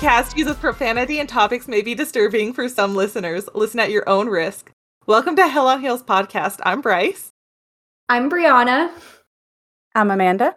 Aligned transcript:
podcast 0.00 0.34
uses 0.34 0.56
profanity 0.56 1.20
and 1.20 1.28
topics 1.28 1.68
may 1.68 1.82
be 1.82 1.94
disturbing 1.94 2.54
for 2.54 2.70
some 2.70 2.94
listeners. 2.94 3.46
Listen 3.54 3.80
at 3.80 3.90
your 3.90 4.08
own 4.08 4.30
risk. 4.30 4.72
Welcome 5.06 5.36
to 5.36 5.46
Hell 5.46 5.68
on 5.68 5.82
Heels 5.82 6.02
podcast. 6.02 6.58
I'm 6.62 6.80
Bryce. 6.80 7.32
I'm 8.08 8.30
Brianna. 8.30 8.90
I'm 9.94 10.10
Amanda. 10.10 10.56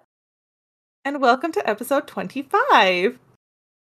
And 1.03 1.21
welcome 1.21 1.51
to 1.51 1.69
episode 1.69 2.07
25. 2.07 2.53
I 2.63 3.13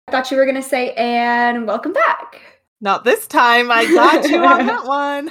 thought 0.10 0.32
you 0.32 0.38
were 0.38 0.46
going 0.46 0.56
to 0.56 0.64
say, 0.64 0.94
and 0.94 1.68
welcome 1.68 1.94
back. 1.94 2.42
Not 2.82 3.04
this 3.04 3.28
time. 3.28 3.70
I 3.70 3.86
got 3.86 4.28
you 4.28 4.44
on 4.44 4.66
that 4.66 4.88
one. 4.88 5.30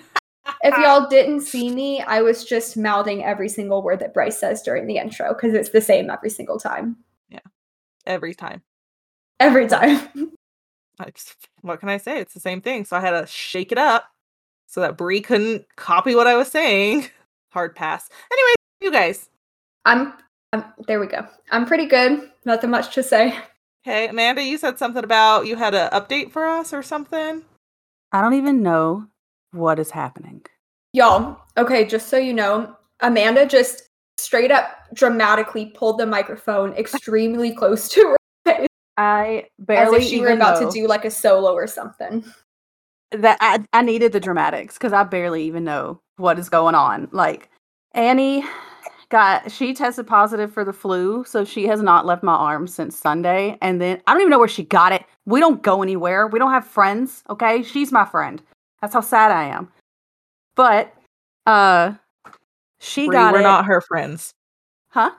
if 0.62 0.78
y'all 0.78 1.08
didn't 1.08 1.40
see 1.40 1.74
me, 1.74 2.02
I 2.02 2.22
was 2.22 2.44
just 2.44 2.76
mouthing 2.76 3.24
every 3.24 3.48
single 3.48 3.82
word 3.82 3.98
that 3.98 4.14
Bryce 4.14 4.38
says 4.38 4.62
during 4.62 4.86
the 4.86 4.98
intro 4.98 5.34
because 5.34 5.54
it's 5.54 5.70
the 5.70 5.80
same 5.80 6.08
every 6.08 6.30
single 6.30 6.60
time. 6.60 6.98
Yeah. 7.28 7.40
Every 8.06 8.32
time. 8.32 8.62
Every 9.40 9.66
time. 9.66 10.00
Just, 11.14 11.48
what 11.62 11.80
can 11.80 11.88
I 11.88 11.96
say? 11.96 12.20
It's 12.20 12.34
the 12.34 12.40
same 12.40 12.60
thing. 12.60 12.84
So 12.84 12.96
I 12.96 13.00
had 13.00 13.10
to 13.10 13.26
shake 13.26 13.72
it 13.72 13.78
up 13.78 14.08
so 14.66 14.80
that 14.80 14.96
Brie 14.96 15.20
couldn't 15.20 15.66
copy 15.76 16.14
what 16.14 16.26
I 16.26 16.36
was 16.36 16.48
saying. 16.48 17.08
Hard 17.50 17.74
pass. 17.74 18.08
Anyway, 18.32 18.54
you 18.80 18.90
guys. 18.90 19.28
I'm, 19.84 20.12
I'm 20.52 20.64
there 20.86 21.00
we 21.00 21.06
go. 21.06 21.26
I'm 21.50 21.66
pretty 21.66 21.86
good. 21.86 22.30
Nothing 22.44 22.70
much 22.70 22.94
to 22.94 23.02
say. 23.02 23.36
Hey, 23.82 24.08
Amanda, 24.08 24.42
you 24.42 24.56
said 24.56 24.78
something 24.78 25.04
about 25.04 25.46
you 25.46 25.56
had 25.56 25.74
an 25.74 25.90
update 25.90 26.32
for 26.32 26.46
us 26.46 26.72
or 26.72 26.82
something. 26.82 27.42
I 28.12 28.22
don't 28.22 28.34
even 28.34 28.62
know 28.62 29.06
what 29.52 29.78
is 29.78 29.90
happening. 29.90 30.42
Y'all, 30.92 31.38
okay, 31.56 31.84
just 31.84 32.08
so 32.08 32.16
you 32.16 32.32
know, 32.32 32.74
Amanda 33.00 33.46
just 33.46 33.88
straight 34.16 34.50
up 34.50 34.70
dramatically 34.94 35.66
pulled 35.66 35.98
the 35.98 36.06
microphone 36.06 36.72
extremely 36.74 37.52
close 37.52 37.88
to 37.88 38.00
her 38.00 38.10
face. 38.10 38.16
I 38.96 39.46
barely 39.58 39.98
as 39.98 40.04
if 40.04 40.08
she 40.08 40.20
were 40.20 40.28
about 40.28 40.60
to 40.60 40.70
do 40.70 40.86
like 40.86 41.04
a 41.04 41.10
solo 41.10 41.52
or 41.52 41.66
something. 41.66 42.24
That 43.10 43.38
I, 43.40 43.64
I 43.72 43.82
needed 43.82 44.12
the 44.12 44.20
dramatics 44.20 44.74
because 44.74 44.92
I 44.92 45.04
barely 45.04 45.44
even 45.44 45.64
know 45.64 46.00
what 46.16 46.38
is 46.38 46.48
going 46.48 46.74
on. 46.74 47.08
Like 47.12 47.48
Annie 47.92 48.44
got 49.08 49.50
she 49.50 49.74
tested 49.74 50.06
positive 50.06 50.52
for 50.52 50.64
the 50.64 50.72
flu, 50.72 51.24
so 51.24 51.44
she 51.44 51.66
has 51.66 51.82
not 51.82 52.06
left 52.06 52.22
my 52.22 52.34
arm 52.34 52.66
since 52.66 52.96
Sunday. 52.96 53.56
And 53.62 53.80
then 53.80 54.00
I 54.06 54.12
don't 54.12 54.22
even 54.22 54.30
know 54.30 54.38
where 54.38 54.48
she 54.48 54.64
got 54.64 54.92
it. 54.92 55.04
We 55.26 55.40
don't 55.40 55.62
go 55.62 55.82
anywhere. 55.82 56.26
We 56.26 56.38
don't 56.38 56.50
have 56.50 56.66
friends. 56.66 57.22
Okay, 57.30 57.62
she's 57.62 57.92
my 57.92 58.04
friend. 58.04 58.42
That's 58.80 58.94
how 58.94 59.00
sad 59.00 59.30
I 59.30 59.44
am. 59.44 59.70
But 60.56 60.92
uh 61.46 61.94
she 62.80 63.06
Brie, 63.06 63.16
got 63.16 63.32
we're 63.32 63.40
it. 63.40 63.44
not 63.44 63.64
her 63.64 63.80
friends. 63.80 64.34
Huh? 64.88 65.12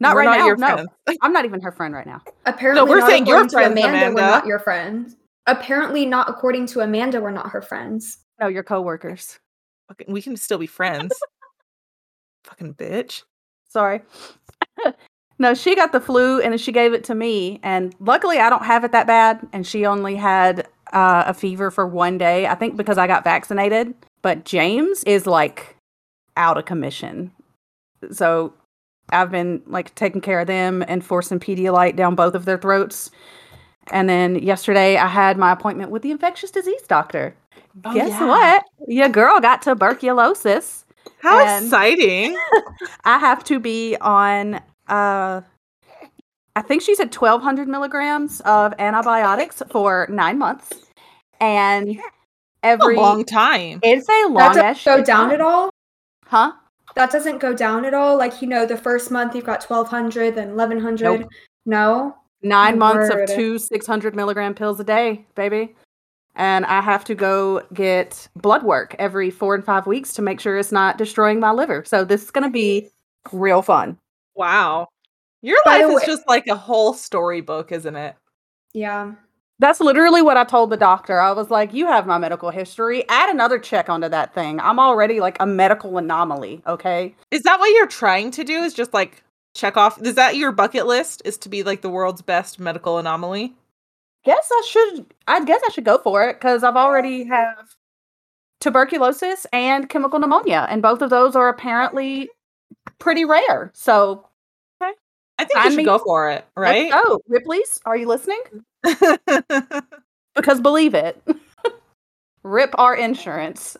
Not 0.00 0.14
We're 0.14 0.20
right 0.20 0.24
not 0.26 0.38
now. 0.38 0.46
your 0.46 0.56
no, 0.56 0.66
friends. 0.74 0.88
I'm 1.22 1.32
not 1.32 1.44
even 1.44 1.60
her 1.60 1.72
friend 1.72 1.94
right 1.94 2.06
now. 2.06 2.20
Apparently, 2.46 2.88
we're 2.88 3.00
not 3.00 3.08
saying 3.08 3.26
you're 3.26 3.48
friends, 3.48 3.54
Amanda, 3.54 3.88
Amanda. 3.88 4.14
We're 4.14 4.20
not 4.20 4.46
your 4.46 4.58
friends. 4.58 5.16
Apparently, 5.46 6.06
not 6.06 6.28
according 6.28 6.66
to 6.68 6.80
Amanda, 6.80 7.20
we're 7.20 7.30
not 7.30 7.50
her 7.50 7.62
friends. 7.62 8.18
No, 8.40 8.48
your 8.48 8.62
coworkers. 8.62 9.38
Fucking- 9.88 10.12
We 10.12 10.22
can 10.22 10.36
still 10.36 10.58
be 10.58 10.66
friends. 10.66 11.14
Fucking 12.44 12.74
bitch. 12.74 13.22
Sorry. 13.68 14.02
no, 15.38 15.54
she 15.54 15.74
got 15.74 15.92
the 15.92 16.00
flu 16.00 16.40
and 16.40 16.52
then 16.52 16.58
she 16.58 16.72
gave 16.72 16.92
it 16.92 17.04
to 17.04 17.14
me. 17.14 17.60
And 17.62 17.94
luckily, 18.00 18.38
I 18.38 18.50
don't 18.50 18.64
have 18.64 18.84
it 18.84 18.92
that 18.92 19.06
bad. 19.06 19.46
And 19.52 19.66
she 19.66 19.86
only 19.86 20.16
had 20.16 20.66
uh, 20.92 21.24
a 21.26 21.34
fever 21.34 21.70
for 21.70 21.86
one 21.86 22.18
day, 22.18 22.46
I 22.46 22.54
think 22.54 22.76
because 22.76 22.98
I 22.98 23.06
got 23.06 23.24
vaccinated. 23.24 23.94
But 24.22 24.44
James 24.44 25.04
is 25.04 25.26
like 25.26 25.76
out 26.36 26.58
of 26.58 26.64
commission. 26.64 27.32
So 28.10 28.52
I've 29.10 29.30
been 29.30 29.62
like 29.66 29.94
taking 29.94 30.20
care 30.20 30.40
of 30.40 30.46
them 30.46 30.84
and 30.88 31.04
forcing 31.04 31.38
Pedialyte 31.40 31.96
down 31.96 32.14
both 32.14 32.34
of 32.34 32.44
their 32.44 32.58
throats. 32.58 33.10
And 33.92 34.08
then 34.08 34.36
yesterday, 34.36 34.96
I 34.96 35.06
had 35.08 35.36
my 35.36 35.52
appointment 35.52 35.90
with 35.90 36.02
the 36.02 36.10
infectious 36.10 36.50
disease 36.50 36.82
doctor. 36.88 37.34
Oh, 37.84 37.92
Guess 37.92 38.08
yeah. 38.10 38.26
what? 38.26 38.64
Your 38.88 39.08
girl 39.08 39.40
got 39.40 39.60
tuberculosis. 39.62 40.84
How 41.18 41.38
exciting. 41.64 42.36
I 43.04 43.18
have 43.18 43.44
to 43.44 43.58
be 43.60 43.96
on 44.00 44.54
uh 44.88 45.40
I 46.56 46.62
think 46.62 46.82
she 46.82 46.94
said 46.94 47.10
twelve 47.12 47.42
hundred 47.42 47.68
milligrams 47.68 48.40
of 48.42 48.72
antibiotics 48.78 49.60
for 49.70 50.06
nine 50.10 50.38
months. 50.38 50.70
And 51.40 51.98
every 52.62 52.96
a 52.96 53.00
long 53.00 53.24
time. 53.24 53.80
it's 53.82 54.08
a 54.08 54.12
That 54.12 54.28
long 54.30 54.54
doesn't 54.54 54.64
ass 54.64 54.84
go 54.84 55.02
down 55.02 55.26
time. 55.28 55.34
at 55.34 55.40
all. 55.40 55.70
Huh? 56.26 56.52
That 56.94 57.10
doesn't 57.10 57.38
go 57.38 57.54
down 57.54 57.84
at 57.84 57.94
all. 57.94 58.16
Like 58.16 58.40
you 58.40 58.48
know, 58.48 58.66
the 58.66 58.76
first 58.76 59.10
month 59.10 59.34
you've 59.34 59.44
got 59.44 59.60
twelve 59.60 59.88
hundred, 59.88 60.34
then 60.36 60.50
eleven 60.50 60.78
hundred. 60.80 61.20
Nope. 61.20 61.28
No, 61.66 62.14
Nine 62.42 62.78
months 62.78 63.08
of 63.14 63.26
two 63.34 63.58
six 63.58 63.86
hundred 63.86 64.14
milligram 64.14 64.54
pills 64.54 64.78
a 64.78 64.84
day, 64.84 65.24
baby. 65.34 65.74
And 66.36 66.66
I 66.66 66.80
have 66.80 67.04
to 67.04 67.14
go 67.14 67.62
get 67.72 68.28
blood 68.36 68.64
work 68.64 68.94
every 68.98 69.30
four 69.30 69.54
and 69.54 69.64
five 69.64 69.86
weeks 69.86 70.12
to 70.14 70.22
make 70.22 70.40
sure 70.40 70.58
it's 70.58 70.72
not 70.72 70.98
destroying 70.98 71.40
my 71.40 71.52
liver. 71.52 71.84
So 71.86 72.04
this 72.04 72.22
is 72.24 72.30
gonna 72.30 72.50
be 72.50 72.88
real 73.32 73.62
fun. 73.62 73.98
Wow. 74.34 74.88
Your 75.42 75.58
By 75.64 75.78
life 75.82 75.90
is 75.90 75.94
way- 76.00 76.06
just 76.06 76.22
like 76.28 76.46
a 76.48 76.56
whole 76.56 76.92
storybook, 76.94 77.70
isn't 77.72 77.96
it? 77.96 78.16
yeah. 78.72 79.12
That's 79.60 79.80
literally 79.80 80.20
what 80.20 80.36
I 80.36 80.44
told 80.44 80.70
the 80.70 80.76
doctor. 80.76 81.20
I 81.20 81.32
was 81.32 81.50
like, 81.50 81.72
"You 81.72 81.86
have 81.86 82.06
my 82.06 82.18
medical 82.18 82.50
history. 82.50 83.08
Add 83.08 83.30
another 83.30 83.58
check 83.58 83.88
onto 83.88 84.08
that 84.08 84.34
thing. 84.34 84.58
I'm 84.60 84.80
already 84.80 85.20
like 85.20 85.36
a 85.40 85.46
medical 85.46 85.96
anomaly." 85.96 86.62
Okay. 86.66 87.14
Is 87.30 87.42
that 87.42 87.60
what 87.60 87.70
you're 87.70 87.86
trying 87.86 88.30
to 88.32 88.44
do? 88.44 88.62
Is 88.62 88.74
just 88.74 88.92
like 88.92 89.22
check 89.54 89.76
off? 89.76 90.00
Is 90.02 90.16
that 90.16 90.36
your 90.36 90.50
bucket 90.50 90.86
list? 90.86 91.22
Is 91.24 91.38
to 91.38 91.48
be 91.48 91.62
like 91.62 91.82
the 91.82 91.88
world's 91.88 92.22
best 92.22 92.58
medical 92.58 92.98
anomaly? 92.98 93.54
Guess 94.24 94.48
I 94.50 94.62
should. 94.66 95.06
I 95.28 95.44
guess 95.44 95.60
I 95.66 95.70
should 95.70 95.84
go 95.84 95.98
for 95.98 96.28
it 96.28 96.34
because 96.34 96.64
I've 96.64 96.76
already 96.76 97.24
have 97.24 97.76
tuberculosis 98.60 99.46
and 99.52 99.88
chemical 99.88 100.18
pneumonia, 100.18 100.66
and 100.68 100.82
both 100.82 101.02
of 101.02 101.10
those 101.10 101.36
are 101.36 101.48
apparently 101.48 102.28
pretty 102.98 103.24
rare. 103.24 103.70
So, 103.74 104.26
okay. 104.82 104.92
I 105.38 105.44
think 105.44 105.58
I 105.58 105.70
should 105.70 105.84
go 105.84 105.98
for 105.98 106.30
it, 106.30 106.46
right? 106.56 106.90
Oh, 106.92 107.20
Ripley's, 107.28 107.78
are 107.84 107.96
you 107.96 108.08
listening? 108.08 108.40
Because 110.34 110.60
believe 110.60 110.94
it, 110.94 111.22
rip 112.42 112.74
our 112.76 112.96
insurance. 112.96 113.76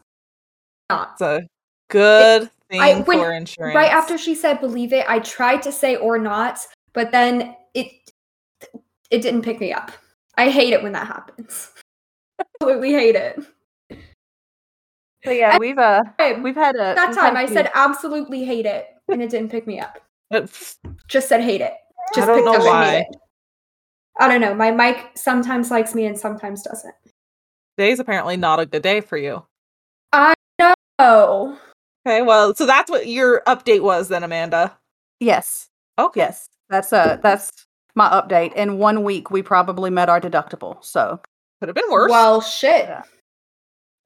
Not. 0.89 1.13
it's 1.15 1.21
a 1.23 1.49
good 1.91 2.51
thing 2.71 2.81
I- 2.81 3.01
when- 3.01 3.19
for 3.19 3.33
insurance. 3.33 3.75
Right 3.75 3.91
after 3.91 4.17
she 4.17 4.35
said 4.35 4.61
"believe 4.61 4.93
it," 4.93 5.05
I 5.09 5.19
tried 5.19 5.63
to 5.63 5.73
say 5.73 5.97
"or 5.97 6.19
not," 6.19 6.61
but 6.93 7.11
then 7.11 7.57
it 7.75 7.89
it 9.11 9.21
didn't 9.21 9.43
pick 9.43 9.59
me 9.59 9.73
up. 9.73 9.91
I 10.37 10.49
hate 10.49 10.73
it 10.73 10.83
when 10.83 10.93
that 10.93 11.07
happens. 11.07 11.73
Absolutely 12.61 12.93
hate 12.93 13.17
it. 13.17 13.41
So 15.25 15.31
yeah, 15.31 15.59
we've 15.59 15.79
uh 15.79 16.05
we've 16.41 16.55
had 16.55 16.77
a 16.77 16.95
that 16.95 17.15
time 17.15 17.37
I 17.37 17.47
said 17.47 17.71
absolutely 17.75 18.45
hate 18.45 18.67
it, 18.67 18.89
and 19.09 19.23
it 19.23 19.31
didn't 19.31 19.51
pick 19.51 19.67
me 19.67 19.81
up. 19.81 19.99
Just 21.09 21.29
said 21.29 21.41
hate 21.41 21.63
it. 21.63 21.75
Just 22.15 22.29
don't 22.29 22.45
know 22.45 22.59
why. 22.59 23.07
And 24.19 24.33
hate 24.33 24.37
it. 24.37 24.39
I 24.39 24.39
don't 24.39 24.41
know. 24.41 24.55
My 24.55 24.71
mic 24.71 25.11
sometimes 25.17 25.71
likes 25.71 25.95
me 25.95 26.07
and 26.07 26.19
sometimes 26.19 26.63
doesn't. 26.63 26.95
today's 27.77 27.99
apparently 28.01 28.37
not 28.37 28.61
a 28.61 28.67
good 28.67 28.83
day 28.83 29.01
for 29.01 29.17
you. 29.17 29.45
I 30.13 30.35
know. 30.99 31.59
Okay, 32.07 32.23
well, 32.23 32.55
so 32.55 32.67
that's 32.67 32.91
what 32.91 33.07
your 33.09 33.43
update 33.47 33.81
was 33.83 34.09
then, 34.09 34.23
Amanda. 34.25 34.77
yes, 35.21 35.69
Okay. 35.99 36.21
yes. 36.21 36.49
That's 36.71 36.93
uh 36.93 37.19
that's 37.23 37.51
my 37.95 38.09
update. 38.11 38.53
In 38.55 38.79
one 38.79 39.05
week, 39.05 39.31
we 39.31 39.43
probably 39.43 39.91
met 39.91 40.09
our 40.09 40.21
deductible. 40.21 40.83
So 40.85 41.21
Could 41.61 41.69
have 41.69 41.77
been 41.77 41.91
worse. 41.91 42.11
well, 42.11 42.41
shit. 42.41 42.87
Yeah. 42.87 43.03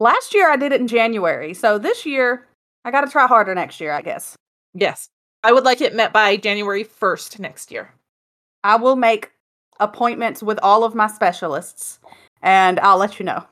last 0.00 0.34
year 0.34 0.50
I 0.50 0.56
did 0.56 0.72
it 0.72 0.80
in 0.80 0.86
January. 0.88 1.54
So 1.54 1.78
this 1.78 2.04
year 2.04 2.46
I 2.84 2.90
got 2.90 3.02
to 3.02 3.10
try 3.10 3.26
harder 3.26 3.54
next 3.54 3.80
year, 3.80 3.92
I 3.92 4.02
guess. 4.02 4.34
yes. 4.74 5.08
I 5.44 5.52
would 5.52 5.64
like 5.64 5.80
it 5.80 5.94
met 5.94 6.12
by 6.12 6.36
January 6.36 6.84
1st 6.84 7.38
next 7.38 7.70
year. 7.70 7.94
I 8.64 8.74
will 8.76 8.96
make 8.96 9.30
appointments 9.80 10.42
with 10.42 10.58
all 10.62 10.84
of 10.84 10.94
my 10.94 11.06
specialists, 11.06 11.98
and 12.42 12.78
I'll 12.80 12.98
let 12.98 13.18
you 13.18 13.24
know. 13.26 13.44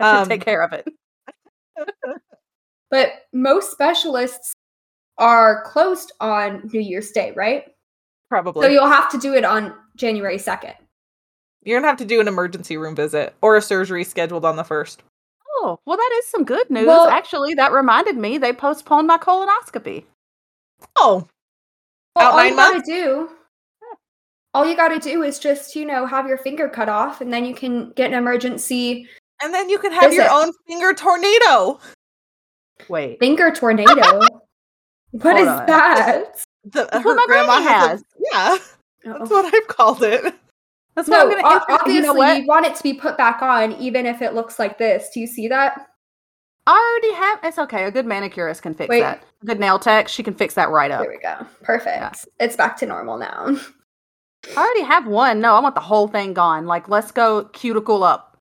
I 0.00 0.12
should 0.14 0.22
Um, 0.22 0.28
take 0.28 0.42
care 0.44 0.62
of 0.62 0.72
it. 0.72 0.86
But 2.90 3.08
most 3.32 3.72
specialists 3.72 4.54
are 5.18 5.62
closed 5.64 6.12
on 6.20 6.70
New 6.72 6.80
Year's 6.80 7.10
Day, 7.10 7.32
right? 7.34 7.64
Probably. 8.30 8.62
So 8.62 8.68
you'll 8.68 8.86
have 8.86 9.08
to 9.10 9.18
do 9.18 9.34
it 9.34 9.44
on 9.44 9.74
January 9.96 10.36
2nd. 10.38 10.74
You're 11.64 11.78
gonna 11.80 11.88
have 11.88 11.96
to 11.98 12.04
do 12.04 12.20
an 12.20 12.28
emergency 12.28 12.76
room 12.76 12.94
visit 12.94 13.34
or 13.42 13.56
a 13.56 13.62
surgery 13.62 14.04
scheduled 14.04 14.44
on 14.44 14.54
the 14.54 14.62
first. 14.62 15.02
Oh, 15.58 15.80
well, 15.84 15.96
that 15.96 16.10
is 16.20 16.26
some 16.28 16.44
good 16.44 16.70
news. 16.70 16.86
Well- 16.86 17.08
Actually, 17.08 17.54
that 17.54 17.72
reminded 17.72 18.16
me 18.16 18.38
they 18.38 18.52
postponed 18.52 19.08
my 19.08 19.18
colonoscopy. 19.18 20.04
Oh, 20.96 21.26
Well, 22.14 22.26
Out 22.28 22.32
all 22.32 22.36
nine 22.38 22.50
you 22.50 22.56
gotta 22.56 22.82
do, 22.86 23.30
all 24.56 24.66
you 24.66 24.74
gotta 24.76 24.98
do 24.98 25.22
is 25.22 25.38
just 25.38 25.76
you 25.76 25.84
know 25.84 26.06
have 26.06 26.26
your 26.26 26.38
finger 26.38 26.68
cut 26.68 26.88
off, 26.88 27.20
and 27.20 27.32
then 27.32 27.44
you 27.44 27.54
can 27.54 27.90
get 27.92 28.10
an 28.10 28.16
emergency 28.18 29.06
and 29.42 29.52
then 29.52 29.68
you 29.68 29.78
can 29.78 29.92
have 29.92 30.14
your 30.14 30.30
own 30.30 30.50
finger 30.66 30.94
tornado. 30.94 31.78
Wait, 32.88 33.18
finger 33.18 33.50
tornado. 33.50 33.92
what 35.10 35.36
is 35.36 35.46
Hold 35.46 35.60
on. 35.60 35.66
that? 35.66 36.44
The, 36.64 36.88
That's 36.90 37.04
her 37.04 37.14
what 37.14 37.28
grandma 37.28 37.58
granny 37.60 37.64
has. 37.66 38.00
a- 38.00 38.04
has. 38.04 38.04
yeah, 38.32 38.56
Oh. 39.08 39.18
that's 39.18 39.30
what 39.30 39.54
I've 39.54 39.66
called 39.68 40.02
it. 40.02 40.34
That's 40.94 41.08
what 41.08 41.18
No, 41.18 41.36
I'm 41.36 41.42
gonna 41.42 41.46
o- 41.46 41.64
obviously 41.74 41.92
you 41.92 42.00
you, 42.00 42.06
know 42.06 42.14
what? 42.14 42.46
want 42.46 42.64
it 42.66 42.74
to 42.76 42.82
be 42.82 42.94
put 42.94 43.16
back 43.18 43.42
on, 43.42 43.72
even 43.74 44.06
if 44.06 44.22
it 44.22 44.32
looks 44.34 44.58
like 44.58 44.78
this. 44.78 45.10
Do 45.12 45.20
you 45.20 45.26
see 45.26 45.48
that? 45.48 45.86
I 46.66 46.72
already 47.02 47.14
have. 47.14 47.38
It's 47.44 47.58
okay. 47.58 47.84
A 47.84 47.90
good 47.90 48.06
manicurist 48.06 48.62
can 48.62 48.72
fix 48.74 48.88
Wait. 48.88 49.00
that. 49.00 49.22
A 49.42 49.46
good 49.46 49.60
nail 49.60 49.78
tech, 49.78 50.08
she 50.08 50.22
can 50.22 50.34
fix 50.34 50.54
that 50.54 50.70
right 50.70 50.90
up. 50.90 51.02
There 51.02 51.10
we 51.10 51.18
go. 51.18 51.46
Perfect. 51.62 52.26
It's 52.40 52.56
back 52.56 52.76
to 52.78 52.86
normal 52.86 53.18
now. 53.18 53.56
I 54.56 54.60
already 54.64 54.82
have 54.82 55.06
one. 55.06 55.40
No, 55.40 55.54
I 55.54 55.60
want 55.60 55.74
the 55.74 55.80
whole 55.80 56.08
thing 56.08 56.34
gone. 56.34 56.66
Like, 56.66 56.88
let's 56.88 57.10
go 57.12 57.44
cuticle 57.46 58.02
up. 58.04 58.38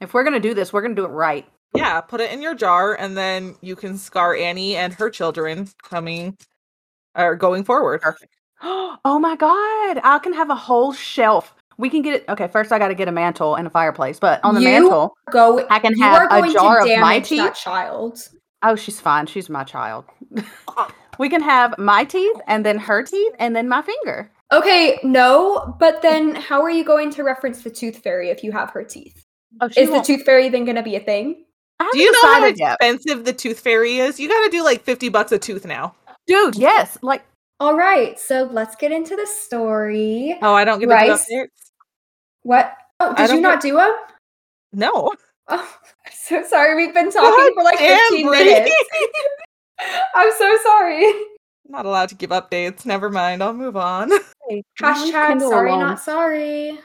If 0.00 0.14
we're 0.14 0.24
gonna 0.24 0.40
do 0.40 0.54
this, 0.54 0.72
we're 0.72 0.82
gonna 0.82 0.94
do 0.94 1.04
it 1.04 1.08
right. 1.08 1.46
Yeah, 1.74 2.00
put 2.00 2.20
it 2.20 2.30
in 2.32 2.42
your 2.42 2.54
jar, 2.54 2.94
and 2.94 3.16
then 3.16 3.54
you 3.60 3.76
can 3.76 3.96
scar 3.96 4.34
Annie 4.36 4.76
and 4.76 4.92
her 4.94 5.08
children 5.10 5.68
coming 5.82 6.36
or 7.16 7.36
going 7.36 7.64
forward. 7.64 8.02
Perfect. 8.02 8.34
oh 8.62 9.18
my 9.20 9.36
god! 9.36 10.00
I 10.04 10.18
can 10.22 10.32
have 10.34 10.50
a 10.50 10.54
whole 10.54 10.92
shelf. 10.92 11.54
We 11.78 11.88
can 11.88 12.02
get 12.02 12.14
it. 12.14 12.24
Okay, 12.28 12.48
first 12.48 12.70
I 12.72 12.78
got 12.78 12.88
to 12.88 12.94
get 12.94 13.08
a 13.08 13.12
mantle 13.12 13.54
and 13.54 13.66
a 13.66 13.70
fireplace. 13.70 14.18
But 14.18 14.40
on 14.44 14.54
the 14.54 14.60
You- 14.60 14.68
mantle, 14.68 15.16
Go. 15.30 15.66
I 15.70 15.78
can 15.78 15.92
you 15.96 16.02
have 16.02 16.20
are 16.22 16.26
a 16.26 16.40
going 16.40 16.52
jar 16.52 16.76
to 16.76 16.82
of 16.82 16.86
damage 16.88 17.00
my 17.00 17.18
that 17.20 17.26
teeth. 17.26 17.54
child. 17.54 18.18
Oh, 18.62 18.76
she's 18.76 19.00
fine. 19.00 19.26
She's 19.26 19.48
my 19.48 19.64
child. 19.64 20.04
Uh. 20.68 20.88
we 21.18 21.28
can 21.28 21.42
have 21.42 21.76
my 21.78 22.04
teeth 22.04 22.36
and 22.46 22.64
then 22.66 22.78
her 22.78 23.02
teeth 23.02 23.32
and 23.38 23.56
then 23.56 23.68
my 23.68 23.82
finger. 23.82 24.30
Okay, 24.52 24.98
no, 25.02 25.74
but 25.80 26.02
then 26.02 26.34
how 26.34 26.60
are 26.62 26.70
you 26.70 26.84
going 26.84 27.10
to 27.12 27.22
reference 27.24 27.62
the 27.62 27.70
tooth 27.70 27.98
fairy 27.98 28.28
if 28.30 28.44
you 28.44 28.52
have 28.52 28.70
her 28.70 28.84
teeth? 28.84 29.24
Oh, 29.60 29.66
Is 29.76 29.88
the 29.88 29.92
won't- 29.94 30.06
tooth 30.06 30.22
fairy 30.24 30.48
then 30.50 30.64
going 30.64 30.76
to 30.76 30.82
be 30.82 30.94
a 30.96 31.00
thing? 31.00 31.44
Do 31.92 31.98
you 31.98 32.12
know 32.12 32.22
how 32.22 32.34
decided 32.34 32.58
yet. 32.60 32.76
expensive 32.80 33.24
the 33.24 33.32
tooth 33.32 33.58
fairy 33.60 33.96
is? 33.98 34.20
You 34.20 34.28
got 34.28 34.44
to 34.44 34.50
do 34.50 34.62
like 34.62 34.84
fifty 34.84 35.08
bucks 35.08 35.32
a 35.32 35.38
tooth 35.38 35.66
now. 35.66 35.94
dude? 36.28 36.54
Yes, 36.54 36.96
like 37.02 37.24
All 37.58 37.74
right, 37.76 38.18
so 38.20 38.48
let's 38.52 38.76
get 38.76 38.92
into 38.92 39.16
the 39.16 39.26
story. 39.26 40.38
Oh, 40.42 40.54
I 40.54 40.64
don't 40.64 40.78
get 40.78 40.88
Rice? 40.88 41.24
to 41.26 41.30
do 41.30 41.36
updates. 41.42 41.70
What? 42.42 42.72
Oh, 43.00 43.14
did 43.14 43.22
you 43.30 43.34
don't 43.36 43.42
not 43.42 43.60
do 43.60 43.74
them? 43.76 43.92
No, 44.72 45.12
Oh, 45.48 45.76
I'm 46.06 46.12
so 46.12 46.42
sorry. 46.44 46.76
We've 46.76 46.94
been 46.94 47.10
talking 47.10 47.52
for 47.54 47.64
like 47.64 47.78
15 47.78 48.30
minutes. 48.30 48.72
I'm 50.14 50.30
so 50.38 50.56
sorry. 50.62 51.12
Not 51.68 51.86
allowed 51.86 52.08
to 52.10 52.14
give 52.14 52.30
updates. 52.30 52.84
Never 52.84 53.08
mind. 53.10 53.42
I'll 53.42 53.52
move 53.54 53.76
on. 53.76 54.10
leave 54.48 54.64
Hashtag 54.80 55.10
Kendall 55.12 55.50
sorry, 55.50 55.70
alone. 55.70 55.80
not 55.80 56.00
sorry. 56.00 56.78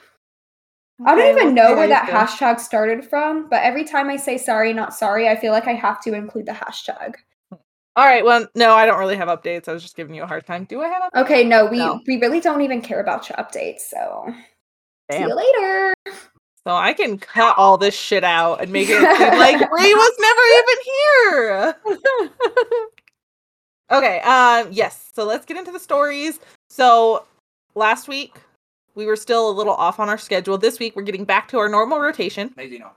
I 1.05 1.13
don't 1.15 1.19
Okay, 1.19 1.31
even 1.41 1.53
know 1.53 1.75
where 1.75 1.87
that 1.87 2.07
you 2.07 2.13
hashtag 2.13 2.59
started 2.59 3.05
from, 3.05 3.49
but 3.49 3.61
every 3.61 3.83
time 3.83 4.09
I 4.09 4.15
say 4.17 4.37
sorry, 4.37 4.73
not 4.73 4.95
sorry, 4.95 5.29
I 5.29 5.35
feel 5.35 5.51
like 5.51 5.67
I 5.67 5.73
have 5.73 6.01
to 6.03 6.13
include 6.13 6.47
the 6.47 6.53
hashtag. 6.53 7.13
All 7.51 8.05
right. 8.05 8.23
Well, 8.25 8.47
no, 8.55 8.73
I 8.73 8.85
don't 8.85 8.99
really 8.99 9.15
have 9.15 9.27
updates. 9.27 9.67
I 9.67 9.73
was 9.73 9.83
just 9.83 9.95
giving 9.95 10.15
you 10.15 10.23
a 10.23 10.27
hard 10.27 10.45
time. 10.45 10.65
Do 10.65 10.81
I 10.81 10.87
have? 10.87 11.03
Updates? 11.13 11.21
Okay, 11.21 11.43
no, 11.43 11.65
we 11.67 11.77
No. 11.79 11.99
we 12.07 12.17
really 12.19 12.39
don't 12.39 12.61
even 12.61 12.81
care 12.81 12.99
about 12.99 13.29
your 13.29 13.35
updates, 13.37 13.81
so 13.81 14.33
see 15.11 15.19
you 15.19 15.33
later. 15.35 15.93
So 16.65 16.75
I 16.75 16.93
can 16.93 17.17
cut 17.17 17.57
all 17.57 17.77
this 17.77 17.95
shit 17.95 18.23
out 18.23 18.61
and 18.61 18.71
make 18.71 18.87
it 18.89 18.97
seem 18.99 19.39
like 19.39 19.57
Brie 19.69 19.93
was 19.93 20.15
never 20.19 20.41
even 20.57 21.95
here. 21.95 22.89
okay. 23.91 24.19
Um. 24.21 24.67
Yes. 24.71 25.09
So 25.13 25.23
let's 25.25 25.45
get 25.45 25.57
into 25.57 25.71
the 25.71 25.79
stories. 25.79 26.39
So 26.69 27.25
last 27.75 28.07
week 28.07 28.35
we 28.95 29.05
were 29.05 29.15
still 29.15 29.49
a 29.49 29.51
little 29.53 29.73
off 29.75 29.99
on 29.99 30.09
our 30.09 30.17
schedule. 30.17 30.57
This 30.57 30.79
week 30.79 30.95
we're 30.95 31.03
getting 31.03 31.25
back 31.25 31.47
to 31.49 31.59
our 31.59 31.69
normal 31.69 31.99
rotation. 31.99 32.53
Maybe 32.57 32.79
no. 32.79 32.89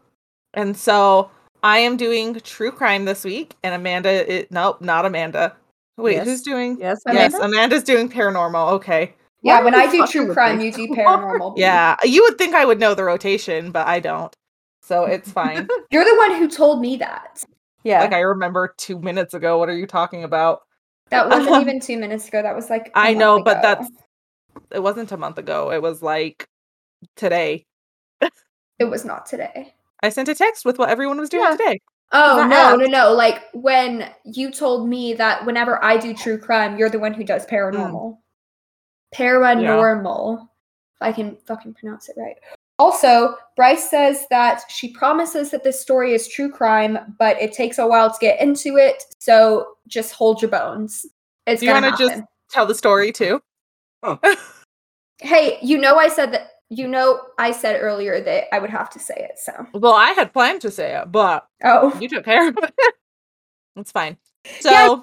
And 0.54 0.76
so 0.76 1.30
I 1.62 1.78
am 1.78 1.96
doing 1.96 2.40
true 2.40 2.72
crime 2.72 3.04
this 3.04 3.24
week, 3.24 3.54
and 3.62 3.74
Amanda. 3.74 4.32
It, 4.32 4.50
nope, 4.50 4.80
not 4.80 5.04
Amanda. 5.04 5.54
Wait, 5.96 6.14
Yes. 6.14 6.26
who's 6.26 6.42
doing? 6.42 6.78
Yes, 6.80 7.02
Yes, 7.06 7.34
Amanda's 7.34 7.82
doing 7.82 8.08
paranormal. 8.08 8.72
Okay. 8.72 9.12
Yeah, 9.42 9.58
Why 9.58 9.64
when 9.64 9.74
I 9.74 9.90
do 9.90 10.06
true 10.06 10.32
crime, 10.32 10.60
you 10.60 10.72
do 10.72 10.86
paranormal. 10.96 11.54
Yeah, 11.58 11.96
you 12.04 12.22
would 12.22 12.38
think 12.38 12.54
I 12.54 12.64
would 12.64 12.78
know 12.80 12.94
the 12.94 13.04
rotation, 13.04 13.70
but 13.70 13.86
I 13.86 14.00
don't. 14.00 14.34
So 14.82 15.04
it's 15.04 15.30
fine. 15.40 15.68
You're 15.90 16.04
the 16.04 16.16
one 16.16 16.36
who 16.36 16.48
told 16.48 16.80
me 16.80 16.96
that. 16.96 17.44
Yeah. 17.84 18.00
like 18.00 18.12
I 18.12 18.20
remember 18.20 18.74
two 18.76 18.98
minutes 18.98 19.32
ago. 19.34 19.58
What 19.58 19.68
are 19.68 19.76
you 19.76 19.86
talking 19.86 20.24
about? 20.24 20.62
That 21.10 21.28
wasn't 21.30 21.60
even 21.60 21.80
two 21.80 21.98
minutes 21.98 22.28
ago. 22.28 22.42
That 22.42 22.54
was 22.54 22.70
like 22.70 22.90
I 22.94 23.14
know, 23.14 23.42
but 23.42 23.58
ago. 23.58 23.62
that's 23.62 23.90
it 24.72 24.82
wasn't 24.82 25.12
a 25.12 25.16
month 25.16 25.38
ago. 25.38 25.70
It 25.72 25.82
was 25.82 26.02
like 26.02 26.48
today. 27.16 27.66
it 28.78 28.84
was 28.84 29.04
not 29.04 29.26
today. 29.26 29.74
I 30.02 30.08
sent 30.08 30.28
a 30.28 30.34
text 30.34 30.64
with 30.64 30.78
what 30.78 30.88
everyone 30.88 31.18
was 31.18 31.28
doing 31.28 31.44
Yeah. 31.44 31.56
today. 31.56 31.80
Oh 32.12 32.46
no, 32.48 32.56
app. 32.56 32.78
no, 32.78 32.86
no! 32.86 33.12
Like 33.12 33.44
when 33.52 34.10
you 34.24 34.50
told 34.50 34.88
me 34.88 35.14
that 35.14 35.46
whenever 35.46 35.82
I 35.84 35.96
do 35.96 36.12
true 36.12 36.38
crime, 36.38 36.76
you're 36.76 36.90
the 36.90 36.98
one 36.98 37.14
who 37.14 37.22
does 37.22 37.46
mm. 37.46 37.50
paranormal. 37.50 38.18
Paranormal. 39.14 40.40
If 40.42 41.02
I 41.02 41.12
can 41.12 41.36
fucking 41.46 41.74
pronounce 41.74 42.08
it 42.08 42.16
right. 42.18 42.36
Also, 42.80 43.36
Bryce 43.56 43.90
says 43.90 44.26
that 44.30 44.62
she 44.70 44.90
promises 44.92 45.50
that 45.50 45.62
this 45.64 45.78
story 45.80 46.14
is 46.14 46.26
true 46.28 46.50
crime, 46.50 47.14
but 47.18 47.40
it 47.40 47.52
takes 47.52 47.78
a 47.78 47.86
while 47.86 48.10
to 48.10 48.16
get 48.20 48.40
into 48.40 48.76
it. 48.78 49.02
So 49.18 49.74
just 49.86 50.12
hold 50.14 50.40
your 50.40 50.50
bones. 50.50 51.04
It's 51.46 51.60
Do 51.60 51.66
you 51.66 51.72
gonna 51.74 51.88
want 51.88 51.98
to 51.98 52.08
just 52.08 52.22
tell 52.50 52.64
the 52.66 52.74
story 52.74 53.12
too? 53.12 53.40
Hey, 55.18 55.58
you 55.60 55.76
know 55.76 55.96
I 55.96 56.08
said 56.08 56.32
that. 56.32 56.52
You 56.70 56.86
know 56.88 57.20
I 57.36 57.50
said 57.50 57.80
earlier 57.82 58.20
that 58.22 58.44
I 58.54 58.58
would 58.60 58.70
have 58.70 58.88
to 58.90 58.98
say 58.98 59.14
it. 59.16 59.38
So 59.38 59.66
Well, 59.74 59.92
I 59.92 60.10
had 60.12 60.32
planned 60.32 60.62
to 60.62 60.70
say 60.70 60.96
it, 60.96 61.10
but 61.12 61.46
oh, 61.64 61.94
you 62.00 62.08
took 62.08 62.24
care 62.24 62.48
of 62.48 62.56
it. 62.56 62.74
It's 63.76 63.92
fine. 63.92 64.16
So 64.60 64.70
Yeah. 64.70 64.96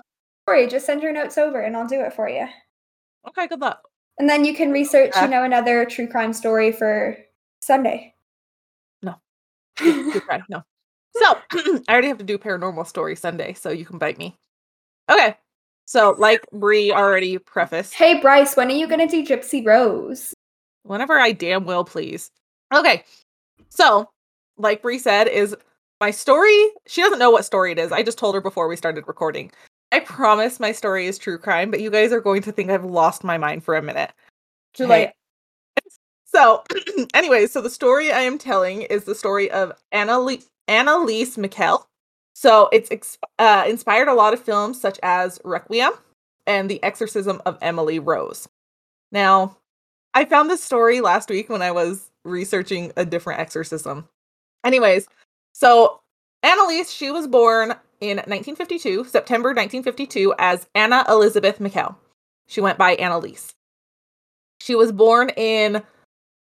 sorry. 0.48 0.68
Just 0.68 0.86
send 0.86 1.04
your 1.04 1.14
notes 1.14 1.38
over, 1.38 1.60
and 1.62 1.76
I'll 1.78 1.88
do 1.88 2.02
it 2.02 2.14
for 2.14 2.28
you. 2.30 2.48
okay, 3.28 3.48
good 3.48 3.62
luck. 3.62 3.82
And 4.18 4.28
then 4.30 4.44
you 4.46 4.56
can 4.56 4.72
research, 4.72 5.14
Uh, 5.16 5.22
you 5.26 5.28
know, 5.30 5.44
another 5.44 5.86
true 5.86 6.08
crime 6.08 6.34
story 6.34 6.72
for 6.72 7.18
Sunday. 7.68 8.16
No. 9.04 9.16
Good 9.78 10.24
try. 10.24 10.42
No. 10.50 10.64
So 11.16 11.38
I 11.88 11.92
already 11.92 12.08
have 12.08 12.18
to 12.18 12.24
do 12.24 12.38
paranormal 12.38 12.88
story 12.88 13.16
Sunday, 13.16 13.54
so 13.54 13.70
you 13.70 13.86
can 13.86 13.98
bite 13.98 14.18
me. 14.18 14.36
Okay. 15.10 15.36
So, 15.86 16.16
like 16.18 16.42
Bree 16.52 16.92
already 16.92 17.38
prefaced, 17.38 17.94
Hey 17.94 18.20
Bryce, 18.20 18.58
when 18.58 18.68
are 18.68 18.76
you 18.76 18.88
gonna 18.88 19.08
do 19.08 19.26
Gypsy 19.26 19.66
Rose? 19.66 20.34
whenever 20.88 21.20
I 21.20 21.32
damn 21.32 21.66
will 21.66 21.84
please. 21.84 22.32
Okay. 22.74 23.04
So, 23.70 24.10
like 24.58 24.82
Bree 24.82 25.00
said, 25.00 25.28
is 25.28 25.56
my 26.00 26.12
story. 26.12 26.70
She 26.88 27.02
doesn't 27.02 27.20
know 27.20 27.32
what 27.32 27.46
story 27.46 27.72
it 27.72 27.80
is. 27.80 27.92
I 27.92 28.04
just 28.04 28.18
told 28.18 28.36
her 28.36 28.42
before 28.42 28.68
we 28.68 28.76
started 28.76 29.04
recording. 29.08 29.52
I 29.92 30.00
promise 30.00 30.60
my 30.60 30.72
story 30.72 31.08
is 31.08 31.18
true 31.18 31.38
crime, 31.38 31.72
but 31.72 31.82
you 31.82 31.90
guys 31.90 32.12
are 32.12 32.22
going 32.22 32.42
to 32.44 32.52
think 32.52 32.70
I've 32.70 32.86
lost 32.86 33.24
my 33.24 33.38
mind 33.38 33.64
for 33.64 33.76
a 33.76 33.82
minute. 33.82 34.12
Too 34.74 34.86
Okay. 34.86 35.14
So, 36.38 36.64
anyways, 37.16 37.52
so 37.52 37.62
the 37.62 37.70
story 37.72 38.12
I 38.12 38.20
am 38.20 38.38
telling 38.38 38.84
is 38.84 39.06
the 39.06 39.16
story 39.16 39.50
of 39.50 39.72
Anneliese, 39.92 40.46
Anneliese 40.68 41.36
Michel. 41.36 41.88
So 42.36 42.70
it's 42.72 43.18
uh, 43.40 43.64
inspired 43.68 44.08
a 44.08 44.14
lot 44.14 44.36
of 44.36 44.40
films 44.40 44.80
such 44.80 45.00
as 45.02 45.42
Requiem 45.44 45.94
and 46.46 46.70
The 46.70 46.84
Exorcism 46.84 47.42
of 47.48 47.58
Emily 47.60 47.98
Rose. 47.98 48.48
Now, 49.12 49.58
I 50.14 50.26
found 50.26 50.52
this 50.52 50.64
story 50.64 51.02
last 51.02 51.28
week 51.28 51.50
when 51.50 51.64
I 51.64 51.72
was 51.72 52.12
researching 52.24 52.94
a 52.96 53.04
different 53.04 53.40
exorcism. 53.40 54.08
Anyways, 54.64 55.08
so 55.54 56.02
Anneliese, 56.46 56.96
she 56.96 57.10
was 57.10 57.26
born 57.26 57.72
in 58.00 58.18
1952, 58.18 59.06
September 59.06 59.50
1952, 59.50 60.36
as 60.38 60.68
Anna 60.76 61.04
Elizabeth 61.10 61.60
Michel. 61.60 61.98
She 62.46 62.62
went 62.62 62.78
by 62.78 62.96
Anneliese. 62.96 63.56
She 64.62 64.76
was 64.76 64.92
born 64.92 65.30
in 65.30 65.82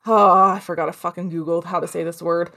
Oh, 0.05 0.51
I 0.51 0.59
forgot. 0.59 0.87
to 0.87 0.93
fucking 0.93 1.31
googled 1.31 1.63
how 1.63 1.79
to 1.79 1.87
say 1.87 2.03
this 2.03 2.21
word. 2.21 2.51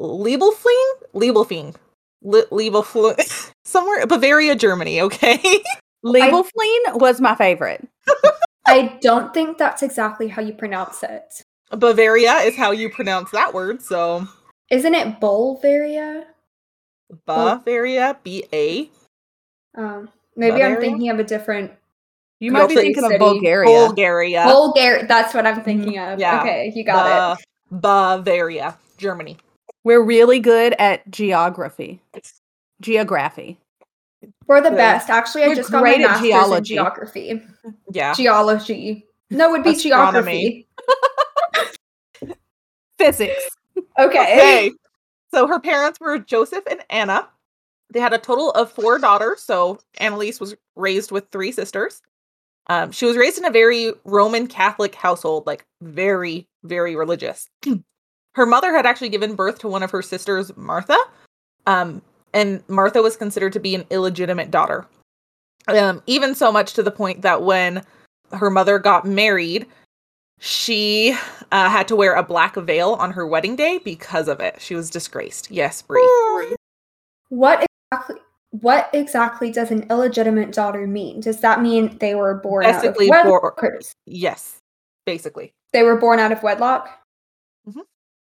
Liebelfling, 0.00 0.92
Liebelfing, 1.14 1.74
Li- 2.22 2.44
Liebelfling, 2.50 3.52
somewhere 3.64 4.06
Bavaria, 4.06 4.54
Germany. 4.54 5.00
Okay, 5.00 5.38
Liebelfleen 6.04 7.00
was 7.00 7.20
my 7.20 7.34
favorite. 7.34 7.88
I 8.66 8.98
don't 9.00 9.32
think 9.34 9.58
that's 9.58 9.82
exactly 9.82 10.28
how 10.28 10.42
you 10.42 10.52
pronounce 10.52 11.02
it. 11.02 11.42
Bavaria 11.70 12.34
is 12.44 12.56
how 12.56 12.70
you 12.70 12.90
pronounce 12.90 13.30
that 13.30 13.54
word. 13.54 13.82
So 13.82 14.26
Isn't 14.70 14.94
it 14.94 15.20
Bulgaria? 15.20 16.26
Bavaria, 17.26 18.18
B 18.22 18.44
A 18.52 18.90
Um, 19.76 20.08
maybe 20.36 20.62
I'm 20.62 20.80
thinking 20.80 21.10
of 21.10 21.18
a 21.18 21.24
different 21.24 21.72
You 22.42 22.50
might 22.50 22.68
be 22.68 22.74
thinking 22.74 23.04
city. 23.04 23.14
of 23.14 23.20
Bulgaria. 23.20 23.86
Bulgaria, 23.86 24.44
Bulgaria. 24.44 25.06
That's 25.06 25.32
what 25.32 25.46
I'm 25.46 25.62
thinking 25.62 25.96
of. 25.96 26.18
Mm-hmm. 26.18 26.20
yeah. 26.20 26.40
Okay, 26.40 26.72
you 26.74 26.82
got 26.82 27.38
it. 27.38 27.44
Bavaria, 27.70 28.76
Germany. 28.98 29.36
We're 29.84 30.02
really 30.02 30.40
good 30.40 30.74
at 30.80 31.08
geography. 31.08 32.00
Geography. 32.80 33.58
We're 34.48 34.60
the 34.60 34.70
Good. 34.70 34.76
best. 34.76 35.08
Actually, 35.08 35.44
I 35.44 35.48
We're 35.48 35.54
just 35.54 35.70
got 35.70 35.82
great 35.82 36.00
my 36.00 36.14
at 36.14 36.20
master's 36.20 36.58
in 36.58 36.64
geography. 36.64 37.42
Yeah, 37.92 38.12
Geology. 38.14 39.06
No, 39.30 39.48
it 39.48 39.52
would 39.52 39.62
be 39.64 39.70
Astronomy. 39.70 40.66
geography. 42.20 42.36
Physics. 42.98 43.56
Okay. 44.00 44.36
Okay. 44.36 44.72
So 45.32 45.46
her 45.46 45.60
parents 45.60 46.00
were 46.00 46.18
Joseph 46.18 46.64
and 46.68 46.80
Anna. 46.90 47.28
They 47.92 48.00
had 48.00 48.12
a 48.12 48.18
total 48.18 48.50
of 48.50 48.72
four 48.72 48.98
daughters. 48.98 49.42
So 49.42 49.78
Anneliese 50.00 50.40
was 50.40 50.56
raised 50.74 51.12
with 51.12 51.28
three 51.30 51.52
sisters. 51.52 52.02
Um, 52.68 52.92
she 52.92 53.06
was 53.06 53.16
raised 53.16 53.38
in 53.38 53.44
a 53.44 53.50
very 53.50 53.92
Roman 54.04 54.46
Catholic 54.46 54.94
household, 54.94 55.46
like 55.46 55.64
very, 55.80 56.46
very 56.64 56.94
religious. 56.96 57.48
her 58.34 58.46
mother 58.46 58.74
had 58.74 58.86
actually 58.86 59.08
given 59.08 59.34
birth 59.34 59.58
to 59.60 59.68
one 59.68 59.82
of 59.82 59.90
her 59.90 60.02
sisters, 60.02 60.56
Martha, 60.56 60.98
um, 61.66 62.00
and 62.32 62.62
Martha 62.68 63.02
was 63.02 63.16
considered 63.16 63.52
to 63.52 63.60
be 63.60 63.74
an 63.74 63.84
illegitimate 63.90 64.50
daughter. 64.50 64.86
Um, 65.68 66.02
even 66.06 66.34
so 66.34 66.50
much 66.50 66.72
to 66.74 66.82
the 66.82 66.90
point 66.90 67.22
that 67.22 67.42
when 67.42 67.84
her 68.32 68.50
mother 68.50 68.78
got 68.78 69.04
married, 69.04 69.66
she 70.40 71.16
uh, 71.52 71.68
had 71.68 71.86
to 71.88 71.96
wear 71.96 72.14
a 72.14 72.22
black 72.22 72.56
veil 72.56 72.94
on 72.94 73.12
her 73.12 73.26
wedding 73.26 73.54
day 73.54 73.78
because 73.78 74.26
of 74.26 74.40
it. 74.40 74.60
She 74.60 74.74
was 74.74 74.90
disgraced. 74.90 75.50
Yes, 75.50 75.82
Brie. 75.82 76.00
What 77.28 77.64
exactly? 77.92 78.16
What 78.52 78.90
exactly 78.92 79.50
does 79.50 79.70
an 79.70 79.86
illegitimate 79.90 80.52
daughter 80.52 80.86
mean? 80.86 81.20
Does 81.20 81.40
that 81.40 81.62
mean 81.62 81.96
they 81.98 82.14
were 82.14 82.34
born 82.34 82.64
Basically, 82.64 83.10
out 83.10 83.20
of 83.20 83.24
bor- 83.26 83.54
wedlock? 83.60 83.82
Yes, 84.06 84.58
basically. 85.06 85.52
They 85.72 85.82
were 85.82 85.96
born 85.96 86.18
out 86.18 86.32
of 86.32 86.42
wedlock. 86.42 86.88
Mm-hmm. 87.66 87.80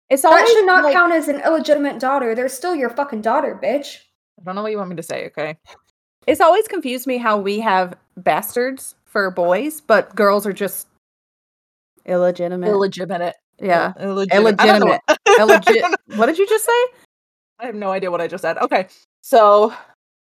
It's 0.08 0.22
That 0.22 0.32
always 0.32 0.48
should 0.50 0.66
not 0.66 0.84
like- 0.84 0.94
count 0.94 1.12
as 1.12 1.26
an 1.28 1.40
illegitimate 1.44 1.98
daughter. 1.98 2.34
They're 2.36 2.48
still 2.48 2.74
your 2.76 2.90
fucking 2.90 3.22
daughter, 3.22 3.58
bitch. 3.60 3.98
I 4.40 4.44
don't 4.44 4.54
know 4.54 4.62
what 4.62 4.70
you 4.70 4.78
want 4.78 4.90
me 4.90 4.96
to 4.96 5.02
say. 5.02 5.26
Okay. 5.26 5.56
It's 6.28 6.40
always 6.40 6.68
confused 6.68 7.06
me 7.08 7.16
how 7.18 7.36
we 7.38 7.58
have 7.60 7.94
bastards 8.16 8.94
for 9.06 9.30
boys, 9.32 9.80
but 9.80 10.14
girls 10.14 10.46
are 10.46 10.52
just 10.52 10.86
illegitimate. 12.06 12.68
Illegitimate. 12.68 13.34
yeah. 13.60 13.92
Illegitimate. 13.98 14.56
I 14.60 14.66
don't 14.66 14.80
know 14.80 14.98
Illegitimate. 15.38 16.00
what- 16.06 16.06
Illegit. 16.08 16.16
what 16.18 16.26
did 16.26 16.38
you 16.38 16.46
just 16.48 16.64
say? 16.64 16.84
I 17.58 17.66
have 17.66 17.74
no 17.74 17.90
idea 17.90 18.10
what 18.10 18.20
I 18.20 18.26
just 18.28 18.42
said. 18.42 18.58
Okay. 18.58 18.86
So 19.22 19.74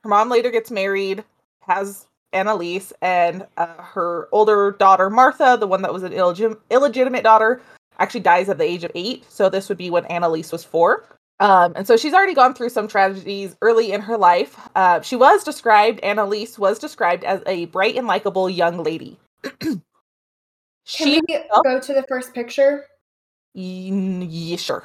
her 0.03 0.09
mom 0.09 0.29
later 0.29 0.51
gets 0.51 0.69
married, 0.69 1.23
has 1.61 2.07
Anneliese, 2.33 2.91
and 3.01 3.45
uh, 3.57 3.81
her 3.81 4.27
older 4.31 4.75
daughter, 4.77 5.09
Martha, 5.09 5.57
the 5.59 5.67
one 5.67 5.81
that 5.81 5.93
was 5.93 6.03
an 6.03 6.13
illegitimate 6.13 7.23
daughter, 7.23 7.61
actually 7.99 8.19
dies 8.19 8.49
at 8.49 8.57
the 8.57 8.63
age 8.63 8.83
of 8.83 8.91
eight. 8.95 9.23
So 9.31 9.49
this 9.49 9.69
would 9.69 9.77
be 9.77 9.89
when 9.89 10.03
Anneliese 10.05 10.51
was 10.51 10.63
four. 10.63 11.05
Um, 11.39 11.73
and 11.75 11.87
so 11.87 11.97
she's 11.97 12.13
already 12.13 12.33
gone 12.33 12.53
through 12.53 12.69
some 12.69 12.87
tragedies 12.87 13.55
early 13.61 13.91
in 13.91 14.01
her 14.01 14.17
life. 14.17 14.57
Uh, 14.75 15.01
she 15.01 15.15
was 15.15 15.43
described, 15.43 16.01
Anneliese 16.01 16.57
was 16.57 16.79
described 16.79 17.23
as 17.23 17.41
a 17.45 17.65
bright 17.65 17.95
and 17.95 18.07
likable 18.07 18.49
young 18.49 18.83
lady. 18.83 19.19
Can 19.59 19.81
she, 20.85 21.21
we 21.27 21.39
go 21.63 21.79
to 21.79 21.93
the 21.93 22.03
first 22.09 22.33
picture? 22.33 22.85
Yeah, 23.53 24.57
sure. 24.57 24.83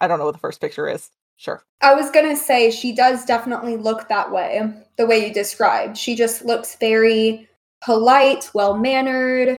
I 0.00 0.06
don't 0.06 0.18
know 0.18 0.26
what 0.26 0.34
the 0.34 0.40
first 0.40 0.60
picture 0.60 0.88
is. 0.88 1.10
Sure. 1.36 1.62
I 1.80 1.94
was 1.94 2.10
gonna 2.10 2.36
say 2.36 2.70
she 2.70 2.94
does 2.94 3.24
definitely 3.24 3.76
look 3.76 4.08
that 4.08 4.30
way, 4.30 4.62
the 4.96 5.06
way 5.06 5.26
you 5.26 5.34
described. 5.34 5.96
She 5.98 6.14
just 6.14 6.44
looks 6.44 6.76
very 6.76 7.48
polite, 7.82 8.50
well 8.54 8.76
mannered, 8.76 9.56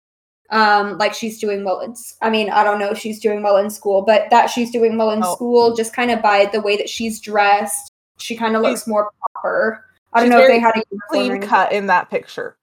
um, 0.50 0.98
like 0.98 1.14
she's 1.14 1.40
doing 1.40 1.64
well 1.64 1.82
in. 1.82 1.96
I 2.22 2.30
mean, 2.30 2.50
I 2.50 2.64
don't 2.64 2.80
know 2.80 2.90
if 2.90 2.98
she's 2.98 3.20
doing 3.20 3.44
well 3.44 3.58
in 3.58 3.70
school, 3.70 4.02
but 4.02 4.30
that 4.32 4.48
she's 4.50 4.72
doing 4.72 4.98
well 4.98 5.12
in 5.12 5.22
Oh. 5.24 5.36
school, 5.36 5.76
just 5.76 5.94
kind 5.94 6.12
of 6.12 6.22
by 6.22 6.46
the 6.52 6.62
way 6.62 6.78
that 6.78 6.90
she's 6.90 7.20
dressed, 7.20 7.92
she 8.18 8.36
kind 8.36 8.56
of 8.56 8.62
looks 8.62 8.82
She's- 8.82 8.88
more 8.88 9.12
proper. 9.34 9.86
I 10.14 10.22
don't 10.22 10.30
know 10.30 10.40
if 10.40 10.48
they 10.48 10.60
had 10.60 10.78
a 10.78 10.84
Clean 11.10 11.42
cut 11.42 11.74
in 11.74 11.88
that 11.88 12.10
picture. 12.10 12.56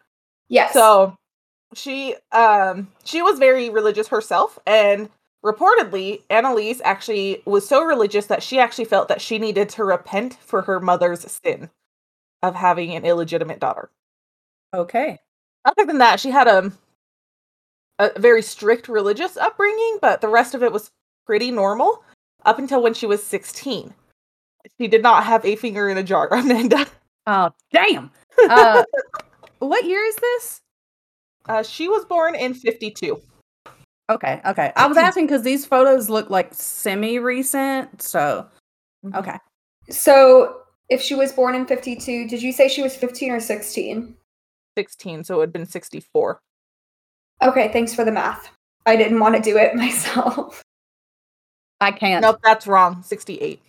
Yes. 0.49 0.73
So 0.73 1.17
she 1.75 2.17
um 2.33 2.89
she 3.05 3.21
was 3.23 3.39
very 3.39 3.69
religious 3.71 4.09
herself 4.09 4.59
and 4.67 5.09
reportedly 5.45 6.23
Anneliese 6.31 6.81
actually 6.85 7.43
was 7.45 7.69
so 7.69 7.83
religious 7.83 8.27
that 8.27 8.43
she 8.43 8.59
actually 8.59 8.85
felt 8.85 9.09
that 9.09 9.21
she 9.21 9.39
needed 9.39 9.69
to 9.71 9.85
repent 9.85 10.39
for 10.41 10.63
her 10.63 10.81
mother's 10.81 11.31
sin 11.31 11.71
of 12.43 12.55
having 12.55 12.95
an 12.95 13.05
illegitimate 13.05 13.61
daughter. 13.61 13.91
Okay. 14.75 15.19
Other 15.65 15.85
than 15.85 15.99
that, 15.99 16.21
she 16.21 16.31
had 16.31 16.49
a 16.49 16.73
a 17.99 18.11
very 18.19 18.43
strict 18.43 18.89
religious 18.89 19.37
upbringing, 19.37 19.99
but 20.01 20.21
the 20.21 20.29
rest 20.29 20.55
of 20.55 20.63
it 20.63 20.73
was 20.73 20.91
pretty 21.27 21.51
normal 21.51 22.03
up 22.45 22.59
until 22.59 22.83
when 22.83 22.95
she 22.95 23.07
was 23.07 23.23
16. 23.23 23.93
She 24.79 24.89
did 24.89 25.03
not 25.03 25.25
have 25.25 25.45
a 25.45 25.57
finger 25.57 25.89
in 25.89 25.99
a 25.99 26.03
jar, 26.03 26.29
Amanda. 26.33 26.87
Oh, 27.27 27.51
damn. 27.73 28.11
Uh, 28.49 28.83
what 29.59 29.85
year 29.85 30.03
is 30.07 30.17
this? 30.17 30.63
Uh, 31.47 31.63
she 31.63 31.87
was 31.87 32.03
born 32.07 32.35
in 32.35 32.55
52. 32.55 33.21
Okay. 34.13 34.41
Okay. 34.45 34.73
I 34.77 34.87
was 34.87 34.97
asking 34.97 35.27
because 35.27 35.43
these 35.43 35.65
photos 35.67 36.09
look 36.11 36.29
like 36.31 36.53
semi 36.53 37.19
recent. 37.19 38.03
So, 38.03 38.47
Mhm. 39.05 39.17
okay. 39.19 39.39
so 39.91 40.63
if 40.89 41.01
she 41.01 41.15
was 41.15 41.33
born 41.33 41.55
in 41.55 41.67
52, 41.67 42.29
did 42.29 42.43
you 42.43 42.53
say 42.53 42.69
she 42.69 42.83
was 42.83 42.95
15 42.95 43.31
or 43.33 43.41
16? 43.41 44.15
16, 44.77 45.25
so 45.25 45.35
it 45.35 45.39
would 45.39 45.49
have 45.49 45.53
been 45.53 45.67
64. 45.67 46.41
Okay, 47.43 47.69
thanks 47.73 47.95
for 47.95 48.05
the 48.05 48.13
math. 48.13 48.51
I 48.87 48.97
didn't 48.97 49.19
want 49.21 49.35
to 49.37 49.41
do 49.43 49.57
it 49.57 49.75
myself. 49.77 50.63
I 51.81 51.91
can't. 51.93 52.23
Nope, 52.23 52.39
that's 52.45 52.67
wrong. 52.67 53.03
68. 53.03 53.61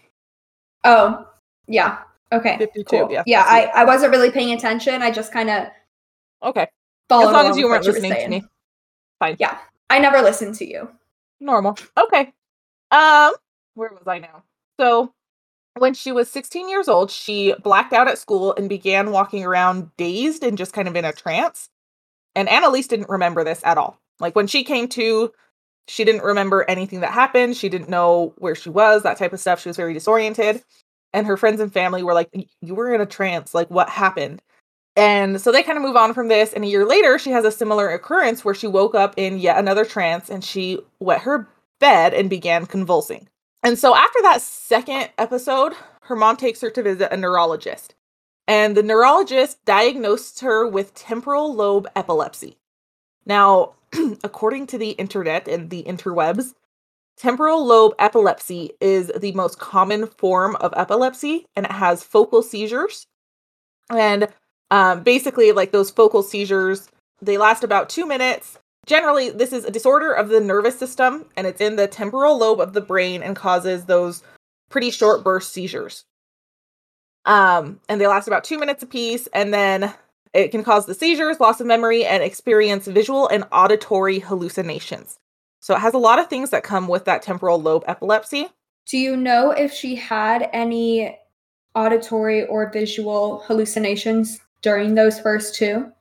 Oh, 0.84 1.28
yeah. 1.68 2.00
Okay. 2.32 2.58
52, 2.58 2.84
Cool. 2.86 3.12
yeah, 3.12 3.24
Yeah, 3.26 3.44
that's 3.44 3.76
I, 3.76 3.82
I 3.82 3.86
wasn't 3.86 4.12
really 4.12 4.30
paying 4.32 4.52
attention. 4.54 5.02
I 5.02 5.10
just 5.12 5.32
kind 5.32 5.50
of 5.50 5.68
Okay. 6.44 6.68
followed 7.10 7.28
as 7.30 7.34
long 7.34 7.48
as 7.48 7.58
you 7.58 7.66
weren't 7.68 7.86
what 7.86 7.88
were 7.96 8.00
listening 8.00 8.22
to 8.24 8.28
me. 8.30 8.44
Fine. 9.20 9.38
Yeah. 9.40 9.58
I 9.94 10.00
never 10.00 10.24
listened 10.24 10.56
to 10.56 10.68
you. 10.68 10.90
Normal. 11.40 11.78
Okay. 11.96 12.34
Um, 12.90 13.34
where 13.76 13.92
was 13.92 14.08
I 14.08 14.18
now? 14.18 14.44
So 14.80 15.14
when 15.78 15.94
she 15.94 16.12
was 16.12 16.32
16 16.32 16.68
years 16.68 16.88
old, 16.88 17.12
she 17.12 17.54
blacked 17.62 17.94
out 17.94 18.08
at 18.08 18.18
school 18.18 18.56
and 18.56 18.68
began 18.68 19.12
walking 19.12 19.46
around 19.46 19.92
dazed 19.96 20.44
and 20.44 20.58
just 20.58 20.74
kind 20.74 20.88
of 20.88 20.96
in 20.96 21.06
a 21.06 21.14
trance. 21.14 21.70
And 22.34 22.50
Anneliese 22.50 22.88
didn't 22.88 23.10
remember 23.10 23.44
this 23.44 23.62
at 23.64 23.78
all. 23.78 24.00
Like 24.20 24.36
when 24.36 24.48
she 24.48 24.64
came 24.64 24.88
to, 24.90 25.32
she 25.88 26.04
didn't 26.04 26.24
remember 26.24 26.66
anything 26.68 27.02
that 27.02 27.12
happened. 27.12 27.56
She 27.56 27.70
didn't 27.70 27.88
know 27.88 28.34
where 28.40 28.56
she 28.56 28.72
was, 28.72 29.04
that 29.04 29.18
type 29.20 29.32
of 29.32 29.40
stuff. 29.40 29.62
She 29.62 29.70
was 29.70 29.78
very 29.78 29.94
disoriented. 29.94 30.64
And 31.14 31.28
her 31.28 31.38
friends 31.38 31.62
and 31.62 31.72
family 31.72 32.02
were 32.02 32.16
like, 32.16 32.32
You 32.62 32.74
were 32.74 32.96
in 32.96 33.02
a 33.02 33.06
trance. 33.06 33.54
Like, 33.54 33.70
what 33.70 33.90
happened? 33.90 34.42
And 34.96 35.42
so 35.42 35.52
they 35.52 35.64
kind 35.64 35.78
of 35.78 35.84
move 35.84 35.96
on 35.96 36.14
from 36.14 36.28
this. 36.28 36.54
And 36.54 36.64
a 36.64 36.68
year 36.68 36.86
later, 36.86 37.18
she 37.18 37.32
has 37.32 37.46
a 37.46 37.52
similar 37.52 37.90
occurrence 37.90 38.46
where 38.46 38.54
she 38.54 38.68
woke 38.68 38.94
up 38.94 39.16
in 39.18 39.40
yet 39.40 39.58
another 39.58 39.86
trance 39.86 40.30
and 40.30 40.44
she 40.44 40.80
wet 41.00 41.22
her 41.22 41.48
bed 41.80 42.14
and 42.14 42.30
began 42.30 42.66
convulsing. 42.66 43.28
And 43.64 43.80
so 43.80 43.96
after 43.96 44.22
that 44.22 44.42
second 44.42 45.10
episode, 45.18 45.74
her 46.02 46.16
mom 46.16 46.38
takes 46.38 46.62
her 46.62 46.70
to 46.70 46.84
visit 46.84 47.12
a 47.12 47.18
neurologist. 47.18 47.96
And 48.48 48.76
the 48.76 48.84
neurologist 48.84 49.64
diagnosed 49.66 50.42
her 50.42 50.68
with 50.68 50.94
temporal 50.94 51.54
lobe 51.54 51.88
epilepsy. 51.96 52.58
Now, 53.26 53.76
according 54.24 54.68
to 54.68 54.78
the 54.78 54.92
internet 54.92 55.48
and 55.48 55.70
the 55.70 55.84
interwebs, 55.84 56.54
temporal 57.16 57.66
lobe 57.66 57.94
epilepsy 58.00 58.72
is 58.82 59.12
the 59.18 59.32
most 59.32 59.60
common 59.60 60.08
form 60.08 60.58
of 60.58 60.74
epilepsy 60.76 61.46
and 61.56 61.66
it 61.66 61.72
has 61.72 62.04
focal 62.04 62.44
seizures. 62.44 63.08
And 63.90 64.28
um, 64.72 65.04
basically, 65.04 65.52
like 65.52 65.72
those 65.72 65.92
focal 65.92 66.24
seizures, 66.24 66.90
they 67.22 67.38
last 67.38 67.64
about 67.64 67.90
two 67.90 68.06
minutes. 68.06 68.60
Generally, 68.86 69.32
this 69.32 69.54
is 69.54 69.64
a 69.64 69.72
disorder 69.72 70.12
of 70.12 70.30
the 70.30 70.42
nervous 70.42 70.78
system 70.78 71.26
and 71.38 71.48
it's 71.48 71.62
in 71.62 71.78
the 71.78 71.88
temporal 71.88 72.38
lobe 72.38 72.60
of 72.60 72.74
the 72.74 72.82
brain 72.82 73.24
and 73.24 73.36
causes 73.36 73.86
those 73.86 74.24
pretty 74.70 74.92
short 74.92 75.24
burst 75.24 75.54
seizures. 75.54 76.04
Um, 77.26 77.80
and 77.88 78.02
they 78.02 78.08
last 78.08 78.28
about 78.28 78.44
two 78.44 78.58
minutes 78.58 78.84
apiece, 78.84 79.28
and 79.28 79.54
then 79.54 79.94
it 80.34 80.50
can 80.50 80.64
cause 80.64 80.86
the 80.86 80.94
seizures, 80.94 81.40
loss 81.40 81.62
of 81.62 81.68
memory, 81.68 82.06
and 82.06 82.22
experience 82.22 82.88
visual 82.88 83.28
and 83.30 83.46
auditory 83.52 84.20
hallucinations. 84.20 85.18
So 85.62 85.76
it 85.76 85.80
has 85.80 85.94
a 85.94 86.00
lot 86.00 86.20
of 86.20 86.28
things 86.28 86.50
that 86.50 86.64
come 86.64 86.88
with 86.88 87.06
that 87.06 87.22
temporal 87.22 87.62
lobe 87.62 87.86
epilepsy. 87.88 88.48
Do 88.88 88.98
you 88.98 89.16
know 89.16 89.52
if 89.52 89.72
she 89.72 89.96
had 89.96 90.50
any 90.52 91.18
auditory 91.74 92.46
or 92.46 92.70
visual 92.72 93.40
hallucinations 93.48 94.40
during 94.64 94.96
those 94.96 95.20
first 95.20 95.54
two? 95.54 95.92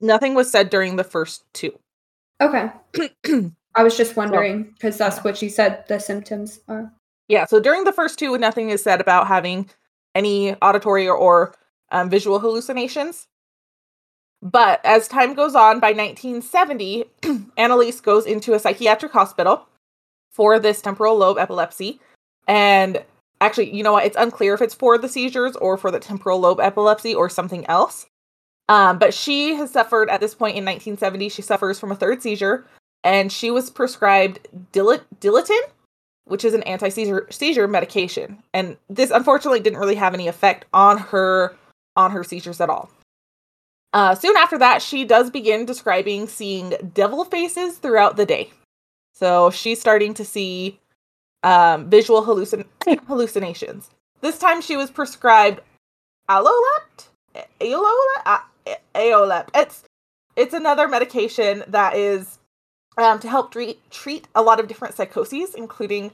Nothing 0.00 0.34
was 0.34 0.50
said 0.50 0.70
during 0.70 0.96
the 0.96 1.04
first 1.04 1.44
two. 1.52 1.76
Okay. 2.40 2.70
I 3.74 3.82
was 3.82 3.96
just 3.96 4.16
wondering 4.16 4.64
because 4.74 4.98
that's 4.98 5.24
what 5.24 5.36
she 5.36 5.48
said 5.48 5.84
the 5.88 5.98
symptoms 5.98 6.60
are. 6.68 6.92
Yeah, 7.28 7.46
so 7.46 7.60
during 7.60 7.84
the 7.84 7.92
first 7.92 8.18
two, 8.18 8.36
nothing 8.38 8.70
is 8.70 8.82
said 8.82 9.00
about 9.00 9.26
having 9.26 9.68
any 10.14 10.54
auditory 10.56 11.08
or, 11.08 11.16
or 11.16 11.54
um, 11.90 12.10
visual 12.10 12.38
hallucinations. 12.38 13.26
But 14.42 14.80
as 14.84 15.08
time 15.08 15.34
goes 15.34 15.54
on, 15.54 15.78
by 15.78 15.92
1970, 15.92 17.04
Anneliese 17.56 18.02
goes 18.02 18.26
into 18.26 18.54
a 18.54 18.58
psychiatric 18.58 19.12
hospital 19.12 19.66
for 20.30 20.58
this 20.58 20.82
temporal 20.82 21.16
lobe 21.16 21.38
epilepsy. 21.38 22.00
And 22.48 23.02
actually, 23.44 23.74
you 23.74 23.82
know 23.82 23.92
what? 23.92 24.04
It's 24.04 24.16
unclear 24.16 24.54
if 24.54 24.62
it's 24.62 24.74
for 24.74 24.96
the 24.98 25.08
seizures 25.08 25.56
or 25.56 25.76
for 25.76 25.90
the 25.90 26.00
temporal 26.00 26.40
lobe 26.40 26.60
epilepsy 26.60 27.14
or 27.14 27.28
something 27.28 27.66
else. 27.66 28.06
Um, 28.68 28.98
but 28.98 29.12
she 29.12 29.54
has 29.56 29.70
suffered 29.70 30.08
at 30.08 30.20
this 30.20 30.34
point 30.34 30.56
in 30.56 30.64
1970, 30.64 31.28
she 31.28 31.42
suffers 31.42 31.78
from 31.78 31.92
a 31.92 31.96
third 31.96 32.22
seizure 32.22 32.64
and 33.04 33.32
she 33.32 33.50
was 33.50 33.70
prescribed 33.70 34.48
Dil- 34.70 35.02
Dilantin, 35.20 35.60
which 36.24 36.44
is 36.44 36.54
an 36.54 36.62
anti-seizure 36.62 37.26
seizure 37.30 37.68
medication. 37.68 38.42
And 38.54 38.76
this 38.88 39.10
unfortunately 39.10 39.60
didn't 39.60 39.80
really 39.80 39.96
have 39.96 40.14
any 40.14 40.28
effect 40.28 40.66
on 40.72 40.98
her 40.98 41.56
on 41.96 42.12
her 42.12 42.24
seizures 42.24 42.60
at 42.60 42.70
all. 42.70 42.90
Uh, 43.92 44.14
soon 44.14 44.36
after 44.36 44.56
that, 44.58 44.80
she 44.80 45.04
does 45.04 45.30
begin 45.30 45.66
describing 45.66 46.26
seeing 46.26 46.72
devil 46.94 47.24
faces 47.24 47.76
throughout 47.76 48.16
the 48.16 48.24
day. 48.24 48.50
So 49.12 49.50
she's 49.50 49.80
starting 49.80 50.14
to 50.14 50.24
see 50.24 50.78
um, 51.42 51.88
visual 51.90 52.22
hallucin- 52.22 52.66
hallucinations. 53.06 53.90
This 54.20 54.38
time 54.38 54.60
she 54.60 54.76
was 54.76 54.90
prescribed 54.90 55.60
Alolept, 56.28 57.08
Aololept, 57.60 58.46
Aolep. 58.94 59.48
It's 59.54 59.84
it's 60.36 60.54
another 60.54 60.88
medication 60.88 61.64
that 61.68 61.96
is 61.96 62.38
um, 62.96 63.18
to 63.20 63.28
help 63.28 63.52
treat 63.52 63.90
treat 63.90 64.28
a 64.34 64.42
lot 64.42 64.60
of 64.60 64.68
different 64.68 64.94
psychoses, 64.94 65.54
including 65.54 66.12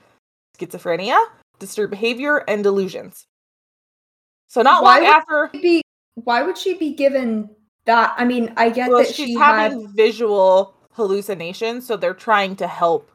schizophrenia, 0.58 1.18
disturbed 1.58 1.90
behavior, 1.90 2.38
and 2.48 2.62
delusions. 2.62 3.26
So 4.48 4.62
not 4.62 4.82
Why 4.82 4.98
long 4.98 5.06
would 5.06 5.16
after, 5.16 5.50
Be 5.52 5.82
why 6.24 6.42
would 6.42 6.56
she 6.56 6.74
be 6.74 6.94
given 6.94 7.50
that? 7.84 8.14
I 8.16 8.24
mean, 8.24 8.52
I 8.56 8.70
get 8.70 8.88
well, 8.88 9.00
that 9.00 9.08
she's 9.14 9.26
she 9.26 9.34
having 9.34 9.82
had, 9.82 9.90
visual 9.94 10.74
hallucinations, 10.92 11.86
so 11.86 11.96
they're 11.96 12.14
trying 12.14 12.56
to 12.56 12.66
help 12.66 13.10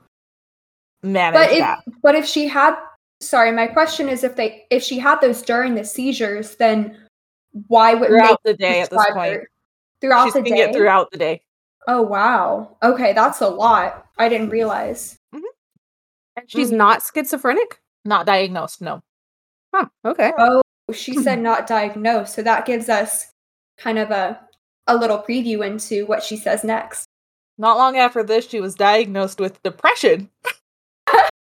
manage 1.04 1.40
but 1.40 1.52
if 1.52 1.60
that. 1.60 1.80
but 2.02 2.16
if 2.16 2.26
she 2.26 2.48
had, 2.48 2.76
sorry, 3.22 3.52
my 3.52 3.68
question 3.68 4.10
is 4.10 4.24
if 4.24 4.36
they 4.36 4.66
if 4.72 4.82
she 4.84 4.98
had 5.00 5.20
those 5.20 5.42
during 5.42 5.76
the 5.76 5.84
seizures, 5.86 6.56
then 6.56 6.98
why 7.68 7.94
wouldn't 7.94 8.10
Throughout 8.10 8.42
the 8.44 8.54
day 8.56 8.82
at 8.82 8.90
this 8.90 9.06
point, 9.12 9.34
her 9.34 9.50
throughout 10.02 10.26
she's 10.26 10.34
the 10.34 10.42
day? 10.42 10.62
it 10.62 10.74
throughout 10.76 11.12
the 11.12 11.18
day. 11.18 11.42
Oh 11.88 12.02
wow. 12.02 12.78
Okay, 12.82 13.14
that's 13.14 13.42
a 13.42 13.48
lot. 13.48 14.06
I 14.18 14.30
didn't 14.30 14.50
realize. 14.50 15.18
And 16.36 16.50
she's 16.50 16.72
Mhm. 16.72 16.78
not 16.78 17.04
schizophrenic? 17.14 17.80
Not 18.06 18.26
diagnosed, 18.26 18.82
no. 18.82 19.04
Huh. 19.74 19.86
Okay. 20.04 20.32
Oh, 20.38 20.62
she 20.92 21.14
said 21.16 21.40
not 21.40 21.68
diagnosed, 21.68 22.34
so 22.34 22.42
that 22.42 22.66
gives 22.66 22.90
us 22.90 23.32
kind 23.78 24.00
of 24.00 24.10
a 24.12 24.40
a 24.88 24.96
little 24.98 25.20
preview 25.20 25.66
into 25.66 26.06
what 26.08 26.24
she 26.24 26.36
says 26.36 26.64
next. 26.64 27.06
Not 27.58 27.78
long 27.78 27.98
after 27.98 28.24
this, 28.24 28.48
she 28.50 28.60
was 28.60 28.76
diagnosed 28.76 29.40
with 29.40 29.62
depression. 29.64 30.30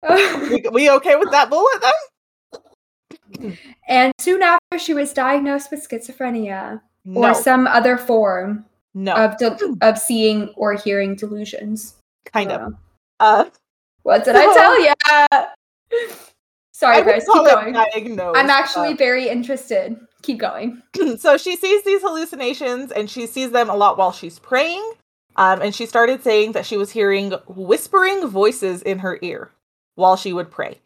We, 0.51 0.65
we 0.73 0.91
okay 0.91 1.17
with 1.17 1.31
that 1.33 1.51
bullet 1.51 1.83
then? 3.41 3.57
and 3.89 4.13
soon 4.21 4.43
after, 4.43 4.79
she 4.79 4.95
was 4.95 5.13
diagnosed 5.13 5.71
with 5.71 5.87
schizophrenia 5.89 6.81
No, 7.05 7.31
or 7.31 7.35
some 7.35 7.67
other 7.67 7.97
form 7.97 8.65
no, 8.95 9.15
of 9.15 9.37
de- 9.39 9.77
of 9.83 9.99
seeing 9.99 10.49
or 10.57 10.75
hearing 10.75 11.17
delusions. 11.17 11.97
kind 12.33 12.53
of. 12.53 12.61
don't. 12.61 12.77
Uh, 13.21 13.45
What 14.03 14.25
did 14.25 14.37
I 14.37 14.45
tell 14.55 14.81
you? 14.81 14.93
Sorry, 16.73 16.97
I 16.99 17.03
guys. 17.03 17.25
Keep 17.33 17.45
going. 17.47 17.73
Diagnosed. 17.73 18.39
I'm 18.39 18.51
actually 18.51 18.93
uh, 18.93 18.97
very 18.97 19.29
interested. 19.29 19.97
Keep 20.23 20.39
going. 20.39 20.83
so 21.19 21.37
she 21.37 21.57
sees 21.57 21.83
these 21.85 22.03
hallucinations 22.03 22.93
and 22.93 23.09
she 23.11 23.27
sees 23.27 23.51
them 23.51 23.69
a 23.71 23.75
lot 23.77 23.97
while 23.99 24.13
she's 24.13 24.39
praying. 24.39 24.93
Um, 25.37 25.61
and 25.63 25.75
she 25.75 25.85
started 25.87 26.23
saying 26.23 26.53
that 26.53 26.65
she 26.67 26.77
was 26.77 26.91
hearing 26.91 27.33
whispering 27.47 28.27
voices 28.27 28.83
in 28.83 28.99
her 29.01 29.19
ear 29.23 29.51
while 29.97 30.17
she 30.17 30.33
would 30.33 30.51
pray. 30.51 30.81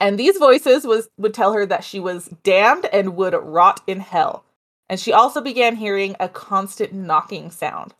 And 0.00 0.18
these 0.18 0.38
voices 0.38 0.86
was 0.86 1.08
would 1.18 1.34
tell 1.34 1.52
her 1.52 1.66
that 1.66 1.84
she 1.84 2.00
was 2.00 2.28
damned 2.42 2.86
and 2.86 3.16
would 3.16 3.34
rot 3.34 3.82
in 3.86 4.00
hell. 4.00 4.44
And 4.88 4.98
she 4.98 5.12
also 5.12 5.40
began 5.40 5.76
hearing 5.76 6.16
a 6.20 6.28
constant 6.28 6.92
knocking 6.92 7.50
sound. 7.50 7.94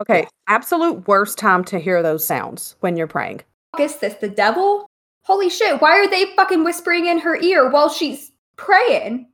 Okay. 0.00 0.26
Absolute 0.48 1.06
worst 1.06 1.38
time 1.38 1.64
to 1.64 1.78
hear 1.78 2.02
those 2.02 2.24
sounds 2.24 2.76
when 2.80 2.96
you're 2.96 3.06
praying. 3.06 3.42
Is 3.78 3.96
this? 3.96 4.14
The 4.14 4.28
devil? 4.28 4.86
Holy 5.24 5.48
shit! 5.48 5.80
Why 5.80 5.92
are 5.98 6.08
they 6.08 6.34
fucking 6.34 6.64
whispering 6.64 7.06
in 7.06 7.18
her 7.18 7.36
ear 7.36 7.70
while 7.70 7.88
she's 7.88 8.32
praying? 8.56 9.28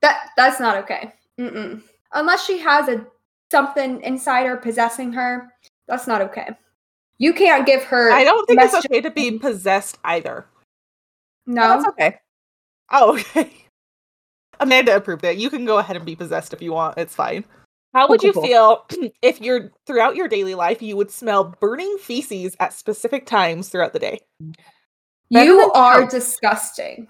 That 0.00 0.30
that's 0.36 0.58
not 0.58 0.76
okay. 0.78 1.12
Mm-mm. 1.38 1.82
Unless 2.12 2.46
she 2.46 2.58
has 2.58 2.88
a 2.88 3.06
something 3.50 4.00
inside 4.02 4.46
her 4.46 4.56
possessing 4.56 5.12
her, 5.12 5.52
that's 5.86 6.06
not 6.06 6.22
okay. 6.22 6.48
You 7.18 7.32
can't 7.32 7.64
give 7.66 7.82
her. 7.84 8.10
I 8.10 8.24
don't 8.24 8.46
think 8.46 8.60
it's 8.60 8.74
okay 8.74 9.00
to 9.00 9.10
be 9.10 9.38
possessed 9.38 9.98
either. 10.04 10.46
No. 11.46 11.62
Oh, 11.62 11.68
that's 11.68 11.88
okay. 11.88 12.18
Oh, 12.90 13.12
okay. 13.18 13.50
Amanda 14.60 14.96
approved 14.96 15.24
it. 15.24 15.36
You 15.36 15.50
can 15.50 15.64
go 15.64 15.78
ahead 15.78 15.96
and 15.96 16.04
be 16.04 16.16
possessed 16.16 16.52
if 16.52 16.62
you 16.62 16.72
want. 16.72 16.96
It's 16.98 17.14
fine. 17.14 17.44
How 17.92 18.08
would 18.08 18.20
Cool, 18.20 18.26
you 18.28 18.32
cool, 18.32 18.42
feel 18.42 18.86
if 19.22 19.40
you're 19.40 19.70
throughout 19.86 20.16
your 20.16 20.26
daily 20.26 20.54
life 20.56 20.82
you 20.82 20.96
would 20.96 21.10
smell 21.12 21.54
burning 21.60 21.96
feces 22.00 22.56
at 22.58 22.72
specific 22.72 23.26
times 23.26 23.68
throughout 23.68 23.92
the 23.92 23.98
day? 24.00 24.20
Better 25.30 25.44
you 25.44 25.72
are 25.72 26.00
hell. 26.00 26.08
disgusting. 26.10 27.06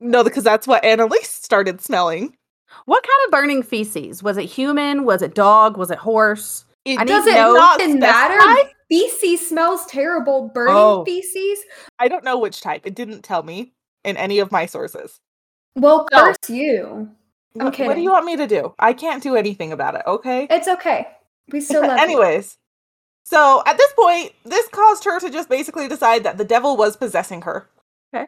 No, 0.00 0.22
because 0.22 0.44
that's 0.44 0.66
what 0.68 0.84
Anneliese 0.84 1.24
started 1.24 1.80
smelling. 1.80 2.36
What 2.84 3.02
kind 3.02 3.26
of 3.26 3.32
burning 3.32 3.62
feces? 3.64 4.22
Was 4.22 4.36
it 4.36 4.44
human? 4.44 5.04
Was 5.04 5.22
it 5.22 5.34
dog? 5.34 5.76
Was 5.76 5.90
it 5.90 5.98
horse? 5.98 6.64
It 6.84 7.00
I 7.00 7.04
need 7.04 7.08
Does 7.08 7.24
to 7.24 7.30
it 7.30 7.34
know- 7.34 7.54
not 7.54 7.80
even 7.80 7.98
matter? 7.98 8.70
Feces 8.90 9.46
smells 9.48 9.84
terrible. 9.86 10.48
Burning 10.54 10.74
Oh. 10.76 11.04
feces. 11.04 11.58
I 11.98 12.08
don't 12.08 12.24
know 12.24 12.38
which 12.38 12.60
type. 12.60 12.86
It 12.86 12.94
didn't 12.94 13.22
tell 13.22 13.42
me 13.42 13.72
in 14.04 14.16
any 14.16 14.38
of 14.38 14.50
my 14.50 14.66
sources. 14.66 15.20
Well, 15.74 16.06
curse 16.10 16.36
you. 16.48 17.10
I'm 17.60 17.66
What, 17.66 17.94
do 17.94 18.00
you 18.00 18.10
want 18.12 18.24
me 18.26 18.36
to 18.36 18.46
do? 18.46 18.74
I 18.78 18.92
can't 18.92 19.22
do 19.22 19.36
anything 19.36 19.72
about 19.72 19.94
it, 19.94 20.02
okay? 20.06 20.46
It's 20.50 20.68
okay. 20.68 21.08
We 21.50 21.60
still 21.60 21.82
love 21.86 21.98
you. 21.98 22.04
Anyways, 22.04 22.56
so 23.24 23.62
at 23.66 23.76
this 23.76 23.92
point, 23.94 24.32
this 24.44 24.68
caused 24.68 25.04
her 25.04 25.18
to 25.20 25.30
just 25.30 25.48
basically 25.48 25.88
decide 25.88 26.22
that 26.24 26.38
the 26.38 26.44
devil 26.44 26.76
was 26.76 26.96
possessing 26.96 27.42
her. 27.42 27.68
Okay. 28.14 28.26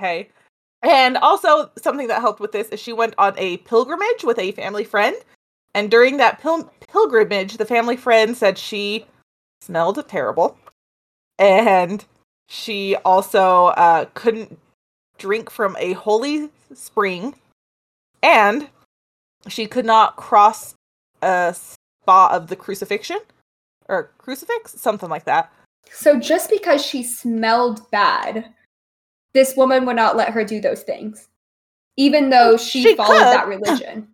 Okay. 0.00 0.28
And 0.82 1.16
also, 1.16 1.70
something 1.78 2.06
that 2.08 2.20
helped 2.20 2.40
with 2.40 2.52
this 2.52 2.68
is 2.68 2.78
she 2.80 2.92
went 2.92 3.14
on 3.18 3.34
a 3.36 3.56
pilgrimage 3.58 4.22
with 4.24 4.38
a 4.38 4.52
family 4.52 4.84
friend. 4.84 5.16
And 5.74 5.90
during 5.90 6.18
that 6.18 6.40
pil- 6.40 6.72
pilgrimage, 6.88 7.56
the 7.56 7.64
family 7.66 7.96
friend 7.96 8.36
said 8.36 8.56
she 8.58 9.06
smelled 9.60 10.06
terrible. 10.08 10.56
And 11.38 12.04
she 12.48 12.96
also 13.04 13.66
uh, 13.66 14.06
couldn't 14.14 14.58
drink 15.18 15.50
from 15.50 15.76
a 15.78 15.92
holy 15.94 16.50
spring. 16.74 17.34
And 18.22 18.68
she 19.48 19.66
could 19.66 19.86
not 19.86 20.16
cross 20.16 20.74
a 21.22 21.54
spot 21.54 22.32
of 22.32 22.48
the 22.48 22.56
crucifixion 22.56 23.18
or 23.88 24.10
crucifix, 24.18 24.72
something 24.80 25.08
like 25.08 25.24
that. 25.24 25.52
So 25.92 26.18
just 26.18 26.50
because 26.50 26.84
she 26.84 27.02
smelled 27.02 27.88
bad, 27.90 28.52
this 29.32 29.56
woman 29.56 29.86
would 29.86 29.96
not 29.96 30.16
let 30.16 30.30
her 30.30 30.44
do 30.44 30.60
those 30.60 30.82
things, 30.82 31.28
even 31.96 32.30
though 32.30 32.56
she, 32.56 32.82
She 32.82 32.96
followed 32.96 33.18
could. 33.18 33.26
that 33.26 33.46
religion. 33.46 34.08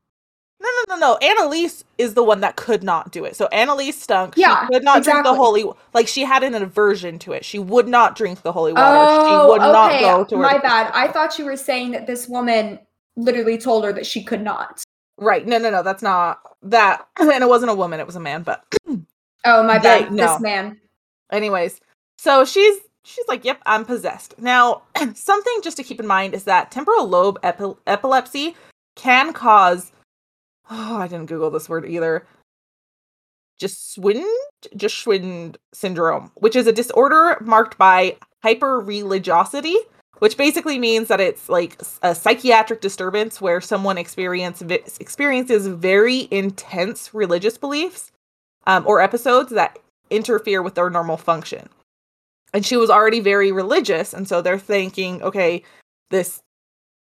No, 0.63 0.69
no, 0.89 0.97
no, 0.97 1.01
no. 1.01 1.19
Anneliese 1.21 1.83
is 1.99 2.15
the 2.15 2.23
one 2.23 2.41
that 2.41 2.55
could 2.57 2.83
not 2.85 3.11
do 3.11 3.25
it. 3.25 3.35
So 3.35 3.49
Anneliese 3.53 3.95
stunk. 3.95 4.35
Yeah, 4.37 4.63
she 4.67 4.75
could 4.75 4.85
not 4.85 5.03
drink 5.03 5.25
the 5.25 5.35
holy. 5.35 5.65
Like 5.93 6.07
she 6.07 6.23
had 6.25 6.43
an 6.45 6.55
aversion 6.55 7.19
to 7.21 7.33
it. 7.33 7.45
She 7.45 7.59
would 7.59 7.89
not 7.89 8.15
drink 8.17 8.43
the 8.43 8.53
holy 8.53 8.73
water. 8.73 8.85
oh, 8.97 9.47
she 9.47 9.51
would 9.51 9.61
not 9.73 9.91
okay. 9.93 10.03
go 10.03 10.25
to. 10.25 10.37
My 10.37 10.59
bad. 10.59 10.91
I 10.95 11.09
thought 11.09 11.39
you 11.39 11.45
were 11.45 11.57
saying 11.57 11.91
that 11.93 12.07
this 12.07 12.29
woman 12.29 12.79
literally 13.17 13.59
told 13.59 13.85
her 13.85 13.93
that 13.93 14.07
she 14.07 14.23
could 14.23 14.41
not. 14.43 14.83
Right. 15.19 15.47
No, 15.47 15.59
no, 15.59 15.71
no. 15.71 15.83
That's 15.83 16.03
not 16.03 16.41
that. 16.63 17.07
And 17.21 17.43
it 17.43 17.49
wasn't 17.49 17.71
a 17.71 17.75
woman. 17.75 17.99
It 18.01 18.07
was 18.07 18.17
a 18.17 18.21
man. 18.21 18.43
But 18.43 18.65
Oh, 19.45 19.63
my 19.65 19.79
They- 19.79 20.03
bad. 20.05 20.13
no. 20.13 20.27
This 20.33 20.41
man. 20.41 20.81
anyways, 21.33 21.81
so 22.19 22.45
she's 22.45 22.79
she's 23.03 23.25
like, 23.27 23.45
"Yep, 23.45 23.59
I'm 23.67 23.85
possessed." 23.85 24.39
Now, 24.39 24.83
something 25.15 25.55
just 25.65 25.77
to 25.79 25.83
keep 25.83 25.99
in 25.99 26.07
mind 26.07 26.35
is 26.35 26.45
that 26.45 26.71
temporal 26.71 27.09
lobe 27.09 27.39
epi- 27.43 27.75
epilepsy 27.89 28.55
can 28.95 29.33
cause. 29.33 29.91
Oh, 30.71 30.97
I 30.97 31.09
didn't 31.09 31.27
Google 31.27 31.51
this 31.51 31.69
word 31.69 31.85
either. 31.87 32.27
Geschwind 33.61 35.57
syndrome, 35.73 36.33
which 36.35 36.57
is 36.57 36.67
a 36.67 36.73
disorder 36.73 37.37
marked 37.41 37.79
by 37.79 38.17
hyper-religiosity, 38.43 39.77
which 40.19 40.37
basically 40.37 40.79
means 40.79 41.09
that 41.09 41.21
it's 41.21 41.49
like 41.49 41.81
a 42.03 42.15
psychiatric 42.15 42.81
disturbance 42.81 43.41
where 43.41 43.61
someone 43.61 43.99
experience 43.99 44.63
experiences 45.01 45.67
very 45.67 46.29
intense 46.31 47.13
religious 47.15 47.59
beliefs 47.59 48.11
um, 48.67 48.85
or 48.87 49.01
episodes 49.01 49.51
that 49.51 49.79
interfere 50.11 50.63
with 50.63 50.75
their 50.75 50.91
normal 50.91 51.17
function. 51.17 51.69
And 52.55 52.67
she 52.67 52.77
was 52.77 52.91
already 52.91 53.21
very 53.21 53.51
religious, 53.53 54.13
and 54.13 54.29
so 54.29 54.43
they're 54.43 54.59
thinking, 54.59 55.23
okay, 55.23 55.63
this 56.11 56.43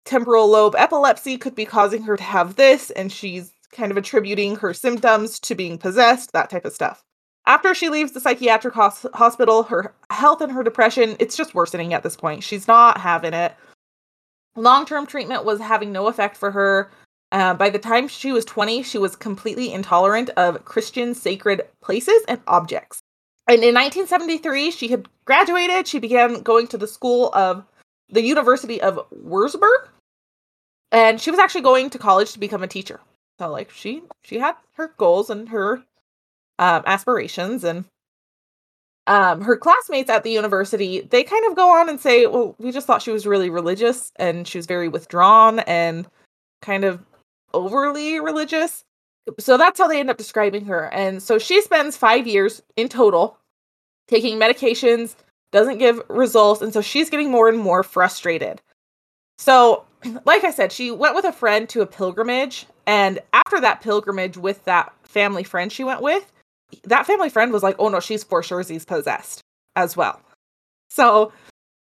temporal 0.06 0.48
lobe 0.48 0.74
epilepsy 0.76 1.36
could 1.36 1.54
be 1.54 1.66
causing 1.66 2.02
her 2.02 2.16
to 2.16 2.22
have 2.22 2.56
this, 2.56 2.90
and 2.90 3.12
she's 3.12 3.52
kind 3.72 3.90
of 3.90 3.96
attributing 3.96 4.56
her 4.56 4.72
symptoms 4.72 5.38
to 5.40 5.54
being 5.54 5.76
possessed, 5.76 6.32
that 6.32 6.48
type 6.48 6.64
of 6.64 6.72
stuff. 6.72 7.02
After 7.46 7.74
she 7.74 7.88
leaves 7.88 8.12
the 8.12 8.20
psychiatric 8.20 8.74
hos- 8.74 9.06
hospital, 9.14 9.64
her 9.64 9.94
health 10.10 10.40
and 10.40 10.50
her 10.52 10.64
depression, 10.64 11.16
it's 11.20 11.36
just 11.36 11.54
worsening 11.54 11.94
at 11.94 12.02
this 12.02 12.16
point. 12.16 12.42
She's 12.42 12.66
not 12.66 12.98
having 12.98 13.34
it. 13.34 13.54
Long 14.56 14.86
term 14.86 15.06
treatment 15.06 15.44
was 15.44 15.60
having 15.60 15.92
no 15.92 16.08
effect 16.08 16.36
for 16.36 16.50
her. 16.50 16.90
Uh, 17.30 17.54
by 17.54 17.70
the 17.70 17.78
time 17.78 18.08
she 18.08 18.32
was 18.32 18.44
20, 18.44 18.82
she 18.82 18.98
was 18.98 19.14
completely 19.14 19.72
intolerant 19.72 20.30
of 20.30 20.64
Christian 20.64 21.14
sacred 21.14 21.62
places 21.82 22.22
and 22.26 22.40
objects. 22.46 23.00
And 23.48 23.62
in 23.62 23.74
1973, 23.74 24.70
she 24.70 24.88
had 24.88 25.08
graduated. 25.24 25.86
She 25.86 25.98
began 25.98 26.42
going 26.42 26.66
to 26.68 26.78
the 26.78 26.88
school 26.88 27.30
of 27.32 27.64
the 28.08 28.22
University 28.22 28.80
of 28.80 28.98
Würzburg, 29.10 29.88
and 30.92 31.20
she 31.20 31.30
was 31.30 31.40
actually 31.40 31.62
going 31.62 31.90
to 31.90 31.98
college 31.98 32.32
to 32.32 32.38
become 32.38 32.62
a 32.62 32.68
teacher. 32.68 33.00
So, 33.38 33.50
like, 33.50 33.70
she 33.70 34.02
she 34.22 34.38
had 34.38 34.56
her 34.74 34.92
goals 34.96 35.30
and 35.30 35.48
her 35.48 35.82
um, 36.58 36.82
aspirations, 36.86 37.64
and 37.64 37.84
um, 39.06 39.40
her 39.40 39.56
classmates 39.56 40.10
at 40.10 40.24
the 40.24 40.30
university, 40.30 41.00
they 41.00 41.22
kind 41.22 41.44
of 41.46 41.54
go 41.54 41.70
on 41.70 41.88
and 41.88 42.00
say, 42.00 42.26
well, 42.26 42.56
we 42.58 42.72
just 42.72 42.86
thought 42.86 43.02
she 43.02 43.12
was 43.12 43.26
really 43.26 43.50
religious 43.50 44.10
and 44.16 44.48
she 44.48 44.58
was 44.58 44.66
very 44.66 44.88
withdrawn 44.88 45.60
and 45.60 46.08
kind 46.60 46.84
of 46.84 47.00
overly 47.54 48.18
religious. 48.18 48.84
So 49.38 49.56
that's 49.56 49.78
how 49.78 49.86
they 49.86 50.00
end 50.00 50.10
up 50.10 50.16
describing 50.16 50.64
her. 50.64 50.92
And 50.92 51.22
so 51.22 51.38
she 51.38 51.62
spends 51.62 51.96
five 51.96 52.26
years 52.26 52.62
in 52.76 52.88
total 52.88 53.38
taking 54.08 54.38
medications, 54.38 55.14
doesn't 55.52 55.78
give 55.78 56.00
results. 56.08 56.60
And 56.62 56.72
so 56.72 56.80
she's 56.80 57.10
getting 57.10 57.30
more 57.30 57.48
and 57.48 57.58
more 57.58 57.82
frustrated. 57.82 58.60
So, 59.38 59.84
like 60.24 60.44
I 60.44 60.50
said, 60.50 60.72
she 60.72 60.90
went 60.90 61.14
with 61.14 61.24
a 61.24 61.32
friend 61.32 61.68
to 61.70 61.80
a 61.82 61.86
pilgrimage. 61.86 62.66
And 62.86 63.18
after 63.32 63.60
that 63.60 63.80
pilgrimage 63.80 64.36
with 64.36 64.64
that 64.64 64.92
family 65.02 65.42
friend 65.44 65.72
she 65.72 65.84
went 65.84 66.02
with, 66.02 66.30
that 66.84 67.06
family 67.06 67.30
friend 67.30 67.52
was 67.52 67.62
like, 67.62 67.76
oh 67.78 67.88
no, 67.88 68.00
she's 68.00 68.24
for 68.24 68.42
sure 68.42 68.62
she's 68.62 68.84
possessed 68.84 69.40
as 69.74 69.96
well. 69.96 70.20
So, 70.90 71.32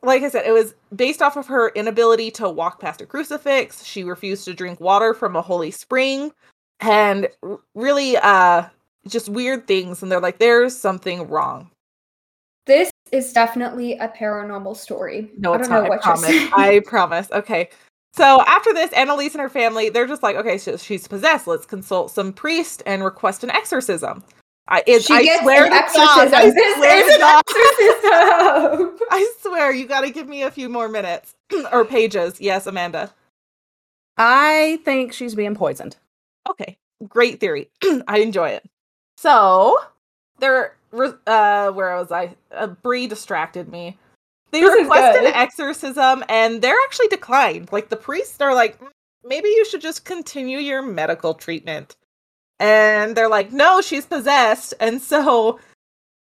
like 0.02 0.22
I 0.22 0.30
said, 0.30 0.46
it 0.46 0.52
was 0.52 0.74
based 0.94 1.22
off 1.22 1.36
of 1.36 1.46
her 1.46 1.68
inability 1.70 2.30
to 2.32 2.48
walk 2.48 2.80
past 2.80 3.00
a 3.00 3.06
crucifix. 3.06 3.84
She 3.84 4.02
refused 4.04 4.44
to 4.46 4.54
drink 4.54 4.80
water 4.80 5.14
from 5.14 5.36
a 5.36 5.42
holy 5.42 5.70
spring 5.70 6.32
and 6.80 7.28
really 7.74 8.16
uh 8.16 8.64
just 9.06 9.28
weird 9.28 9.66
things 9.66 10.02
and 10.02 10.10
they're 10.10 10.20
like 10.20 10.38
there's 10.38 10.76
something 10.76 11.28
wrong. 11.28 11.70
This 12.66 12.90
is 13.12 13.32
definitely 13.32 13.94
a 13.94 14.08
paranormal 14.08 14.76
story. 14.76 15.30
No, 15.38 15.52
I 15.52 15.56
it's 15.58 15.68
don't 15.68 15.76
not. 15.76 15.80
know 15.80 15.86
I 15.86 15.88
what 15.88 16.04
you're 16.04 16.16
promise. 16.16 16.52
I 16.52 16.80
promise. 16.80 17.30
Okay. 17.32 17.70
So 18.14 18.40
after 18.42 18.72
this, 18.72 18.90
Anneliese 18.90 19.32
and 19.32 19.40
her 19.40 19.48
family, 19.48 19.88
they're 19.88 20.06
just 20.06 20.22
like, 20.22 20.36
okay, 20.36 20.58
so 20.58 20.76
she's 20.76 21.06
possessed. 21.06 21.46
Let's 21.46 21.66
consult 21.66 22.10
some 22.10 22.32
priest 22.32 22.82
and 22.86 23.04
request 23.04 23.44
an 23.44 23.50
exorcism. 23.50 24.24
I, 24.68 24.82
it, 24.86 25.02
She 25.02 25.14
I 25.14 25.22
gets 25.22 25.42
swear 25.42 25.64
an 25.64 25.70
to 25.70 25.76
God, 25.76 25.84
exorcism. 25.84 26.34
I 26.34 26.50
swear 26.76 27.06
is 27.06 27.14
an 27.14 27.20
God, 27.20 27.42
exorcism. 27.48 28.98
I 29.10 29.32
swear, 29.40 29.72
you 29.72 29.86
got 29.86 30.02
to 30.02 30.10
give 30.10 30.28
me 30.28 30.42
a 30.42 30.50
few 30.50 30.68
more 30.68 30.88
minutes 30.88 31.34
or 31.72 31.84
pages. 31.84 32.40
Yes, 32.40 32.66
Amanda. 32.66 33.12
I 34.16 34.80
think 34.84 35.12
she's 35.12 35.34
being 35.34 35.54
poisoned. 35.54 35.96
Okay, 36.48 36.76
great 37.08 37.40
theory. 37.40 37.68
I 38.08 38.18
enjoy 38.18 38.50
it. 38.50 38.64
So, 39.16 39.78
they're 40.38 40.76
uh, 40.92 41.70
where 41.72 41.96
was 41.96 42.10
I? 42.12 42.34
Uh, 42.52 42.68
Bree 42.68 43.06
distracted 43.06 43.68
me. 43.70 43.96
They 44.50 44.60
This 44.60 44.80
request 44.80 45.18
an 45.18 45.26
exorcism, 45.26 46.24
and 46.28 46.60
they're 46.62 46.76
actually 46.86 47.08
declined. 47.08 47.70
Like 47.72 47.88
the 47.88 47.96
priests 47.96 48.40
are 48.40 48.54
like, 48.54 48.80
"Mm, 48.80 48.88
maybe 49.24 49.48
you 49.48 49.64
should 49.64 49.80
just 49.80 50.04
continue 50.04 50.58
your 50.58 50.82
medical 50.82 51.34
treatment, 51.34 51.96
and 52.58 53.16
they're 53.16 53.28
like, 53.28 53.52
no, 53.52 53.80
she's 53.80 54.06
possessed, 54.06 54.74
and 54.80 55.00
so 55.00 55.60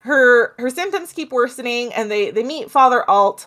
her 0.01 0.55
her 0.59 0.71
symptoms 0.71 1.13
keep 1.13 1.33
worsening, 1.33 1.93
and 1.95 2.11
they 2.11 2.31
they 2.31 2.45
meet 2.45 2.71
Father 2.71 3.09
Alt, 3.09 3.47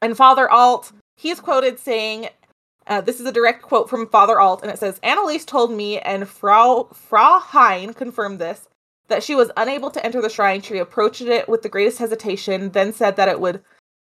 and 0.00 0.16
Father 0.16 0.50
Alt 0.50 0.92
he's 1.20 1.40
quoted 1.40 1.78
saying 1.78 2.28
uh, 2.86 3.00
this 3.00 3.20
is 3.20 3.26
a 3.26 3.32
direct 3.32 3.62
quote 3.62 3.88
from 3.88 4.08
Father 4.08 4.40
Alt, 4.40 4.62
and 4.62 4.70
it 4.70 4.78
says, 4.78 4.98
Anneliese 5.00 5.46
told 5.46 5.70
me, 5.70 6.00
and 6.00 6.28
Frau, 6.28 6.88
Frau 6.92 7.38
Hein 7.38 7.94
confirmed 7.94 8.38
this, 8.38 8.68
that 9.08 9.22
she 9.22 9.34
was 9.34 9.50
unable 9.56 9.90
to 9.90 10.04
enter 10.04 10.20
the 10.20 10.28
shrine. 10.28 10.60
She 10.60 10.78
approached 10.78 11.20
it 11.20 11.48
with 11.48 11.62
the 11.62 11.68
greatest 11.68 11.98
hesitation, 11.98 12.70
then 12.70 12.92
said 12.92 13.14
that 13.16 13.28
it 13.28 13.40
would 13.40 13.62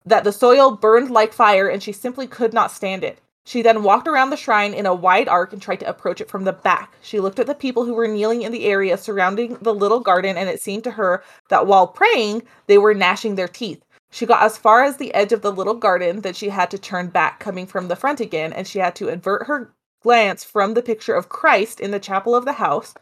that 0.06 0.24
the 0.24 0.32
soil 0.32 0.72
burned 0.72 1.10
like 1.10 1.34
fire 1.34 1.68
and 1.68 1.82
she 1.82 1.92
simply 1.92 2.28
could 2.28 2.54
not 2.54 2.72
stand 2.72 3.04
it. 3.04 3.20
She 3.46 3.62
then 3.62 3.84
walked 3.84 4.08
around 4.08 4.30
the 4.30 4.38
shrine 4.38 4.74
in 4.74 4.86
a 4.86 4.96
wide 4.96 5.28
arc 5.28 5.52
and 5.52 5.62
tried 5.62 5.82
to 5.82 5.90
approach 5.90 6.22
it 6.22 6.30
from 6.30 6.46
the 6.46 6.54
back. 6.54 6.96
She 7.02 7.20
looked 7.20 7.40
at 7.40 7.48
the 7.48 7.56
people 7.56 7.84
who 7.84 7.94
were 7.94 8.08
kneeling 8.08 8.42
in 8.42 8.54
the 8.54 8.66
area 8.66 8.98
surrounding 8.98 9.58
the 9.62 9.74
little 9.74 10.00
garden, 10.00 10.38
and 10.38 10.48
it 10.48 10.62
seemed 10.62 10.86
to 10.86 10.92
her 10.92 11.24
that 11.50 11.68
while 11.68 11.88
praying, 11.88 12.44
they 12.68 12.78
were 12.78 12.94
gnashing 12.94 13.36
their 13.36 13.50
teeth. 13.50 13.84
She 14.12 14.26
got 14.26 14.44
as 14.44 14.58
far 14.58 14.84
as 14.84 14.96
the 14.96 15.14
edge 15.14 15.34
of 15.34 15.42
the 15.42 15.52
little 15.52 15.74
garden 15.74 16.22
that 16.22 16.38
she 16.38 16.50
had 16.50 16.72
to 16.72 16.78
turn 16.78 17.08
back, 17.08 17.40
coming 17.40 17.66
from 17.66 17.90
the 17.90 17.96
front 17.98 18.22
again, 18.22 18.54
and 18.54 18.66
she 18.66 18.80
had 18.80 18.96
to 18.96 19.10
avert 19.10 19.48
her 19.48 19.74
glance 20.02 20.44
from 20.44 20.74
the 20.74 20.82
picture 20.82 21.16
of 21.16 21.30
Christ 21.30 21.80
in 21.82 21.92
the 21.92 22.00
chapel 22.00 22.36
of 22.36 22.46
the 22.46 22.54
house. 22.54 22.94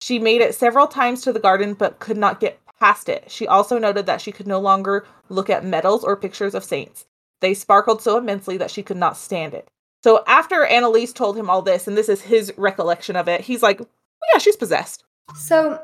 She 0.00 0.18
made 0.18 0.40
it 0.40 0.54
several 0.54 0.86
times 0.86 1.22
to 1.22 1.32
the 1.32 1.38
garden 1.38 1.74
but 1.74 1.98
could 1.98 2.16
not 2.16 2.40
get 2.40 2.63
past 2.78 3.08
it. 3.08 3.30
She 3.30 3.46
also 3.46 3.78
noted 3.78 4.06
that 4.06 4.20
she 4.20 4.32
could 4.32 4.46
no 4.46 4.58
longer 4.60 5.06
look 5.28 5.48
at 5.50 5.64
medals 5.64 6.04
or 6.04 6.16
pictures 6.16 6.54
of 6.54 6.64
saints. 6.64 7.06
They 7.40 7.54
sparkled 7.54 8.02
so 8.02 8.16
immensely 8.16 8.56
that 8.56 8.70
she 8.70 8.82
could 8.82 8.96
not 8.96 9.16
stand 9.16 9.54
it. 9.54 9.68
So 10.02 10.22
after 10.26 10.66
Anneliese 10.66 11.14
told 11.14 11.36
him 11.36 11.48
all 11.48 11.62
this, 11.62 11.86
and 11.88 11.96
this 11.96 12.08
is 12.08 12.20
his 12.20 12.52
recollection 12.56 13.16
of 13.16 13.28
it, 13.28 13.40
he's 13.40 13.62
like, 13.62 13.80
oh, 13.80 13.86
yeah, 14.32 14.38
she's 14.38 14.56
possessed. 14.56 15.04
so, 15.34 15.80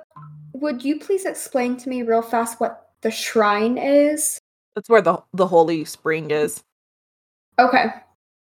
would 0.53 0.85
you 0.85 0.99
please 0.99 1.25
explain 1.25 1.77
to 1.79 1.89
me 1.89 2.03
real 2.03 2.23
fast 2.23 2.61
what 2.61 2.91
the 3.01 3.11
shrine 3.11 3.79
is? 3.79 4.39
That's 4.75 4.89
where 4.89 5.03
the 5.03 5.23
the 5.33 5.47
holy 5.47 5.85
spring 5.85 6.31
is. 6.31 6.63
Okay. 7.59 7.87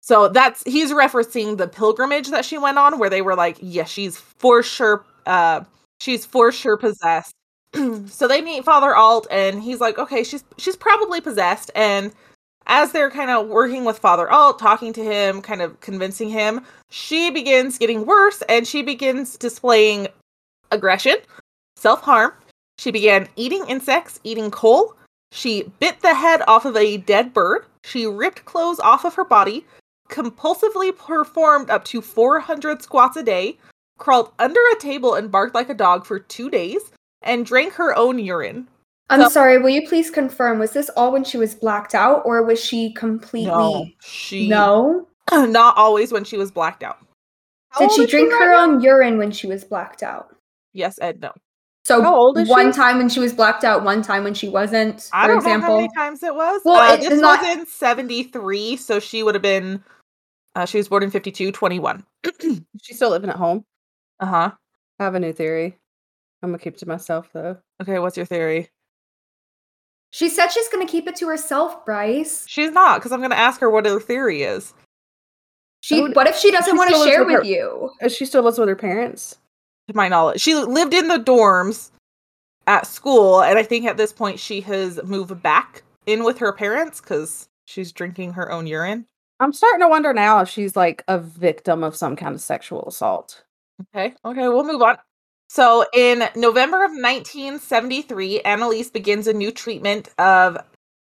So 0.00 0.28
that's 0.28 0.62
he's 0.64 0.92
referencing 0.92 1.56
the 1.58 1.68
pilgrimage 1.68 2.28
that 2.28 2.44
she 2.44 2.58
went 2.58 2.78
on 2.78 2.98
where 2.98 3.10
they 3.10 3.22
were 3.22 3.34
like, 3.34 3.58
yeah, 3.60 3.84
she's 3.84 4.16
for 4.16 4.62
sure 4.62 5.04
uh 5.26 5.64
she's 6.00 6.24
for 6.24 6.52
sure 6.52 6.76
possessed. 6.76 7.34
so 8.06 8.28
they 8.28 8.40
meet 8.40 8.64
Father 8.64 8.94
Alt 8.94 9.26
and 9.30 9.62
he's 9.62 9.80
like, 9.80 9.98
okay, 9.98 10.24
she's 10.24 10.44
she's 10.58 10.76
probably 10.76 11.20
possessed 11.20 11.70
and 11.74 12.12
as 12.66 12.92
they're 12.92 13.10
kind 13.10 13.30
of 13.30 13.48
working 13.48 13.84
with 13.84 13.98
Father 13.98 14.30
Alt, 14.30 14.58
talking 14.58 14.92
to 14.94 15.04
him, 15.04 15.40
kind 15.40 15.62
of 15.62 15.78
convincing 15.80 16.30
him, 16.30 16.64
she 16.90 17.30
begins 17.30 17.78
getting 17.78 18.04
worse 18.04 18.42
and 18.48 18.66
she 18.66 18.82
begins 18.82 19.36
displaying 19.36 20.08
aggression, 20.72 21.16
self-harm. 21.76 22.32
She 22.78 22.90
began 22.90 23.28
eating 23.36 23.64
insects, 23.68 24.20
eating 24.24 24.50
coal. 24.50 24.94
She 25.32 25.70
bit 25.78 26.00
the 26.00 26.14
head 26.14 26.42
off 26.46 26.64
of 26.64 26.76
a 26.76 26.96
dead 26.96 27.32
bird. 27.32 27.66
She 27.84 28.06
ripped 28.06 28.44
clothes 28.44 28.80
off 28.80 29.04
of 29.04 29.14
her 29.14 29.24
body, 29.24 29.64
compulsively 30.10 30.96
performed 30.96 31.70
up 31.70 31.84
to 31.86 32.00
400 32.00 32.82
squats 32.82 33.16
a 33.16 33.22
day, 33.22 33.58
crawled 33.98 34.32
under 34.38 34.60
a 34.72 34.80
table 34.80 35.14
and 35.14 35.30
barked 35.30 35.54
like 35.54 35.68
a 35.68 35.74
dog 35.74 36.04
for 36.04 36.18
two 36.18 36.50
days, 36.50 36.90
and 37.26 37.44
drank 37.44 37.74
her 37.74 37.96
own 37.96 38.18
urine. 38.18 38.68
I'm 39.10 39.22
So- 39.22 39.28
sorry, 39.28 39.58
will 39.58 39.70
you 39.70 39.86
please 39.86 40.10
confirm? 40.10 40.58
Was 40.58 40.72
this 40.72 40.88
all 40.90 41.12
when 41.12 41.24
she 41.24 41.36
was 41.38 41.54
blacked 41.54 41.94
out, 41.94 42.22
or 42.24 42.42
was 42.42 42.62
she 42.62 42.92
completely. 42.94 43.50
No. 43.50 43.86
she 44.00 44.48
No? 44.48 45.06
not 45.32 45.76
always 45.76 46.12
when 46.12 46.24
she 46.24 46.36
was 46.36 46.50
blacked 46.50 46.82
out. 46.82 46.98
How 47.70 47.80
Did 47.80 47.92
she 47.92 48.06
drink 48.06 48.32
right 48.32 48.40
her 48.42 48.50
now? 48.52 48.62
own 48.62 48.80
urine 48.80 49.18
when 49.18 49.30
she 49.30 49.46
was 49.46 49.64
blacked 49.64 50.02
out? 50.02 50.34
Yes, 50.72 50.98
Ed. 51.00 51.20
No, 51.20 51.32
So 51.84 52.00
How 52.02 52.14
old 52.14 52.38
is 52.38 52.48
one 52.48 52.72
she? 52.72 52.76
time 52.76 52.98
when 52.98 53.08
she 53.08 53.20
was 53.20 53.32
blacked 53.32 53.62
out, 53.64 53.84
one 53.84 54.02
time 54.02 54.24
when 54.24 54.34
she 54.34 54.48
wasn't, 54.48 55.08
I 55.12 55.26
for 55.26 55.34
don't 55.34 55.44
know 55.44 55.50
how 55.50 55.56
example. 55.56 55.76
many 55.76 55.88
times 55.94 56.22
it 56.22 56.34
was. 56.34 56.62
Well, 56.64 56.76
uh, 56.76 56.94
it 56.94 57.00
this 57.00 57.10
is 57.12 57.20
not- 57.20 57.42
was 57.42 57.56
in 57.58 57.66
'73, 57.66 58.76
so 58.76 58.98
she 58.98 59.22
would 59.22 59.34
have 59.34 59.42
been. 59.42 59.84
Uh, 60.54 60.64
she 60.64 60.78
was 60.78 60.88
born 60.88 61.02
in 61.02 61.10
52, 61.10 61.52
21. 61.52 62.02
She's 62.82 62.96
still 62.96 63.10
living 63.10 63.28
at 63.30 63.36
home. 63.36 63.64
Uh 64.20 64.26
huh. 64.26 64.50
I 64.98 65.04
have 65.04 65.14
a 65.14 65.20
new 65.20 65.32
theory. 65.34 65.76
I'm 66.42 66.50
gonna 66.50 66.58
keep 66.58 66.74
it 66.74 66.80
to 66.80 66.88
myself 66.88 67.30
though. 67.32 67.56
Okay, 67.82 67.98
what's 67.98 68.16
your 68.16 68.26
theory? 68.26 68.68
She 70.10 70.28
said 70.28 70.48
she's 70.48 70.68
going 70.68 70.86
to 70.86 70.90
keep 70.90 71.06
it 71.08 71.16
to 71.16 71.28
herself, 71.28 71.84
Bryce. 71.84 72.46
She's 72.48 72.70
not, 72.70 72.98
because 72.98 73.12
I'm 73.12 73.18
going 73.18 73.32
to 73.32 73.36
ask 73.38 73.60
her 73.60 73.68
what 73.68 73.84
her 73.84 74.00
theory 74.00 74.44
is. 74.44 74.72
She. 75.82 76.00
Would- 76.00 76.14
What 76.16 76.26
if 76.26 76.36
she 76.36 76.50
doesn't 76.50 76.76
want 76.76 76.88
to 76.90 76.96
share 77.04 77.24
with 77.24 77.34
her- 77.34 77.44
you? 77.44 77.90
Uh, 78.00 78.08
She 78.08 78.24
still 78.24 78.42
lives 78.42 78.58
with 78.58 78.68
her 78.68 78.76
parents. 78.76 79.36
to 79.88 79.94
my 79.96 80.08
knowledge. 80.08 80.40
She 80.40 80.54
lived 80.54 80.94
in 80.94 81.08
the 81.08 81.18
dorms 81.18 81.90
at 82.66 82.86
school, 82.86 83.42
and 83.42 83.58
I 83.58 83.62
think 83.62 83.84
at 83.84 83.96
this 83.98 84.12
point 84.12 84.38
she 84.38 84.60
has 84.62 85.02
moved 85.04 85.42
back 85.42 85.82
in 86.06 86.24
with 86.24 86.38
her 86.38 86.52
parents 86.52 87.00
because 87.00 87.48
she's 87.66 87.92
drinking 87.92 88.32
her 88.34 88.50
own 88.50 88.66
urine. 88.66 89.06
I'm 89.40 89.52
starting 89.52 89.80
to 89.80 89.88
wonder 89.88 90.14
now 90.14 90.40
if 90.40 90.48
she's 90.48 90.76
like 90.76 91.04
a 91.08 91.18
victim 91.18 91.84
of 91.84 91.94
some 91.94 92.16
kind 92.16 92.34
of 92.34 92.40
sexual 92.40 92.84
assault. 92.86 93.44
Okay, 93.94 94.14
okay, 94.24 94.48
we'll 94.48 94.64
move 94.64 94.80
on. 94.80 94.96
So 95.48 95.84
in 95.92 96.28
November 96.34 96.84
of 96.84 96.90
1973, 96.90 98.42
Anneliese 98.44 98.92
begins 98.92 99.26
a 99.26 99.32
new 99.32 99.50
treatment 99.50 100.08
of 100.18 100.58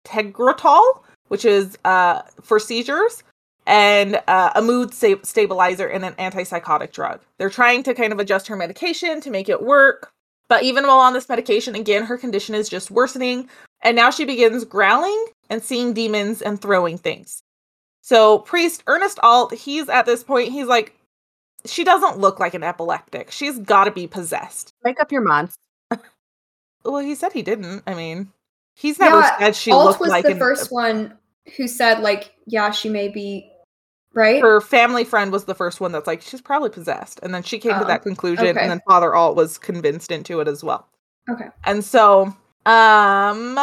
Tegretol, 0.05 1.01
which 1.29 1.45
is 1.45 1.77
uh, 1.85 2.21
for 2.41 2.59
seizures, 2.59 3.23
and 3.65 4.21
uh, 4.27 4.51
a 4.55 4.61
mood 4.61 4.93
sta- 4.93 5.23
stabilizer 5.23 5.87
and 5.87 6.05
an 6.05 6.13
antipsychotic 6.13 6.91
drug. 6.91 7.21
They're 7.37 7.49
trying 7.49 7.83
to 7.83 7.93
kind 7.93 8.13
of 8.13 8.19
adjust 8.19 8.47
her 8.47 8.55
medication 8.55 9.21
to 9.21 9.31
make 9.31 9.49
it 9.49 9.63
work. 9.63 10.11
But 10.47 10.63
even 10.63 10.85
while 10.85 10.99
on 10.99 11.13
this 11.13 11.27
medication, 11.27 11.73
again, 11.73 12.03
her 12.03 12.17
condition 12.17 12.53
is 12.53 12.69
just 12.69 12.91
worsening. 12.91 13.49
And 13.81 13.95
now 13.95 14.11
she 14.11 14.25
begins 14.25 14.63
growling 14.63 15.25
and 15.49 15.63
seeing 15.63 15.93
demons 15.93 16.41
and 16.41 16.61
throwing 16.61 16.97
things. 16.97 17.41
So, 18.01 18.39
Priest 18.39 18.83
Ernest 18.85 19.19
Alt, 19.23 19.53
he's 19.53 19.89
at 19.89 20.05
this 20.05 20.23
point, 20.23 20.51
he's 20.51 20.67
like, 20.67 20.94
she 21.65 21.83
doesn't 21.83 22.17
look 22.19 22.39
like 22.39 22.53
an 22.53 22.63
epileptic. 22.63 23.31
She's 23.31 23.59
got 23.59 23.85
to 23.85 23.91
be 23.91 24.07
possessed. 24.07 24.73
Make 24.83 24.99
up 24.99 25.11
your 25.11 25.21
mind. 25.21 25.49
Well, 26.83 26.99
he 26.99 27.15
said 27.15 27.33
he 27.33 27.41
didn't. 27.41 27.83
I 27.87 27.93
mean, 27.95 28.31
he's 28.75 28.99
never 28.99 29.21
Yeah, 29.21 29.37
said 29.39 29.55
she 29.55 29.71
Alt 29.71 29.85
looked 29.85 29.99
was 30.01 30.09
like 30.09 30.23
the 30.25 30.33
an, 30.33 30.39
first 30.39 30.71
one 30.71 31.17
who 31.57 31.67
said, 31.67 32.01
like, 32.01 32.33
yeah, 32.45 32.69
she 32.71 32.89
may 32.89 33.07
be 33.07 33.51
right. 34.13 34.39
her 34.41 34.61
family 34.61 35.03
friend 35.03 35.31
was 35.31 35.45
the 35.45 35.55
first 35.55 35.81
one 35.81 35.91
that's 35.91 36.07
like 36.07 36.21
she's 36.21 36.41
probably 36.41 36.69
possessed 36.69 37.19
and 37.23 37.33
then 37.33 37.43
she 37.43 37.57
came 37.59 37.73
to 37.73 37.83
Oh, 37.83 37.87
that 37.87 38.03
conclusion 38.03 38.45
okay. 38.49 38.59
and 38.61 38.69
then 38.71 38.81
father 38.87 39.13
alt 39.13 39.35
was 39.35 39.57
convinced 39.57 40.11
into 40.11 40.39
it 40.39 40.47
as 40.47 40.63
well 40.63 40.87
Okay. 41.29 41.47
and 41.65 41.83
so 41.83 42.33
Um, 42.65 43.55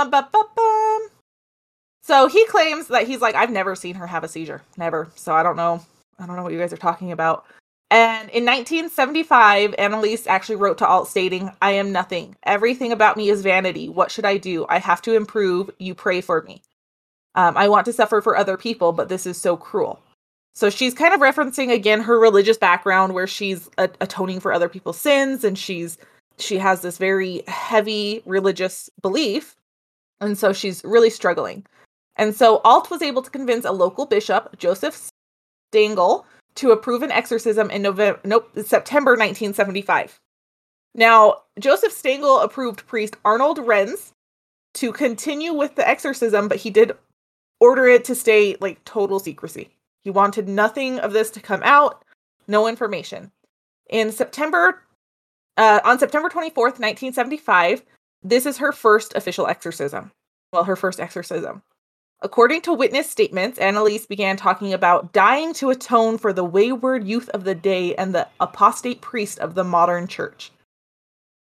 so 2.03 2.29
he 2.29 2.45
claims 2.47 2.89
that 2.89 3.07
he's 3.07 3.21
like, 3.21 3.35
I've 3.35 3.51
never 3.51 3.75
seen 3.75 3.95
her 3.97 4.07
have 4.07 4.25
a 4.25 4.29
seizure, 4.29 4.63
never. 4.77 5.11
So 5.15 5.33
I 5.33 5.43
don't 5.43 5.57
know. 5.57 5.85
I 6.19 6.27
don't 6.27 6.37
know 6.37 6.43
what 6.43 6.53
you 6.53 6.59
guys 6.59 6.73
are 6.73 6.77
talking 6.77 7.13
about. 7.13 7.45
And 7.93 8.31
in 8.31 8.47
1975, 8.47 9.73
Anneliese 9.73 10.27
actually 10.27 10.57
wrote 10.57 10.79
to 10.79 10.87
Alt 10.87 11.09
stating, 11.09 11.53
I 11.61 11.73
am 11.73 11.93
nothing. 11.93 12.35
Everything 12.45 12.91
about 12.91 13.19
me 13.19 13.29
is 13.29 13.43
vanity. 13.43 13.91
What 13.91 14.11
should 14.11 14.25
I 14.25 14.39
do? 14.39 14.65
I 14.71 14.79
have 14.79 15.03
to 15.03 15.15
improve. 15.15 15.69
You 15.79 15.95
pray 15.95 16.23
for 16.23 16.41
me. 16.41 16.63
Um, 17.35 17.55
I 17.55 17.69
want 17.69 17.85
to 17.85 17.93
suffer 17.93 18.23
for 18.23 18.35
other 18.35 18.57
people, 18.57 18.93
but 18.93 19.11
this 19.11 19.27
is 19.27 19.37
so 19.37 19.59
cruel. 19.59 20.01
So 20.55 20.71
she's 20.71 20.95
kind 20.95 21.13
of 21.13 21.21
referencing 21.21 21.71
again 21.71 22.01
her 22.01 22.19
religious 22.19 22.57
background 22.57 23.13
where 23.13 23.27
she's 23.27 23.69
a- 23.77 23.91
atoning 24.01 24.41
for 24.41 24.55
other 24.55 24.71
people's 24.71 24.99
sins 24.99 25.45
and 25.45 25.59
she's 25.59 25.99
she 26.39 26.57
has 26.57 26.81
this 26.81 26.97
very 26.97 27.43
heavy 27.47 28.23
religious 28.25 28.89
belief. 29.03 29.55
And 30.19 30.39
so 30.39 30.55
she's 30.55 30.83
really 30.83 31.11
struggling. 31.11 31.67
And 32.17 32.35
so 32.35 32.63
Alt 32.65 32.91
was 32.91 33.03
able 33.03 33.21
to 33.21 33.31
convince 33.31 33.67
a 33.67 33.73
local 33.73 34.07
bishop, 34.07 34.57
Joseph 34.57 35.11
Stangl, 35.75 36.25
to 36.57 36.71
approve 36.71 37.03
an 37.03 37.13
exorcism 37.13 37.71
in 37.71 37.83
November 37.83 38.21
nope, 38.25 38.51
September 38.65 39.13
1975. 39.13 40.21
Now, 40.95 41.43
Joseph 41.59 41.93
Stangl 41.93 42.43
approved 42.45 42.87
priest 42.87 43.17
Arnold 43.25 43.59
Renz 43.59 44.13
to 44.75 44.93
continue 44.93 45.53
with 45.53 45.75
the 45.75 45.89
exorcism, 45.89 46.49
but 46.49 46.59
he 46.59 46.71
did 46.71 46.93
order 47.61 47.87
it 47.87 48.05
to 48.05 48.15
stay 48.15 48.57
like 48.61 48.85
total 48.85 49.19
secrecy. 49.19 49.71
He 50.03 50.11
wanted 50.11 50.49
nothing 50.49 50.99
of 50.99 51.13
this 51.13 51.31
to 51.31 51.41
come 51.41 51.63
out, 51.63 52.05
no 52.49 52.67
information. 52.67 53.31
In 53.89 54.11
September, 54.11 54.83
uh, 55.57 55.81
on 55.85 55.99
September 55.99 56.29
24th, 56.29 56.81
1975, 56.81 57.83
this 58.23 58.47
is 58.47 58.59
her 58.59 58.73
first 58.73 59.15
official 59.15 59.47
exorcism. 59.47 60.13
Well, 60.53 60.65
her 60.65 60.77
first 60.77 61.01
exorcism. 61.01 61.63
According 62.23 62.63
to 62.63 62.73
witness 62.73 63.11
statements, 63.11 63.59
Anneliese 63.59 64.09
began 64.09 64.37
talking 64.37 64.73
about 64.73 65.13
dying 65.13 65.53
to 65.55 65.71
atone 65.71 66.19
for 66.19 66.33
the 66.33 66.45
wayward 66.45 67.05
youth 67.05 67.29
of 67.31 67.45
the 67.45 67.55
day 67.55 67.95
and 67.97 68.15
the 68.15 68.29
apostate 68.41 69.01
priest 69.01 69.41
of 69.41 69.55
the 69.55 69.65
modern 69.65 70.07
church. 70.07 70.53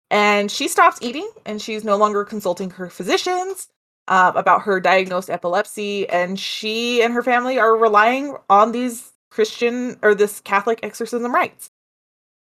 And 0.09 0.51
she 0.51 0.67
stops 0.67 0.97
eating 1.01 1.29
and 1.45 1.61
she's 1.61 1.83
no 1.83 1.95
longer 1.95 2.23
consulting 2.25 2.71
her 2.71 2.89
physicians 2.89 3.67
uh, 4.07 4.31
about 4.35 4.63
her 4.63 4.79
diagnosed 4.79 5.29
epilepsy. 5.29 6.09
And 6.09 6.39
she 6.39 7.03
and 7.03 7.13
her 7.13 7.23
family 7.23 7.59
are 7.59 7.75
relying 7.77 8.35
on 8.49 8.71
these 8.71 9.11
Christian 9.29 9.97
or 10.01 10.15
this 10.15 10.39
Catholic 10.41 10.79
exorcism 10.83 11.33
rites. 11.33 11.69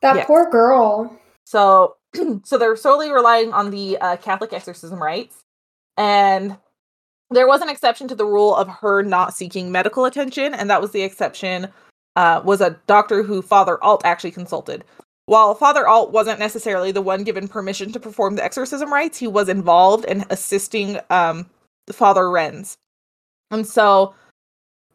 That 0.01 0.15
Yes. 0.15 0.27
poor 0.27 0.49
girl. 0.49 1.19
So, 1.45 1.97
so 2.43 2.57
they're 2.57 2.75
solely 2.75 3.11
relying 3.11 3.53
on 3.53 3.71
the 3.71 3.97
uh, 3.99 4.17
Catholic 4.17 4.53
exorcism 4.53 5.01
rites, 5.01 5.43
and 5.97 6.57
there 7.31 7.47
was 7.47 7.61
an 7.61 7.69
exception 7.69 8.07
to 8.07 8.15
the 8.15 8.25
rule 8.25 8.55
of 8.55 8.67
her 8.67 9.01
not 9.01 9.33
seeking 9.33 9.71
medical 9.71 10.05
attention, 10.05 10.53
and 10.53 10.69
that 10.69 10.81
was 10.81 10.91
the 10.91 11.01
exception 11.01 11.67
uh, 12.15 12.41
was 12.45 12.61
a 12.61 12.79
doctor 12.87 13.23
who 13.23 13.41
Father 13.41 13.83
Alt 13.83 14.01
actually 14.05 14.31
consulted. 14.31 14.83
While 15.25 15.55
Father 15.55 15.87
Alt 15.87 16.11
wasn't 16.11 16.39
necessarily 16.39 16.91
the 16.91 17.01
one 17.01 17.23
given 17.23 17.47
permission 17.47 17.91
to 17.91 17.99
perform 17.99 18.35
the 18.35 18.43
exorcism 18.43 18.93
rites, 18.93 19.17
he 19.17 19.27
was 19.27 19.49
involved 19.49 20.05
in 20.05 20.23
assisting 20.29 20.99
um, 21.09 21.49
Father 21.91 22.23
Renz, 22.23 22.77
and 23.51 23.65
so. 23.65 24.13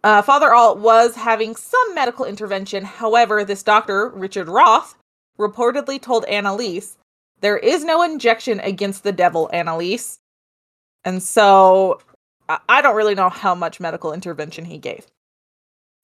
Uh, 0.03 0.23
Father 0.23 0.55
Alt 0.55 0.79
was 0.79 1.15
having 1.15 1.55
some 1.55 1.95
medical 1.95 2.25
intervention. 2.25 2.85
However, 2.85 3.45
this 3.45 3.63
doctor, 3.63 4.09
Richard 4.09 4.49
Roth, 4.49 4.95
reportedly 5.39 6.01
told 6.01 6.25
Anneliese, 6.25 6.97
There 7.43 7.59
is 7.59 7.85
no 7.85 8.03
injection 8.03 8.61
against 8.61 9.03
the 9.03 9.13
devil, 9.13 9.51
Anneliese. 9.53 10.17
And 11.05 11.23
so 11.23 12.01
I- 12.51 12.79
I 12.79 12.83
don't 12.83 12.97
really 12.97 13.15
know 13.15 13.29
how 13.29 13.55
much 13.55 13.81
medical 13.81 14.13
intervention 14.13 14.65
he 14.65 14.79
gave. 14.79 15.07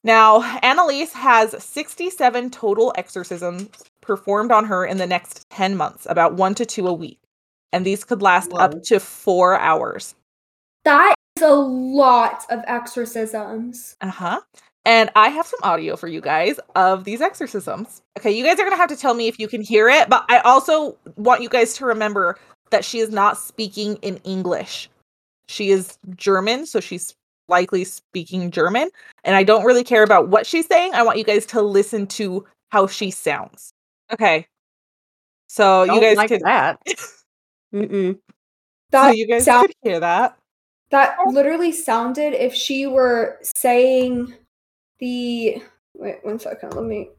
Now, 0.05 0.41
Anneliese 0.61 1.13
has 1.13 1.61
67 1.63 2.51
total 2.51 2.93
exorcisms 2.97 3.69
performed 4.01 4.53
on 4.53 4.65
her 4.67 4.85
in 4.85 4.99
the 4.99 5.07
next 5.07 5.49
10 5.51 5.77
months, 5.77 6.07
about 6.09 6.35
one 6.35 6.55
to 6.55 6.65
two 6.65 6.87
a 6.87 6.93
week. 6.93 7.19
And 7.73 7.85
these 7.85 8.05
could 8.05 8.23
last 8.23 8.53
Whoa. 8.53 8.61
up 8.61 8.83
to 8.85 9.01
four 9.01 9.59
hours. 9.59 10.15
That 10.85 11.15
is 11.37 11.43
a 11.43 11.53
lot 11.53 12.45
of 12.51 12.63
exorcisms. 12.69 13.97
Uh 14.01 14.11
huh. 14.11 14.41
And 14.85 15.11
I 15.17 15.31
have 15.31 15.47
some 15.47 15.59
audio 15.65 15.97
for 15.97 16.07
you 16.07 16.21
guys 16.21 16.61
of 16.77 17.03
these 17.03 17.21
exorcisms. 17.21 18.03
Okay, 18.17 18.31
you 18.31 18.45
guys 18.45 18.55
are 18.55 18.63
going 18.63 18.71
to 18.71 18.77
have 18.77 18.89
to 18.91 18.97
tell 18.97 19.15
me 19.15 19.27
if 19.27 19.41
you 19.41 19.49
can 19.49 19.61
hear 19.61 19.89
it, 19.89 20.09
but 20.09 20.25
I 20.29 20.39
also 20.39 20.97
want 21.17 21.43
you 21.43 21.49
guys 21.49 21.75
to 21.75 21.87
remember 21.87 22.39
that 22.71 22.85
she 22.85 23.01
is 23.01 23.11
not 23.11 23.37
speaking 23.37 23.97
in 24.03 24.19
English. 24.19 24.89
She 25.49 25.71
is 25.71 25.99
German, 26.17 26.67
so 26.67 26.81
she's 26.81 27.15
likely 27.49 27.85
speaking 27.85 28.51
German. 28.51 28.91
And 29.25 29.37
I 29.37 29.45
don't 29.45 29.65
really 29.65 29.85
care 29.85 30.03
about 30.03 30.29
what 30.29 30.47
she's 30.47 30.67
saying. 30.67 30.95
I 30.95 31.03
want 31.03 31.19
you 31.19 31.25
guys 31.25 31.47
to 31.47 31.63
listen 31.63 32.07
to 32.09 32.45
how 32.71 32.87
she 32.87 33.11
sounds. 33.11 33.73
Okay. 34.13 34.47
So 35.49 35.87
Don't 35.87 35.97
you 35.97 36.01
guys 36.01 36.17
like 36.17 36.29
could 36.29 36.43
that. 36.43 36.81
Mm-mm. 37.75 38.19
so 38.93 39.09
you 39.09 39.27
guys 39.27 39.45
sound- 39.45 39.67
could 39.69 39.77
hear 39.83 40.01
that. 40.01 40.37
that 40.91 41.17
oh. 41.25 41.31
literally 41.31 41.73
sounded 41.73 42.33
if 42.35 42.55
she 42.55 42.87
were 42.87 43.39
saying 43.43 44.35
the 44.99 45.63
wait 45.95 46.25
one 46.25 46.39
second, 46.39 46.75
let 46.75 46.85
me 46.85 47.11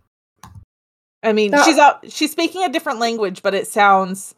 I 1.24 1.34
mean, 1.34 1.52
That- 1.52 1.66
she's 1.66 1.78
out 1.78 2.10
she's 2.12 2.32
speaking 2.32 2.64
a 2.64 2.70
different 2.70 3.00
language, 3.00 3.42
but 3.42 3.54
it 3.54 3.68
sounds 3.68 4.36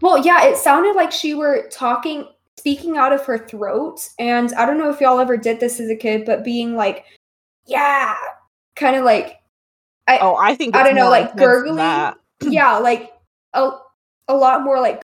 Well, 0.00 0.18
yeah, 0.18 0.44
it 0.46 0.56
sounded 0.56 0.94
like 0.96 1.12
she 1.12 1.34
were 1.34 1.68
talking, 1.70 2.26
speaking 2.58 2.96
out 2.96 3.12
of 3.12 3.24
her 3.26 3.38
throat. 3.38 4.08
And 4.18 4.52
I 4.54 4.66
don't 4.66 4.78
know 4.78 4.90
if 4.90 5.00
y'all 5.00 5.20
ever 5.20 5.36
did 5.36 5.60
this 5.60 5.80
as 5.80 5.88
a 5.88 5.96
kid, 5.96 6.24
but 6.24 6.44
being 6.44 6.76
like, 6.76 7.04
yeah, 7.66 8.14
kind 8.76 8.96
of 8.96 9.04
like, 9.04 9.40
I, 10.06 10.18
Oh, 10.18 10.36
I 10.36 10.54
think 10.54 10.76
I 10.76 10.82
don't 10.82 10.94
know, 10.94 11.08
like 11.08 11.36
gurgly. 11.36 12.14
yeah, 12.42 12.76
like 12.76 13.12
a, 13.54 13.70
a 14.28 14.34
lot 14.34 14.62
more 14.62 14.80
like 14.80 15.02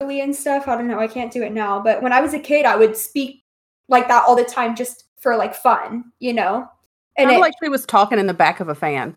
gurgly 0.00 0.22
and 0.22 0.34
stuff. 0.34 0.68
I 0.68 0.76
don't 0.76 0.88
know. 0.88 1.00
I 1.00 1.08
can't 1.08 1.32
do 1.32 1.42
it 1.42 1.52
now. 1.52 1.80
But 1.80 2.02
when 2.02 2.12
I 2.12 2.20
was 2.20 2.34
a 2.34 2.38
kid, 2.38 2.66
I 2.66 2.76
would 2.76 2.96
speak 2.96 3.42
like 3.88 4.08
that 4.08 4.24
all 4.26 4.36
the 4.36 4.44
time 4.44 4.76
just 4.76 5.04
for 5.18 5.36
like 5.36 5.54
fun, 5.54 6.12
you 6.18 6.32
know? 6.32 6.68
And 7.16 7.30
it, 7.30 7.40
like 7.40 7.54
she 7.62 7.68
was 7.68 7.86
talking 7.86 8.18
in 8.18 8.26
the 8.26 8.34
back 8.34 8.60
of 8.60 8.68
a 8.68 8.74
fan. 8.74 9.16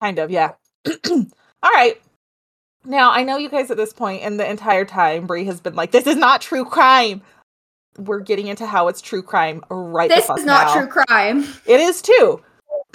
Kind 0.00 0.18
of, 0.18 0.30
yeah. 0.30 0.52
All 1.06 1.70
right. 1.74 2.00
Now 2.86 3.10
I 3.10 3.24
know 3.24 3.36
you 3.36 3.48
guys 3.48 3.70
at 3.70 3.76
this 3.76 3.92
point, 3.92 4.22
and 4.22 4.38
the 4.38 4.48
entire 4.48 4.84
time 4.84 5.26
Brie 5.26 5.44
has 5.44 5.60
been 5.60 5.74
like, 5.74 5.90
"This 5.90 6.06
is 6.06 6.16
not 6.16 6.40
true 6.40 6.64
crime." 6.64 7.20
We're 7.98 8.20
getting 8.20 8.46
into 8.46 8.66
how 8.66 8.88
it's 8.88 9.00
true 9.00 9.22
crime 9.22 9.64
right. 9.70 10.10
this 10.10 10.28
is 10.28 10.44
not 10.44 10.66
now. 10.66 10.74
true 10.74 10.86
crime. 10.86 11.44
It 11.64 11.80
is 11.80 12.02
too. 12.02 12.42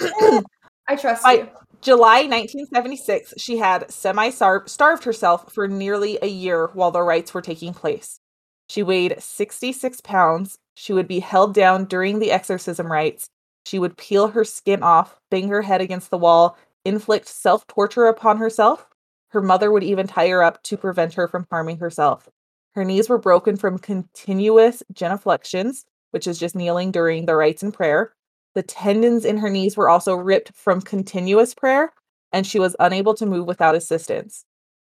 I 0.88 0.96
trust 0.96 1.24
I- 1.26 1.32
you. 1.34 1.48
July 1.82 2.20
1976, 2.28 3.34
she 3.38 3.56
had 3.58 3.90
semi 3.90 4.30
starved 4.30 5.02
herself 5.02 5.52
for 5.52 5.66
nearly 5.66 6.16
a 6.22 6.28
year 6.28 6.68
while 6.74 6.92
the 6.92 7.02
rites 7.02 7.34
were 7.34 7.42
taking 7.42 7.74
place. 7.74 8.20
She 8.68 8.84
weighed 8.84 9.20
66 9.20 10.00
pounds. 10.02 10.58
She 10.76 10.92
would 10.92 11.08
be 11.08 11.18
held 11.18 11.54
down 11.54 11.86
during 11.86 12.20
the 12.20 12.30
exorcism 12.30 12.90
rites. 12.90 13.26
She 13.66 13.80
would 13.80 13.96
peel 13.96 14.28
her 14.28 14.44
skin 14.44 14.84
off, 14.84 15.18
bang 15.28 15.48
her 15.48 15.62
head 15.62 15.80
against 15.80 16.10
the 16.10 16.18
wall, 16.18 16.56
inflict 16.84 17.26
self 17.26 17.66
torture 17.66 18.06
upon 18.06 18.38
herself. 18.38 18.86
Her 19.32 19.40
mother 19.40 19.72
would 19.72 19.82
even 19.82 20.06
tie 20.06 20.28
her 20.28 20.42
up 20.42 20.62
to 20.64 20.76
prevent 20.76 21.14
her 21.14 21.26
from 21.26 21.46
harming 21.50 21.78
herself. 21.78 22.28
Her 22.74 22.84
knees 22.84 23.08
were 23.08 23.16
broken 23.16 23.56
from 23.56 23.78
continuous 23.78 24.82
genuflections, 24.92 25.86
which 26.10 26.26
is 26.26 26.38
just 26.38 26.54
kneeling 26.54 26.90
during 26.90 27.24
the 27.24 27.34
rites 27.34 27.62
and 27.62 27.72
prayer. 27.72 28.12
The 28.54 28.62
tendons 28.62 29.24
in 29.24 29.38
her 29.38 29.48
knees 29.48 29.74
were 29.74 29.88
also 29.88 30.14
ripped 30.14 30.54
from 30.54 30.82
continuous 30.82 31.54
prayer, 31.54 31.94
and 32.30 32.46
she 32.46 32.58
was 32.58 32.76
unable 32.78 33.14
to 33.14 33.24
move 33.24 33.46
without 33.46 33.74
assistance. 33.74 34.44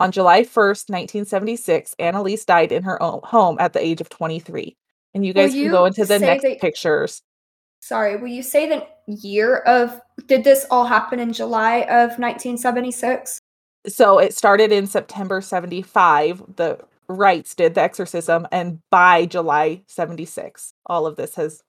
On 0.00 0.10
July 0.10 0.44
1st, 0.44 0.88
1976, 0.88 1.94
Anneliese 1.98 2.46
died 2.46 2.72
in 2.72 2.84
her 2.84 3.00
own 3.02 3.20
home 3.24 3.58
at 3.60 3.74
the 3.74 3.84
age 3.84 4.00
of 4.00 4.08
23. 4.08 4.74
And 5.12 5.26
you 5.26 5.34
guys 5.34 5.52
can 5.52 5.70
go 5.70 5.84
into 5.84 6.06
the 6.06 6.18
next 6.18 6.42
that- 6.42 6.58
pictures. 6.58 7.20
Sorry, 7.80 8.16
will 8.16 8.28
you 8.28 8.42
say 8.42 8.66
the 8.66 8.86
year 9.06 9.58
of 9.58 10.00
did 10.26 10.42
this 10.44 10.64
all 10.70 10.86
happen 10.86 11.18
in 11.18 11.34
July 11.34 11.80
of 11.82 12.18
1976? 12.18 13.41
So 13.86 14.18
it 14.18 14.34
started 14.34 14.72
in 14.72 14.86
September 14.86 15.40
75. 15.40 16.56
The 16.56 16.78
rites 17.08 17.54
did 17.54 17.74
the 17.74 17.82
exorcism, 17.82 18.46
and 18.52 18.80
by 18.90 19.26
July 19.26 19.82
76, 19.86 20.72
all 20.86 21.06
of 21.06 21.16
this 21.16 21.34
has 21.34 21.62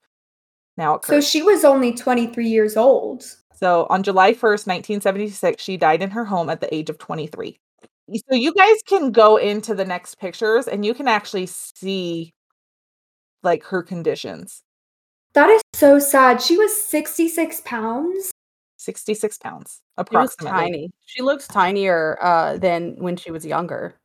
now 0.78 0.95
occurred. 0.95 1.21
So 1.23 1.28
she 1.28 1.41
was 1.41 1.65
only 1.65 1.93
23 1.93 2.47
years 2.47 2.78
old. 2.78 3.23
So 3.56 3.88
on 3.89 4.04
July 4.04 4.34
1st, 4.34 4.67
1976, 4.67 5.63
she 5.63 5.78
died 5.78 6.02
in 6.02 6.12
her 6.12 6.26
home 6.26 6.49
at 6.49 6.62
the 6.62 6.73
age 6.73 6.89
of 6.89 6.97
23. 6.97 7.58
So 8.13 8.36
you 8.36 8.54
guys 8.54 8.78
can 8.86 9.12
go 9.12 9.38
into 9.38 9.73
the 9.73 9.86
next 9.86 10.15
pictures 10.15 10.67
and 10.67 10.86
you 10.86 10.93
can 10.93 11.08
actually 11.08 11.45
see 11.45 12.34
like 13.43 13.63
her 13.65 13.82
conditions. 13.82 14.62
That 15.34 15.49
is 15.49 15.62
so 15.73 15.99
sad. 15.99 16.41
She 16.41 16.58
was 16.58 16.76
66 16.84 17.62
pounds. 17.65 18.32
66 18.84 19.38
pounds 19.38 19.82
She 20.10 20.17
was 20.17 20.36
tiny. 20.36 20.91
She 21.06 21.22
looks 21.22 21.48
tinier 21.48 22.17
uh, 22.22 22.58
than 22.58 22.96
when 22.98 23.15
she 23.15 23.32
was 23.32 23.46
younger. 23.46 23.96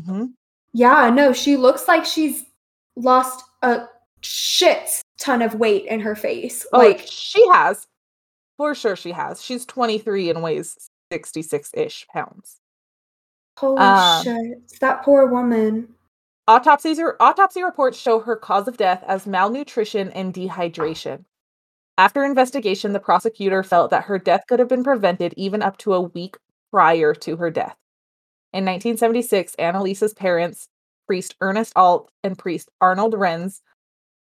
Mhm. 0.00 0.32
Yeah, 0.72 1.10
no, 1.10 1.32
she 1.32 1.56
looks 1.56 1.88
like 1.88 2.04
she's 2.04 2.44
lost 2.96 3.44
a 3.62 3.86
shit 4.20 5.02
ton 5.18 5.42
of 5.42 5.54
weight 5.56 5.86
in 5.86 6.00
her 6.00 6.14
face. 6.14 6.66
Oh, 6.72 6.78
Like, 6.78 7.00
she 7.06 7.44
has. 7.48 7.86
For 8.56 8.74
sure 8.74 8.94
she 8.94 9.12
has. 9.12 9.42
She's 9.42 9.64
23 9.66 10.30
and 10.30 10.42
weighs 10.42 10.90
66-ish 11.12 12.06
pounds. 12.12 12.60
holy 13.56 13.80
um, 13.80 14.24
shit. 14.24 14.78
That 14.80 15.02
poor 15.02 15.26
woman. 15.26 15.88
Autopsies 16.46 16.98
or 16.98 17.16
autopsy 17.20 17.62
reports 17.62 17.98
show 17.98 18.20
her 18.20 18.36
cause 18.36 18.68
of 18.68 18.76
death 18.76 19.02
as 19.06 19.26
malnutrition 19.26 20.10
and 20.10 20.34
dehydration. 20.34 21.24
After 21.98 22.24
investigation, 22.24 22.92
the 22.92 23.00
prosecutor 23.00 23.62
felt 23.62 23.90
that 23.90 24.04
her 24.04 24.18
death 24.18 24.44
could 24.48 24.58
have 24.58 24.68
been 24.68 24.84
prevented 24.84 25.34
even 25.36 25.62
up 25.62 25.76
to 25.78 25.94
a 25.94 26.00
week 26.00 26.36
prior 26.70 27.14
to 27.14 27.36
her 27.36 27.50
death. 27.50 27.76
In 28.52 28.64
1976, 28.64 29.54
Anneliese's 29.58 30.14
parents, 30.14 30.68
priest 31.06 31.36
Ernest 31.40 31.72
Alt 31.76 32.10
and 32.24 32.38
priest 32.38 32.70
Arnold 32.80 33.14
Renz, 33.14 33.60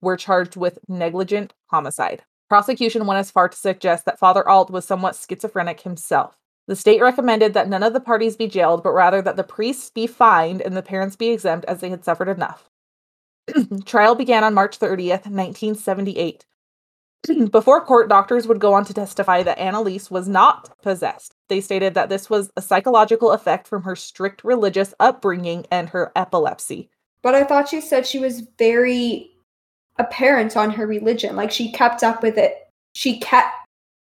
were 0.01 0.17
charged 0.17 0.55
with 0.55 0.79
negligent 0.87 1.53
homicide. 1.67 2.23
Prosecution 2.49 3.05
went 3.05 3.19
as 3.19 3.31
far 3.31 3.49
to 3.49 3.57
suggest 3.57 4.05
that 4.05 4.19
Father 4.19 4.47
Alt 4.47 4.69
was 4.69 4.85
somewhat 4.85 5.15
schizophrenic 5.15 5.81
himself. 5.81 6.37
The 6.67 6.75
state 6.75 7.01
recommended 7.01 7.53
that 7.53 7.69
none 7.69 7.83
of 7.83 7.93
the 7.93 7.99
parties 7.99 8.35
be 8.35 8.47
jailed, 8.47 8.83
but 8.83 8.93
rather 8.93 9.21
that 9.21 9.35
the 9.35 9.43
priests 9.43 9.89
be 9.89 10.07
fined 10.07 10.61
and 10.61 10.75
the 10.75 10.81
parents 10.81 11.15
be 11.15 11.29
exempt 11.29 11.65
as 11.65 11.79
they 11.79 11.89
had 11.89 12.03
suffered 12.03 12.29
enough. 12.29 12.69
Trial 13.85 14.15
began 14.15 14.43
on 14.43 14.53
March 14.53 14.79
30th, 14.79 15.27
1978. 15.27 16.45
Before 17.51 17.83
court, 17.83 18.09
doctors 18.09 18.47
would 18.47 18.59
go 18.59 18.73
on 18.73 18.85
to 18.85 18.93
testify 18.93 19.43
that 19.43 19.57
Anneliese 19.57 20.11
was 20.11 20.27
not 20.27 20.79
possessed. 20.81 21.33
They 21.49 21.61
stated 21.61 21.93
that 21.95 22.09
this 22.09 22.29
was 22.29 22.51
a 22.55 22.61
psychological 22.61 23.31
effect 23.31 23.67
from 23.67 23.83
her 23.83 23.95
strict 23.95 24.43
religious 24.43 24.93
upbringing 24.99 25.65
and 25.71 25.89
her 25.89 26.11
epilepsy. 26.15 26.89
But 27.21 27.33
I 27.35 27.43
thought 27.43 27.69
she 27.69 27.81
said 27.81 28.05
she 28.05 28.19
was 28.19 28.47
very 28.59 29.31
apparent 29.97 30.55
on 30.55 30.69
her 30.71 30.85
religion. 30.85 31.35
Like 31.35 31.51
she 31.51 31.71
kept 31.71 32.03
up 32.03 32.21
with 32.21 32.37
it. 32.37 32.67
She 32.93 33.19
kept 33.19 33.67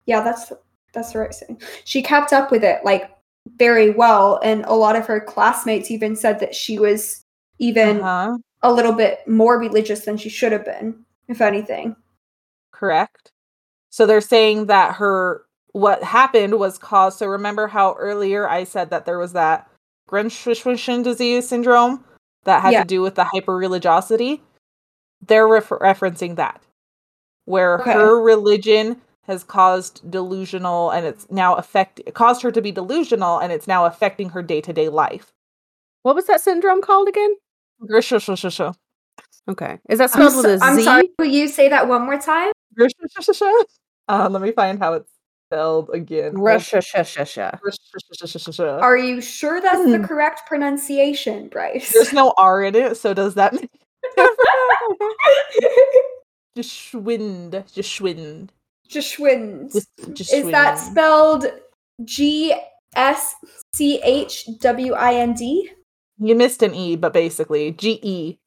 Yeah, 0.07 0.23
that's 0.23 0.53
that's 0.95 1.13
the 1.13 1.19
right 1.21 1.35
saying. 1.35 1.61
She 1.85 2.03
kept 2.03 2.33
up 2.33 2.51
with 2.51 2.65
it 2.65 2.85
like 2.85 3.11
very 3.57 3.91
well 3.91 4.41
and 4.45 4.65
a 4.67 4.73
lot 4.75 4.97
of 4.97 5.07
her 5.07 5.21
classmates 5.21 5.91
even 5.91 6.15
said 6.17 6.39
that 6.41 6.55
she 6.55 6.79
was 6.79 7.25
even 7.59 8.01
Uh-huh. 8.01 8.39
a 8.63 8.73
little 8.73 8.93
bit 8.93 9.27
more 9.27 9.59
religious 9.59 10.05
than 10.05 10.17
she 10.17 10.29
should 10.29 10.53
have 10.53 10.65
been, 10.65 11.05
if 11.29 11.41
anything. 11.41 11.97
Correct. 12.83 13.31
So 13.91 14.07
they're 14.07 14.21
saying 14.21 14.67
that 14.67 14.97
her 14.97 15.45
what 15.73 16.03
happened 16.03 16.59
was 16.59 16.79
caused. 16.79 17.19
So 17.19 17.27
remember 17.27 17.69
how 17.69 17.95
earlier 17.95 18.49
I 18.49 18.65
said 18.65 18.91
that 18.91 19.07
there 19.07 19.19
was 19.19 19.33
that 19.35 19.71
Grensch 20.11 21.05
disease 21.05 21.49
syndrome 21.49 22.05
that 22.45 22.61
had 22.63 22.73
Yeah. 22.73 22.81
to 22.83 22.87
do 22.87 23.01
with 23.03 23.15
the 23.15 23.25
hyperreligiosity. 23.25 24.41
They're 25.27 25.47
ref- 25.49 25.69
referencing 25.69 26.37
that, 26.37 26.61
where 27.45 27.81
Okay. 27.81 27.93
her 27.93 28.21
religion 28.21 29.01
has 29.23 29.45
caused 29.45 30.11
delusional, 30.11 30.91
and 30.91 31.07
it's 31.07 31.31
now 31.31 31.55
affect 31.55 32.01
it 32.05 32.15
caused 32.15 32.43
her 32.43 32.51
to 32.51 32.61
be 32.61 32.73
delusional, 32.73 33.39
and 33.39 33.53
it's 33.53 33.69
now 33.69 33.85
affecting 33.87 34.31
her 34.31 34.43
day 34.43 34.61
to 34.61 34.73
day 34.73 34.89
life. 34.89 35.33
What 36.03 36.17
was 36.17 36.27
that 36.27 36.41
syndrome 36.41 36.83
called 36.83 37.09
again? 37.09 37.37
Grishashashasha. 37.83 38.75
Okay. 39.49 39.79
Is 39.89 39.99
that 39.99 40.11
I'm, 40.15 40.31
spelled 40.31 40.37
with 40.37 40.61
so- 40.61 40.67
a 40.67 40.69
I'm 40.69 40.81
sorry, 40.81 41.09
will 41.19 41.27
you 41.27 41.49
say 41.49 41.69
that 41.69 41.89
one 41.89 42.03
more 42.03 42.19
time? 42.19 42.53
Uh, 44.09 44.29
let 44.29 44.43
me 44.43 44.51
find 44.51 44.79
how 44.81 44.95
it's 44.95 45.09
spelled 45.49 45.91
again. 45.95 46.35
Are 48.81 48.97
you 48.97 49.21
sure 49.21 49.61
that's 49.61 49.91
the 49.91 50.01
correct 50.01 50.43
pronunciation, 50.47 51.49
Bryce? 51.49 51.93
There's 51.93 52.13
no 52.13 52.35
R 52.37 52.65
in 52.65 52.75
it, 52.75 52.97
so 52.97 53.15
does 53.15 53.35
that 53.35 53.53
mean 53.53 53.69
Geschwind? 56.57 57.53
Geschwind. 57.75 58.51
Geschwind. 58.89 59.73
Just 60.13 60.33
Is 60.33 60.51
that 60.51 60.79
spelled 60.79 61.47
G 62.05 62.55
S 62.95 63.35
C 63.75 64.01
H 64.03 64.49
W 64.61 64.93
I 64.95 65.15
N 65.15 65.35
D? 65.35 65.71
You 66.19 66.35
missed 66.35 66.63
an 66.63 66.75
E, 66.75 66.97
but 66.97 67.13
basically 67.13 67.73
G 67.73 68.01
E 68.03 68.39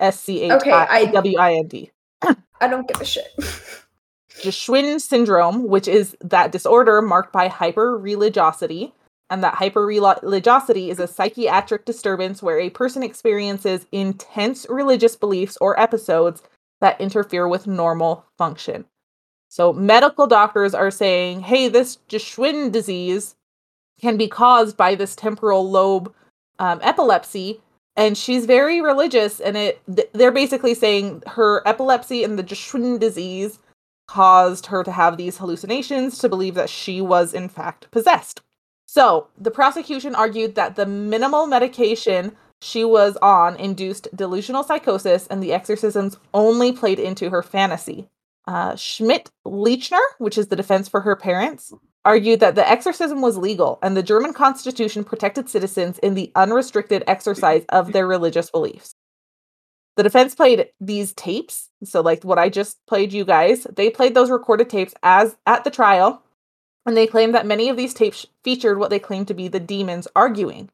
S 0.00 0.20
C 0.20 0.42
H 0.42 0.62
I 0.66 1.04
W 1.06 1.38
I 1.38 1.54
N 1.54 1.68
D. 1.68 1.90
I 2.22 2.68
don't 2.68 2.88
give 2.88 3.00
a 3.00 3.04
shit. 3.04 3.26
Geschwind 4.42 5.00
syndrome, 5.00 5.68
which 5.68 5.86
is 5.86 6.16
that 6.20 6.52
disorder 6.52 7.02
marked 7.02 7.32
by 7.32 7.48
hyperreligiosity. 7.48 8.92
And 9.28 9.44
that 9.44 9.54
hyperreligiosity 9.54 10.88
is 10.88 10.98
a 10.98 11.06
psychiatric 11.06 11.84
disturbance 11.84 12.42
where 12.42 12.58
a 12.58 12.70
person 12.70 13.04
experiences 13.04 13.86
intense 13.92 14.66
religious 14.68 15.14
beliefs 15.14 15.56
or 15.60 15.78
episodes 15.78 16.42
that 16.80 17.00
interfere 17.00 17.46
with 17.46 17.68
normal 17.68 18.24
function. 18.36 18.86
So, 19.48 19.72
medical 19.72 20.26
doctors 20.26 20.74
are 20.74 20.90
saying, 20.90 21.40
hey, 21.40 21.68
this 21.68 21.98
Geschwind 22.08 22.72
disease 22.72 23.36
can 24.00 24.16
be 24.16 24.26
caused 24.26 24.76
by 24.76 24.94
this 24.94 25.14
temporal 25.14 25.68
lobe 25.70 26.12
um, 26.58 26.80
epilepsy. 26.82 27.60
And 27.96 28.16
she's 28.16 28.46
very 28.46 28.80
religious, 28.80 29.40
and 29.40 29.56
it 29.56 29.82
they're 30.12 30.30
basically 30.30 30.74
saying 30.74 31.22
her 31.26 31.66
epilepsy 31.66 32.24
and 32.24 32.38
the 32.38 32.44
Geschwind 32.44 33.00
disease 33.00 33.58
caused 34.08 34.66
her 34.66 34.82
to 34.82 34.92
have 34.92 35.16
these 35.16 35.38
hallucinations 35.38 36.18
to 36.18 36.28
believe 36.28 36.54
that 36.54 36.70
she 36.70 37.00
was 37.00 37.34
in 37.34 37.48
fact 37.48 37.90
possessed. 37.90 38.40
So, 38.86 39.28
the 39.38 39.52
prosecution 39.52 40.14
argued 40.14 40.56
that 40.56 40.74
the 40.74 40.86
minimal 40.86 41.46
medication 41.46 42.36
she 42.62 42.84
was 42.84 43.16
on 43.22 43.56
induced 43.56 44.08
delusional 44.14 44.62
psychosis 44.64 45.26
and 45.28 45.42
the 45.42 45.52
exorcisms 45.52 46.18
only 46.34 46.72
played 46.72 46.98
into 46.98 47.30
her 47.30 47.42
fantasy. 47.42 48.08
Uh, 48.46 48.74
Schmidt 48.76 49.30
Leichner, 49.46 50.02
which 50.18 50.36
is 50.36 50.48
the 50.48 50.56
defense 50.56 50.88
for 50.88 51.00
her 51.02 51.16
parents, 51.16 51.72
argued 52.04 52.40
that 52.40 52.54
the 52.54 52.68
exorcism 52.68 53.20
was 53.20 53.36
legal 53.36 53.78
and 53.82 53.96
the 53.96 54.02
German 54.02 54.32
constitution 54.32 55.04
protected 55.04 55.48
citizens 55.48 55.98
in 55.98 56.14
the 56.14 56.32
unrestricted 56.34 57.04
exercise 57.06 57.64
of 57.68 57.92
their 57.92 58.06
religious 58.06 58.50
beliefs. 58.50 58.94
The 59.96 60.04
defense 60.04 60.34
played 60.34 60.68
these 60.80 61.12
tapes, 61.12 61.68
so 61.84 62.00
like 62.00 62.24
what 62.24 62.38
I 62.38 62.48
just 62.48 62.78
played 62.86 63.12
you 63.12 63.24
guys, 63.24 63.64
they 63.64 63.90
played 63.90 64.14
those 64.14 64.30
recorded 64.30 64.70
tapes 64.70 64.94
as 65.02 65.36
at 65.46 65.64
the 65.64 65.70
trial, 65.70 66.22
and 66.86 66.96
they 66.96 67.06
claimed 67.06 67.34
that 67.34 67.46
many 67.46 67.68
of 67.68 67.76
these 67.76 67.92
tapes 67.92 68.26
featured 68.42 68.78
what 68.78 68.90
they 68.90 68.98
claimed 68.98 69.28
to 69.28 69.34
be 69.34 69.48
the 69.48 69.60
demons 69.60 70.08
arguing. 70.16 70.70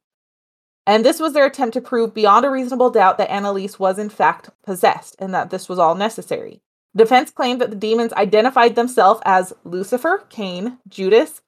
And 0.87 1.05
this 1.05 1.19
was 1.19 1.33
their 1.33 1.47
attempt 1.47 1.75
to 1.75 1.81
prove 1.81 2.15
beyond 2.15 2.45
a 2.45 2.51
reasonable 2.51 2.91
doubt 2.91 3.19
that 3.19 3.29
Anneliese 3.29 3.79
was 3.79 3.99
in 3.99 4.09
fact 4.09 4.51
possessed 4.65 5.17
and 5.19 5.35
that 5.35 5.51
this 5.51 5.69
was 5.69 5.81
all 5.81 5.97
necessary. 5.97 6.61
Defense 6.97 7.31
claimed 7.31 7.61
that 7.61 7.69
the 7.71 7.77
demons 7.77 8.15
identified 8.15 8.75
themselves 8.75 9.21
as 9.27 9.53
Lucifer, 9.65 10.25
Cain, 10.31 10.79
Judas, 10.89 11.43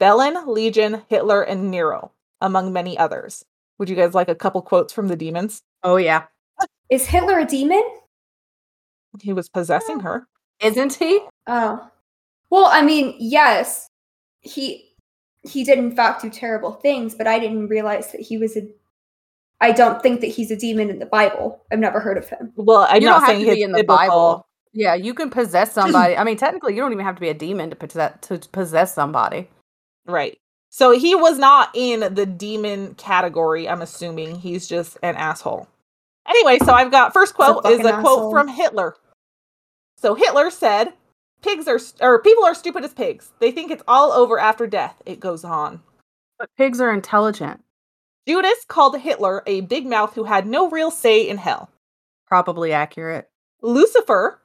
Belen, 0.00 0.46
Legion, 0.46 1.02
Hitler, 1.08 1.42
and 1.42 1.70
Nero, 1.70 2.10
among 2.40 2.72
many 2.72 2.98
others. 2.98 3.44
Would 3.78 3.88
you 3.88 3.94
guys 3.94 4.14
like 4.14 4.28
a 4.28 4.34
couple 4.34 4.60
quotes 4.60 4.92
from 4.92 5.06
the 5.06 5.16
demons? 5.16 5.62
Oh 5.84 5.96
yeah. 5.96 6.24
Is 6.90 7.06
Hitler 7.06 7.38
a 7.38 7.44
demon? 7.44 7.82
He 9.22 9.32
was 9.32 9.48
possessing 9.48 10.00
her. 10.00 10.26
Isn't 10.60 10.94
he? 10.94 11.20
Oh. 11.46 11.88
Well, 12.50 12.66
I 12.66 12.82
mean, 12.82 13.14
yes. 13.18 13.88
He 14.40 14.84
he 15.42 15.62
did 15.62 15.78
in 15.78 15.94
fact 15.94 16.22
do 16.22 16.30
terrible 16.30 16.72
things, 16.72 17.14
but 17.14 17.28
I 17.28 17.38
didn't 17.38 17.68
realize 17.68 18.10
that 18.12 18.20
he 18.20 18.36
was 18.36 18.56
a 18.56 18.68
I 19.60 19.72
don't 19.72 20.02
think 20.02 20.20
that 20.20 20.28
he's 20.28 20.50
a 20.50 20.56
demon 20.56 20.90
in 20.90 20.98
the 20.98 21.06
Bible. 21.06 21.64
I've 21.72 21.78
never 21.78 22.00
heard 22.00 22.18
of 22.18 22.28
him. 22.28 22.52
Well, 22.56 22.86
I'm 22.88 23.02
you 23.02 23.08
not 23.08 23.20
don't 23.20 23.28
saying 23.28 23.44
he's 23.44 23.64
in 23.64 23.72
the 23.72 23.78
biblical. 23.78 24.06
Bible. 24.06 24.47
Yeah, 24.78 24.94
you 24.94 25.12
can 25.12 25.28
possess 25.28 25.72
somebody. 25.72 26.16
I 26.16 26.22
mean, 26.22 26.36
technically, 26.36 26.72
you 26.72 26.80
don't 26.80 26.92
even 26.92 27.04
have 27.04 27.16
to 27.16 27.20
be 27.20 27.30
a 27.30 27.34
demon 27.34 27.68
to 27.70 27.74
possess 27.74 28.16
to 28.28 28.38
possess 28.52 28.94
somebody. 28.94 29.50
Right. 30.06 30.38
So 30.70 30.96
he 30.96 31.16
was 31.16 31.36
not 31.36 31.70
in 31.74 32.14
the 32.14 32.24
demon 32.24 32.94
category, 32.94 33.68
I'm 33.68 33.82
assuming. 33.82 34.36
He's 34.36 34.68
just 34.68 34.96
an 35.02 35.16
asshole. 35.16 35.66
Anyway, 36.28 36.58
so 36.64 36.72
I've 36.72 36.92
got 36.92 37.12
first 37.12 37.34
quote 37.34 37.66
is 37.66 37.80
a 37.80 37.82
quote 37.82 37.94
asshole. 37.94 38.30
from 38.30 38.46
Hitler. 38.46 38.94
So 39.96 40.14
Hitler 40.14 40.48
said, 40.48 40.92
"Pigs 41.42 41.66
are 41.66 41.80
st- 41.80 42.00
or 42.00 42.22
people 42.22 42.44
are 42.44 42.54
stupid 42.54 42.84
as 42.84 42.94
pigs. 42.94 43.32
They 43.40 43.50
think 43.50 43.72
it's 43.72 43.82
all 43.88 44.12
over 44.12 44.38
after 44.38 44.68
death." 44.68 45.02
It 45.04 45.18
goes 45.18 45.42
on. 45.42 45.82
But 46.38 46.50
pigs 46.56 46.80
are 46.80 46.92
intelligent. 46.92 47.64
Judas 48.28 48.64
called 48.68 48.96
Hitler 49.00 49.42
a 49.44 49.62
big 49.62 49.86
mouth 49.86 50.14
who 50.14 50.22
had 50.22 50.46
no 50.46 50.70
real 50.70 50.92
say 50.92 51.28
in 51.28 51.38
hell. 51.38 51.68
Probably 52.28 52.72
accurate. 52.72 53.28
Lucifer, 53.60 54.40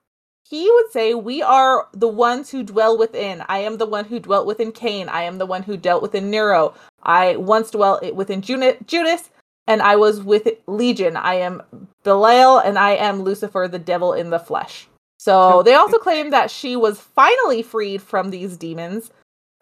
he 0.50 0.70
would 0.70 0.92
say, 0.92 1.14
We 1.14 1.42
are 1.42 1.88
the 1.94 2.08
ones 2.08 2.50
who 2.50 2.64
dwell 2.64 2.98
within. 2.98 3.44
I 3.48 3.60
am 3.60 3.78
the 3.78 3.86
one 3.86 4.06
who 4.06 4.20
dwelt 4.20 4.46
within 4.46 4.72
Cain. 4.72 5.10
I 5.10 5.24
am 5.24 5.38
the 5.38 5.46
one 5.46 5.64
who 5.64 5.78
dealt 5.78 6.02
within 6.02 6.30
Nero. 6.30 6.74
I 7.02 7.38
once 7.38 7.72
dwelt 7.72 8.14
within 8.14 8.42
Judas, 8.42 9.30
and 9.68 9.82
I 9.82 9.96
was 9.96 10.22
with 10.22 10.48
Legion. 10.68 11.18
I 11.18 11.36
am 11.36 11.62
Belial, 12.04 12.60
and 12.60 12.78
I 12.78 12.92
am 12.92 13.24
Lucifer, 13.24 13.68
the 13.70 13.80
devil 13.80 14.14
in 14.14 14.30
the 14.30 14.40
flesh. 14.40 14.88
So 15.18 15.64
they 15.64 15.74
also 15.74 15.98
claim 16.00 16.32
that 16.32 16.52
she 16.52 16.76
was 16.76 17.00
finally 17.00 17.62
freed 17.62 18.02
from 18.02 18.30
these 18.30 18.58
demons 18.58 19.10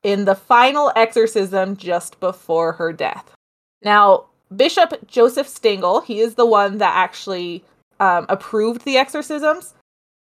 in 0.02 0.26
the 0.26 0.34
final 0.34 0.92
exorcism 0.96 1.78
just 1.78 2.20
before 2.20 2.74
her 2.74 2.92
death. 2.92 3.32
Now, 3.84 4.26
Bishop 4.56 5.08
Joseph 5.08 5.48
Stangl, 5.48 6.04
he 6.04 6.20
is 6.20 6.34
the 6.34 6.48
one 6.48 6.80
that 6.80 6.96
actually 6.96 7.64
um, 8.00 8.26
approved 8.28 8.86
the 8.86 8.98
exorcisms. 8.98 9.76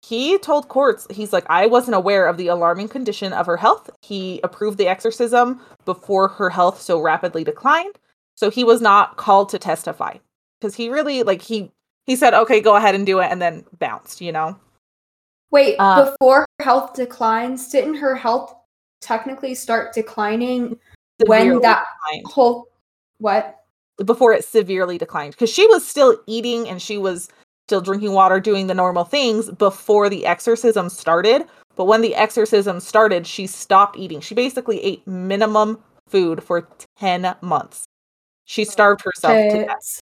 He 0.03 0.37
told 0.37 0.69
courts, 0.69 1.07
he's 1.09 1.33
like, 1.33 1.45
I 1.49 1.65
wasn't 1.65 1.95
aware 1.95 2.27
of 2.27 2.37
the 2.37 2.47
alarming 2.47 2.87
condition 2.87 3.33
of 3.33 3.45
her 3.45 3.57
health. 3.57 3.89
He 4.01 4.39
approved 4.43 4.77
the 4.77 4.87
exorcism 4.87 5.59
before 5.85 6.29
her 6.29 6.49
health 6.49 6.79
so 6.81 7.01
rapidly 7.01 7.43
declined. 7.43 7.97
So 8.35 8.49
he 8.49 8.63
was 8.63 8.81
not 8.81 9.17
called 9.17 9.49
to 9.49 9.59
testify 9.59 10.17
because 10.59 10.75
he 10.75 10.89
really, 10.89 11.23
like, 11.23 11.41
he 11.41 11.71
he 12.05 12.15
said, 12.15 12.33
okay, 12.33 12.61
go 12.61 12.75
ahead 12.75 12.95
and 12.95 13.05
do 13.05 13.19
it, 13.19 13.29
and 13.29 13.41
then 13.41 13.65
bounced, 13.79 14.21
you 14.21 14.31
know? 14.31 14.57
Wait, 15.51 15.75
Uh, 15.77 16.05
before 16.11 16.45
her 16.57 16.63
health 16.63 16.93
declines, 16.93 17.69
didn't 17.69 17.95
her 17.95 18.15
health 18.15 18.55
technically 19.01 19.53
start 19.53 19.93
declining 19.93 20.79
when 21.25 21.59
that 21.61 21.85
declined. 22.05 22.25
whole 22.27 22.69
what? 23.19 23.55
before 24.05 24.31
it 24.31 24.45
severely 24.45 24.97
declined 24.97 25.33
because 25.33 25.49
she 25.49 25.65
was 25.67 25.85
still 25.85 26.17
eating 26.27 26.69
and 26.69 26.81
she 26.81 26.99
was 26.99 27.29
still 27.67 27.81
drinking 27.81 28.13
water 28.13 28.39
doing 28.39 28.67
the 28.67 28.73
normal 28.73 29.03
things 29.03 29.51
before 29.51 30.07
the 30.07 30.25
exorcism 30.25 30.87
started. 30.87 31.43
But 31.75 31.83
when 31.83 31.99
the 31.99 32.15
exorcism 32.15 32.79
started 32.79 33.27
she 33.27 33.45
stopped 33.45 33.97
eating. 33.97 34.21
She 34.21 34.33
basically 34.33 34.81
ate 34.81 35.05
minimum 35.05 35.77
food 36.07 36.41
for 36.41 36.69
10 36.97 37.35
months. 37.41 37.83
She 38.45 38.61
oh, 38.61 38.69
starved 38.69 39.01
herself 39.03 39.51
to 39.51 39.65
death. 39.65 39.99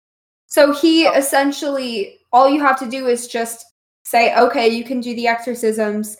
So 0.47 0.73
he 0.73 1.03
essentially 1.03 2.17
all 2.33 2.49
you 2.49 2.61
have 2.61 2.79
to 2.79 2.89
do 2.89 3.07
is 3.07 3.27
just 3.27 3.63
say, 4.05 4.35
okay, 4.35 4.67
you 4.67 4.83
can 4.83 4.99
do 4.99 5.15
the 5.15 5.27
exorcisms, 5.27 6.17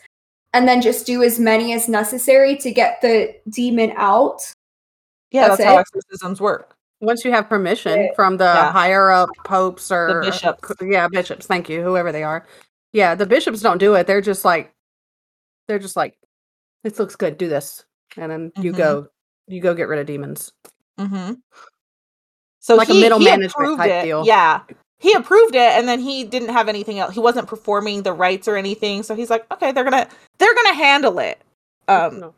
and 0.53 0.67
then 0.67 0.79
just 0.79 1.07
do 1.07 1.23
as 1.23 1.39
many 1.39 1.73
as 1.73 1.89
necessary 1.89 2.55
to 2.57 2.71
get 2.71 3.01
the 3.01 3.33
demon 3.49 3.93
out. 3.95 4.41
yeah 5.31 5.47
That's 5.47 5.57
that's, 5.57 5.69
how 5.69 5.77
exorcisms 5.77 6.39
work 6.39 6.75
Once 7.01 7.25
you 7.25 7.31
have 7.31 7.49
permission 7.49 7.99
Right. 7.99 8.15
from 8.15 8.37
the 8.37 8.43
Yeah. 8.45 8.71
higher 8.71 9.09
up 9.11 9.29
popes 9.43 9.91
or 9.91 10.21
the 10.21 10.29
bishops. 10.29 10.71
yeah, 10.81 11.07
bishops. 11.07 11.45
Thank 11.47 11.67
you, 11.69 11.81
whoever 11.83 12.11
they 12.11 12.23
are. 12.23 12.45
Yeah, 12.93 13.15
the 13.15 13.25
bishops 13.25 13.61
don't 13.61 13.77
do 13.79 13.95
it. 13.95 14.05
They're 14.07 14.21
just 14.21 14.45
like, 14.45 14.71
they're 15.67 15.79
just 15.79 15.95
like, 15.95 16.17
this 16.83 16.99
looks 16.99 17.15
good. 17.15 17.37
Do 17.37 17.47
this, 17.49 17.83
and 18.17 18.31
then 18.31 18.51
you 18.57 18.71
Mhm. 18.73 18.77
go, 18.77 19.07
you 19.47 19.61
go 19.61 19.73
get 19.73 19.87
rid 19.87 19.99
of 19.99 20.05
demons. 20.05 20.51
mm-hmm. 20.99 21.33
so 22.59 22.75
Like 22.75 22.89
a 22.89 22.93
he- 22.93 23.01
middle 23.01 23.17
management 23.19 23.51
approved 23.55 23.79
type 23.79 23.89
it. 23.89 24.03
deal. 24.03 24.23
yeah 24.23 24.61
he 24.99 25.13
approved 25.13 25.55
it 25.55 25.71
and 25.71 25.87
then 25.87 25.99
he 25.99 26.23
didn't 26.23 26.49
have 26.49 26.69
anything 26.69 26.99
else 26.99 27.11
he 27.15 27.19
wasn't 27.19 27.47
performing 27.47 28.03
the 28.03 28.13
rites 28.13 28.47
or 28.47 28.55
anything 28.55 29.01
so 29.01 29.15
he's 29.15 29.31
like 29.31 29.51
okay 29.51 29.71
they're 29.71 29.83
gonna 29.83 30.07
they're 30.37 30.53
gonna 30.53 30.73
handle 30.75 31.17
it 31.17 31.41
um 31.87 32.19
No, 32.19 32.35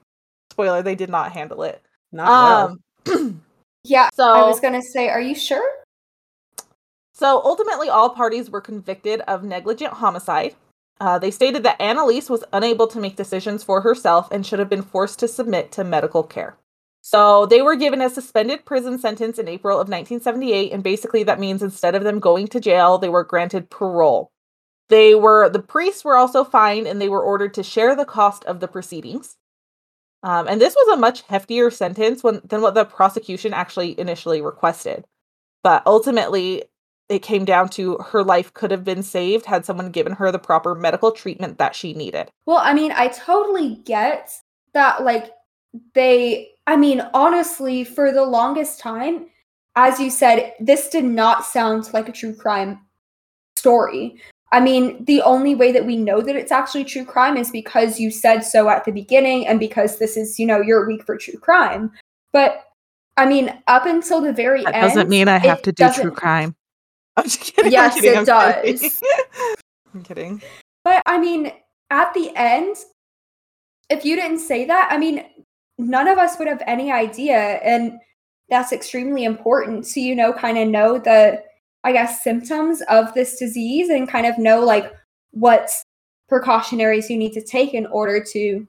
spoiler 0.52 0.82
they 0.82 0.96
did 0.96 1.10
not 1.10 1.34
handle 1.34 1.64
it 1.64 1.82
not 2.14 2.78
well. 3.06 3.26
Yeah, 3.84 4.10
so 4.14 4.32
I 4.32 4.48
was 4.48 4.60
gonna 4.60 4.82
say, 4.82 5.10
are 5.10 5.22
you 5.22 5.36
sure? 5.36 5.84
so 7.16 7.42
ultimately 7.46 7.90
all 7.90 8.10
parties 8.10 8.50
were 8.50 8.60
convicted 8.60 9.22
of 9.22 9.44
negligent 9.44 9.94
homicide. 9.94 10.56
Uh, 11.00 11.20
they 11.20 11.32
stated 11.32 11.64
that 11.64 11.80
Anneliese 11.80 12.30
was 12.30 12.44
unable 12.52 12.88
to 12.88 13.00
make 13.00 13.16
decisions 13.16 13.64
for 13.64 13.82
herself 13.82 14.30
and 14.32 14.46
should 14.46 14.60
have 14.60 14.70
been 14.70 14.82
forced 14.82 15.20
to 15.20 15.28
submit 15.28 15.72
to 15.72 15.84
medical 15.84 16.24
care. 16.24 16.58
So 17.02 17.46
they 17.46 17.62
were 17.62 17.76
given 17.76 18.02
a 18.02 18.10
suspended 18.10 18.66
prison 18.66 18.98
sentence 18.98 19.38
in 19.38 19.48
april 19.48 19.76
of 19.76 19.90
1978 19.90 20.72
and 20.72 20.82
basically 20.82 21.24
that 21.24 21.40
means 21.40 21.62
instead 21.62 21.96
of 21.96 22.04
them 22.04 22.20
going 22.20 22.48
to 22.48 22.60
jail 22.60 22.98
they 22.98 23.10
were 23.10 23.24
granted 23.24 23.70
parole. 23.70 24.32
They 24.90 25.14
were 25.14 25.50
the 25.50 25.62
priests 25.62 26.04
were 26.04 26.18
also 26.18 26.44
fined 26.44 26.88
and 26.88 27.02
they 27.02 27.10
were 27.10 27.22
ordered 27.22 27.54
to 27.56 27.64
share 27.64 27.96
the 27.96 28.06
cost 28.06 28.46
of 28.46 28.60
the 28.60 28.68
proceedings 28.68 29.36
um, 30.24 30.48
and 30.48 30.60
this 30.60 30.76
was 30.76 30.98
a 30.98 31.00
much 31.00 31.28
heftier 31.28 31.72
sentence 31.72 32.24
when, 32.24 32.42
than 32.44 32.62
what 32.62 32.74
the 32.74 32.86
prosecution 32.86 33.54
actually 33.54 34.00
initially 34.00 34.42
requested 34.42 35.06
but 35.64 35.84
ultimately 35.86 36.64
it 37.10 37.20
came 37.20 37.46
down 37.46 37.70
to 37.70 37.98
her 37.98 38.24
life 38.24 38.54
could 38.54 38.72
have 38.72 38.84
been 38.84 39.04
saved 39.04 39.46
had 39.46 39.66
someone 39.66 39.92
given 39.92 40.14
her 40.14 40.32
the 40.32 40.40
proper 40.40 40.74
medical 40.74 41.12
treatment 41.12 41.58
that 41.58 41.76
she 41.76 41.94
needed 41.94 42.30
Well, 42.46 42.60
I 42.62 42.74
mean, 42.74 42.92
I 42.92 43.08
totally 43.08 43.76
get 43.86 44.32
that, 44.74 45.04
like, 45.04 45.32
they, 45.94 46.52
I 46.68 46.76
mean, 46.76 47.02
honestly, 47.14 47.84
for 47.84 48.12
the 48.12 48.24
longest 48.24 48.80
time, 48.80 49.28
as 49.76 50.00
you 50.00 50.10
said, 50.10 50.54
this 50.60 50.90
did 50.90 51.04
not 51.04 51.46
sound 51.46 51.92
like 51.94 52.08
a 52.08 52.12
true 52.12 52.36
crime 52.36 52.80
story. 53.56 54.22
I 54.54 54.60
mean, 54.60 55.04
the 55.06 55.22
only 55.24 55.56
way 55.56 55.72
that 55.74 55.86
we 55.86 55.98
know 55.98 56.22
that 56.22 56.36
it's 56.36 56.52
actually 56.52 56.86
true 56.86 57.04
crime 57.04 57.36
is 57.38 57.50
because 57.52 58.00
you 58.00 58.12
said 58.12 58.42
so 58.42 58.70
at 58.70 58.86
the 58.86 58.92
beginning 58.92 59.48
and 59.48 59.60
because 59.60 59.98
this 59.98 60.16
is, 60.16 60.38
you 60.40 60.46
know, 60.46 60.62
your 60.62 60.86
week 60.88 61.04
for 61.06 61.18
true 61.18 61.40
crime. 61.40 61.92
But 62.32 62.64
I 63.18 63.26
mean, 63.26 63.52
up 63.68 63.86
until 63.88 64.22
the 64.22 64.32
very 64.32 64.64
that 64.64 64.76
end, 64.76 64.88
doesn't 64.88 65.10
mean 65.10 65.28
i 65.28 65.38
have 65.40 65.62
to 65.64 65.72
do 65.72 65.84
true 65.86 65.88
doesn't- 65.88 66.16
crime 66.16 66.56
i'm 67.18 67.24
just 67.26 67.42
kidding 67.42 67.72
Yes, 67.72 67.96
kidding, 67.96 68.12
it 68.12 68.30
I'm 68.30 68.62
kidding. 68.64 68.78
does. 68.78 69.02
i'm 69.94 70.04
kidding 70.04 70.42
But 70.84 71.02
I 71.06 71.18
mean, 71.20 71.52
at 71.92 72.14
the 72.14 72.32
end, 72.36 72.76
if 73.90 74.04
you 74.06 74.16
didn't 74.16 74.40
say 74.40 74.66
that, 74.66 74.88
I 74.92 74.98
mean, 74.98 75.24
none 75.78 76.08
of 76.08 76.18
us 76.18 76.38
would 76.40 76.48
have 76.48 76.62
any 76.68 76.92
idea. 76.92 77.38
And 77.64 78.00
that's 78.50 78.72
extremely 78.72 79.24
important 79.26 79.86
to, 79.94 80.00
you 80.00 80.16
know, 80.16 80.34
kind 80.34 80.58
of 80.58 80.68
know 80.68 80.98
the, 80.98 81.44
I 81.84 81.92
guess, 81.92 82.24
symptoms 82.24 82.82
of 82.90 83.14
this 83.14 83.38
disease 83.38 83.90
and 83.90 84.08
kind 84.08 84.26
of 84.26 84.38
know 84.38 84.64
like 84.64 84.92
what 85.32 85.70
precautionaries 86.30 87.10
you 87.10 87.18
need 87.18 87.34
to 87.34 87.42
take 87.42 87.74
in 87.74 87.86
order 87.88 88.24
to 88.32 88.68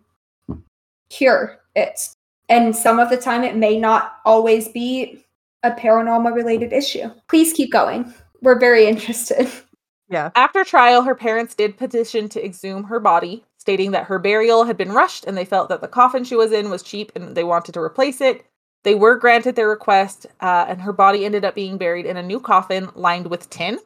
cure 1.11 1.59
it. 1.75 2.01
And 2.49 2.77
some 2.77 2.99
of 2.99 3.11
the 3.11 3.17
time, 3.17 3.43
it 3.43 3.57
may 3.57 3.79
not 3.79 4.17
always 4.25 4.69
be 4.69 5.25
a 5.63 5.71
paranormal 5.71 6.35
related 6.35 6.73
issue. 6.73 7.11
Please 7.29 7.53
keep 7.53 7.73
going. 7.73 8.13
We're 8.43 8.59
very 8.59 8.87
interested. 8.87 9.51
yeah. 10.09 10.31
After 10.35 10.63
trial, 10.65 11.03
her 11.03 11.15
parents 11.15 11.55
did 11.55 11.79
petition 11.79 12.29
to 12.31 12.45
exhume 12.45 12.85
her 12.85 13.01
body, 13.01 13.45
stating 13.57 13.93
that 13.93 14.05
her 14.05 14.19
burial 14.19 14.65
had 14.65 14.77
been 14.77 14.93
rushed 14.93 15.25
and 15.25 15.37
they 15.37 15.47
felt 15.47 15.71
that 15.71 15.81
the 15.81 15.89
coffin 15.89 16.25
she 16.25 16.37
was 16.37 16.53
in 16.53 16.69
was 16.69 16.83
cheap 16.83 17.13
and 17.15 17.35
they 17.35 17.45
wanted 17.45 17.73
to 17.73 17.81
replace 17.81 18.21
it. 18.21 18.45
They 18.85 18.95
were 18.95 19.17
granted 19.17 19.57
their 19.57 19.69
request, 19.69 20.27
uh, 20.41 20.67
and 20.69 20.81
her 20.81 20.93
body 20.93 21.25
ended 21.25 21.45
up 21.45 21.55
being 21.55 21.79
buried 21.79 22.07
in 22.07 22.17
a 22.17 22.23
new 22.23 22.39
coffin 22.39 22.91
lined 22.95 23.27
with 23.29 23.51
tin. 23.51 23.79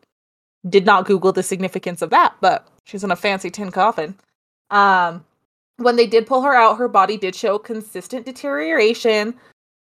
Did 0.68 0.84
not 0.84 1.07
Google 1.07 1.32
the 1.32 1.42
significance 1.42 2.03
of 2.03 2.11
that, 2.11 2.34
but 2.40 2.68
she's 2.84 3.05
in 3.05 3.12
a 3.12 3.16
fancy 3.16 3.49
tin 3.49 3.70
coffin. 3.70 4.16
Um, 4.70 5.24
when 5.76 5.94
they 5.94 6.07
did 6.07 6.26
pull 6.26 6.42
her 6.42 6.55
out, 6.55 6.78
her 6.78 6.88
body 6.88 7.16
did 7.16 7.36
show 7.36 7.59
consistent 7.59 8.26
deterioration. 8.26 9.34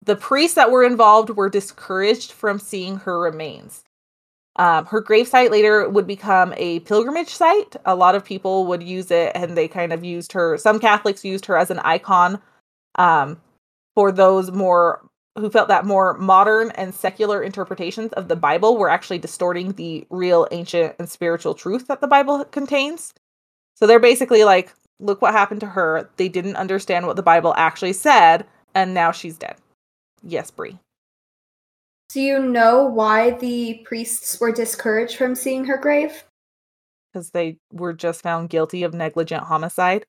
The 0.04 0.14
priests 0.14 0.54
that 0.54 0.70
were 0.70 0.84
involved 0.84 1.30
were 1.30 1.50
discouraged 1.50 2.30
from 2.30 2.60
seeing 2.60 2.96
her 2.98 3.18
remains. 3.18 3.82
Um, 4.54 4.86
her 4.86 5.02
gravesite 5.02 5.50
later 5.50 5.88
would 5.88 6.06
become 6.06 6.54
a 6.56 6.80
pilgrimage 6.80 7.30
site. 7.30 7.74
A 7.84 7.94
lot 7.94 8.14
of 8.14 8.24
people 8.24 8.66
would 8.66 8.82
use 8.82 9.10
it, 9.10 9.32
and 9.34 9.56
they 9.56 9.66
kind 9.66 9.92
of 9.92 10.04
used 10.04 10.32
her. 10.32 10.56
Some 10.56 10.78
Catholics 10.78 11.24
used 11.24 11.46
her 11.46 11.56
as 11.56 11.70
an 11.72 11.80
icon 11.80 12.40
um, 12.94 13.40
for 13.94 14.12
those 14.12 14.52
more 14.52 15.07
who 15.38 15.50
felt 15.50 15.68
that 15.68 15.84
more 15.84 16.14
modern 16.14 16.70
and 16.72 16.94
secular 16.94 17.42
interpretations 17.42 18.12
of 18.14 18.28
the 18.28 18.36
Bible 18.36 18.76
were 18.76 18.90
actually 18.90 19.18
distorting 19.18 19.72
the 19.72 20.06
real 20.10 20.46
ancient 20.50 20.94
and 20.98 21.08
spiritual 21.08 21.54
truth 21.54 21.86
that 21.88 22.00
the 22.00 22.06
Bible 22.06 22.44
contains. 22.46 23.14
So 23.74 23.86
they're 23.86 24.00
basically 24.00 24.44
like, 24.44 24.72
look 25.00 25.22
what 25.22 25.32
happened 25.32 25.60
to 25.60 25.66
her. 25.66 26.10
They 26.16 26.28
didn't 26.28 26.56
understand 26.56 27.06
what 27.06 27.16
the 27.16 27.22
Bible 27.22 27.54
actually 27.56 27.92
said, 27.92 28.46
and 28.74 28.94
now 28.94 29.12
she's 29.12 29.38
dead. 29.38 29.56
Yes, 30.22 30.50
Brie. 30.50 30.78
Do 32.08 32.20
you 32.20 32.38
know 32.38 32.84
why 32.84 33.32
the 33.32 33.82
priests 33.84 34.40
were 34.40 34.50
discouraged 34.50 35.16
from 35.16 35.34
seeing 35.34 35.64
her 35.66 35.76
grave? 35.76 36.24
Because 37.12 37.30
they 37.30 37.58
were 37.72 37.92
just 37.92 38.22
found 38.22 38.48
guilty 38.48 38.82
of 38.82 38.94
negligent 38.94 39.44
homicide. 39.44 40.04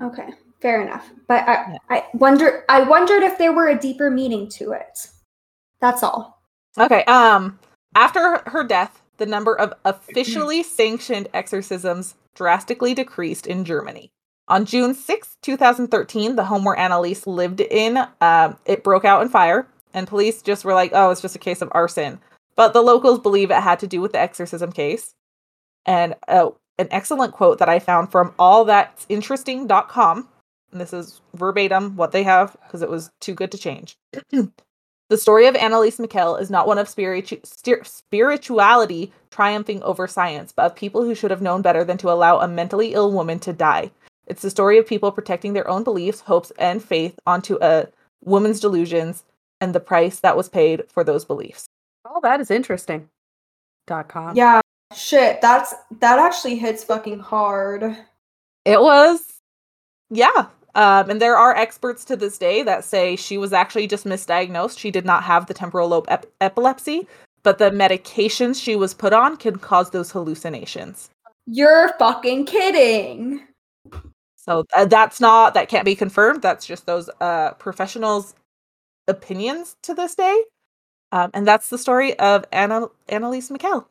Okay, 0.00 0.28
fair 0.60 0.82
enough. 0.82 1.10
But 1.28 1.48
I, 1.48 1.72
Yeah. 1.72 1.78
I 1.88 2.04
wonder 2.14 2.64
I 2.68 2.82
wondered 2.82 3.22
if 3.22 3.38
there 3.38 3.52
were 3.52 3.68
a 3.68 3.78
deeper 3.78 4.10
meaning 4.10 4.48
to 4.50 4.72
it. 4.72 5.08
That's 5.80 6.02
all. 6.02 6.42
Okay. 6.78 7.04
Um, 7.04 7.58
after 7.94 8.42
her 8.46 8.64
death, 8.64 9.02
the 9.16 9.26
number 9.26 9.54
of 9.58 9.72
officially 9.84 10.62
sanctioned 10.64 11.28
exorcisms 11.34 12.14
drastically 12.34 12.94
decreased 12.94 13.46
in 13.46 13.64
Germany. 13.64 14.10
On 14.48 14.64
June 14.64 14.94
6, 14.94 15.36
2013, 15.42 16.34
the 16.34 16.44
home 16.44 16.64
where 16.64 16.76
Anneliese 16.76 17.26
lived 17.26 17.60
in, 17.60 17.98
um, 18.20 18.56
it 18.66 18.82
broke 18.82 19.04
out 19.04 19.22
in 19.22 19.28
fire, 19.28 19.68
and 19.94 20.08
police 20.08 20.42
just 20.42 20.64
were 20.64 20.74
like, 20.74 20.90
oh, 20.92 21.10
it's 21.10 21.20
just 21.20 21.36
a 21.36 21.40
case 21.40 21.62
of 21.62 21.68
arson. 21.72 22.18
But 22.56 22.72
the 22.72 22.82
locals 22.82 23.20
believe 23.20 23.52
it 23.52 23.62
had 23.62 23.78
to 23.78 23.86
do 23.86 24.00
with 24.00 24.12
the 24.12 24.18
exorcism 24.18 24.72
case. 24.72 25.14
And 25.86 26.16
uh, 26.26 26.50
an 26.78 26.88
excellent 26.90 27.32
quote 27.32 27.58
that 27.58 27.68
I 27.68 27.78
found 27.78 28.10
from 28.10 28.32
allthat'sinteresting.com, 28.32 30.28
and 30.72 30.80
this 30.80 30.92
is 30.92 31.20
verbatim 31.34 31.96
what 31.96 32.12
they 32.12 32.22
have 32.22 32.56
because 32.64 32.82
it 32.82 32.90
was 32.90 33.10
too 33.20 33.34
good 33.34 33.52
to 33.52 33.58
change. 33.58 33.96
The 35.10 35.18
story 35.18 35.48
of 35.48 35.56
Anneliese 35.56 35.98
Michel 35.98 36.36
is 36.36 36.50
not 36.50 36.68
one 36.68 36.78
of 36.78 36.88
spiritu- 36.88 37.40
steer- 37.42 37.82
spirituality 37.82 39.12
triumphing 39.32 39.82
over 39.82 40.06
science, 40.06 40.52
but 40.52 40.66
of 40.66 40.76
people 40.76 41.02
who 41.02 41.16
should 41.16 41.32
have 41.32 41.42
known 41.42 41.62
better 41.62 41.82
than 41.82 41.98
to 41.98 42.12
allow 42.12 42.38
a 42.38 42.46
mentally 42.46 42.94
ill 42.94 43.10
woman 43.10 43.40
to 43.40 43.52
die. 43.52 43.90
It's 44.28 44.42
the 44.42 44.50
story 44.50 44.78
of 44.78 44.86
people 44.86 45.10
protecting 45.10 45.52
their 45.52 45.66
own 45.66 45.82
beliefs, 45.82 46.20
hopes, 46.20 46.52
and 46.60 46.80
faith 46.80 47.18
onto 47.26 47.58
a 47.60 47.88
woman's 48.24 48.60
delusions 48.60 49.24
and 49.60 49.74
the 49.74 49.80
price 49.80 50.20
that 50.20 50.36
was 50.36 50.48
paid 50.48 50.84
for 50.88 51.02
those 51.02 51.24
beliefs. 51.24 51.66
Oh, 52.04 52.20
that 52.22 52.40
is 52.40 52.48
interesting. 52.48 53.08
Dot 53.88 54.06
com. 54.06 54.36
Yeah, 54.36 54.60
shit. 54.94 55.40
That's 55.40 55.74
that 55.98 56.20
actually 56.20 56.54
hits 56.54 56.84
fucking 56.84 57.18
hard. 57.18 57.96
It 58.64 58.80
was, 58.80 59.24
yeah. 60.08 60.46
Um, 60.74 61.10
and 61.10 61.20
there 61.20 61.36
are 61.36 61.56
experts 61.56 62.04
to 62.06 62.16
this 62.16 62.38
day 62.38 62.62
that 62.62 62.84
say 62.84 63.16
she 63.16 63.38
was 63.38 63.52
actually 63.52 63.86
just 63.86 64.04
misdiagnosed. 64.04 64.78
She 64.78 64.90
did 64.90 65.04
not 65.04 65.24
have 65.24 65.46
the 65.46 65.54
temporal 65.54 65.88
lobe 65.88 66.06
ep- 66.08 66.26
epilepsy, 66.40 67.08
but 67.42 67.58
the 67.58 67.70
medications 67.70 68.62
she 68.62 68.76
was 68.76 68.94
put 68.94 69.12
on 69.12 69.36
can 69.36 69.56
cause 69.58 69.90
those 69.90 70.12
hallucinations. 70.12 71.10
You're 71.46 71.92
fucking 71.98 72.46
kidding. 72.46 73.42
So 74.36 74.64
uh, 74.74 74.84
that's 74.86 75.20
not 75.20 75.54
that 75.54 75.68
can't 75.68 75.84
be 75.84 75.94
confirmed. 75.94 76.42
That's 76.42 76.66
just 76.66 76.86
those 76.86 77.10
uh, 77.20 77.52
professionals' 77.54 78.34
opinions 79.08 79.76
to 79.82 79.94
this 79.94 80.14
day. 80.14 80.44
Um, 81.12 81.30
and 81.34 81.46
that's 81.46 81.68
the 81.68 81.78
story 81.78 82.18
of 82.18 82.44
Anna 82.52 82.86
Anneliese 83.08 83.50
Michel. 83.50 83.88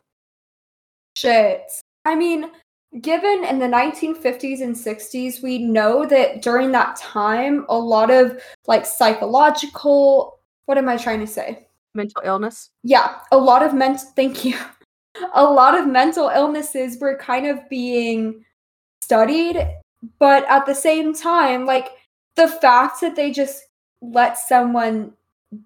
Shit. 1.16 1.70
I 2.06 2.16
mean, 2.16 2.50
given 3.02 3.44
in 3.46 3.60
the 3.60 3.68
1950s 3.68 4.62
and 4.62 4.76
60s, 4.76 5.44
we 5.44 5.60
know 5.60 6.06
that 6.06 6.42
during 6.42 6.72
that 6.72 6.96
time, 6.96 7.66
a 7.70 7.78
lot 7.78 8.10
of 8.10 8.42
like 8.68 8.86
psychological, 8.86 10.40
what 10.66 10.78
am 10.78 10.90
I 10.90 10.98
trying 10.98 11.20
to 11.20 11.28
say? 11.28 11.68
Mental 11.94 12.22
illness. 12.26 12.72
Yeah, 12.84 13.20
a 13.32 13.38
lot 13.38 13.64
of 13.64 13.74
mental, 13.74 14.08
thank 14.16 14.44
you. 14.44 14.56
A 15.34 15.44
lot 15.44 15.78
of 15.78 15.88
mental 15.88 16.30
illnesses 16.30 16.98
were 17.00 17.18
kind 17.18 17.46
of 17.46 17.68
being 17.70 18.44
studied, 19.02 19.68
but 20.18 20.46
at 20.50 20.66
the 20.66 20.76
same 20.76 21.14
time, 21.14 21.66
like 21.66 21.90
the 22.36 22.48
fact 22.48 23.02
that 23.02 23.16
they 23.16 23.32
just 23.32 23.64
let 24.02 24.38
someone 24.38 25.14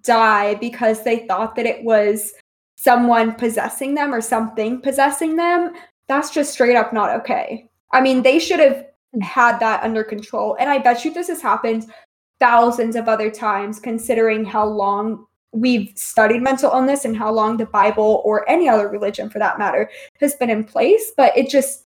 die 0.01 0.55
because 0.55 1.03
they 1.03 1.27
thought 1.27 1.55
that 1.55 1.65
it 1.65 1.83
was 1.83 2.33
someone 2.77 3.33
possessing 3.33 3.93
them 3.95 4.13
or 4.13 4.21
something 4.21 4.81
possessing 4.81 5.35
them, 5.35 5.73
that's 6.07 6.31
just 6.31 6.53
straight 6.53 6.75
up 6.75 6.93
not 6.93 7.09
okay. 7.21 7.69
I 7.91 8.01
mean, 8.01 8.23
they 8.23 8.39
should 8.39 8.59
have 8.59 8.85
hmm. 9.13 9.21
had 9.21 9.59
that 9.59 9.83
under 9.83 10.03
control. 10.03 10.57
And 10.59 10.69
I 10.69 10.79
bet 10.79 11.05
you 11.05 11.13
this 11.13 11.27
has 11.27 11.41
happened 11.41 11.91
thousands 12.39 12.95
of 12.95 13.07
other 13.07 13.31
times, 13.31 13.79
considering 13.79 14.43
how 14.43 14.65
long 14.65 15.25
we've 15.53 15.91
studied 15.95 16.41
mental 16.41 16.71
illness 16.71 17.05
and 17.05 17.15
how 17.15 17.31
long 17.31 17.57
the 17.57 17.65
Bible 17.67 18.21
or 18.25 18.49
any 18.49 18.67
other 18.67 18.89
religion 18.89 19.29
for 19.29 19.39
that 19.39 19.59
matter 19.59 19.89
has 20.19 20.35
been 20.35 20.49
in 20.49 20.63
place. 20.63 21.11
But 21.15 21.37
it 21.37 21.49
just, 21.49 21.85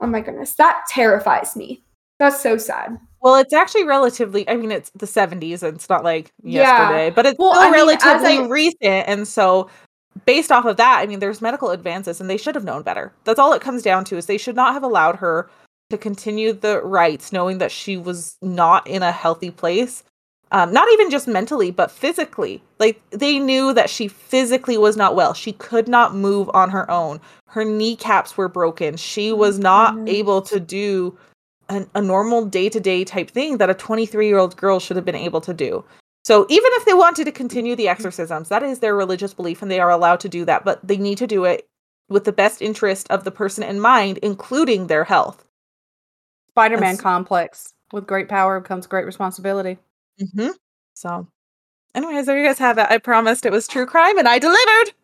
oh 0.00 0.06
my 0.06 0.20
goodness, 0.20 0.54
that 0.54 0.84
terrifies 0.88 1.56
me. 1.56 1.82
That's 2.18 2.40
so 2.40 2.56
sad. 2.56 2.98
Well, 3.20 3.36
it's 3.36 3.52
actually 3.52 3.84
relatively. 3.84 4.48
I 4.48 4.56
mean, 4.56 4.70
it's 4.70 4.90
the 4.90 5.06
'70s, 5.06 5.62
and 5.62 5.74
it's 5.74 5.88
not 5.88 6.04
like 6.04 6.30
Yeah. 6.42 6.60
yesterday, 6.60 7.10
but 7.10 7.26
it's 7.26 7.38
Well, 7.38 7.52
still 7.52 7.62
I 7.62 7.70
mean, 7.70 7.86
relatively 7.86 8.38
I- 8.38 8.46
recent. 8.46 9.08
And 9.08 9.26
so, 9.26 9.70
based 10.26 10.52
off 10.52 10.64
of 10.64 10.76
that, 10.76 10.98
I 11.00 11.06
mean, 11.06 11.20
there's 11.20 11.42
medical 11.42 11.70
advances, 11.70 12.20
and 12.20 12.28
they 12.28 12.36
should 12.36 12.54
have 12.54 12.64
known 12.64 12.82
better. 12.82 13.12
That's 13.24 13.38
all 13.38 13.52
it 13.52 13.62
comes 13.62 13.82
down 13.82 14.04
to. 14.06 14.16
Is 14.16 14.26
they 14.26 14.38
should 14.38 14.56
not 14.56 14.72
have 14.72 14.82
allowed 14.82 15.16
her 15.16 15.50
to 15.90 15.98
continue 15.98 16.52
the 16.52 16.82
rites, 16.82 17.32
knowing 17.32 17.58
that 17.58 17.72
she 17.72 17.96
was 17.96 18.36
not 18.42 18.86
in 18.86 19.02
a 19.02 19.12
healthy 19.12 19.50
place. 19.50 20.02
Um, 20.52 20.72
not 20.72 20.88
even 20.92 21.10
just 21.10 21.26
mentally, 21.26 21.70
but 21.70 21.90
physically. 21.90 22.62
Like 22.78 23.00
they 23.10 23.38
knew 23.38 23.72
that 23.74 23.90
she 23.90 24.08
physically 24.08 24.78
was 24.78 24.96
not 24.96 25.16
well. 25.16 25.34
She 25.34 25.52
could 25.52 25.88
not 25.88 26.14
move 26.14 26.48
on 26.54 26.70
her 26.70 26.88
own. 26.90 27.20
Her 27.48 27.64
kneecaps 27.64 28.36
were 28.36 28.48
broken. 28.48 28.96
She 28.96 29.32
was 29.32 29.58
not 29.58 29.94
goodness. 29.94 30.14
able 30.14 30.42
to 30.42 30.60
do 30.60 31.18
an, 31.68 31.88
a 31.94 32.00
normal 32.00 32.44
day 32.44 32.68
to 32.68 32.78
day 32.78 33.04
type 33.04 33.30
thing 33.30 33.56
that 33.58 33.70
a 33.70 33.74
23 33.74 34.26
year 34.28 34.38
old 34.38 34.56
girl 34.56 34.78
should 34.78 34.96
have 34.96 35.04
been 35.04 35.14
able 35.14 35.40
to 35.40 35.54
do. 35.54 35.84
So 36.24 36.46
even 36.48 36.70
if 36.74 36.86
they 36.86 36.94
wanted 36.94 37.24
to 37.24 37.32
continue 37.32 37.76
the 37.76 37.88
exorcisms, 37.88 38.48
that 38.48 38.62
is 38.62 38.78
their 38.78 38.96
religious 38.96 39.34
belief 39.34 39.60
and 39.60 39.70
they 39.70 39.80
are 39.80 39.90
allowed 39.90 40.20
to 40.20 40.28
do 40.28 40.44
that, 40.46 40.64
but 40.64 40.86
they 40.86 40.96
need 40.96 41.18
to 41.18 41.26
do 41.26 41.44
it 41.44 41.68
with 42.08 42.24
the 42.24 42.32
best 42.32 42.62
interest 42.62 43.06
of 43.10 43.24
the 43.24 43.30
person 43.30 43.62
in 43.62 43.80
mind, 43.80 44.18
including 44.18 44.86
their 44.86 45.04
health. 45.04 45.46
Spider 46.50 46.78
Man 46.78 46.96
complex. 46.96 47.72
With 47.92 48.06
great 48.06 48.28
power 48.28 48.60
comes 48.60 48.86
great 48.86 49.04
responsibility. 49.04 49.78
Mm-hmm. 50.20 50.50
So, 50.94 51.28
anyways, 51.94 52.26
there 52.26 52.38
you 52.38 52.46
guys 52.46 52.58
have 52.58 52.78
it. 52.78 52.86
I 52.88 52.98
promised 52.98 53.44
it 53.44 53.52
was 53.52 53.68
true 53.68 53.86
crime 53.86 54.18
and 54.18 54.28
I 54.28 54.38
delivered. 54.38 54.94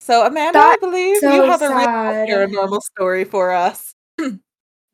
So, 0.00 0.26
Amanda, 0.26 0.60
I 0.60 0.76
believe 0.80 1.18
so 1.18 1.34
you 1.34 1.42
have 1.42 1.60
a 1.60 1.68
real 1.68 1.86
paranormal 1.86 2.80
story 2.82 3.24
for 3.24 3.50
us. 3.52 3.94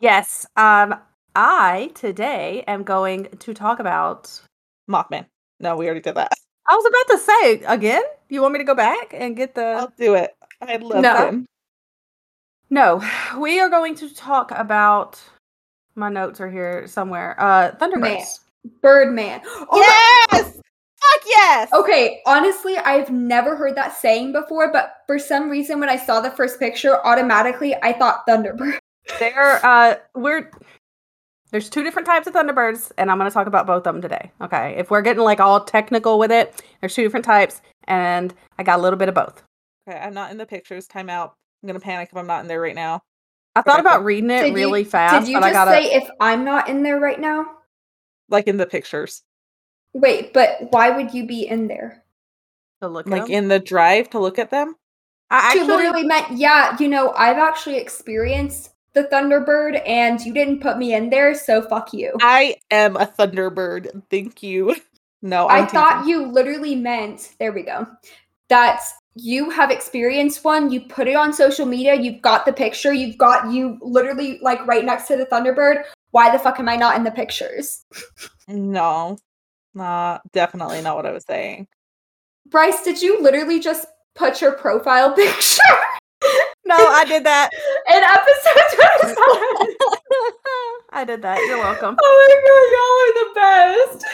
Yes. 0.01 0.47
Um, 0.57 0.95
I 1.35 1.91
today 1.95 2.65
am 2.67 2.83
going 2.83 3.29
to 3.39 3.55
talk 3.55 3.79
about. 3.79 4.43
Mothman. 4.91 5.27
No, 5.61 5.77
we 5.77 5.87
already 5.87 6.01
did 6.01 6.15
that. 6.17 6.33
I 6.69 6.75
was 6.75 6.87
about 6.87 7.17
to 7.17 7.23
say 7.25 7.65
again. 7.75 8.03
You 8.29 8.43
want 8.43 8.53
me 8.55 8.59
to 8.59 8.65
go 8.65 8.75
back 8.75 9.13
and 9.15 9.37
get 9.37 9.55
the? 9.55 9.65
I'll 9.65 9.93
do 9.97 10.15
it. 10.15 10.35
I 10.61 10.77
love 10.77 11.03
No. 11.03 11.27
him. 11.29 11.47
No, 12.71 13.03
we 13.39 13.61
are 13.61 13.69
going 13.71 13.95
to 13.97 14.15
talk 14.15 14.51
about. 14.53 15.21
My 15.95 16.09
notes 16.11 16.41
are 16.41 16.51
here 16.51 16.87
somewhere. 16.87 17.37
Uh, 17.39 17.73
Thunderbirds. 17.73 18.41
Birdman. 18.83 19.41
Oh 19.47 19.67
my- 19.73 19.79
yes! 20.33 20.53
Fuck 20.53 21.23
yes! 21.27 21.73
Okay, 21.73 22.21
honestly, 22.27 22.77
I've 22.79 23.11
never 23.11 23.55
heard 23.57 23.77
that 23.77 23.97
saying 23.97 24.33
before, 24.33 24.73
but 24.73 24.95
for 25.07 25.19
some 25.19 25.49
reason, 25.49 25.79
when 25.79 25.89
I 25.89 25.97
saw 25.97 26.21
the 26.21 26.31
first 26.33 26.59
picture, 26.59 27.05
automatically 27.07 27.75
I 27.83 27.93
thought 27.93 28.27
Thunderbird. 28.27 28.79
There, 29.21 29.65
uh, 29.65 29.97
we're 30.15 30.51
there's 31.57 31.71
two 31.71 31.83
different 31.83 32.05
types 32.05 32.27
of 32.27 32.35
Thunderbirds, 32.35 32.93
and 32.99 33.11
I'm 33.11 33.17
going 33.17 33.31
to 33.31 33.33
talk 33.33 33.47
about 33.47 33.67
both 33.67 33.79
of 33.87 33.95
them 33.95 34.03
today. 34.03 34.31
Okay, 34.43 34.75
if 34.77 34.91
we're 34.91 35.01
getting 35.01 35.23
like 35.23 35.41
all 35.41 35.65
technical 35.65 36.19
with 36.19 36.31
it, 36.31 36.63
there's 36.83 36.95
two 36.95 37.03
different 37.03 37.25
types, 37.25 37.63
and 37.85 38.35
I 38.59 38.63
got 38.63 38.79
a 38.79 38.83
little 38.83 38.99
bit 38.99 39.09
of 39.09 39.15
both. 39.15 39.43
Okay, 39.89 39.99
I'm 39.99 40.13
not 40.13 40.31
in 40.31 40.37
the 40.37 40.45
pictures. 40.45 40.87
Time 40.87 41.09
out. 41.09 41.33
I'm 41.63 41.67
gonna 41.67 41.81
panic 41.81 42.11
if 42.13 42.17
I'm 42.19 42.27
not 42.27 42.43
in 42.43 42.47
there 42.49 42.61
right 42.61 42.75
now. 42.75 43.01
I 43.55 43.63
thought 43.63 43.81
Okay, 43.81 43.89
about 43.89 44.05
reading 44.05 44.29
it 44.31 44.43
Did 44.43 44.49
you- 44.49 44.55
really 44.55 44.85
fast, 44.85 45.25
Did 45.25 45.31
you 45.33 45.37
but 45.41 45.45
I 45.45 45.49
just 45.53 45.55
gotta. 45.55 45.71
say 45.71 45.95
if 45.95 46.07
I'm 46.21 46.45
not 46.45 46.69
in 46.69 46.83
there 46.83 47.01
right 47.01 47.19
now? 47.19 47.47
Like 48.29 48.49
in 48.49 48.59
the 48.59 48.67
pictures. 48.67 49.23
Wait, 49.95 50.35
but 50.35 50.59
why 50.73 50.91
would 50.91 51.15
you 51.15 51.27
be 51.27 51.47
in 51.49 51.69
there? 51.69 52.03
to 52.83 52.89
look 52.89 53.09
Like 53.09 53.23
at 53.23 53.31
in 53.31 53.49
the 53.49 53.59
drive 53.59 54.11
to 54.11 54.19
look 54.19 54.39
at 54.39 54.51
them. 54.51 54.75
I 55.31 55.55
She 55.55 55.61
actually, 55.61 55.75
literally 55.75 56.05
meant, 56.05 56.33
yeah, 56.33 56.77
you 56.79 56.89
know, 56.89 57.13
I've 57.17 57.39
actually 57.39 57.79
experienced 57.79 58.75
the 58.97 59.05
Thunderbird 59.05 59.81
and 59.87 60.19
you 60.23 60.33
didn't 60.33 60.61
put 60.61 60.79
me 60.79 60.95
in 60.95 61.11
there, 61.11 61.35
so 61.35 61.61
fuck 61.63 61.93
you. 61.93 62.15
I 62.21 62.57
am 62.71 62.97
a 62.97 63.07
Thunderbird. 63.07 64.03
Thank 64.11 64.43
you. 64.43 64.75
No, 65.23 65.47
I 65.47 65.61
I'm 65.61 65.67
thought 65.67 66.05
teasing. 66.05 66.09
you 66.11 66.27
literally 66.27 66.77
meant, 66.77 67.33
there 67.41 67.51
we 67.51 67.63
go, 67.63 67.87
that 68.49 68.83
you 69.15 69.49
have 69.49 69.71
experienced 69.71 70.45
one, 70.45 70.71
you 70.71 70.83
put 70.83 71.09
it 71.09 71.17
on 71.17 71.33
social 71.33 71.65
media, 71.67 71.95
you've 71.95 72.21
got 72.21 72.45
the 72.45 72.53
picture, 72.53 72.93
you've 72.93 73.17
got 73.17 73.51
you 73.51 73.79
literally 73.81 74.39
like 74.43 74.65
right 74.67 74.85
next 74.85 75.09
to 75.09 75.17
the 75.17 75.25
Thunderbird. 75.27 75.85
Why 76.11 76.31
the 76.31 76.39
fuck 76.39 76.61
am 76.61 76.69
I 76.69 76.77
not 76.77 76.97
in 76.97 77.03
the 77.05 77.11
pictures? 77.11 77.85
No, 78.47 79.17
not 79.75 80.21
definitely 80.33 80.83
not 80.83 80.97
what 80.97 81.07
I 81.07 81.13
was 81.13 81.25
saying. 81.25 81.67
Bryce, 82.49 82.85
did 82.85 83.01
you 83.03 83.21
literally 83.21 83.59
just 83.59 83.87
put 84.15 84.41
your 84.41 84.53
profile 84.53 85.13
picture 85.17 85.63
no, 86.67 86.77
I 86.77 87.05
did 87.05 87.25
that. 87.25 87.51
in 87.95 88.03
episode 88.03 88.69
27? 89.03 89.77
I 90.93 91.05
did 91.05 91.23
that. 91.23 91.39
You're 91.47 91.59
welcome. 91.59 91.97
oh 92.01 92.27
my 92.29 92.37
god, 92.47 92.67
y'all 92.75 92.97
are 93.03 93.85
the 93.85 93.95
best. 93.95 94.07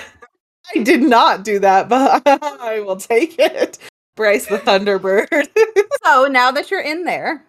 I 0.74 0.82
did 0.82 1.03
not 1.03 1.44
do 1.44 1.59
that, 1.59 1.88
but 1.88 2.22
I 2.61 2.80
will 2.80 2.96
take 2.96 3.38
it. 3.38 3.78
Bryce 4.14 4.46
the 4.46 4.59
Thunderbird. 4.59 5.48
So 6.05 6.26
now 6.26 6.50
that 6.50 6.68
you're 6.68 6.80
in 6.80 7.05
there, 7.05 7.46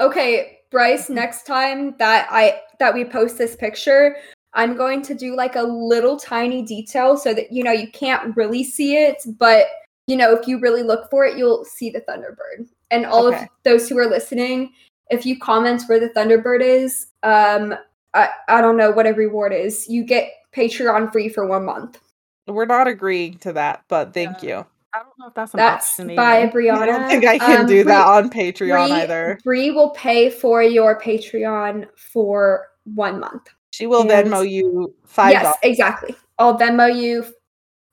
Okay, 0.00 0.60
Bryce, 0.70 1.10
next 1.10 1.46
time 1.46 1.94
that 1.98 2.26
I 2.30 2.62
that 2.78 2.94
we 2.94 3.04
post 3.04 3.36
this 3.36 3.54
picture, 3.54 4.16
I'm 4.54 4.76
going 4.76 5.02
to 5.02 5.14
do 5.14 5.36
like 5.36 5.56
a 5.56 5.62
little 5.62 6.16
tiny 6.18 6.62
detail 6.62 7.16
so 7.18 7.34
that 7.34 7.52
you 7.52 7.62
know 7.62 7.72
you 7.72 7.88
can't 7.90 8.34
really 8.34 8.64
see 8.64 8.96
it, 8.96 9.22
but 9.38 9.66
you 10.06 10.16
know, 10.16 10.32
if 10.32 10.48
you 10.48 10.58
really 10.58 10.82
look 10.82 11.10
for 11.10 11.24
it, 11.26 11.36
you'll 11.36 11.64
see 11.64 11.90
the 11.90 12.00
Thunderbird. 12.00 12.66
And 12.90 13.06
all 13.06 13.26
Okay. 13.28 13.42
of 13.42 13.48
those 13.64 13.88
who 13.88 13.98
are 13.98 14.06
listening, 14.08 14.72
if 15.10 15.24
you 15.26 15.38
comment 15.38 15.82
where 15.86 16.00
the 16.00 16.08
Thunderbird 16.10 16.60
is, 16.62 17.06
um 17.22 17.74
I, 18.12 18.28
I 18.48 18.60
don't 18.60 18.76
know 18.76 18.90
what 18.90 19.06
a 19.06 19.12
reward 19.12 19.52
is. 19.52 19.88
You 19.88 20.02
get 20.04 20.32
Patreon 20.54 21.12
free 21.12 21.28
for 21.28 21.46
one 21.46 21.64
month. 21.64 22.00
We're 22.48 22.66
not 22.66 22.88
agreeing 22.88 23.38
to 23.38 23.52
that, 23.52 23.84
but 23.86 24.12
thank 24.12 24.42
you. 24.42 24.66
I 24.92 24.98
don't 24.98 25.16
know 25.20 25.28
if 25.28 25.34
that's 25.34 25.54
an 25.54 25.58
That's 25.58 25.96
by. 25.98 26.48
Brianna. 26.48 26.78
I 26.80 26.86
don't 26.86 27.08
think 27.08 27.24
I 27.24 27.38
can 27.38 27.60
Um, 27.60 27.66
do 27.68 27.84
that 27.84 28.06
on 28.08 28.28
Patreon 28.28 28.88
Bree- 28.88 28.96
either. 28.96 29.38
Bree 29.44 29.70
will 29.70 29.90
pay 29.90 30.28
for 30.30 30.60
your 30.64 31.00
Patreon 31.00 31.86
for 31.96 32.66
one 32.94 33.20
month. 33.20 33.48
She 33.70 33.86
will 33.86 34.00
and- 34.10 34.10
Venmo 34.10 34.48
you 34.50 34.92
five 35.04 35.30
yes, 35.30 35.56
exactly. 35.62 36.16
I'll 36.40 36.58
Venmo 36.58 36.92
you 36.92 37.24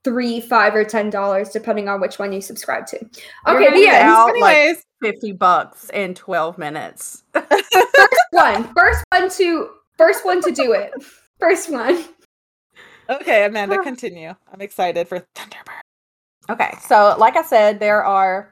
three, 0.08 0.40
five, 0.40 0.74
or 0.74 0.84
ten 0.86 1.10
dollars 1.10 1.50
depending 1.50 1.90
on 1.90 2.00
which 2.00 2.18
one 2.20 2.32
you 2.32 2.40
subscribe 2.42 2.86
to. 2.88 2.98
Okay, 2.98 3.66
gonna 3.66 3.72
the 3.72 3.88
end. 3.88 4.10
out, 4.10 4.28
like- 4.40 4.56
Anyways, 4.58 4.84
Fifty 5.02 5.32
bucks 5.32 5.90
in 5.92 6.16
twelve 6.16 6.58
minutes. 6.58 7.24
first 7.34 7.74
one, 8.32 8.74
first 8.74 9.04
one 9.12 9.30
to 9.32 9.70
first 9.98 10.26
one 10.26 10.42
to 10.42 10.52
do 10.52 10.72
it. 10.74 10.92
First 11.40 11.70
one. 11.70 12.04
okay, 13.10 13.46
Amanda, 13.46 13.78
continue. 13.84 14.34
I'm 14.52 14.62
excited 14.62 15.08
for 15.08 15.20
Thunderbird. 15.36 15.82
Okay, 16.50 16.72
so 16.82 17.16
like 17.20 17.36
I 17.36 17.44
said, 17.44 17.80
there 17.80 18.04
are 18.04 18.52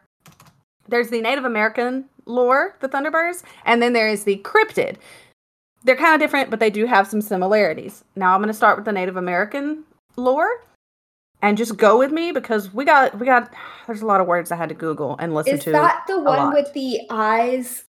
there's 0.87 1.09
the 1.09 1.21
Native 1.21 1.45
American 1.45 2.05
lore, 2.27 2.75
the 2.81 2.89
Thunderbirds, 2.89 3.41
and 3.65 3.81
then 3.81 3.93
there 3.93 4.07
is 4.09 4.23
the 4.25 4.37
cryptid. 4.39 4.97
They're 5.83 5.95
kind 5.95 6.13
of 6.13 6.19
different, 6.19 6.49
but 6.51 6.59
they 6.59 6.69
do 6.69 6.85
have 6.85 7.07
some 7.07 7.21
similarities. 7.21 8.03
Now 8.15 8.33
I'm 8.35 8.39
going 8.41 8.47
to 8.49 8.53
start 8.53 8.75
with 8.77 8.85
the 8.85 8.91
Native 8.91 9.17
American 9.17 9.83
lore, 10.15 10.49
and 11.41 11.57
just 11.57 11.77
go 11.77 11.97
with 11.97 12.11
me 12.11 12.31
because 12.31 12.73
we 12.73 12.85
got 12.85 13.17
we 13.19 13.25
got. 13.25 13.51
There's 13.87 14.01
a 14.01 14.05
lot 14.05 14.21
of 14.21 14.27
words 14.27 14.51
I 14.51 14.55
had 14.55 14.69
to 14.69 14.75
Google 14.75 15.15
and 15.19 15.33
listen 15.33 15.55
Is 15.55 15.63
to. 15.65 15.69
Is 15.69 15.73
that 15.73 16.03
the 16.07 16.17
one 16.19 16.37
lot. 16.37 16.53
with 16.53 16.73
the 16.73 17.01
eyes? 17.09 17.85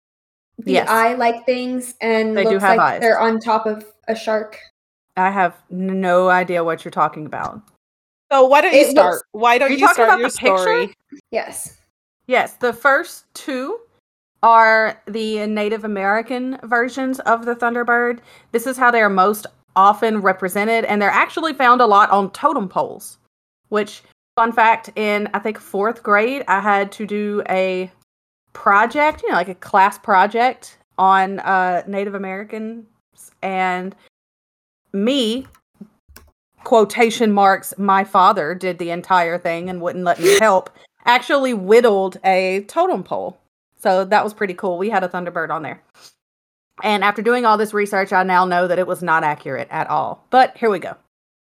The 0.59 0.72
Yes. 0.72 0.88
eye 0.88 1.14
like 1.14 1.45
things 1.47 1.95
and 2.01 2.36
They 2.36 2.45
do 2.45 2.51
looks 2.51 2.62
have 2.62 2.76
like 2.76 2.95
eyes. 2.95 3.01
they're 3.01 3.18
on 3.18 3.40
top 3.40 3.66
of 3.66 3.84
a 4.09 4.14
shark. 4.14 4.59
I 5.16 5.30
have 5.30 5.57
no 5.70 6.28
idea 6.28 6.62
what 6.64 6.84
you're 6.84 6.92
talking 6.92 7.26
about. 7.26 7.61
So 8.32 8.47
why 8.47 8.61
don't 8.61 8.72
you 8.72 8.80
It 8.80 8.86
looks- 8.86 8.92
start? 9.18 9.22
why 9.32 9.59
don't 9.59 9.70
you 9.72 9.78
you, 9.78 9.88
start 9.92 10.09
about 10.09 10.18
your 10.20 10.28
the 10.30 10.36
picture? 10.38 10.95
Yes. 11.30 11.76
Yes, 12.26 12.55
the 12.55 12.72
first 12.72 13.26
two 13.34 13.78
are 14.42 15.01
the 15.07 15.47
Native 15.47 15.84
American 15.84 16.59
versions 16.62 17.18
of 17.20 17.45
the 17.47 17.55
Thunderbird. 17.57 18.20
This 18.53 18.66
is 18.66 18.76
how 18.76 18.90
they 18.90 19.03
are 19.03 19.11
most 19.11 19.47
often 19.76 20.20
represented, 20.20 20.84
and 20.84 21.01
they're 21.03 21.11
actually 21.11 21.53
found 21.53 21.80
a 21.80 21.86
lot 21.86 22.11
on 22.11 22.30
totem 22.30 22.68
poles. 22.68 23.18
Which, 23.68 24.02
fun 24.36 24.52
fact, 24.52 24.90
in 24.96 25.28
I 25.34 25.38
think 25.38 25.58
fourth 25.58 26.02
grade, 26.02 26.44
I 26.48 26.60
had 26.60 26.92
to 26.92 27.06
do 27.06 27.42
a 27.48 27.90
project, 28.52 29.22
you 29.22 29.30
know, 29.30 29.34
like 29.34 29.48
a 29.48 29.54
class 29.54 29.98
project 29.98 30.78
on 30.98 31.40
uh, 31.40 31.82
Native 31.86 32.14
Americans, 32.14 32.86
and 33.42 33.94
me, 34.92 35.46
quotation 36.62 37.32
marks, 37.32 37.74
my 37.78 38.04
father 38.04 38.54
did 38.54 38.78
the 38.78 38.90
entire 38.90 39.38
thing 39.38 39.68
and 39.68 39.80
wouldn't 39.80 40.04
let 40.04 40.20
me 40.20 40.38
help 40.40 40.70
actually 41.04 41.52
whittled 41.54 42.18
a 42.24 42.64
totem 42.68 43.02
pole. 43.02 43.38
So 43.78 44.04
that 44.06 44.24
was 44.24 44.32
pretty 44.32 44.54
cool. 44.54 44.78
We 44.78 44.88
had 44.88 45.04
a 45.04 45.08
Thunderbird 45.08 45.50
on 45.50 45.62
there. 45.62 45.82
And 46.82 47.04
after 47.04 47.22
doing 47.22 47.44
all 47.44 47.58
this 47.58 47.74
research, 47.74 48.12
I 48.12 48.22
now 48.22 48.44
know 48.44 48.66
that 48.66 48.78
it 48.78 48.86
was 48.86 49.02
not 49.02 49.22
accurate 49.22 49.68
at 49.70 49.88
all. 49.88 50.26
But 50.30 50.56
here 50.56 50.70
we 50.70 50.78
go. 50.78 50.96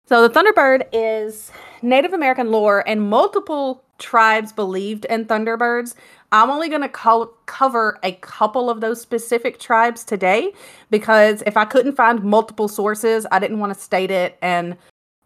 So 0.09 0.27
the 0.27 0.31
Thunderbird 0.31 0.87
is 0.93 1.53
Native 1.83 2.13
American 2.13 2.51
lore, 2.51 2.83
and 2.87 3.11
multiple 3.11 3.83
tribes 3.99 4.53
believed 4.53 5.05
in 5.05 5.27
Thunderbirds. 5.27 5.95
I'm 6.33 6.51
only 6.51 6.69
going 6.69 6.83
to 6.83 6.89
co- 6.89 7.35
cover 7.47 7.99
a 8.03 8.13
couple 8.13 8.71
of 8.71 8.81
those 8.81 9.01
specific 9.01 9.59
tribes 9.59 10.05
today 10.05 10.53
because 10.91 11.43
if 11.47 11.57
I 11.57 11.65
couldn't 11.65 11.93
find 11.93 12.23
multiple 12.23 12.69
sources, 12.69 13.27
I 13.31 13.39
didn't 13.39 13.61
want 13.61 13.75
to 13.75 13.79
state 13.79 14.11
it 14.11 14.39
and 14.41 14.77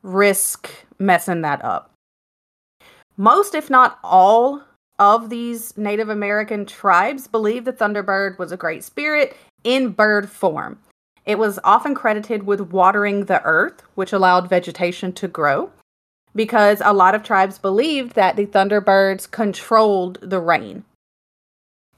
risk 0.02 0.68
messing 0.98 1.42
that 1.42 1.64
up 1.64 1.92
most, 3.16 3.54
if 3.54 3.70
not 3.70 3.98
all, 4.02 4.62
of 4.98 5.30
these 5.30 5.76
Native 5.76 6.08
American 6.08 6.66
tribes 6.66 7.26
believed 7.26 7.66
the 7.66 7.72
Thunderbird 7.72 8.38
was 8.38 8.52
a 8.52 8.56
great 8.56 8.84
spirit 8.84 9.36
in 9.64 9.90
bird 9.90 10.30
form. 10.30 10.78
It 11.24 11.38
was 11.38 11.58
often 11.62 11.94
credited 11.94 12.44
with 12.44 12.72
watering 12.72 13.26
the 13.26 13.42
earth, 13.44 13.82
which 13.94 14.12
allowed 14.12 14.48
vegetation 14.48 15.12
to 15.14 15.28
grow, 15.28 15.70
because 16.34 16.82
a 16.84 16.92
lot 16.92 17.14
of 17.14 17.22
tribes 17.22 17.58
believed 17.58 18.14
that 18.14 18.36
the 18.36 18.46
Thunderbirds 18.46 19.30
controlled 19.30 20.18
the 20.20 20.40
rain. 20.40 20.84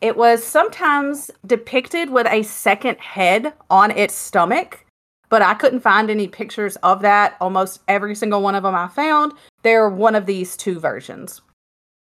It 0.01 0.17
was 0.17 0.45
sometimes 0.45 1.31
depicted 1.47 2.11
with 2.11 2.27
a 2.27 2.43
second 2.43 2.99
head 2.99 3.55
on 3.71 3.91
its 3.91 4.15
stomach, 4.15 4.85
but 5.31 5.41
I 5.41 5.55
couldn't 5.55 5.81
find 5.81 6.11
any 6.11 6.29
pictures 6.29 6.77
of 6.77 7.01
that. 7.01 7.37
Almost 7.41 7.81
every 7.89 8.15
single 8.15 8.43
one 8.43 8.55
of 8.55 8.65
them 8.65 8.75
I 8.75 8.89
found 8.89 9.33
they're 9.63 9.89
one 9.89 10.15
of 10.15 10.27
these 10.27 10.57
two 10.57 10.79
versions. 10.79 11.41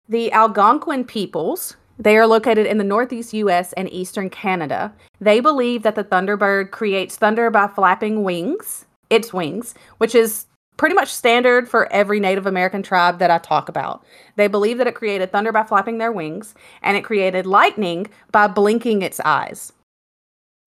The 0.10 0.32
Algonquin 0.32 1.06
peoples, 1.06 1.76
they 2.02 2.18
are 2.18 2.26
located 2.26 2.66
in 2.66 2.80
the 2.80 2.84
northeast 2.84 3.32
US 3.34 3.74
and 3.74 3.92
eastern 3.94 4.32
Canada. 4.32 4.92
They 5.20 5.40
believe 5.40 5.84
that 5.84 5.94
the 5.94 6.04
thunderbird 6.04 6.72
creates 6.72 7.16
thunder 7.16 7.52
by 7.52 7.68
flapping 7.68 8.24
wings, 8.24 8.86
its 9.12 9.32
wings, 9.32 9.76
which 10.00 10.16
is 10.16 10.48
pretty 10.78 10.96
much 10.96 11.14
standard 11.14 11.70
for 11.70 11.92
every 11.94 12.20
Native 12.20 12.48
American 12.48 12.82
tribe 12.82 13.20
that 13.20 13.30
I 13.30 13.38
talk 13.38 13.70
about. 13.70 14.04
They 14.36 14.48
believe 14.48 14.80
that 14.80 14.88
it 14.88 14.96
created 14.96 15.32
thunder 15.32 15.52
by 15.52 15.62
flapping 15.62 16.00
their 16.00 16.12
wings, 16.12 16.56
and 16.82 16.98
it 16.98 17.04
created 17.04 17.46
lightning 17.46 18.08
by 18.32 18.48
blinking 18.48 19.04
its 19.04 19.20
eyes. 19.20 19.72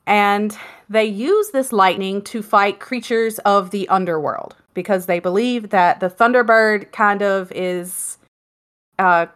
And 0.06 0.56
they 0.88 1.04
use 1.04 1.50
this 1.50 1.72
lightning 1.72 2.22
to 2.22 2.42
fight 2.42 2.78
creatures 2.78 3.40
of 3.40 3.70
the 3.70 3.88
underworld 3.88 4.54
because 4.72 5.06
they 5.06 5.18
believe 5.18 5.70
that 5.70 5.98
the 5.98 6.10
Thunderbird 6.10 6.92
kind 6.92 7.22
of 7.22 7.50
is 7.52 8.18
uh, 9.00 9.26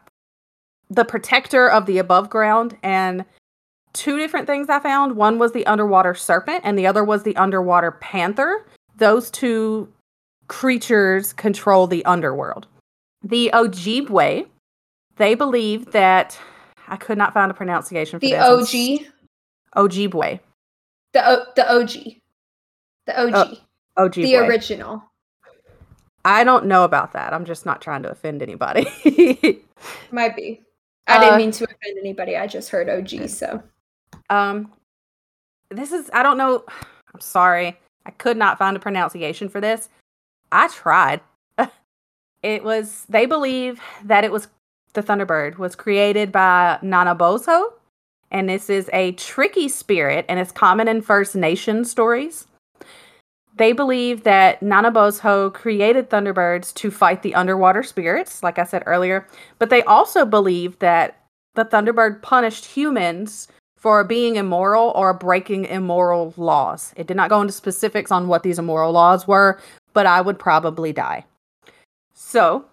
the 0.90 1.04
protector 1.04 1.68
of 1.68 1.86
the 1.86 1.98
above 1.98 2.30
ground. 2.30 2.76
And 2.82 3.24
two 3.92 4.18
different 4.18 4.46
things 4.46 4.68
I 4.68 4.80
found 4.80 5.16
one 5.16 5.38
was 5.38 5.52
the 5.52 5.66
underwater 5.66 6.14
serpent, 6.14 6.62
and 6.64 6.78
the 6.78 6.86
other 6.86 7.04
was 7.04 7.22
the 7.22 7.36
underwater 7.36 7.92
panther. 7.92 8.66
Those 8.96 9.30
two 9.30 9.92
creatures 10.48 11.32
control 11.32 11.86
the 11.86 12.04
underworld. 12.04 12.66
The 13.22 13.50
Ojibwe, 13.52 14.46
they 15.16 15.34
believe 15.34 15.90
that 15.92 16.38
I 16.86 16.96
could 16.96 17.18
not 17.18 17.34
find 17.34 17.50
a 17.50 17.54
pronunciation 17.54 18.18
for 18.18 18.26
The 18.26 18.30
this. 18.32 19.04
OG. 19.04 19.06
Ojibwe. 19.76 20.40
The 21.12 21.28
o- 21.28 21.46
the 21.56 21.70
OG. 21.70 22.20
The 23.06 23.20
OG. 23.20 23.58
Ojibwe. 23.98 24.22
the 24.22 24.36
original. 24.36 25.02
I 26.24 26.44
don't 26.44 26.66
know 26.66 26.84
about 26.84 27.12
that. 27.12 27.32
I'm 27.32 27.44
just 27.44 27.64
not 27.66 27.80
trying 27.80 28.02
to 28.02 28.10
offend 28.10 28.42
anybody. 28.42 28.86
Might 30.12 30.36
be. 30.36 30.62
I 31.08 31.18
didn't 31.18 31.34
Uh, 31.34 31.38
mean 31.38 31.50
to 31.52 31.64
offend 31.64 31.98
anybody. 31.98 32.36
I 32.36 32.46
just 32.46 32.70
heard 32.70 32.88
OG, 32.88 33.28
so 33.28 33.62
um 34.30 34.72
this 35.70 35.92
is 35.92 36.10
I 36.12 36.22
don't 36.22 36.38
know. 36.38 36.64
I'm 37.14 37.20
sorry. 37.20 37.78
I 38.06 38.10
could 38.12 38.36
not 38.36 38.58
find 38.58 38.76
a 38.76 38.80
pronunciation 38.80 39.48
for 39.48 39.60
this. 39.60 39.88
I 40.52 40.68
tried. 40.68 41.20
it 42.42 42.62
was 42.64 43.04
they 43.08 43.26
believe 43.26 43.80
that 44.04 44.24
it 44.24 44.32
was 44.32 44.48
the 44.94 45.02
Thunderbird 45.02 45.58
was 45.58 45.74
created 45.76 46.32
by 46.32 46.78
Nanabozo 46.82 47.72
and 48.30 48.48
this 48.48 48.68
is 48.70 48.88
a 48.92 49.12
tricky 49.12 49.68
spirit 49.68 50.24
and 50.28 50.38
it's 50.40 50.52
common 50.52 50.88
in 50.88 51.02
First 51.02 51.34
Nation 51.34 51.84
stories. 51.84 52.46
They 53.58 53.72
believe 53.72 54.22
that 54.22 54.60
Nanabozo 54.60 55.52
created 55.52 56.10
Thunderbirds 56.10 56.72
to 56.74 56.92
fight 56.92 57.22
the 57.22 57.34
underwater 57.34 57.82
spirits, 57.82 58.42
like 58.42 58.56
I 58.58 58.64
said 58.64 58.84
earlier, 58.86 59.26
but 59.58 59.68
they 59.68 59.82
also 59.82 60.24
believe 60.24 60.78
that 60.78 61.20
the 61.56 61.64
Thunderbird 61.64 62.22
punished 62.22 62.64
humans 62.64 63.48
for 63.76 64.04
being 64.04 64.36
immoral 64.36 64.92
or 64.94 65.12
breaking 65.12 65.64
immoral 65.64 66.32
laws. 66.36 66.92
It 66.96 67.08
did 67.08 67.16
not 67.16 67.30
go 67.30 67.40
into 67.40 67.52
specifics 67.52 68.12
on 68.12 68.28
what 68.28 68.44
these 68.44 68.60
immoral 68.60 68.92
laws 68.92 69.26
were, 69.26 69.60
but 69.92 70.06
I 70.06 70.20
would 70.20 70.38
probably 70.38 70.92
die. 70.92 71.24
So, 72.14 72.64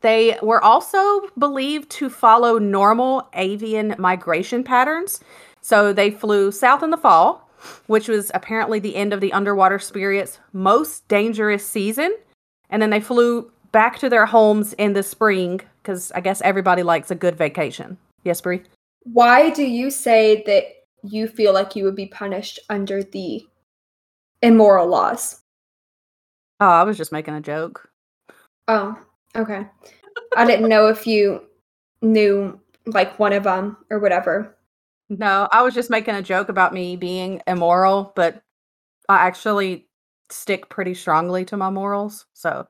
they 0.00 0.36
were 0.42 0.62
also 0.62 1.28
believed 1.38 1.90
to 1.90 2.10
follow 2.10 2.58
normal 2.58 3.28
avian 3.34 3.94
migration 3.98 4.64
patterns. 4.64 5.20
So, 5.60 5.92
they 5.92 6.10
flew 6.10 6.50
south 6.50 6.82
in 6.82 6.90
the 6.90 6.96
fall, 6.96 7.41
which 7.86 8.08
was 8.08 8.30
apparently 8.34 8.78
the 8.78 8.96
end 8.96 9.12
of 9.12 9.20
the 9.20 9.32
underwater 9.32 9.78
spirit's 9.78 10.38
most 10.52 11.06
dangerous 11.08 11.66
season. 11.66 12.14
And 12.70 12.80
then 12.80 12.90
they 12.90 13.00
flew 13.00 13.50
back 13.72 13.98
to 13.98 14.08
their 14.08 14.26
homes 14.26 14.72
in 14.74 14.92
the 14.92 15.02
spring 15.02 15.60
because 15.82 16.12
I 16.12 16.20
guess 16.20 16.40
everybody 16.42 16.82
likes 16.82 17.10
a 17.10 17.14
good 17.14 17.36
vacation. 17.36 17.98
Yes, 18.24 18.40
Brie? 18.40 18.62
why 19.04 19.50
do 19.50 19.64
you 19.64 19.90
say 19.90 20.42
that 20.46 20.64
you 21.02 21.26
feel 21.26 21.52
like 21.52 21.74
you 21.74 21.84
would 21.84 21.96
be 21.96 22.06
punished 22.06 22.60
under 22.70 23.02
the 23.02 23.44
immoral 24.42 24.86
laws? 24.86 25.42
Oh, 26.60 26.68
I 26.68 26.84
was 26.84 26.96
just 26.96 27.12
making 27.12 27.34
a 27.34 27.40
joke. 27.40 27.88
Oh, 28.68 28.96
okay. 29.34 29.66
I 30.36 30.44
didn't 30.44 30.68
know 30.68 30.86
if 30.86 31.06
you 31.06 31.42
knew 32.00 32.58
like 32.86 33.18
one 33.18 33.32
of 33.32 33.44
them 33.44 33.76
or 33.90 33.98
whatever. 33.98 34.56
No, 35.18 35.46
I 35.52 35.62
was 35.62 35.74
just 35.74 35.90
making 35.90 36.14
a 36.14 36.22
joke 36.22 36.48
about 36.48 36.72
me 36.72 36.96
being 36.96 37.42
immoral, 37.46 38.14
but 38.16 38.42
I 39.10 39.26
actually 39.26 39.86
stick 40.30 40.70
pretty 40.70 40.94
strongly 40.94 41.44
to 41.44 41.56
my 41.58 41.68
morals. 41.68 42.24
So 42.32 42.66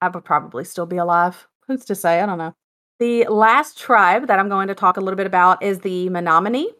I 0.00 0.08
would 0.08 0.24
probably 0.24 0.64
still 0.64 0.86
be 0.86 0.96
alive. 0.96 1.46
Who's 1.68 1.84
to 1.84 1.94
say? 1.94 2.20
I 2.20 2.26
don't 2.26 2.38
know. 2.38 2.54
The 2.98 3.26
last 3.28 3.78
tribe 3.78 4.26
that 4.26 4.40
I'm 4.40 4.48
going 4.48 4.66
to 4.68 4.74
talk 4.74 4.96
a 4.96 5.00
little 5.00 5.16
bit 5.16 5.28
about 5.28 5.62
is 5.62 5.80
the 5.80 6.08
Menominee, 6.08 6.72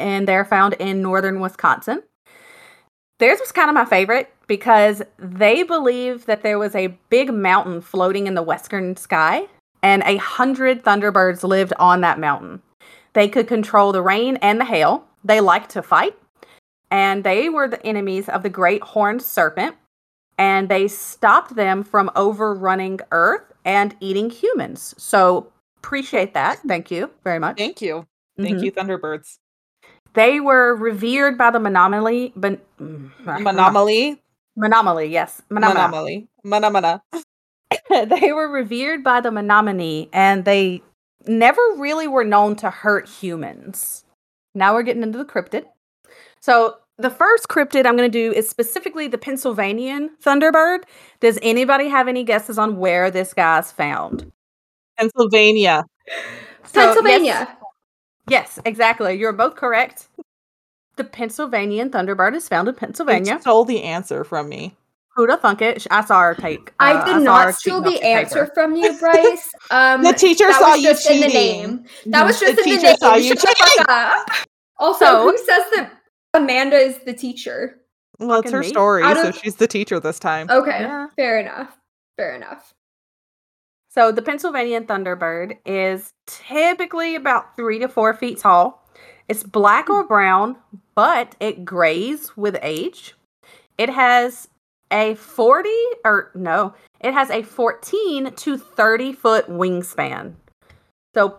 and 0.00 0.26
they're 0.26 0.44
found 0.44 0.74
in 0.74 1.00
northern 1.00 1.38
Wisconsin. 1.38 2.02
Theirs 3.20 3.38
was 3.38 3.52
kind 3.52 3.70
of 3.70 3.74
my 3.74 3.84
favorite 3.84 4.34
because 4.48 5.00
they 5.16 5.62
believe 5.62 6.26
that 6.26 6.42
there 6.42 6.58
was 6.58 6.74
a 6.74 6.98
big 7.08 7.32
mountain 7.32 7.80
floating 7.80 8.26
in 8.26 8.34
the 8.34 8.42
western 8.42 8.96
sky, 8.96 9.46
and 9.80 10.02
a 10.04 10.16
hundred 10.16 10.82
thunderbirds 10.82 11.44
lived 11.44 11.72
on 11.78 12.00
that 12.00 12.18
mountain. 12.18 12.62
They 13.16 13.30
could 13.30 13.48
control 13.48 13.92
the 13.92 14.02
rain 14.02 14.36
and 14.42 14.60
the 14.60 14.66
hail. 14.66 15.06
They 15.24 15.40
liked 15.40 15.70
to 15.70 15.80
fight, 15.82 16.14
and 16.90 17.24
they 17.24 17.48
were 17.48 17.66
the 17.66 17.84
enemies 17.84 18.28
of 18.28 18.42
the 18.42 18.50
great 18.50 18.82
horned 18.82 19.22
serpent, 19.22 19.74
and 20.36 20.68
they 20.68 20.86
stopped 20.86 21.56
them 21.56 21.82
from 21.82 22.10
overrunning 22.14 23.00
Earth 23.10 23.54
and 23.64 23.96
eating 24.00 24.28
humans. 24.28 24.94
So 24.98 25.50
appreciate 25.78 26.34
that. 26.34 26.58
Thank 26.68 26.90
you 26.90 27.08
very 27.24 27.38
much. 27.38 27.56
Thank 27.56 27.80
you. 27.80 28.06
Thank 28.38 28.58
Mhm. 28.58 28.64
you, 28.64 28.72
Thunderbirds. 28.72 29.38
They 30.12 30.38
were 30.38 30.76
revered 30.76 31.38
by 31.38 31.50
the 31.50 31.58
Menominee. 31.58 32.34
But, 32.36 32.60
Menominee. 32.78 34.20
Menominee, 34.56 35.06
yes. 35.06 35.40
Menominee. 35.48 36.28
Menominee. 36.44 37.00
Menomina. 37.00 37.00
they 38.20 38.32
were 38.34 38.48
revered 38.48 39.02
by 39.02 39.22
the 39.22 39.30
Menominee 39.30 40.10
and 40.12 40.44
they 40.44 40.82
never 41.28 41.60
really 41.76 42.08
were 42.08 42.24
known 42.24 42.56
to 42.56 42.70
hurt 42.70 43.08
humans. 43.08 44.04
Now 44.54 44.74
we're 44.74 44.82
getting 44.82 45.02
into 45.02 45.18
the 45.18 45.24
cryptid. 45.24 45.64
So 46.40 46.76
the 46.98 47.10
first 47.10 47.48
cryptid 47.48 47.86
I'm 47.86 47.96
going 47.96 48.10
to 48.10 48.18
do 48.18 48.32
is 48.32 48.48
specifically 48.48 49.06
the 49.08 49.18
Pennsylvanian 49.18 50.10
Thunderbird. 50.22 50.84
Does 51.20 51.38
anybody 51.42 51.88
have 51.88 52.08
any 52.08 52.24
guesses 52.24 52.58
on 52.58 52.78
where 52.78 53.10
this 53.10 53.34
guy's 53.34 53.70
found? 53.70 54.30
Pennsylvania. 54.98 55.84
So, 56.64 56.80
Pennsylvania. 56.80 57.56
Yes, 58.28 58.58
exactly. 58.64 59.14
You're 59.14 59.32
both 59.32 59.56
correct. 59.56 60.08
The 60.96 61.04
Pennsylvanian 61.04 61.90
Thunderbird 61.90 62.34
is 62.34 62.48
found 62.48 62.68
in 62.68 62.74
You 62.74 62.78
Pennsylvania. 62.78 63.38
stole 63.40 63.64
the 63.64 63.82
answer 63.82 64.24
from 64.24 64.48
me. 64.48 64.74
Who 65.16 65.26
the 65.26 65.38
funk 65.38 65.62
it? 65.62 65.86
I 65.90 66.04
saw 66.04 66.20
her 66.20 66.34
take. 66.34 66.72
I 66.78 66.92
uh, 66.92 67.04
did 67.06 67.24
saw 67.24 67.38
her 67.38 67.44
not 67.46 67.54
steal 67.54 67.80
the 67.80 67.92
to 67.92 67.98
paper. 67.98 68.06
answer 68.18 68.50
from 68.54 68.76
you, 68.76 68.92
Bryce. 69.00 69.50
Um, 69.70 70.02
The 70.02 70.12
teacher 70.12 70.46
that 70.46 70.60
saw 70.60 70.70
was 70.72 70.82
you 70.82 70.88
just 70.90 71.10
in 71.10 71.20
the 71.20 71.28
name. 71.28 71.84
That 72.06 72.24
was 72.26 72.38
The 72.38 72.46
just 72.46 72.50
in 72.50 72.56
the 72.56 72.62
teacher 72.70 72.86
name. 72.88 72.96
saw 72.98 73.14
you 73.14 73.28
Shut 73.28 73.40
the 73.40 73.74
fuck 73.78 73.88
up. 73.88 74.26
Also, 74.78 75.04
So- 75.06 75.22
who 75.30 75.38
says 75.38 75.62
that 75.74 75.92
Amanda 76.34 76.76
is 76.76 76.98
the 77.06 77.14
teacher? 77.14 77.80
Well, 78.18 78.40
it's 78.40 78.50
her 78.50 78.60
me. 78.60 78.68
story, 78.68 79.02
Out 79.02 79.16
so 79.16 79.28
of- 79.28 79.36
she's 79.38 79.56
the 79.56 79.66
teacher 79.66 79.98
this 80.00 80.18
time. 80.18 80.48
Okay, 80.50 80.80
Yeah. 80.82 81.06
fair 81.16 81.38
enough. 81.40 81.76
Fair 82.18 82.34
enough. 82.34 82.74
So 83.90 84.12
the 84.12 84.20
Pennsylvania 84.22 84.82
Thunderbird 84.82 85.56
is 85.64 86.12
typically 86.26 87.14
about 87.14 87.56
three 87.56 87.78
to 87.78 87.88
four 87.88 88.12
feet 88.12 88.38
tall. 88.38 88.86
It's 89.28 89.42
black 89.42 89.88
or 89.88 90.04
brown, 90.04 90.56
but 90.94 91.34
it 91.40 91.64
grays 91.64 92.36
with 92.36 92.58
age. 92.62 93.14
It 93.78 93.88
has 93.90 94.48
a 94.92 95.14
40 95.16 95.68
or 96.04 96.30
no, 96.34 96.74
it 97.00 97.12
has 97.12 97.30
a 97.30 97.42
14 97.42 98.32
to 98.34 98.56
30 98.58 99.12
foot 99.12 99.46
wingspan. 99.48 100.34
So 101.14 101.38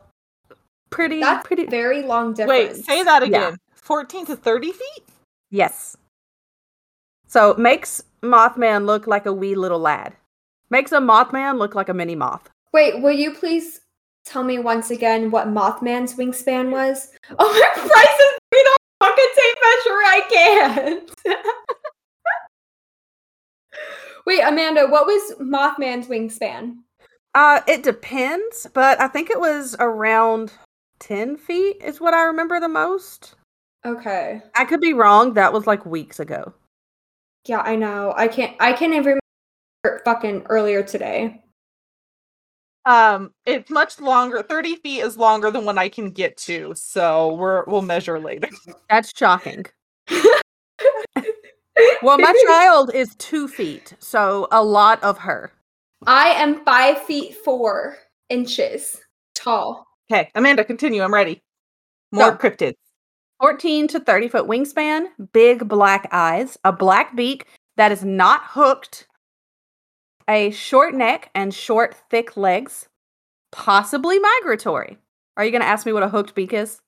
pretty 0.89 1.19
That's 1.19 1.45
pretty 1.45 1.65
very 1.65 2.03
long 2.03 2.33
difference. 2.33 2.77
Wait, 2.77 2.85
say 2.85 3.03
that 3.03 3.21
Yeah. 3.27 3.47
again. 3.47 3.57
14 3.75 4.25
to 4.27 4.35
30 4.35 4.71
feet? 4.71 5.03
yes. 5.49 5.95
So 7.29 7.53
makes 7.55 8.01
Mothman 8.23 8.85
look 8.85 9.05
like 9.05 9.25
a 9.25 9.33
wee 9.33 9.55
little 9.55 9.79
lad. 9.79 10.13
Makes 10.69 10.91
a 10.93 10.99
Mothman 10.99 11.57
look 11.57 11.75
like 11.75 11.89
a 11.89 11.93
mini 11.93 12.15
moth. 12.15 12.49
Wait, 12.73 13.01
will 13.01 13.11
you 13.11 13.33
please 13.33 13.81
tell 14.25 14.43
me 14.43 14.59
once 14.59 14.91
again 14.91 15.29
what 15.31 15.47
Mothman's 15.47 16.15
wingspan 16.15 16.71
was? 16.71 17.11
Oh 17.39 17.51
my 17.51 17.81
Bryce 17.81 18.19
is 18.19 18.39
bringing 18.49 18.71
up 18.71 18.77
fucking 19.03 19.33
tape 19.35 19.57
measure. 19.63 19.99
I 20.05 20.21
can't. 20.29 21.11
Wait, 24.27 24.41
Amanda, 24.41 24.85
what 24.85 25.05
was 25.05 25.35
Mothman's 25.39 26.07
wingspan? 26.07 26.79
Uh, 27.33 27.61
it 27.65 27.81
depends, 27.81 28.67
but 28.73 28.99
I 28.99 29.07
think 29.07 29.29
it 29.29 29.39
was 29.39 29.73
around 29.79 30.51
10 30.99 31.37
feet 31.37 31.77
is 31.81 32.01
what 32.01 32.13
I 32.13 32.23
remember 32.23 32.59
the 32.59 32.67
most. 32.67 33.35
Okay. 33.85 34.41
I 34.53 34.65
could 34.65 34.81
be 34.81 34.91
wrong. 34.91 35.33
That 35.35 35.53
was 35.53 35.65
like 35.65 35.85
weeks 35.85 36.19
ago. 36.19 36.53
Yeah, 37.45 37.61
I 37.61 37.77
know. 37.77 38.13
I 38.17 38.27
can't. 38.27 38.53
I 38.59 38.73
can't 38.73 38.91
even 38.93 39.17
remember 39.85 40.01
fucking 40.03 40.43
earlier 40.49 40.83
today. 40.83 41.41
Um, 42.85 43.31
it's 43.45 43.69
much 43.69 44.01
longer. 44.01 44.43
30 44.43 44.75
feet 44.75 44.99
is 44.99 45.15
longer 45.15 45.51
than 45.51 45.63
what 45.63 45.77
I 45.77 45.87
can 45.87 46.11
get 46.11 46.35
to, 46.39 46.73
so 46.75 47.35
we're 47.35 47.63
we'll 47.63 47.81
measure 47.81 48.19
later. 48.19 48.49
That's 48.89 49.13
shocking. 49.15 49.67
Well, 52.01 52.17
my 52.17 52.33
child 52.47 52.93
is 52.93 53.15
two 53.15 53.47
feet, 53.47 53.93
so 53.99 54.47
a 54.51 54.63
lot 54.63 55.03
of 55.03 55.17
her. 55.19 55.51
I 56.05 56.29
am 56.29 56.63
five 56.63 57.01
feet 57.03 57.35
four 57.43 57.97
inches 58.29 58.99
tall. 59.35 59.85
Okay, 60.11 60.29
Amanda, 60.35 60.63
continue. 60.63 61.01
I'm 61.01 61.13
ready. 61.13 61.41
More 62.11 62.31
So- 62.31 62.37
cryptids. 62.37 62.75
14 63.41 63.87
to 63.89 63.99
30 63.99 64.29
foot 64.29 64.45
wingspan, 64.47 65.09
big 65.31 65.67
black 65.67 66.07
eyes, 66.11 66.57
a 66.63 66.71
black 66.71 67.15
beak 67.15 67.45
that 67.75 67.91
is 67.91 68.03
not 68.03 68.41
hooked, 68.45 69.07
a 70.27 70.49
short 70.49 70.95
neck 70.95 71.29
and 71.35 71.53
short, 71.53 71.95
thick 72.09 72.35
legs, 72.35 72.89
possibly 73.51 74.17
migratory. 74.17 74.97
Are 75.35 75.45
you 75.45 75.51
going 75.51 75.61
to 75.61 75.67
ask 75.67 75.85
me 75.85 75.93
what 75.93 76.01
a 76.01 76.09
hooked 76.09 76.33
beak 76.33 76.51
is? 76.51 76.81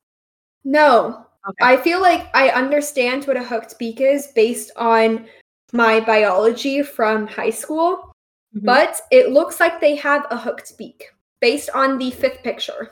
No, 0.63 1.27
Okay. 1.47 1.65
I 1.65 1.77
feel 1.77 2.01
like 2.01 2.27
I 2.35 2.49
understand 2.49 3.25
what 3.25 3.37
a 3.37 3.43
hooked 3.43 3.79
beak 3.79 4.01
is 4.01 4.27
based 4.35 4.71
on 4.75 5.25
my 5.73 5.99
biology 5.99 6.81
from 6.83 7.27
high 7.27 7.49
school, 7.51 8.11
Mhm. 8.55 8.65
but 8.65 8.99
it 9.11 9.29
looks 9.31 9.59
like 9.59 9.79
they 9.79 9.95
have 9.95 10.25
a 10.31 10.37
hooked 10.37 10.77
beak 10.77 11.11
based 11.39 11.69
on 11.71 11.97
the 11.97 12.11
fifth 12.11 12.43
picture. 12.43 12.91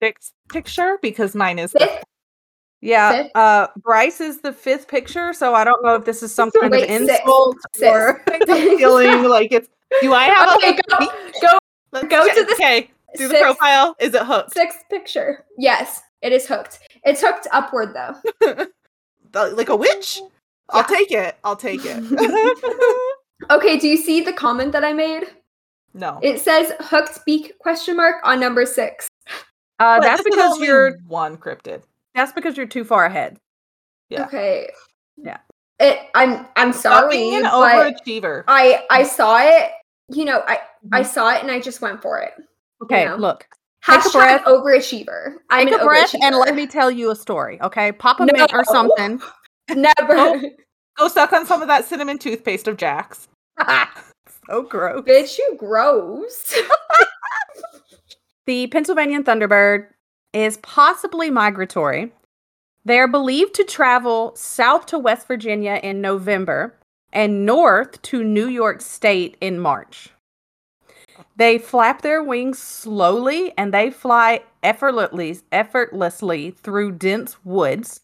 Fixed 0.00 0.32
picture 0.50 0.98
because 1.02 1.34
mine 1.34 1.58
is 1.58 1.72
the 1.72 2.02
Yeah, 2.80 3.10
Fifth? 3.24 3.30
uh, 3.34 3.66
Bryce 3.78 4.20
is 4.20 4.40
the 4.40 4.52
fifth 4.52 4.86
picture, 4.86 5.32
so 5.32 5.52
I 5.52 5.64
don't 5.64 5.82
know 5.82 5.96
if 5.96 6.04
this 6.04 6.22
is 6.22 6.32
some 6.32 6.52
kind 6.52 6.72
Wait, 6.72 6.84
of 6.84 6.90
insult 6.90 7.56
Sixth. 7.74 7.92
or. 7.92 8.24
feeling 8.46 9.24
like 9.24 9.50
it's. 9.50 9.68
Do 10.00 10.12
I 10.12 10.24
have 10.26 10.48
Okay, 10.58 10.74
a 10.74 10.82
go, 11.00 11.06
go 11.42 11.58
Let's 11.90 12.06
go 12.08 12.28
to 12.28 12.44
the 12.44 12.52
Okay, 12.52 12.90
do 13.16 13.26
the 13.26 13.34
profile. 13.34 13.96
Is 13.98 14.14
it 14.14 14.22
hooked? 14.22 14.52
sixth 14.52 14.84
picture. 14.90 15.44
Yes, 15.56 16.02
it 16.22 16.32
is 16.32 16.46
hooked. 16.46 16.80
It's 17.04 17.20
hooked 17.20 17.46
upward 17.52 17.94
though. 17.94 18.66
Like 19.34 19.68
a 19.68 19.76
witch? 19.76 20.20
I'll 20.70 20.80
Yeah. 20.80 20.86
take 20.96 21.10
it. 21.12 21.36
I'll 21.44 21.56
take 21.56 21.82
it. 21.84 22.02
Okay, 23.50 23.78
do 23.78 23.86
you 23.86 23.96
see 23.96 24.20
the 24.20 24.32
comment 24.32 24.72
that 24.72 24.84
I 24.84 24.92
made? 24.92 25.22
no. 25.94 26.18
It 26.22 26.40
says 26.40 26.72
hooked 26.80 27.24
beak 27.24 27.56
question 27.60 27.96
mark 27.96 28.16
on 28.24 28.40
number 28.40 28.66
six. 28.66 29.08
Uh, 29.78 30.00
that's 30.00 30.22
because 30.22 30.58
you're 30.60 30.98
one 31.06 31.36
cryptid. 31.36 31.82
that's 32.14 32.32
because 32.32 32.56
you're 32.56 32.66
too 32.66 32.84
far 32.84 33.04
ahead. 33.06 33.38
Yeah. 34.10 34.24
Okay. 34.26 34.70
Yeah. 35.16 35.38
It 35.78 36.00
I'm 36.16 36.46
I'm 36.56 36.72
sorry, 36.72 37.16
being 37.16 37.36
an 37.36 37.42
but 37.44 37.52
overachiever. 38.04 38.42
I 38.48 38.84
I 38.90 39.04
saw 39.04 39.38
it. 39.40 39.70
You 40.08 40.24
know, 40.24 40.42
I 40.46 40.58
I 40.92 41.02
Mhm. 41.02 41.06
saw 41.06 41.30
it 41.34 41.42
and 41.42 41.50
I 41.50 41.60
just 41.60 41.80
went 41.80 42.02
for 42.02 42.18
it. 42.20 42.32
Okay, 42.82 43.04
know. 43.04 43.16
look. 43.16 43.46
Take 43.86 44.04
a 44.04 44.10
breath. 44.10 44.44
overachiever. 44.44 45.34
I'm 45.50 45.68
Take 45.68 45.80
a 45.80 45.84
breath 45.84 46.14
and 46.22 46.36
let 46.36 46.54
me 46.54 46.66
tell 46.66 46.90
you 46.90 47.10
a 47.10 47.16
story, 47.16 47.60
okay? 47.62 47.92
Pop 47.92 48.20
a 48.20 48.26
mint 48.26 48.52
or 48.52 48.64
something. 48.64 49.20
never. 49.70 50.42
Go 50.96 51.08
suck 51.08 51.32
on 51.32 51.46
some 51.46 51.62
of 51.62 51.68
that 51.68 51.84
cinnamon 51.84 52.18
toothpaste 52.18 52.68
of 52.68 52.76
Jack's. 52.76 53.28
so 54.48 54.62
gross. 54.62 55.04
Bitch, 55.04 55.38
you 55.38 55.56
gross. 55.58 56.54
The 58.46 58.66
Pennsylvania 58.68 59.22
Thunderbird 59.22 59.88
is 60.32 60.56
possibly 60.58 61.30
migratory. 61.30 62.12
They 62.84 62.98
are 62.98 63.08
believed 63.08 63.54
to 63.56 63.64
travel 63.64 64.32
south 64.34 64.86
to 64.86 64.98
West 64.98 65.26
Virginia 65.26 65.78
in 65.82 66.00
November 66.00 66.74
and 67.12 67.44
north 67.44 68.00
to 68.02 68.24
New 68.24 68.48
York 68.48 68.80
State 68.80 69.36
in 69.42 69.58
March. 69.58 70.08
They 71.38 71.56
flap 71.58 72.02
their 72.02 72.22
wings 72.22 72.58
slowly 72.58 73.52
and 73.56 73.72
they 73.72 73.90
fly 73.90 74.42
effortlessly, 74.64 75.38
effortlessly 75.52 76.50
through 76.50 76.92
dense 76.92 77.36
woods. 77.44 78.00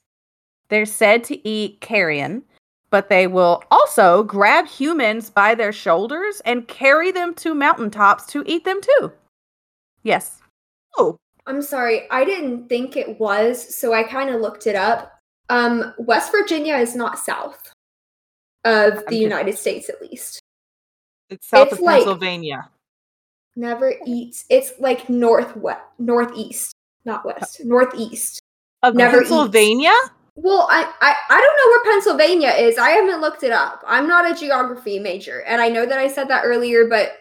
They're 0.69 0.87
said 0.87 1.25
to 1.25 1.47
eat 1.47 1.81
carrion, 1.81 2.45
but 2.91 3.09
they 3.09 3.27
will 3.27 3.63
also 3.73 4.23
grab 4.23 4.67
humans 4.69 5.31
by 5.31 5.57
their 5.57 5.73
shoulders 5.73 6.41
and 6.45 6.69
carry 6.69 7.11
them 7.11 7.35
to 7.35 7.55
mountaintops 7.55 8.27
to 8.27 8.45
eat 8.47 8.65
them 8.65 8.81
too. 8.81 9.13
Yes. 10.05 10.41
Oh, 10.97 11.17
I'm 11.47 11.61
sorry, 11.61 12.09
I 12.13 12.25
didn't 12.25 12.69
think 12.69 12.97
it 12.97 13.19
was, 13.19 13.75
so 13.75 13.93
I 13.93 14.05
kind 14.05 14.31
of 14.31 14.41
looked 14.41 14.67
it 14.69 14.77
up. 14.77 15.19
Um, 15.51 15.93
West 15.99 16.31
Virginia 16.31 16.77
is 16.77 16.95
not 16.95 17.19
south 17.19 17.73
of 18.65 18.95
the 19.09 19.17
I'm 19.17 19.23
United 19.23 19.59
States, 19.59 19.89
at 19.91 20.01
least. 20.01 20.41
it's 21.31 21.49
south 21.49 21.65
It's 21.69 21.73
of 21.75 21.81
like- 21.81 22.05
Pennsylvania. 22.05 22.71
Never 23.57 23.95
eats. 24.07 24.45
It's 24.51 24.73
like 24.81 25.09
northwest, 25.09 25.81
northeast, 25.99 26.75
not 27.05 27.25
west, 27.25 27.61
northeast. 27.65 28.41
Of 28.83 28.95
never 28.95 29.21
eats. 29.21 29.31
Pennsylvania? 29.31 29.93
Well, 30.37 30.67
I, 30.71 30.91
I 31.01 31.15
I 31.31 31.41
don't 31.41 31.57
know 31.57 31.71
where 31.71 31.93
Pennsylvania 31.95 32.51
is. 32.51 32.79
I 32.79 32.91
haven't 32.91 33.21
looked 33.21 33.45
it 33.45 33.53
up. 33.53 33.83
I'm 33.87 34.09
not 34.09 34.29
a 34.29 34.35
geography 34.35 34.99
major, 34.99 35.43
and 35.43 35.61
I 35.61 35.69
know 35.69 35.87
that 35.87 35.99
I 35.99 36.09
said 36.09 36.29
that 36.29 36.43
earlier, 36.45 36.89
but 36.89 37.13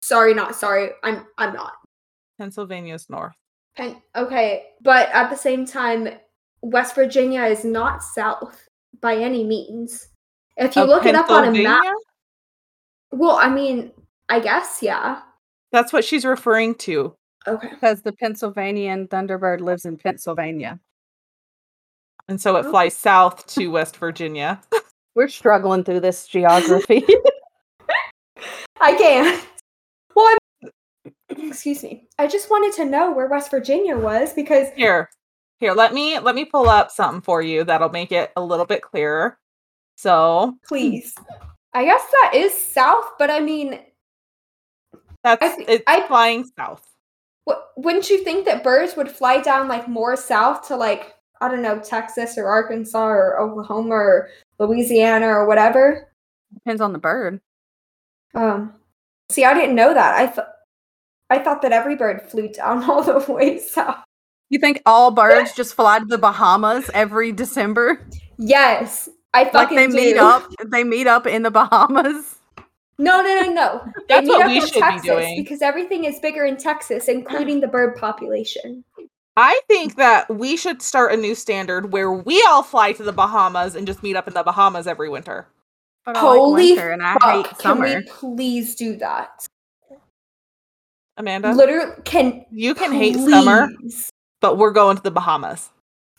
sorry, 0.00 0.34
not 0.34 0.54
sorry. 0.54 0.90
I'm 1.02 1.26
I'm 1.38 1.52
not. 1.52 1.72
Pennsylvania's 2.38 3.10
north. 3.10 3.34
Pen- 3.76 4.00
okay, 4.14 4.66
but 4.82 5.08
at 5.12 5.30
the 5.30 5.36
same 5.36 5.66
time, 5.66 6.08
West 6.60 6.94
Virginia 6.94 7.42
is 7.42 7.64
not 7.64 8.02
south 8.02 8.68
by 9.00 9.16
any 9.16 9.42
means. 9.42 10.08
If 10.56 10.76
you 10.76 10.82
Of 10.82 10.88
look 10.88 11.06
it 11.06 11.16
up 11.16 11.30
on 11.30 11.48
a 11.48 11.62
map, 11.62 11.82
well, 13.10 13.36
I 13.36 13.48
mean, 13.48 13.90
I 14.28 14.38
guess 14.38 14.78
yeah. 14.82 15.22
That's 15.72 15.92
what 15.92 16.04
she's 16.04 16.24
referring 16.24 16.74
to. 16.76 17.14
Okay. 17.46 17.70
Because 17.70 18.02
the 18.02 18.12
Pennsylvanian 18.12 19.08
Thunderbird 19.08 19.60
lives 19.60 19.84
in 19.84 19.96
Pennsylvania. 19.96 20.78
And 22.28 22.40
so 22.40 22.56
it 22.56 22.66
Oh. 22.66 22.70
flies 22.70 22.96
south 22.96 23.46
to 23.48 23.68
West 23.72 23.96
Virginia. 23.96 24.60
We're 25.14 25.28
struggling 25.28 25.82
through 25.84 26.00
this 26.00 26.26
geography. 26.26 27.04
I 28.80 28.94
can't. 28.94 29.46
Well, 30.14 30.36
I'm, 30.62 30.70
excuse 31.48 31.82
me. 31.82 32.08
I 32.18 32.26
just 32.26 32.50
wanted 32.50 32.74
to 32.76 32.84
know 32.84 33.12
where 33.12 33.26
West 33.28 33.50
Virginia 33.50 33.96
was 33.96 34.32
because 34.32 34.68
Here. 34.76 35.08
Here, 35.60 35.72
let 35.74 35.94
me 35.94 36.18
let 36.18 36.34
me 36.34 36.44
pull 36.44 36.68
up 36.68 36.90
something 36.90 37.20
for 37.20 37.40
you 37.40 37.62
that'll 37.62 37.90
make 37.90 38.10
it 38.10 38.32
a 38.36 38.42
little 38.42 38.66
bit 38.66 38.82
clearer. 38.82 39.38
So 39.96 40.56
please. 40.66 41.14
I 41.72 41.84
guess 41.84 42.02
that 42.10 42.32
is 42.34 42.52
south, 42.52 43.04
but 43.18 43.30
I 43.30 43.38
mean, 43.40 43.78
that's 45.24 45.42
I 45.42 45.48
thi- 45.56 45.64
it's 45.68 45.84
I- 45.86 46.06
flying 46.06 46.44
south. 46.56 46.86
what, 47.44 47.68
wouldn't 47.76 48.08
you 48.10 48.22
think 48.24 48.44
that 48.46 48.62
birds 48.64 48.96
would 48.96 49.10
fly 49.10 49.40
down 49.40 49.68
like 49.68 49.88
more 49.88 50.16
south 50.16 50.66
to 50.68 50.76
like 50.76 51.14
I 51.40 51.48
don't 51.48 51.62
know 51.62 51.78
Texas 51.80 52.38
or 52.38 52.46
Arkansas 52.46 53.04
or 53.04 53.40
Oklahoma 53.40 53.94
or 53.94 54.28
Louisiana 54.58 55.26
or 55.26 55.46
whatever? 55.46 56.08
Depends 56.54 56.80
on 56.80 56.92
the 56.92 56.98
bird. 57.00 57.40
Um, 58.34 58.74
see, 59.30 59.44
I 59.44 59.52
didn't 59.54 59.74
know 59.74 59.92
that. 59.94 60.14
I 60.18 60.26
thought 60.28 60.48
I 61.30 61.38
thought 61.38 61.62
that 61.62 61.72
every 61.72 61.96
bird 61.96 62.22
flew 62.22 62.48
down 62.48 62.84
all 62.90 63.02
the 63.02 63.32
way 63.32 63.58
south. 63.58 64.04
You 64.50 64.58
think 64.58 64.82
all 64.86 65.10
birds 65.10 65.52
just 65.56 65.74
fly 65.74 65.98
to 65.98 66.04
the 66.04 66.18
Bahamas 66.18 66.90
every 66.94 67.32
December? 67.32 68.06
Yes, 68.38 69.08
I 69.34 69.44
Like 69.44 69.52
fucking 69.52 69.76
they 69.76 69.86
meet 69.86 70.16
up, 70.18 70.44
they 70.66 70.84
meet 70.84 71.06
up 71.06 71.26
in 71.26 71.42
the 71.42 71.50
Bahamas. 71.50 72.36
No, 72.98 73.22
no, 73.22 73.40
no, 73.40 73.52
no. 73.52 73.80
They 74.08 74.14
That's 74.16 74.26
meet 74.26 74.32
what 74.32 74.42
up 74.42 74.48
we 74.48 74.56
in 74.56 74.62
should 74.62 74.74
be 74.74 74.80
Texas 74.80 75.02
doing. 75.06 75.42
because 75.42 75.62
everything 75.62 76.04
is 76.04 76.18
bigger 76.20 76.44
in 76.44 76.56
Texas, 76.56 77.08
including 77.08 77.60
the 77.60 77.68
bird 77.68 77.96
population. 77.96 78.84
I 79.36 79.58
think 79.66 79.96
that 79.96 80.28
we 80.28 80.56
should 80.56 80.82
start 80.82 81.12
a 81.12 81.16
new 81.16 81.34
standard 81.34 81.92
where 81.92 82.12
we 82.12 82.42
all 82.48 82.62
fly 82.62 82.92
to 82.92 83.02
the 83.02 83.12
Bahamas 83.12 83.74
and 83.74 83.86
just 83.86 84.02
meet 84.02 84.14
up 84.14 84.28
in 84.28 84.34
the 84.34 84.42
Bahamas 84.42 84.86
every 84.86 85.08
winter. 85.08 85.46
But 86.04 86.16
Holy 86.18 86.70
like 86.70 86.76
winter 86.76 86.90
and 86.90 87.02
I 87.02 87.12
hate 87.12 87.46
Fuck, 87.46 87.58
can 87.60 87.80
we 87.80 88.02
please 88.02 88.74
do 88.74 88.96
that? 88.96 89.46
Amanda, 91.16 91.52
Literally, 91.52 91.92
can 92.04 92.44
you 92.50 92.74
can 92.74 92.92
hate 92.92 93.16
summer, 93.16 93.68
but 94.40 94.58
we're 94.58 94.70
going 94.72 94.96
to 94.96 95.02
the 95.02 95.10
Bahamas. 95.10 95.70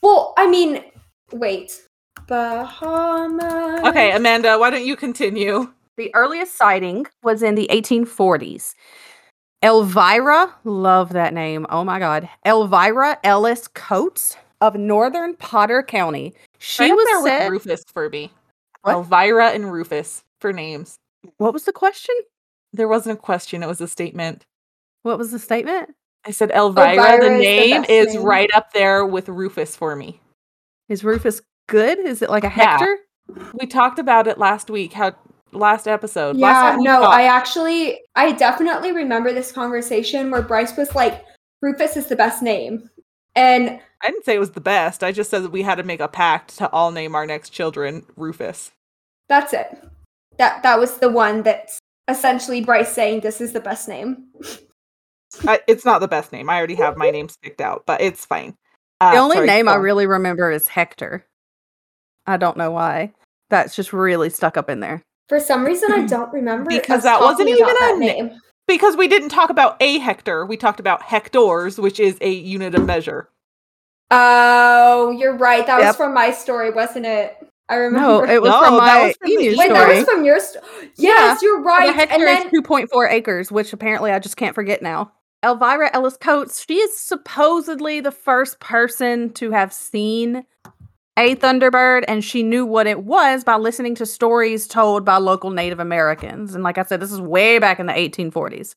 Well, 0.01 0.34
I 0.38 0.47
mean, 0.47 0.84
wait, 1.32 1.82
Bahamas. 2.28 3.86
Okay, 3.88 4.11
Amanda, 4.11 4.57
why 4.57 4.69
don't 4.69 4.86
you 4.86 4.95
continue? 4.95 5.71
The 5.97 6.13
earliest 6.15 6.55
sighting 6.57 7.05
was 7.23 7.43
in 7.43 7.55
the 7.55 7.67
1840s. 7.71 8.73
Elvira, 9.63 10.53
love 10.63 11.13
that 11.13 11.33
name. 11.33 11.65
Oh 11.69 11.83
my 11.83 11.99
God. 11.99 12.27
Elvira 12.45 13.17
Ellis 13.23 13.67
Coates 13.69 14.35
of 14.59 14.75
northern 14.75 15.35
Potter 15.35 15.83
County. 15.83 16.33
She 16.59 16.83
Right 16.83 16.91
was 16.93 17.05
there 17.05 17.23
said. 17.23 17.51
with 17.51 17.63
Rufus 17.65 17.83
Furby. 17.93 18.31
What? 18.81 18.93
Elvira 18.93 19.49
and 19.51 19.71
Rufus 19.71 20.23
for 20.41 20.51
names. 20.51 20.97
What 21.37 21.53
was 21.53 21.63
the 21.63 21.71
question? 21.71 22.15
There 22.73 22.87
wasn't 22.87 23.17
a 23.19 23.21
question, 23.21 23.63
it 23.63 23.67
was 23.67 23.79
a 23.79 23.87
statement. 23.87 24.45
What 25.03 25.17
was 25.17 25.31
the 25.31 25.39
statement? 25.39 25.91
I 26.25 26.31
said 26.31 26.51
Elvira, 26.51 26.95
Elvira 26.95 27.19
the 27.19 27.25
is 27.25 27.31
the 27.31 27.43
name 27.43 27.81
best 27.81 27.89
is 27.91 28.13
name. 28.15 28.23
right 28.23 28.49
up 28.53 28.73
there 28.73 29.05
with 29.05 29.29
Rufus 29.29 29.75
for 29.75 29.95
me. 29.95 30.19
Is 30.89 31.03
Rufus 31.03 31.41
good? 31.67 31.99
Is 31.99 32.21
it 32.21 32.29
like 32.29 32.43
a 32.43 32.47
Yeah. 32.47 32.77
Hector? 32.79 32.97
We 33.59 33.67
talked 33.67 33.99
about 33.99 34.27
it 34.27 34.37
last 34.37 34.69
week, 34.69 34.93
how 34.93 35.13
last 35.54 35.88
episode. 35.88 36.38
Yeah, 36.38 36.54
time 36.54 36.78
we 36.80 36.84
no, 36.84 37.01
talked. 37.01 37.16
I 37.16 37.26
actually, 37.26 38.01
I 38.16 38.32
definitely 38.34 38.91
remember 38.91 39.34
this 39.34 39.51
conversation 39.51 40.32
where 40.32 40.41
Bryce 40.41 40.76
was 40.78 40.93
like, 40.95 41.24
Rufus 41.62 41.95
is 41.97 42.08
the 42.08 42.16
best 42.16 42.41
name. 42.41 42.89
And 43.36 43.80
I 44.01 44.08
didn't 44.08 44.26
say 44.26 44.36
it 44.36 44.39
was 44.39 44.51
the 44.51 44.62
best. 44.62 45.04
I 45.04 45.12
just 45.12 45.30
said 45.30 45.43
that 45.43 45.51
we 45.51 45.64
had 45.64 45.76
to 45.76 45.84
make 45.84 45.99
a 46.01 46.08
pact 46.08 46.58
to 46.58 46.70
all 46.72 46.91
name 46.91 47.16
our 47.16 47.26
next 47.26 47.49
children 47.49 48.06
Rufus. 48.16 48.72
that's 49.30 49.54
it. 49.54 49.68
That 50.38 50.64
that 50.64 50.80
was 50.80 50.97
the 50.97 51.10
one 51.10 51.41
that's 51.43 51.80
essentially 52.08 52.62
Bryce 52.64 52.91
saying 52.91 53.22
this 53.22 53.39
is 53.41 53.54
the 53.54 53.60
best 53.60 53.88
name. 53.88 54.26
I, 55.47 55.62
it's 55.68 55.86
not 55.86 55.99
the 55.99 56.08
best 56.08 56.32
name. 56.32 56.49
I 56.49 56.58
already 56.58 56.76
have 56.76 56.97
my 56.97 57.10
name 57.12 57.28
picked 57.41 57.62
out, 57.62 57.86
but 57.88 58.01
it's 58.01 58.26
fine. 58.26 58.56
Uh, 59.01 59.14
The 59.14 59.18
only 59.18 59.36
sorry, 59.38 59.47
name 59.47 59.68
I 59.68 59.76
really 59.76 60.06
remember 60.06 60.51
is 60.51 60.68
Hector. 60.68 61.26
I 62.28 62.38
don't 62.38 62.58
know 62.58 62.72
why. 62.72 63.14
That's 63.49 63.76
just 63.76 63.93
really 63.93 64.30
stuck 64.30 64.58
up 64.58 64.70
in 64.70 64.80
there. 64.80 65.01
For 65.30 65.39
some 65.39 65.65
reason, 65.65 65.91
I 65.91 66.01
hmm. 66.01 66.07
don't 66.07 66.34
remember 66.34 66.69
Because 66.69 67.03
that 67.03 67.21
wasn't 67.21 67.49
even 67.49 67.63
about 67.63 67.76
a 67.76 67.80
that 67.80 67.97
na- 67.99 68.05
name. 68.05 68.32
because 68.67 68.95
we 68.97 69.07
didn't 69.07 69.30
talk 69.30 69.49
about 69.49 69.78
a 69.80 69.99
hectare. 69.99 70.45
We 70.45 70.57
talked 70.57 70.80
about 70.80 71.01
hectares, 71.01 71.80
which 71.80 71.99
is 71.99 72.17
a 72.21 72.32
unit 72.32 72.76
of 72.76 72.86
measure. 72.86 73.30
Oh, 74.11 75.09
you're 75.11 75.36
right. 75.36 75.65
That 75.65 75.80
was 75.80 75.95
from 75.95 76.13
my 76.13 76.32
story, 76.32 76.69
wasn't 76.71 77.05
it? 77.05 77.38
I 77.69 77.76
remember. 77.76 78.07
No, 78.07 78.13
remember. 78.21 78.34
it 78.34 78.41
was 78.41 78.51
No, 78.51 78.59
from 78.59 78.78
my 78.78 79.07
was 79.07 79.15
from 79.17 79.28
the 79.28 79.34
emu 79.34 79.43
emu 79.45 79.57
Wait, 79.57 79.69
that 79.69 79.88
was 79.88 80.05
from 80.05 80.26
your 80.26 80.39
story. 80.39 80.91
Yes, 80.97 81.41
you're 81.41 81.57
And 81.57 81.65
right. 81.65 81.89
a 81.89 81.93
hectare 81.93 82.28
And 82.28 82.28
then 82.28 82.47
is 82.53 82.61
2.4 82.61 83.11
acres, 83.11 83.51
which 83.51 83.74
apparently 83.74 84.11
I 84.11 84.19
just 84.19 84.38
can't 84.38 84.53
forget 84.53 84.82
now. 84.82 85.11
Elvira 85.43 85.89
Ellis 85.93 86.17
Coates, 86.17 86.63
she 86.65 86.76
is 86.76 86.97
supposedly 86.97 87.99
the 87.99 88.11
first 88.11 88.59
person 88.59 89.32
to 89.34 89.51
have 89.51 89.74
seen 89.74 90.45
a 91.18 91.36
Thunderbird, 91.36 92.05
and 92.07 92.24
she 92.24 92.43
knew 92.43 92.66
what 92.66 92.88
it 92.88 93.03
was 93.03 93.43
by 93.43 93.55
listening 93.55 93.95
to 93.95 94.05
stories 94.05 94.68
told 94.68 95.05
by 95.05 95.18
local 95.18 95.51
Native 95.51 95.80
Americans. 95.80 96.55
And 96.55 96.64
like 96.64 96.78
I 96.78 96.84
said, 96.84 96.99
this 96.99 97.11
is 97.11 97.22
way 97.22 97.59
back 97.59 97.80
in 97.80 97.86
the 97.86 97.93
1840s. 97.93 98.74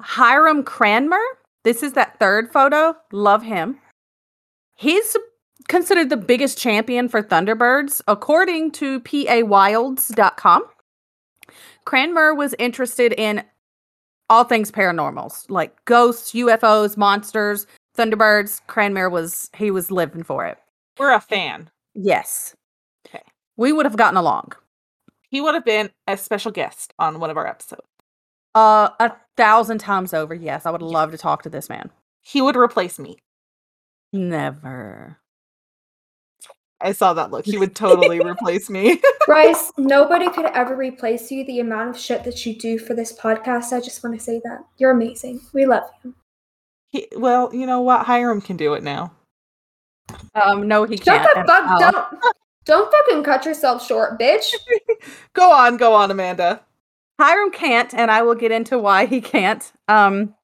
Hiram 0.00 0.62
Cranmer, 0.62 1.20
this 1.64 1.82
is 1.82 1.92
that 1.92 2.18
third 2.18 2.50
photo. 2.50 2.96
Love 3.12 3.42
him. 3.42 3.78
He's 4.76 5.16
considered 5.68 6.08
the 6.08 6.16
biggest 6.16 6.56
champion 6.56 7.08
for 7.08 7.22
Thunderbirds, 7.22 8.00
according 8.08 8.72
to 8.72 9.00
pawilds.com. 9.00 10.62
Cranmer 11.84 12.34
was 12.34 12.54
interested 12.58 13.12
in 13.12 13.44
all 14.30 14.44
things 14.44 14.70
paranormals, 14.70 15.44
like 15.50 15.84
ghosts, 15.84 16.32
UFOs, 16.32 16.96
monsters, 16.96 17.66
Thunderbirds. 17.98 18.62
Cranmer 18.68 19.10
was 19.10 19.50
he 19.56 19.70
was 19.70 19.90
living 19.90 20.22
for 20.22 20.46
it. 20.46 20.56
We're 21.00 21.14
a 21.14 21.20
fan. 21.20 21.70
Yes. 21.94 22.54
Okay. 23.08 23.24
We 23.56 23.72
would 23.72 23.86
have 23.86 23.96
gotten 23.96 24.18
along. 24.18 24.52
He 25.30 25.40
would 25.40 25.54
have 25.54 25.64
been 25.64 25.88
a 26.06 26.18
special 26.18 26.52
guest 26.52 26.92
on 26.98 27.18
one 27.18 27.30
of 27.30 27.38
our 27.38 27.46
episodes. 27.46 27.86
Uh 28.54 28.90
a 29.00 29.12
thousand 29.34 29.78
times 29.78 30.12
over. 30.12 30.34
Yes, 30.34 30.66
I 30.66 30.70
would 30.70 30.82
love 30.82 31.12
to 31.12 31.16
talk 31.16 31.42
to 31.44 31.48
this 31.48 31.70
man. 31.70 31.90
He 32.20 32.42
would 32.42 32.54
replace 32.54 32.98
me. 32.98 33.16
Never. 34.12 35.16
I 36.82 36.92
saw 36.92 37.14
that 37.14 37.30
look. 37.30 37.46
He 37.46 37.56
would 37.56 37.74
totally 37.74 38.20
replace 38.24 38.68
me. 38.68 39.00
Bryce, 39.26 39.72
nobody 39.78 40.28
could 40.28 40.50
ever 40.52 40.76
replace 40.76 41.30
you. 41.30 41.46
The 41.46 41.60
amount 41.60 41.88
of 41.88 41.98
shit 41.98 42.24
that 42.24 42.44
you 42.44 42.54
do 42.54 42.78
for 42.78 42.92
this 42.92 43.18
podcast, 43.18 43.72
I 43.72 43.80
just 43.80 44.04
want 44.04 44.18
to 44.18 44.22
say 44.22 44.38
that 44.44 44.66
you're 44.76 44.90
amazing. 44.90 45.40
We 45.54 45.64
love 45.64 45.84
you. 46.04 46.14
He, 46.88 47.08
well, 47.16 47.54
you 47.54 47.64
know 47.64 47.80
what? 47.80 48.04
Hiram 48.04 48.42
can 48.42 48.58
do 48.58 48.74
it 48.74 48.82
now. 48.82 49.12
Um 50.34 50.66
no 50.68 50.84
he 50.84 50.96
Shut 50.96 51.22
can't. 51.22 51.46
the 51.46 51.52
fuck! 51.52 51.66
all. 51.68 51.78
Don't 51.78 52.06
don't 52.66 52.92
fucking 52.92 53.24
cut 53.24 53.44
yourself 53.46 53.84
short, 53.84 54.18
bitch. 54.18 54.54
Go 55.32 55.50
on, 55.50 55.76
go 55.76 55.94
on, 55.94 56.10
Amanda. 56.10 56.60
Hiram 57.18 57.50
can't, 57.50 57.92
and 57.94 58.10
I 58.10 58.22
will 58.22 58.34
get 58.34 58.52
into 58.52 58.78
why 58.78 59.06
he 59.06 59.20
can't. 59.20 59.72
Um 59.88 60.34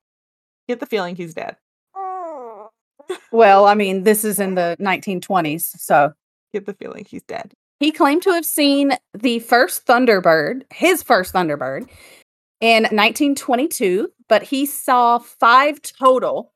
Get 0.68 0.80
the 0.80 0.86
feeling 0.86 1.14
he's 1.14 1.34
dead. 1.34 1.56
well, 3.32 3.66
I 3.66 3.74
mean, 3.74 4.02
this 4.02 4.24
is 4.24 4.40
in 4.40 4.54
the 4.56 4.76
1920s, 4.80 5.60
so 5.78 6.12
Get 6.52 6.66
the 6.66 6.74
feeling 6.74 7.04
he's 7.08 7.22
dead. 7.22 7.52
He 7.80 7.92
claimed 7.92 8.22
to 8.22 8.32
have 8.32 8.46
seen 8.46 8.92
the 9.12 9.40
first 9.40 9.86
Thunderbird, 9.86 10.62
his 10.72 11.02
first 11.02 11.34
Thunderbird, 11.34 11.88
in 12.60 12.84
1922, 12.84 14.08
but 14.28 14.42
he 14.42 14.64
saw 14.64 15.18
five 15.18 15.80
total 15.82 16.52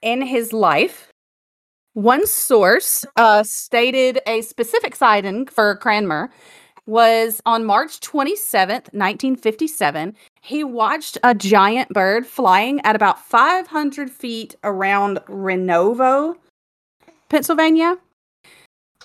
in 0.00 0.22
his 0.22 0.52
life. 0.52 1.12
One 1.94 2.26
source 2.26 3.04
uh, 3.16 3.44
stated 3.44 4.18
a 4.26 4.42
specific 4.42 4.96
sighting 4.96 5.46
for 5.46 5.76
Cranmer 5.76 6.28
was 6.86 7.40
on 7.46 7.64
March 7.64 8.00
27th, 8.00 8.92
1957. 8.92 10.14
He 10.42 10.64
watched 10.64 11.18
a 11.22 11.34
giant 11.34 11.88
bird 11.90 12.26
flying 12.26 12.80
at 12.80 12.96
about 12.96 13.24
500 13.24 14.10
feet 14.10 14.56
around 14.64 15.18
Renovo, 15.28 16.34
Pennsylvania. 17.28 17.96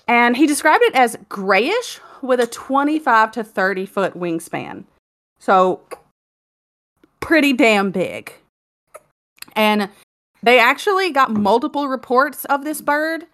And 0.08 0.36
he 0.36 0.48
described 0.48 0.82
it 0.82 0.94
as 0.96 1.16
grayish 1.28 2.00
with 2.22 2.40
a 2.40 2.46
25 2.48 3.30
to 3.32 3.44
30 3.44 3.86
foot 3.86 4.14
wingspan. 4.14 4.84
So, 5.38 5.80
pretty 7.20 7.52
damn 7.52 7.92
big. 7.92 8.32
And 9.54 9.88
they 10.42 10.58
actually 10.58 11.10
got 11.10 11.30
multiple 11.30 11.88
reports 11.88 12.44
of 12.46 12.64
this 12.64 12.80
bird 12.80 13.26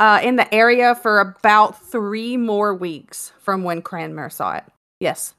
uh, 0.00 0.20
in 0.22 0.36
the 0.36 0.52
area 0.54 0.94
for 0.94 1.20
about 1.20 1.80
three 1.80 2.36
more 2.36 2.74
weeks 2.74 3.32
from 3.38 3.62
when 3.62 3.82
Cranmer 3.82 4.30
saw 4.30 4.56
it. 4.56 4.64
Yes. 5.00 5.34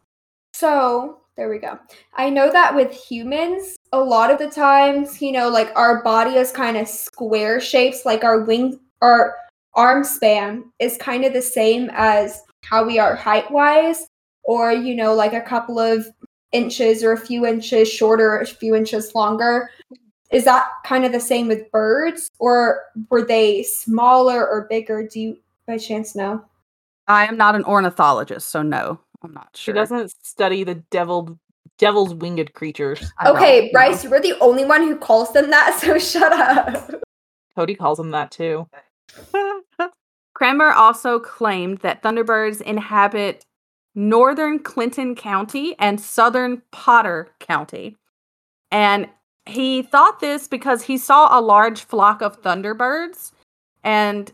So 0.54 1.20
There 1.38 1.50
we 1.50 1.60
go. 1.60 1.78
I 2.14 2.30
know 2.30 2.50
that 2.50 2.74
with 2.74 2.94
humans, 2.94 3.76
a 3.92 4.00
lot 4.00 4.32
of 4.32 4.40
the 4.40 4.50
times, 4.50 5.22
you 5.22 5.34
know, 5.34 5.50
like 5.50 5.70
our 5.76 6.02
body 6.02 6.36
is 6.36 6.50
kind 6.52 6.78
of 6.78 6.88
square 6.88 7.60
shapes, 7.60 8.06
like 8.06 8.24
our 8.24 8.42
wing, 8.46 8.80
our 9.02 9.36
arm 9.74 10.06
span 10.06 10.72
is 10.80 10.96
kind 10.96 11.26
of 11.26 11.34
the 11.34 11.42
same 11.42 11.90
as 11.94 12.42
how 12.64 12.86
we 12.86 13.00
are 13.00 13.16
height 13.16 13.52
wise, 13.52 14.08
or, 14.44 14.72
you 14.72 14.96
know, 14.96 15.14
like 15.14 15.34
a 15.34 15.42
couple 15.42 15.78
of 15.78 16.08
inches 16.54 17.04
or 17.04 17.12
a 17.12 17.18
few 17.18 17.46
inches 17.46 17.92
shorter, 17.92 18.38
a 18.38 18.46
few 18.46 18.74
inches 18.74 19.14
longer. 19.14 19.70
Is 20.32 20.46
that 20.46 20.68
kind 20.86 21.06
of 21.06 21.12
the 21.12 21.20
same 21.20 21.48
with 21.48 21.72
birds, 21.72 22.30
or 22.40 22.82
were 23.10 23.24
they 23.24 23.64
smaller 23.64 24.48
or 24.48 24.68
bigger? 24.70 25.08
Do 25.08 25.20
you 25.20 25.38
by 25.68 25.78
chance 25.78 26.16
know? 26.16 26.44
I 27.08 27.26
am 27.28 27.38
not 27.38 27.56
an 27.56 27.64
ornithologist, 27.64 28.50
so 28.50 28.62
no, 28.62 29.00
I'm 29.24 29.34
not 29.34 29.50
sure 29.56 29.74
She 29.74 29.76
doesn't 29.76 30.14
study 30.24 30.64
the 30.64 30.76
devil 30.76 31.38
devil's 31.78 32.14
winged 32.14 32.54
creatures. 32.54 33.12
I 33.20 33.30
Okay, 33.30 33.66
know. 33.66 33.70
Bryce, 33.74 34.04
you're 34.04 34.20
the 34.22 34.38
only 34.40 34.66
one 34.66 34.82
who 34.82 34.96
calls 34.96 35.34
them 35.34 35.50
that, 35.50 35.78
so 35.82 35.98
shut 36.00 36.32
up. 36.32 36.92
Cody 37.56 37.76
calls 37.76 37.98
them 37.98 38.12
that 38.12 38.32
too. 38.32 38.68
Cranmer 40.34 40.72
also 40.72 41.20
claimed 41.20 41.80
that 41.80 42.04
thunderbirds 42.04 42.62
inhabit 42.62 43.46
northern 43.94 44.60
Clinton 44.60 45.16
County 45.16 45.76
and 45.80 46.00
southern 46.02 46.62
Potter 46.72 47.30
County. 47.40 47.96
And 48.72 49.08
he 49.46 49.84
thought 49.84 50.20
this 50.20 50.48
because 50.48 50.84
he 50.84 50.98
saw 50.98 51.38
a 51.38 51.42
large 51.42 51.84
flock 51.84 52.22
of 52.22 52.42
thunderbirds 52.42 53.32
and 53.84 54.32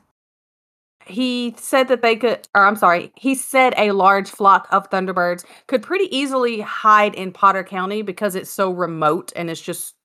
he 1.06 1.56
said 1.58 1.88
that 1.88 2.02
they 2.02 2.16
could 2.16 2.48
or 2.56 2.66
I'm 2.66 2.76
sorry, 2.76 3.12
he 3.16 3.36
said 3.36 3.74
a 3.78 3.92
large 3.92 4.30
flock 4.30 4.68
of 4.72 4.90
thunderbirds 4.90 5.46
could 5.68 5.84
pretty 5.84 6.16
easily 6.16 6.62
hide 6.62 7.16
in 7.16 7.32
Potter 7.32 7.64
County 7.64 8.02
because 8.02 8.36
it's 8.36 8.50
so 8.50 8.72
remote 8.72 9.32
and 9.36 9.50
it's 9.50 9.62
just 9.62 9.96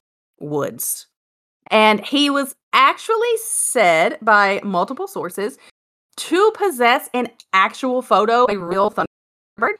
woods. 0.41 1.07
And 1.69 2.05
he 2.05 2.31
was 2.31 2.55
actually 2.73 3.37
said 3.45 4.19
by 4.23 4.61
multiple 4.65 5.09
sources 5.09 5.59
to 6.17 6.53
possess 6.57 7.09
an 7.13 7.29
actual 7.53 8.03
photo, 8.03 8.47
a 8.49 8.57
real 8.57 8.91
thunderbird. 8.91 9.75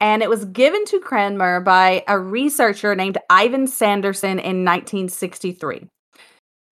And 0.00 0.22
it 0.22 0.30
was 0.30 0.46
given 0.46 0.84
to 0.86 1.00
Cranmer 1.00 1.60
by 1.60 2.04
a 2.08 2.18
researcher 2.18 2.94
named 2.94 3.18
Ivan 3.28 3.66
Sanderson 3.66 4.38
in 4.38 4.64
1963. 4.64 5.86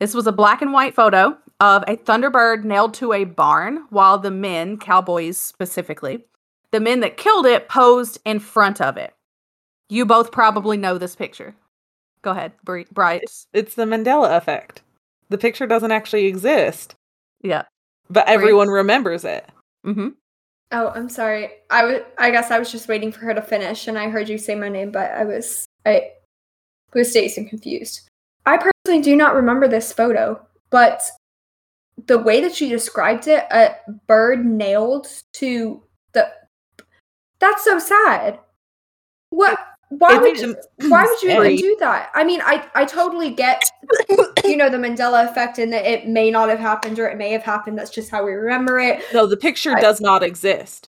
This 0.00 0.14
was 0.14 0.26
a 0.26 0.32
black 0.32 0.62
and 0.62 0.72
white 0.72 0.94
photo 0.94 1.36
of 1.60 1.82
a 1.86 1.96
thunderbird 1.96 2.64
nailed 2.64 2.94
to 2.94 3.12
a 3.12 3.24
barn 3.24 3.84
while 3.90 4.16
the 4.18 4.30
men, 4.30 4.78
cowboys 4.78 5.36
specifically, 5.36 6.24
the 6.70 6.80
men 6.80 7.00
that 7.00 7.16
killed 7.16 7.46
it 7.46 7.68
posed 7.68 8.18
in 8.24 8.38
front 8.38 8.80
of 8.80 8.96
it. 8.96 9.12
You 9.90 10.06
both 10.06 10.30
probably 10.32 10.76
know 10.76 10.96
this 10.98 11.16
picture. 11.16 11.54
Go 12.22 12.30
ahead, 12.30 12.52
Bri- 12.64 12.86
Bryce. 12.92 13.20
It's, 13.22 13.46
it's 13.52 13.74
the 13.74 13.84
Mandela 13.84 14.36
effect. 14.36 14.82
The 15.30 15.38
picture 15.38 15.66
doesn't 15.66 15.92
actually 15.92 16.26
exist, 16.26 16.94
Yeah. 17.42 17.64
but 18.08 18.26
everyone 18.28 18.68
remembers 18.68 19.24
it. 19.24 19.46
Mm-hmm. 19.86 20.08
Oh, 20.70 20.88
I'm 20.88 21.08
sorry. 21.08 21.50
I 21.70 21.84
was 21.84 22.02
I 22.18 22.30
guess 22.30 22.50
I 22.50 22.58
was 22.58 22.70
just 22.70 22.88
waiting 22.88 23.10
for 23.12 23.20
her 23.20 23.34
to 23.34 23.42
finish 23.42 23.88
and 23.88 23.98
I 23.98 24.10
heard 24.10 24.28
you 24.28 24.38
say 24.38 24.54
my 24.54 24.68
name, 24.68 24.90
but 24.90 25.10
I 25.12 25.24
was 25.24 25.66
I 25.86 26.10
was 26.94 27.12
dazed 27.12 27.38
and 27.38 27.48
confused. 27.48 28.08
I 28.44 28.56
personally 28.56 29.02
do 29.02 29.16
not 29.16 29.34
remember 29.34 29.68
this 29.68 29.92
photo, 29.92 30.40
but 30.70 31.02
the 32.06 32.18
way 32.18 32.40
that 32.40 32.54
she 32.54 32.68
described 32.68 33.26
it, 33.26 33.44
a 33.50 33.74
bird 34.06 34.44
nailed 34.44 35.06
to 35.34 35.82
the 36.12 36.30
that's 37.40 37.64
so 37.64 37.78
sad. 37.78 38.38
What 39.30 39.58
why 39.90 40.14
It's 40.14 40.20
would 40.20 40.36
even 40.36 40.56
you, 40.80 40.90
why 40.90 41.04
would 41.04 41.22
you 41.22 41.30
even 41.30 41.56
do 41.56 41.76
that? 41.80 42.10
I 42.14 42.24
mean, 42.24 42.40
I 42.42 42.66
I 42.74 42.84
totally 42.84 43.30
get 43.30 43.62
you 44.44 44.56
know 44.56 44.68
the 44.68 44.76
Mandela 44.76 45.28
effect 45.30 45.58
and 45.58 45.72
that 45.72 45.86
it 45.86 46.06
may 46.08 46.30
not 46.30 46.48
have 46.48 46.58
happened 46.58 46.98
or 46.98 47.06
it 47.08 47.16
may 47.16 47.30
have 47.30 47.42
happened. 47.42 47.78
That's 47.78 47.90
just 47.90 48.10
how 48.10 48.24
we 48.24 48.32
remember 48.32 48.78
it. 48.78 49.02
No, 49.14 49.26
the 49.26 49.36
picture 49.36 49.76
I- 49.76 49.80
does 49.80 50.00
not 50.00 50.22
exist. 50.22 50.88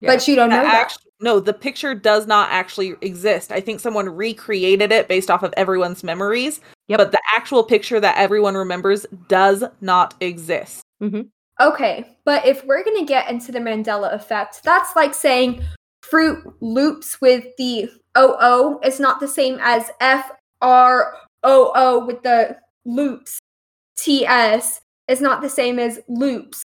Yeah. 0.00 0.12
But 0.14 0.28
you 0.28 0.36
don't 0.36 0.50
know 0.50 0.56
The 0.60 0.62
that. 0.62 0.96
no, 1.20 1.40
the 1.40 1.54
picture 1.54 1.94
does 1.94 2.26
not 2.26 2.50
actually 2.50 2.94
exist. 3.00 3.50
I 3.50 3.60
think 3.60 3.80
someone 3.80 4.08
recreated 4.08 4.92
it 4.92 5.08
based 5.08 5.30
off 5.30 5.42
of 5.42 5.54
everyone's 5.56 6.04
memories. 6.04 6.60
Yep. 6.88 6.98
But 6.98 7.12
the 7.12 7.20
actual 7.34 7.64
picture 7.64 7.98
that 8.00 8.16
everyone 8.18 8.54
remembers 8.56 9.06
does 9.28 9.64
not 9.80 10.14
exist. 10.20 10.82
Mm-hmm. 11.02 11.22
Okay, 11.58 12.18
but 12.26 12.44
if 12.46 12.62
we're 12.66 12.84
going 12.84 12.98
to 12.98 13.06
get 13.06 13.30
into 13.30 13.50
the 13.50 13.58
Mandela 13.58 14.12
effect, 14.12 14.62
that's 14.62 14.94
like 14.94 15.14
saying 15.14 15.64
Fruit 16.10 16.38
Loops 16.60 17.20
with 17.20 17.44
the 17.58 17.90
OO 18.16 18.78
is 18.84 19.00
not 19.00 19.18
the 19.20 19.28
same 19.28 19.58
as 19.60 19.90
F 20.00 20.30
R 20.62 21.14
O 21.42 21.72
O 21.74 22.06
with 22.06 22.22
the 22.22 22.56
loops. 22.84 23.40
TS 23.96 24.80
is 25.08 25.20
not 25.20 25.42
the 25.42 25.48
same 25.48 25.78
as 25.78 26.00
loops. 26.08 26.62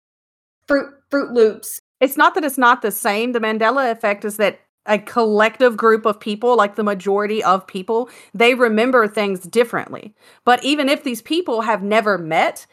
Fruit 0.67 0.93
Fruit 1.09 1.31
Loops. 1.31 1.79
it's 2.01 2.17
not 2.17 2.35
that 2.35 2.43
it's 2.43 2.57
not 2.57 2.81
the 2.81 2.91
same. 2.91 3.31
The 3.31 3.39
Mandela 3.39 3.91
effect 3.91 4.25
is 4.25 4.37
that 4.37 4.59
a 4.85 4.97
collective 4.97 5.77
group 5.77 6.05
of 6.05 6.19
people, 6.19 6.55
like 6.55 6.75
the 6.75 6.83
majority 6.83 7.43
of 7.43 7.65
people, 7.67 8.09
they 8.33 8.55
remember 8.55 9.07
things 9.07 9.41
differently. 9.41 10.13
But 10.45 10.63
even 10.63 10.89
if 10.89 11.03
these 11.03 11.21
people 11.21 11.61
have 11.61 11.83
never 11.83 12.17
met, 12.17 12.65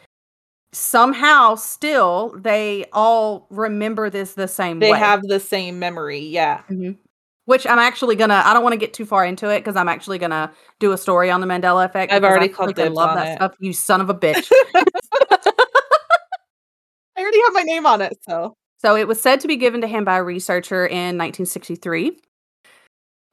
somehow 0.77 1.55
still 1.55 2.35
they 2.39 2.85
all 2.93 3.47
remember 3.51 4.11
this 4.11 4.35
the 4.35 4.49
same 4.49 4.79
They 4.79 4.93
way. 4.93 4.99
have 4.99 5.23
the 5.23 5.41
same 5.41 5.79
memory. 5.79 6.21
Yeah. 6.21 6.63
Mhm. 6.71 6.97
Which 7.47 7.67
I'm 7.67 7.79
actually 7.79 8.17
gonna. 8.17 8.43
I 8.45 8.53
don't 8.53 8.65
want 8.65 8.73
to 8.73 8.77
get 8.79 8.93
too 8.93 9.07
far 9.07 9.25
into 9.25 9.49
it 9.49 9.61
because 9.61 9.77
I'm 9.77 9.89
actually 9.89 10.19
gonna 10.19 10.53
do 10.81 10.93
a 10.93 10.99
story 10.99 11.31
on 11.31 11.41
the 11.41 11.47
Mandela 11.47 11.85
effect. 11.85 12.13
I've 12.13 12.25
already 12.25 12.47
I 12.47 12.49
called 12.49 12.75
dibs 12.75 12.95
love 12.95 13.15
that 13.15 13.29
it. 13.29 13.37
stuff. 13.37 13.53
You 13.61 13.73
son 13.73 14.01
of 14.01 14.11
a 14.11 14.15
bitch. 14.15 14.51
I 14.75 14.85
already 17.23 17.41
have 17.45 17.55
my 17.55 17.63
name 17.63 17.87
on 17.87 18.03
it, 18.03 18.19
so 18.29 18.55
So 18.79 18.97
it 18.97 19.09
was 19.09 19.21
said 19.21 19.41
to 19.41 19.49
be 19.49 19.57
given 19.57 19.81
to 19.81 19.87
him 19.87 20.05
by 20.05 20.17
a 20.19 20.25
researcher 20.25 20.87
in 20.87 21.17
1963. 21.17 22.19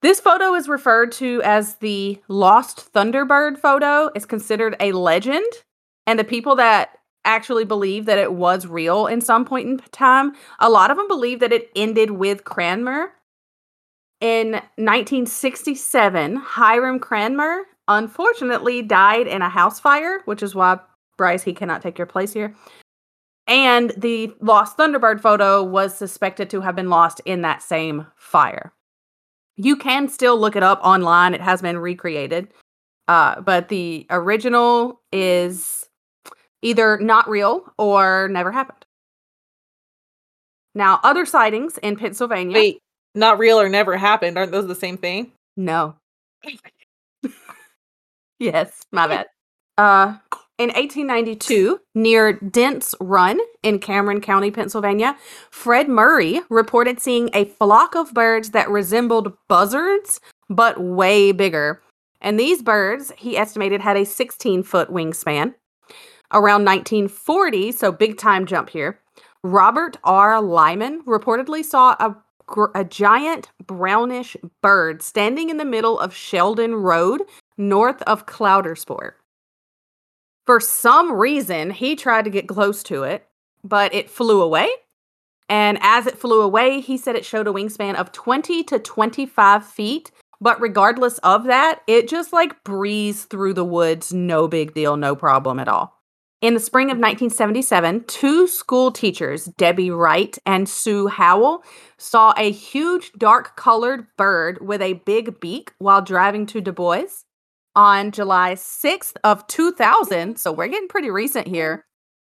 This 0.02 0.20
photo 0.20 0.54
is 0.54 0.68
referred 0.70 1.12
to 1.14 1.42
as 1.44 1.76
the 1.76 2.22
Lost 2.28 2.92
Thunderbird 2.94 3.58
photo. 3.58 4.10
It's 4.16 4.26
considered 4.26 4.76
a 4.80 4.92
legend, 4.92 5.46
and 6.08 6.20
the 6.20 6.24
people 6.24 6.56
that 6.58 6.90
actually 7.26 7.66
believe 7.66 8.06
that 8.06 8.18
it 8.18 8.34
was 8.34 8.68
real 8.68 9.08
in 9.08 9.22
some 9.22 9.46
point 9.46 9.68
in 9.70 9.78
time, 9.92 10.34
a 10.60 10.70
lot 10.70 10.92
of 10.92 10.98
them 10.98 11.08
believe 11.08 11.40
that 11.40 11.54
it 11.54 11.72
ended 11.76 12.12
with 12.12 12.44
Cranmer. 12.44 13.14
In 14.20 14.52
1967, 14.52 16.36
Hiram 16.38 17.00
Cranmer 17.00 17.64
unfortunately 17.88 18.82
died 18.82 19.28
in 19.28 19.42
a 19.42 19.50
house 19.50 19.80
fire, 19.80 20.22
which 20.26 20.42
is 20.42 20.56
why 20.56 20.80
Bryce 21.18 21.44
he 21.44 21.54
cannot 21.54 21.82
take 21.82 21.98
your 21.98 22.08
place 22.08 22.34
here. 22.34 22.56
And 23.46 23.92
the 23.98 24.34
lost 24.40 24.78
Thunderbird 24.78 25.20
photo 25.20 25.64
was 25.64 25.94
suspected 25.96 26.50
to 26.52 26.62
have 26.62 26.76
been 26.76 26.90
lost 26.90 27.22
in 27.26 27.42
that 27.42 27.62
same 27.62 28.08
fire. 28.16 28.72
You 29.58 29.76
can 29.76 30.08
still 30.08 30.40
look 30.40 30.56
it 30.56 30.64
up 30.64 30.80
online, 30.84 31.34
it 31.34 31.42
has 31.42 31.62
been 31.62 31.78
recreated. 31.78 32.48
Uh, 33.08 33.42
but 33.42 33.68
the 33.68 34.08
original 34.10 35.02
is 35.12 35.83
either 36.64 36.98
not 36.98 37.30
real 37.30 37.72
or 37.78 38.28
never 38.30 38.52
happened. 38.52 38.86
Now, 40.74 41.00
other 41.04 41.26
sightings 41.26 41.78
in 41.78 41.98
Pennsylvania. 41.98 42.56
wait, 42.56 42.80
not 43.14 43.38
real 43.38 43.60
or 43.60 43.70
never 43.70 43.98
happened. 43.98 44.38
Aren't 44.38 44.52
those 44.52 44.68
the 44.68 44.74
same 44.74 44.98
thing? 44.98 45.32
No. 45.56 45.96
yes, 48.40 48.82
my 48.92 49.08
bad. 49.08 49.28
Uh, 49.78 50.18
in 50.58 50.70
1892, 50.70 51.80
near 51.96 52.34
Dents 52.34 52.96
Run 53.00 53.40
in 53.64 53.80
Cameron 53.80 54.22
County, 54.22 54.52
Pennsylvania, 54.52 55.16
Fred 55.52 55.90
Murray 55.90 56.42
reported 56.50 57.00
seeing 57.00 57.30
a 57.34 57.46
flock 57.46 57.96
of 57.96 58.14
birds 58.14 58.52
that 58.52 58.70
resembled 58.70 59.34
buzzards, 59.48 60.20
but 60.50 60.80
way 60.80 61.32
bigger. 61.32 61.82
And 62.22 62.40
these 62.40 62.62
birds, 62.62 63.12
he 63.18 63.36
estimated, 63.36 63.82
had 63.82 63.98
a 63.98 64.06
16 64.06 64.64
foot 64.64 64.90
wingspan. 64.90 65.56
Around 66.34 66.66
1940, 66.66 67.72
so 67.72 67.92
big 67.92 68.18
time 68.18 68.48
jump 68.48 68.70
here, 68.70 69.00
Robert 69.44 69.98
R. 70.04 70.42
Lyman 70.42 71.04
reportedly 71.04 71.64
saw 71.64 71.96
a 72.00 72.18
a 72.76 72.84
giant 72.84 73.50
brownish 73.66 74.36
bird 74.62 75.02
standing 75.02 75.50
in 75.50 75.58
the 75.58 75.66
middle 75.66 76.00
of 76.00 76.14
Sheldon 76.14 76.76
Road, 76.76 77.24
north 77.58 78.02
of 78.04 78.26
Coudersport. 78.26 79.14
For 80.46 80.60
some 80.60 81.14
reason, 81.14 81.72
he 81.72 81.96
tried 81.96 82.26
to 82.26 82.30
get 82.30 82.48
close 82.48 82.84
to 82.84 83.04
it, 83.04 83.28
but 83.64 83.94
it 83.94 84.10
flew 84.10 84.42
away. 84.42 84.68
And 85.48 85.78
as 85.82 86.06
it 86.06 86.18
flew 86.18 86.42
away, 86.42 86.82
he 86.82 86.98
said 86.98 87.16
it 87.16 87.26
showed 87.26 87.48
a 87.48 87.54
wingspan 87.54 87.96
of 87.96 88.12
20 88.12 88.64
to 88.66 88.80
25 88.80 89.66
feet. 89.66 90.12
But 90.42 90.60
regardless 90.60 91.20
of 91.20 91.46
that, 91.46 91.82
it 91.88 92.10
just 92.10 92.34
like 92.34 92.64
breezed 92.64 93.30
through 93.30 93.54
the 93.54 93.64
woods, 93.64 94.12
no 94.12 94.48
big 94.48 94.74
deal, 94.74 94.98
no 94.98 95.16
problem 95.16 95.60
at 95.60 95.70
all. 95.70 96.03
In 96.44 96.56
the 96.56 96.60
spring 96.60 96.88
of 96.88 96.98
1977, 96.98 98.04
two 98.04 98.48
school 98.48 98.92
teachers, 98.92 99.46
Debbie 99.46 99.92
Wright 99.92 100.38
and 100.46 100.68
Sue 100.68 101.08
Howell, 101.08 101.64
saw 101.98 102.34
a 102.36 102.52
huge 102.52 103.14
dark 103.14 103.56
colored 103.56 104.08
bird 104.18 104.58
with 104.60 104.82
a 104.82 105.02
big 105.06 105.40
beak 105.40 105.72
while 105.78 106.02
driving 106.02 106.46
to 106.48 106.60
Du 106.60 106.74
Bois. 106.74 107.24
On 107.78 108.12
July 108.12 108.56
6th 108.56 109.14
of 109.24 109.48
2000, 109.48 110.38
so 110.38 110.52
we're 110.52 110.68
getting 110.68 110.90
pretty 110.90 111.10
recent 111.10 111.48
here, 111.48 111.86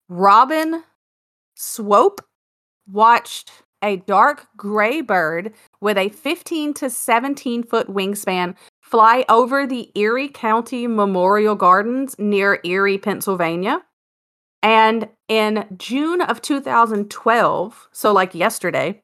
Robin 0.08 0.84
Swope 1.56 2.22
watched 2.88 3.52
a 3.82 3.96
dark 3.96 4.46
gray 4.56 5.02
bird 5.02 5.52
with 5.82 5.98
a 5.98 6.10
15 6.10 6.76
to 6.76 6.92
17 6.92 7.64
foot 7.64 7.88
wingspan 7.88 8.56
fly 8.82 9.26
over 9.30 9.66
the 9.66 9.90
Erie 9.96 10.30
County 10.30 10.86
Memorial 10.86 11.56
Gardens 11.56 12.16
near 12.20 12.60
Erie, 12.64 13.00
Pennsylvania. 13.00 13.82
And 14.66 15.10
in 15.28 15.68
June 15.78 16.22
of 16.22 16.42
2012, 16.42 17.88
so 17.92 18.12
like 18.12 18.34
yesterday, 18.34 19.00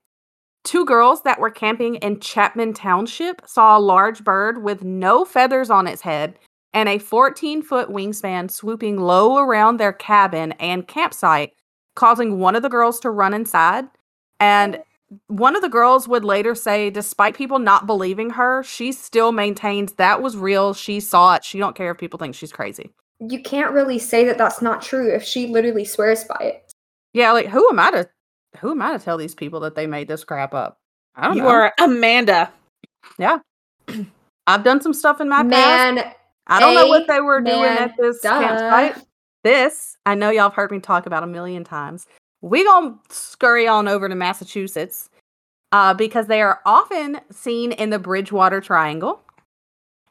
two 0.64 0.86
girls 0.86 1.22
that 1.22 1.40
were 1.40 1.52
camping 1.52 1.96
in 1.98 2.20
Chapman 2.20 2.74
Township 2.74 3.44
saw 3.46 3.78
a 3.78 3.80
large 3.80 4.24
bird 4.24 4.64
with 4.64 4.84
no 4.84 5.24
feathers 5.24 5.70
on 5.70 5.86
its 5.86 6.02
head 6.02 6.40
and 6.74 6.90
a 6.90 6.98
14 6.98 7.62
foot 7.62 7.90
wingspan 7.90 8.50
swooping 8.50 8.98
low 9.00 9.38
around 9.38 9.78
their 9.78 9.94
cabin 9.94 10.54
and 10.54 10.88
campsite, 10.88 11.54
causing 11.96 12.40
one 12.40 12.56
of 12.56 12.64
the 12.64 12.68
girls 12.68 13.00
to 13.02 13.12
run 13.12 13.36
inside. 13.36 13.86
And 14.40 14.82
one 15.28 15.56
of 15.56 15.62
the 15.62 15.70
girls 15.70 16.08
would 16.08 16.26
later 16.26 16.56
say, 16.56 16.90
despite 16.90 17.36
people 17.36 17.60
not 17.60 17.86
believing 17.86 18.32
her, 18.32 18.64
she 18.64 18.92
still 18.92 19.32
maintains 19.32 19.94
that 19.94 20.24
was 20.24 20.36
real. 20.36 20.74
She 20.74 21.00
saw 21.00 21.36
it. 21.36 21.46
She 21.46 21.60
don't 21.60 21.76
care 21.76 21.92
if 21.92 22.00
people 22.00 22.18
think 22.18 22.34
she's 22.34 22.52
crazy. 22.52 22.90
You 23.22 23.42
can't 23.42 23.72
really 23.72 24.00
say 24.00 24.26
that 24.26 24.38
that's 24.38 24.62
not 24.62 24.82
true 24.82 25.14
if 25.14 25.24
she 25.24 25.48
literally 25.48 25.86
swears 25.86 26.24
by 26.24 26.44
it. 26.44 26.74
Yeah, 27.14 27.32
like 27.32 27.48
who 27.48 27.68
am 27.70 27.80
I 27.80 27.92
to 27.92 28.10
who 28.58 28.72
am 28.72 28.82
I 28.82 28.98
to 28.98 29.00
tell 29.04 29.18
these 29.18 29.36
people 29.36 29.60
that 29.62 29.76
they 29.76 29.88
made 29.88 30.08
this 30.08 30.24
crap 30.24 30.54
up? 30.54 30.78
I 31.16 31.28
don't 31.28 31.38
You 31.38 31.44
know. 31.44 31.50
are 31.50 31.74
Amanda. 31.80 32.52
Yeah. 33.18 33.40
I've 34.48 34.64
done 34.64 34.82
some 34.82 34.94
stuff 34.94 35.22
in 35.22 35.30
my 35.30 35.44
past. 35.44 35.50
Man, 35.50 36.14
I 36.48 36.60
don't 36.60 36.74
know 36.74 36.88
what 36.88 37.08
they 37.08 37.22
were 37.22 37.42
doing 37.42 37.64
at 37.64 37.96
this 37.98 38.22
duh. 38.22 38.40
campsite. 38.40 39.06
This, 39.44 39.98
I 40.06 40.16
know 40.16 40.30
y'all 40.30 40.44
have 40.44 40.54
heard 40.54 40.72
me 40.72 40.80
talk 40.80 41.06
about 41.06 41.24
a 41.24 41.28
million 41.28 41.64
times. 41.64 42.06
We 42.42 42.64
gonna 42.64 42.98
scurry 43.10 43.68
on 43.68 43.88
over 43.88 44.10
to 44.10 44.16
Massachusetts 44.16 45.10
uh, 45.72 45.94
because 45.94 46.28
they 46.28 46.42
are 46.42 46.60
often 46.66 47.20
seen 47.32 47.72
in 47.74 47.90
the 47.92 48.00
Bridgewater 48.00 48.62
Triangle. 48.62 49.22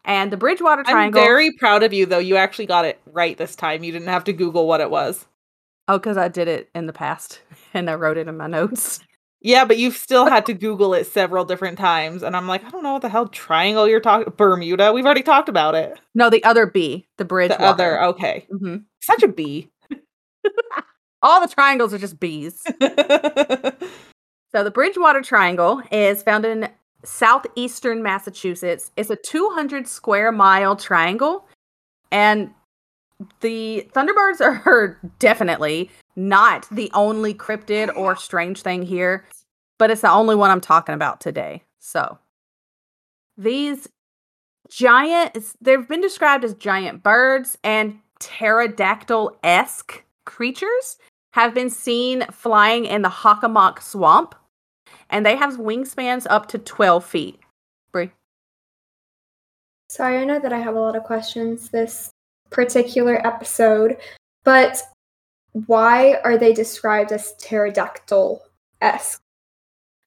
And 0.04 0.32
the 0.32 0.36
Bridgewater 0.36 0.82
Triangle. 0.82 1.20
I'm 1.20 1.26
very 1.26 1.52
proud 1.52 1.82
of 1.82 1.92
you, 1.92 2.06
though. 2.06 2.18
You 2.18 2.36
actually 2.36 2.66
got 2.66 2.84
it 2.84 3.00
right 3.06 3.36
this 3.36 3.54
time. 3.54 3.84
You 3.84 3.92
didn't 3.92 4.08
have 4.08 4.24
to 4.24 4.32
Google 4.32 4.66
what 4.66 4.80
it 4.80 4.90
was. 4.90 5.26
oh, 5.88 5.98
because 5.98 6.16
I 6.16 6.28
did 6.28 6.48
it 6.48 6.70
in 6.74 6.86
the 6.86 6.92
past 6.92 7.40
and 7.74 7.90
I 7.90 7.94
wrote 7.94 8.16
it 8.16 8.28
in 8.28 8.36
my 8.36 8.46
notes. 8.46 9.00
Yeah, 9.42 9.64
but 9.64 9.78
you've 9.78 9.96
still 9.96 10.26
had 10.30 10.46
to 10.46 10.54
Google 10.54 10.94
it 10.94 11.06
several 11.06 11.44
different 11.44 11.78
times. 11.78 12.22
And 12.22 12.36
I'm 12.36 12.46
like, 12.48 12.64
I 12.64 12.70
don't 12.70 12.82
know 12.82 12.92
what 12.94 13.02
the 13.02 13.08
hell 13.08 13.28
triangle 13.28 13.88
you're 13.88 14.00
talking 14.00 14.32
Bermuda. 14.36 14.92
We've 14.92 15.04
already 15.04 15.22
talked 15.22 15.48
about 15.48 15.74
it. 15.74 15.98
No, 16.14 16.28
the 16.30 16.42
other 16.44 16.66
B, 16.66 17.06
the 17.18 17.24
The 17.24 17.28
Bridgewater. 17.28 17.64
other, 17.64 18.02
okay. 18.04 18.46
hmm 18.50 18.76
Such 19.00 19.22
a 19.22 19.28
B. 19.28 19.70
All 21.22 21.40
the 21.46 21.48
triangles 21.52 21.92
are 21.92 21.98
just 21.98 22.18
B's. 22.18 22.62
So 24.52 24.64
the 24.64 24.70
Bridgewater 24.72 25.22
Triangle 25.22 25.80
is 25.92 26.22
found 26.24 26.44
in 26.44 26.68
southeastern 27.04 28.02
Massachusetts. 28.02 28.90
It's 28.96 29.10
a 29.10 29.16
200 29.16 29.86
square 29.86 30.32
mile 30.32 30.76
triangle, 30.76 31.46
and 32.10 32.50
the 33.40 33.88
Thunderbirds 33.94 34.40
are 34.40 34.98
definitely 35.18 35.90
not 36.16 36.66
the 36.70 36.90
only 36.94 37.34
cryptid 37.34 37.94
or 37.96 38.16
strange 38.16 38.62
thing 38.62 38.82
here, 38.82 39.24
but 39.78 39.90
it's 39.90 40.02
the 40.02 40.10
only 40.10 40.34
one 40.34 40.50
I'm 40.50 40.60
talking 40.60 40.94
about 40.94 41.20
today. 41.20 41.62
So 41.78 42.18
these 43.36 43.88
giant, 44.68 45.36
they've 45.60 45.88
been 45.88 46.00
described 46.00 46.44
as 46.44 46.54
giant 46.54 47.02
birds 47.02 47.58
and 47.64 47.98
pterodactyl 48.20 49.36
esque 49.42 50.04
creatures 50.24 50.98
have 51.32 51.54
been 51.54 51.70
seen 51.70 52.24
flying 52.30 52.84
in 52.84 53.02
the 53.02 53.08
Hockomock 53.08 53.80
Swamp, 53.80 54.34
and 55.10 55.26
they 55.26 55.36
have 55.36 55.58
wingspans 55.58 56.26
up 56.30 56.46
to 56.48 56.58
12 56.58 57.04
feet. 57.04 57.40
Brie. 57.92 58.10
sorry, 59.88 60.18
I 60.18 60.24
know 60.24 60.38
that 60.38 60.52
I 60.52 60.58
have 60.58 60.76
a 60.76 60.80
lot 60.80 60.96
of 60.96 61.04
questions 61.04 61.68
this 61.70 62.10
particular 62.50 63.24
episode, 63.26 63.96
but 64.44 64.82
why 65.66 66.14
are 66.24 66.38
they 66.38 66.52
described 66.52 67.12
as 67.12 67.34
pterodactyl 67.38 68.42
esque? 68.80 69.20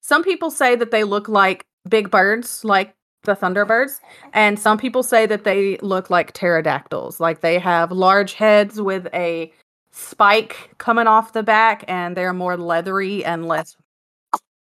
Some 0.02 0.24
people 0.24 0.50
say 0.50 0.76
that 0.76 0.92
they 0.92 1.04
look 1.04 1.28
like 1.28 1.66
big 1.88 2.10
birds, 2.10 2.64
like 2.64 2.94
the 3.24 3.36
Thunderbirds, 3.36 4.00
and 4.34 4.60
some 4.60 4.78
people 4.78 5.04
say 5.04 5.26
that 5.26 5.44
they 5.44 5.78
look 5.78 6.10
like 6.10 6.34
pterodactyls, 6.34 7.20
like 7.20 7.42
they 7.42 7.58
have 7.60 7.92
large 7.92 8.34
heads 8.34 8.82
with 8.82 9.08
a 9.14 9.52
spike 9.92 10.72
coming 10.78 11.08
off 11.08 11.34
the 11.34 11.44
back, 11.44 11.86
and 11.88 12.18
they're 12.18 12.34
more 12.34 12.58
leathery 12.58 13.24
and 13.24 13.48
less 13.48 13.78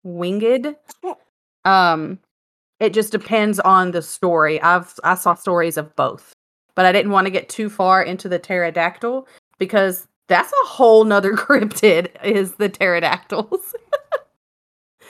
winged. 0.02 0.74
Um, 1.64 2.18
it 2.80 2.92
just 2.92 3.12
depends 3.12 3.60
on 3.60 3.92
the 3.92 4.02
story. 4.02 4.60
I've 4.60 4.92
I 5.04 5.14
saw 5.14 5.34
stories 5.34 5.76
of 5.76 5.94
both, 5.96 6.32
but 6.74 6.84
I 6.86 6.92
didn't 6.92 7.12
want 7.12 7.26
to 7.26 7.30
get 7.30 7.48
too 7.48 7.68
far 7.70 8.02
into 8.02 8.28
the 8.28 8.38
pterodactyl 8.38 9.26
because 9.58 10.06
that's 10.28 10.52
a 10.52 10.66
whole 10.66 11.04
nother 11.04 11.32
cryptid. 11.36 12.08
Is 12.24 12.54
the 12.56 12.68
pterodactyls? 12.68 13.74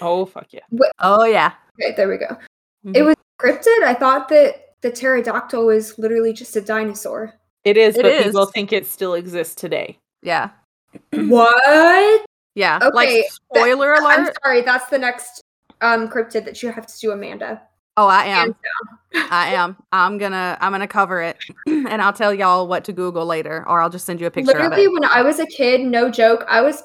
oh, 0.00 0.26
fuck 0.26 0.48
yeah. 0.52 0.60
oh 0.98 1.24
yeah. 1.24 1.52
Okay, 1.80 1.94
there 1.96 2.08
we 2.08 2.18
go. 2.18 2.36
Mhm. 2.84 2.96
It 2.96 3.02
was 3.02 3.14
cryptid. 3.40 3.82
I 3.84 3.94
thought 3.94 4.28
that 4.28 4.74
the 4.82 4.90
pterodactyl 4.90 5.64
was 5.64 5.98
literally 5.98 6.32
just 6.32 6.54
a 6.56 6.60
dinosaur. 6.60 7.32
It 7.64 7.76
is, 7.76 7.96
It 7.96 8.02
but 8.02 8.12
is. 8.12 8.24
people 8.26 8.46
think 8.46 8.72
it 8.72 8.86
still 8.86 9.14
exists 9.14 9.54
today. 9.54 9.98
Yeah. 10.22 10.50
what? 11.12 12.26
Yeah. 12.54 12.78
Okay, 12.82 12.94
Like 12.94 13.24
spoiler 13.30 13.94
alert. 13.94 14.18
I'm 14.18 14.28
sorry, 14.42 14.62
that's 14.62 14.86
the 14.86 14.98
next 14.98 15.42
um 15.80 16.08
cryptid 16.08 16.44
that 16.44 16.62
you 16.62 16.70
have 16.70 16.86
to 16.86 16.98
do, 16.98 17.10
Amanda. 17.12 17.62
Oh, 17.96 18.06
I 18.08 18.24
am. 18.24 18.54
I 19.30 19.48
am. 19.54 19.76
I'm 19.92 20.16
gonna 20.18 20.56
I'm 20.60 20.72
gonna 20.72 20.86
cover 20.88 21.20
it 21.22 21.36
and 21.66 22.00
I'll 22.00 22.12
tell 22.12 22.32
y'all 22.32 22.66
what 22.66 22.84
to 22.84 22.92
Google 22.92 23.26
later 23.26 23.64
or 23.68 23.80
I'll 23.80 23.90
just 23.90 24.06
send 24.06 24.20
you 24.20 24.26
a 24.26 24.30
picture 24.30 24.52
Literally, 24.52 24.84
of 24.86 24.90
it. 24.90 24.92
when 24.92 25.04
I 25.04 25.22
was 25.22 25.38
a 25.38 25.46
kid, 25.46 25.82
no 25.82 26.10
joke, 26.10 26.44
I 26.48 26.62
was 26.62 26.82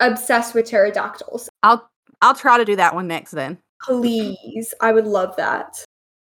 obsessed 0.00 0.54
with 0.54 0.66
pterodactyls. 0.66 1.48
I'll 1.62 1.88
I'll 2.22 2.34
try 2.34 2.58
to 2.58 2.64
do 2.64 2.76
that 2.76 2.94
one 2.94 3.06
next 3.06 3.32
then. 3.32 3.58
Please, 3.82 4.74
I 4.80 4.92
would 4.92 5.06
love 5.06 5.36
that. 5.36 5.84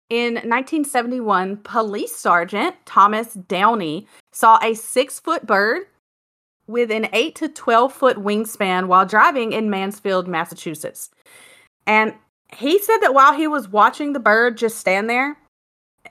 In 0.09 0.33
1971, 0.33 1.57
police 1.57 2.15
sergeant 2.15 2.75
Thomas 2.85 3.33
Downey 3.33 4.07
saw 4.33 4.57
a 4.63 4.73
six 4.73 5.19
foot 5.19 5.45
bird 5.45 5.83
with 6.67 6.91
an 6.91 7.07
8 7.13 7.35
to 7.35 7.49
12 7.49 7.91
foot 7.93 8.17
wingspan 8.17 8.87
while 8.87 9.05
driving 9.05 9.51
in 9.53 9.69
Mansfield, 9.69 10.27
Massachusetts. 10.27 11.09
And 11.87 12.13
he 12.55 12.79
said 12.79 12.99
that 12.99 13.13
while 13.13 13.33
he 13.33 13.47
was 13.47 13.67
watching 13.69 14.13
the 14.13 14.19
bird 14.19 14.57
just 14.57 14.77
stand 14.77 15.09
there, 15.09 15.37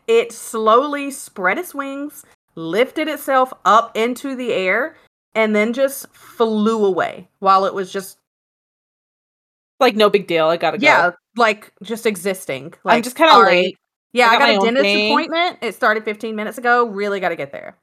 it 0.07 0.33
slowly 0.33 1.11
spread 1.11 1.59
its 1.59 1.75
wings, 1.75 2.25
lifted 2.57 3.09
itself 3.09 3.53
up 3.65 3.97
into 3.97 4.35
the 4.35 4.53
air, 4.53 4.97
and 5.35 5.55
then 5.55 5.73
just 5.73 6.13
flew 6.15 6.85
away 6.85 7.29
while 7.39 7.65
it 7.65 7.75
was 7.75 7.93
just, 7.93 8.19
Like, 9.79 9.97
no 9.97 10.11
big 10.11 10.27
deal. 10.27 10.47
I 10.49 10.57
gotta 10.57 10.79
go. 10.79 10.85
yeah, 10.85 11.11
like 11.37 11.73
just 11.83 12.05
existing. 12.07 12.75
Like, 12.85 12.97
I'm 12.97 13.03
just 13.03 13.17
kind 13.17 13.31
of 13.31 13.47
late. 13.47 13.77
Yeah, 14.13 14.29
I 14.29 14.35
I 14.35 14.39
got 14.39 14.47
got, 14.47 14.63
a 14.69 14.73
dentist 14.75 14.95
appointment. 14.97 15.59
It 15.63 15.75
started 15.75 16.05
15 16.05 16.35
minutes 16.35 16.59
ago. 16.59 16.87
Really 16.89 17.21
got 17.21 17.29
to 17.29 17.37
get 17.37 17.53
there. 17.53 17.77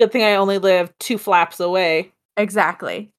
Good 0.00 0.12
thing 0.12 0.22
I 0.22 0.34
only 0.36 0.58
live 0.58 0.92
two 0.98 1.18
flaps 1.18 1.60
away. 1.60 2.12
Exactly. 2.36 3.10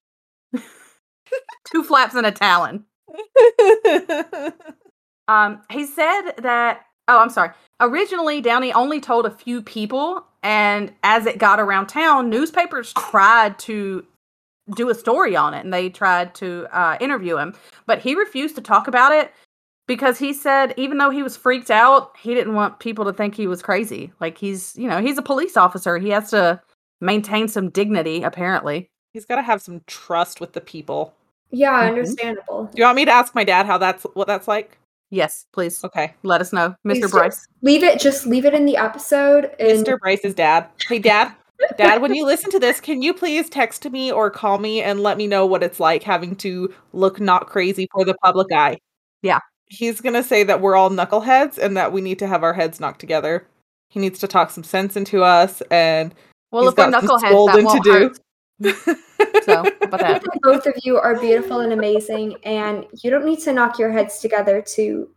Two 1.71 1.83
flaps 1.83 2.15
and 2.15 2.25
a 2.25 2.31
talon. 2.31 2.85
Um, 5.27 5.61
he 5.71 5.85
said 5.85 6.31
that. 6.39 6.85
Oh, 7.09 7.19
I'm 7.19 7.29
sorry. 7.29 7.51
Originally, 7.79 8.41
Downey 8.41 8.73
only 8.73 8.99
told 8.99 9.25
a 9.25 9.29
few 9.29 9.61
people, 9.61 10.25
and 10.43 10.93
as 11.03 11.25
it 11.25 11.37
got 11.37 11.59
around 11.59 11.87
town, 11.87 12.29
newspapers 12.29 12.93
tried 12.93 13.57
to 13.59 14.05
do 14.75 14.89
a 14.89 14.95
story 14.95 15.35
on 15.35 15.53
it, 15.53 15.63
and 15.63 15.73
they 15.73 15.89
tried 15.89 16.35
to 16.35 16.67
uh, 16.71 16.97
interview 16.99 17.37
him, 17.37 17.55
but 17.85 17.99
he 17.99 18.15
refused 18.15 18.55
to 18.55 18.61
talk 18.61 18.87
about 18.87 19.13
it 19.13 19.33
because 19.87 20.19
he 20.19 20.33
said 20.33 20.73
even 20.77 20.97
though 20.97 21.09
he 21.09 21.23
was 21.23 21.35
freaked 21.37 21.71
out, 21.71 22.15
he 22.17 22.33
didn't 22.33 22.53
want 22.53 22.79
people 22.79 23.05
to 23.05 23.13
think 23.13 23.35
he 23.35 23.47
was 23.47 23.61
crazy. 23.61 24.11
Like 24.19 24.37
he's, 24.37 24.75
you 24.77 24.87
know, 24.87 25.01
he's 25.01 25.17
a 25.17 25.21
police 25.21 25.57
officer. 25.57 25.97
He 25.97 26.09
has 26.09 26.29
to 26.31 26.61
maintain 27.01 27.47
some 27.47 27.69
dignity, 27.69 28.23
apparently. 28.23 28.89
He's 29.13 29.25
got 29.25 29.37
to 29.37 29.41
have 29.41 29.61
some 29.61 29.81
trust 29.87 30.39
with 30.41 30.53
the 30.53 30.61
people. 30.61 31.13
Yeah, 31.51 31.83
Mhm. 31.83 31.87
understandable. 31.89 32.65
Do 32.65 32.77
you 32.77 32.83
want 32.83 32.97
me 32.97 33.05
to 33.05 33.11
ask 33.11 33.33
my 33.33 33.43
dad 33.43 33.65
how 33.65 33.77
that's 33.77 34.03
what 34.13 34.27
that's 34.27 34.47
like? 34.47 34.77
Yes, 35.09 35.45
please 35.53 35.81
Okay. 35.83 36.13
let 36.23 36.41
us 36.41 36.51
know, 36.51 36.75
Mr. 36.85 37.01
just 37.01 37.13
Bryce. 37.13 37.47
Leave 37.61 37.83
it. 37.83 37.99
Just 37.99 38.25
leave 38.27 38.45
it 38.45 38.53
in 38.53 38.65
the 38.65 38.75
episode. 38.75 39.55
And 39.57 39.85
Mr. 39.85 39.97
Bryce's 39.97 40.33
dad. 40.33 40.67
Hey, 40.87 40.99
dad. 40.99 41.33
Dad, 41.77 42.01
when 42.01 42.13
you 42.13 42.25
listen 42.25 42.51
to 42.51 42.59
this, 42.59 42.81
can 42.81 43.01
you 43.01 43.13
please 43.13 43.49
text 43.49 43.89
me 43.89 44.11
or 44.11 44.29
call 44.29 44.57
me 44.57 44.81
and 44.81 44.99
let 44.99 45.17
me 45.17 45.25
know 45.25 45.45
what 45.45 45.63
it's 45.63 45.79
like 45.79 46.03
having 46.03 46.35
to 46.37 46.73
look 46.91 47.21
not 47.21 47.47
crazy 47.47 47.87
for 47.93 48.03
the 48.03 48.15
public 48.15 48.51
eye? 48.51 48.77
Yeah. 49.21 49.39
He's 49.69 50.01
going 50.01 50.13
to 50.13 50.23
say 50.23 50.43
that 50.43 50.61
we're 50.61 50.75
all 50.75 50.89
knuckleheads 50.89 51.57
and 51.57 51.75
that 51.77 51.91
we 51.91 52.01
need 52.01 52.19
to 52.19 52.27
have 52.27 52.43
our 52.43 52.53
heads 52.53 52.79
knocked 52.79 52.99
together. 52.99 53.45
He 53.89 53.99
needs 53.99 54.19
to 54.19 54.27
talk 54.27 54.49
some 54.51 54.63
sense 54.63 54.95
into 54.95 55.23
us 55.23 55.61
and 55.71 56.13
Well, 56.51 56.63
he's 56.63 56.71
if 56.71 56.77
we're 56.77 56.91
got 56.91 57.01
some 57.03 57.09
knuckleheads, 57.09 57.21
that 57.21 57.29
scolding 57.29 57.65
won't 57.65 57.83
to 57.83 57.91
do. 57.91 57.99
hurt. 57.99 58.97
So, 59.43 59.63
how 59.63 59.69
about 59.81 59.99
that? 60.01 60.23
both 60.43 60.65
of 60.67 60.73
you 60.83 60.97
are 60.97 61.17
beautiful 61.19 61.61
and 61.61 61.71
amazing, 61.73 62.35
and 62.43 62.85
you 63.01 63.09
don't 63.09 63.25
need 63.25 63.39
to 63.41 63.53
knock 63.53 63.79
your 63.79 63.91
heads 63.91 64.19
together 64.19 64.61
to 64.75 65.09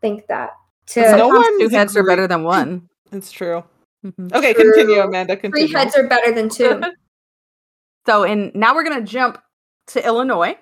think 0.00 0.26
that. 0.28 0.50
To 0.88 1.00
No 1.16 1.28
one 1.28 1.58
two 1.58 1.66
is 1.66 1.72
heads 1.72 1.96
are 1.96 2.04
better 2.04 2.26
than 2.26 2.44
one. 2.44 2.88
It's 3.12 3.30
true. 3.32 3.62
Mhm. 4.04 4.32
Okay, 4.32 4.52
True. 4.54 4.72
continue, 4.72 5.00
Amanda. 5.00 5.36
Continue. 5.36 5.68
three 5.68 5.76
heads 5.78 5.96
are 5.96 6.06
better 6.08 6.32
than 6.32 6.48
two. 6.48 6.82
So, 8.06 8.24
and 8.24 8.54
now 8.54 8.74
we're 8.74 8.84
going 8.84 9.04
to 9.04 9.10
jump 9.10 9.38
to 9.88 10.04
Illinois 10.04 10.56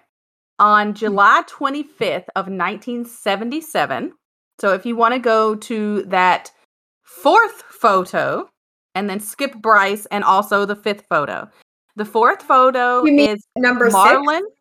on 0.62 0.94
July 0.94 1.42
25th 1.48 2.28
of 2.36 2.46
1977. 2.46 4.12
So, 4.60 4.72
if 4.72 4.86
you 4.86 4.94
want 4.96 5.12
to 5.14 5.18
go 5.18 5.56
to 5.56 6.02
that 6.04 6.50
fourth 7.02 7.62
photo 7.68 8.48
and 8.94 9.10
then 9.10 9.20
skip 9.20 9.54
Bryce 9.56 10.06
and 10.06 10.22
also 10.24 10.64
the 10.64 10.76
fifth 10.76 11.04
photo. 11.08 11.48
The 11.96 12.04
fourth 12.04 12.42
photo 12.42 13.04
You 13.04 13.12
mean 13.12 13.30
is 13.30 13.46
Number 13.56 13.90
Marlon. 13.90 14.38
six 14.40 14.52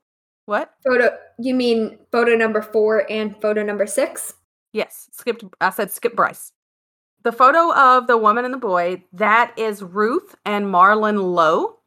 What? 0.46 0.74
photo. 0.86 1.16
You 1.40 1.54
mean 1.56 1.98
photo 2.12 2.36
number 2.36 2.62
four 2.62 3.10
and 3.12 3.40
photo 3.42 3.64
number 3.64 3.86
six? 3.86 4.34
Yes, 4.74 5.08
skipped. 5.12 5.44
I 5.62 5.70
said 5.70 5.92
skip 5.92 6.16
Bryce. 6.16 6.52
The 7.24 7.32
photo 7.32 7.74
of 7.76 8.08
the 8.08 8.18
woman 8.18 8.46
and 8.46 8.54
the 8.54 8.58
boy 8.58 9.04
that 9.14 9.54
is 9.58 9.84
Ruth 9.84 10.36
and 10.46 10.66
Marlon 10.66 11.36
Lowe, 11.36 11.78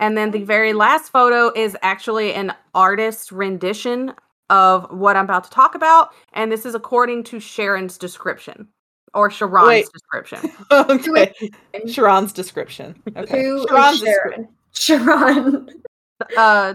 and 0.00 0.18
then 0.18 0.32
the 0.32 0.42
very 0.42 0.72
last 0.72 1.10
photo 1.12 1.52
is 1.54 1.76
actually 1.82 2.34
an 2.34 2.52
artist 2.74 3.30
rendition 3.30 4.12
of 4.48 4.90
what 4.90 5.16
I'm 5.16 5.24
about 5.24 5.44
to 5.44 5.50
talk 5.50 5.76
about, 5.76 6.12
and 6.32 6.50
this 6.50 6.66
is 6.66 6.74
according 6.74 7.22
to 7.24 7.38
Sharon's 7.38 7.96
description 7.96 8.66
or 9.14 9.30
Sharon's 9.30 9.68
Wait. 9.68 9.86
description. 9.92 10.52
okay. 10.72 11.32
Sharon's 11.86 12.32
description. 12.32 13.00
Okay. 13.16 13.42
Who 13.42 13.58
is 13.58 13.66
Sharon's 13.68 14.00
description. 14.00 14.48
Sharon? 14.72 15.68
Sharon. 15.68 15.82
Uh, 16.36 16.74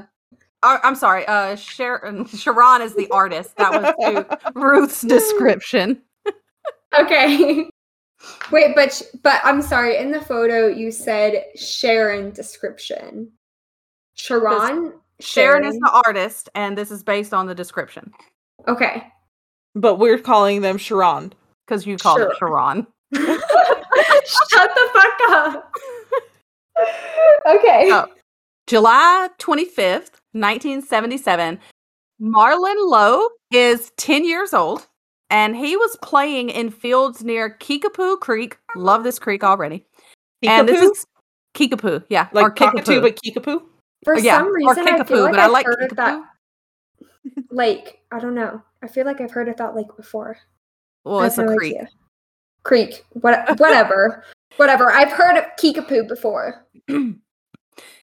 uh, 0.63 0.79
I'm 0.83 0.95
sorry. 0.95 1.25
Uh, 1.27 1.55
Sharon 1.55 2.25
Sharon 2.37 2.81
is 2.81 2.95
the 2.95 3.09
artist. 3.11 3.55
That 3.57 3.97
was 3.99 4.39
Ruth's 4.55 5.01
description. 5.01 6.01
Okay. 6.97 7.69
Wait, 8.51 8.75
but 8.75 9.01
but 9.23 9.41
I'm 9.43 9.61
sorry. 9.61 9.97
In 9.97 10.11
the 10.11 10.21
photo, 10.21 10.67
you 10.67 10.91
said 10.91 11.45
Sharon 11.55 12.31
description. 12.31 13.31
Sharon. 14.15 14.93
Sharon 15.19 15.63
is 15.63 15.75
the 15.75 16.01
artist, 16.05 16.49
and 16.55 16.77
this 16.77 16.91
is 16.91 17.03
based 17.03 17.33
on 17.33 17.47
the 17.47 17.55
description. 17.55 18.13
Okay. 18.67 19.07
But 19.73 19.95
we're 19.95 20.19
calling 20.19 20.61
them 20.61 20.77
Sharon. 20.77 21.33
because 21.65 21.85
you 21.85 21.97
called 21.97 22.21
it 22.21 22.31
Sharon. 22.37 22.87
Shut 23.13 24.71
the 24.75 24.89
fuck 24.93 25.29
up. 25.29 25.71
okay. 27.47 27.89
Oh. 27.91 28.07
July 28.67 29.29
25th, 29.39 30.17
1977, 30.33 31.59
Marlon 32.19 32.89
Lowe 32.89 33.29
is 33.51 33.91
10 33.97 34.25
years 34.25 34.53
old 34.53 34.87
and 35.29 35.55
he 35.55 35.75
was 35.75 35.97
playing 36.01 36.49
in 36.49 36.69
fields 36.69 37.23
near 37.23 37.49
Kickapoo 37.49 38.17
Creek. 38.17 38.57
Love 38.75 39.03
this 39.03 39.19
creek 39.19 39.43
already. 39.43 39.85
And 40.43 40.67
this 40.67 40.81
is 40.81 41.07
Kickapoo, 41.53 42.03
yeah. 42.09 42.27
like 42.33 42.45
or 42.45 42.51
Kickapoo. 42.51 43.01
but 43.01 43.19
Kickapoo? 43.21 43.61
For 44.03 44.15
oh, 44.15 44.19
yeah, 44.19 44.37
some 44.37 44.47
or 44.47 44.53
reason, 44.53 44.87
I 44.87 45.03
feel 45.03 45.23
like 45.23 45.31
but 45.31 45.39
I 45.39 45.45
I've 45.45 45.51
like 45.51 45.65
heard 45.65 45.91
of 45.91 45.97
that 45.97 46.21
Kickapoo. 47.29 47.45
lake. 47.55 47.99
I 48.11 48.19
don't 48.19 48.35
know. 48.35 48.61
I 48.83 48.87
feel 48.87 49.05
like 49.05 49.21
I've 49.21 49.31
heard 49.31 49.49
of 49.49 49.57
that 49.57 49.75
lake 49.75 49.87
before. 49.97 50.37
Well, 51.03 51.21
it's 51.21 51.37
have 51.37 51.45
a 51.45 51.49
no 51.51 51.57
creek. 51.57 51.75
idea. 51.75 51.89
Creek. 52.63 53.05
What? 53.13 53.47
Whatever. 53.59 54.23
whatever. 54.57 54.91
I've 54.91 55.11
heard 55.11 55.37
of 55.37 55.45
Kickapoo 55.57 56.07
before. 56.07 56.65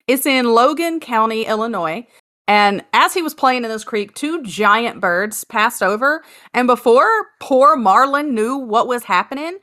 It's 0.08 0.26
in 0.26 0.46
Logan 0.46 0.98
County, 1.00 1.46
Illinois. 1.46 2.06
And 2.48 2.84
as 2.92 3.14
he 3.14 3.22
was 3.22 3.34
playing 3.34 3.64
in 3.64 3.70
this 3.70 3.84
creek, 3.84 4.14
two 4.14 4.42
giant 4.42 5.00
birds 5.00 5.44
passed 5.44 5.82
over. 5.82 6.24
And 6.52 6.66
before 6.66 7.08
poor 7.40 7.76
Marlon 7.76 8.30
knew 8.30 8.56
what 8.56 8.88
was 8.88 9.04
happening, 9.04 9.58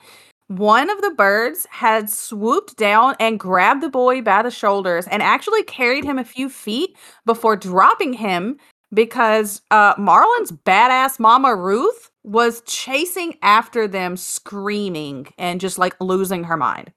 one 0.47 0.89
of 0.89 1.01
the 1.01 1.11
birds 1.11 1.67
had 1.69 2.09
swooped 2.09 2.77
down 2.77 3.15
and 3.19 3.39
grabbed 3.39 3.81
the 3.81 3.89
boy 3.89 4.21
by 4.21 4.41
the 4.41 4.49
shoulders 4.49 5.07
and 5.07 5.21
actually 5.21 5.63
carried 5.63 6.03
him 6.03 6.17
a 6.17 6.23
few 6.23 6.49
feet 6.49 6.95
before 7.25 7.55
dropping 7.55 8.13
him 8.13 8.57
because 8.91 9.61
uh, 9.69 9.93
Marlon's 9.95 10.51
badass 10.51 11.19
mama 11.19 11.55
Ruth 11.55 12.09
was 12.23 12.61
chasing 12.61 13.35
after 13.41 13.87
them, 13.87 14.17
screaming 14.17 15.27
and 15.37 15.61
just 15.61 15.77
like 15.77 15.95
losing 15.99 16.43
her 16.45 16.57
mind. 16.57 16.91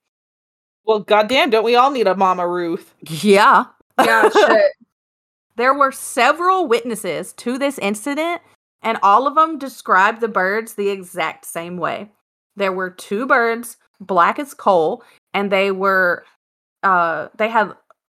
Well, 0.84 1.00
goddamn, 1.00 1.50
don't 1.50 1.64
we 1.64 1.76
all 1.76 1.90
need 1.90 2.06
a 2.06 2.16
Mama 2.16 2.46
Ruth? 2.48 2.94
Yeah. 3.02 3.64
Yeah, 3.98 4.28
shit. 4.30 4.72
There 5.56 5.74
were 5.74 5.92
several 5.92 6.66
witnesses 6.66 7.32
to 7.34 7.58
this 7.58 7.78
incident, 7.78 8.40
and 8.82 8.98
all 9.02 9.26
of 9.26 9.34
them 9.34 9.58
described 9.58 10.20
the 10.20 10.28
birds 10.28 10.74
the 10.74 10.88
exact 10.88 11.44
same 11.44 11.76
way. 11.76 12.10
There 12.56 12.72
were 12.72 12.90
two 12.90 13.26
birds, 13.26 13.76
black 14.00 14.38
as 14.38 14.54
coal, 14.54 15.02
and 15.34 15.50
they 15.50 15.70
were 15.70 16.24
uh 16.82 17.28
they 17.38 17.48
had 17.48 17.72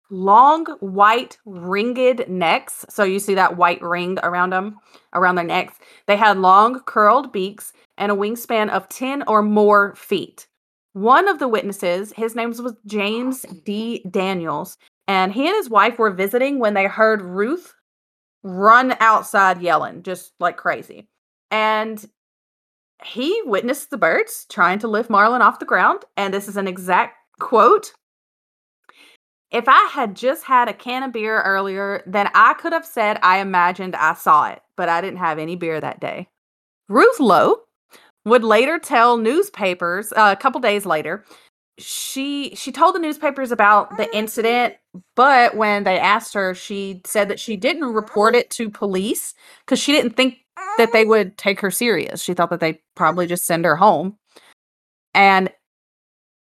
long 0.09 0.65
white 0.79 1.37
ringed 1.45 2.27
necks. 2.27 2.85
So 2.89 3.03
you 3.03 3.19
see 3.19 3.35
that 3.35 3.57
white 3.57 3.81
ring 3.81 4.17
around 4.23 4.51
them, 4.51 4.79
around 5.13 5.35
their 5.35 5.45
necks. 5.45 5.77
They 6.07 6.15
had 6.15 6.37
long 6.37 6.79
curled 6.81 7.31
beaks 7.31 7.73
and 7.97 8.11
a 8.11 8.15
wingspan 8.15 8.69
of 8.69 8.89
10 8.89 9.23
or 9.27 9.41
more 9.41 9.95
feet. 9.95 10.47
One 10.93 11.27
of 11.27 11.39
the 11.39 11.47
witnesses, 11.47 12.13
his 12.15 12.35
name 12.35 12.49
was 12.49 12.73
James 12.85 13.45
D. 13.65 14.05
Daniels, 14.09 14.77
and 15.07 15.31
he 15.31 15.47
and 15.47 15.55
his 15.55 15.69
wife 15.69 15.99
were 15.99 16.11
visiting 16.11 16.59
when 16.59 16.73
they 16.73 16.85
heard 16.85 17.21
Ruth 17.21 17.73
run 18.43 18.95
outside 18.99 19.61
yelling 19.61 20.03
just 20.03 20.33
like 20.39 20.57
crazy. 20.57 21.07
And 21.51 22.03
he 23.03 23.41
witnessed 23.45 23.89
the 23.89 23.97
birds 23.97 24.45
trying 24.49 24.79
to 24.79 24.87
lift 24.87 25.09
Marlon 25.09 25.41
off 25.41 25.59
the 25.59 25.65
ground. 25.65 26.03
And 26.17 26.33
this 26.33 26.47
is 26.47 26.57
an 26.57 26.67
exact 26.67 27.17
quote. 27.39 27.93
If 29.51 29.65
I 29.67 29.89
had 29.91 30.15
just 30.15 30.43
had 30.43 30.67
a 30.67 30.73
can 30.73 31.03
of 31.03 31.13
beer 31.13 31.41
earlier, 31.41 32.03
then 32.05 32.29
I 32.33 32.53
could 32.55 32.73
have 32.73 32.85
said 32.85 33.19
I 33.21 33.39
imagined 33.39 33.95
I 33.95 34.13
saw 34.13 34.49
it, 34.49 34.61
but 34.75 34.89
I 34.89 35.01
didn't 35.01 35.19
have 35.19 35.39
any 35.39 35.55
beer 35.55 35.79
that 35.79 35.99
day. 35.99 36.27
Ruth 36.89 37.19
Lowe 37.19 37.61
would 38.25 38.43
later 38.43 38.79
tell 38.79 39.17
newspapers 39.17 40.11
uh, 40.13 40.35
a 40.37 40.41
couple 40.41 40.59
days 40.59 40.85
later 40.85 41.23
she 41.77 42.55
she 42.55 42.71
told 42.71 42.95
the 42.95 42.99
newspapers 42.99 43.51
about 43.51 43.97
the 43.97 44.07
oh, 44.07 44.11
incident 44.13 44.75
but 45.15 45.57
when 45.57 45.83
they 45.83 45.99
asked 45.99 46.33
her 46.33 46.55
she 46.55 47.01
said 47.05 47.27
that 47.27 47.39
she 47.39 47.57
didn't 47.57 47.93
report 47.93 48.33
it 48.33 48.49
to 48.49 48.69
police 48.69 49.33
because 49.65 49.77
she 49.77 49.91
didn't 49.91 50.15
think 50.15 50.45
that 50.77 50.91
they 50.91 51.05
oh. 51.05 51.09
would 51.09 51.37
take 51.37 51.59
her 51.61 51.71
serious. 51.71 52.21
She 52.21 52.33
thought 52.33 52.49
that 52.49 52.59
they'd 52.59 52.79
probably 52.95 53.27
just 53.27 53.45
send 53.45 53.65
her 53.65 53.75
home. 53.75 54.17
And 55.13 55.49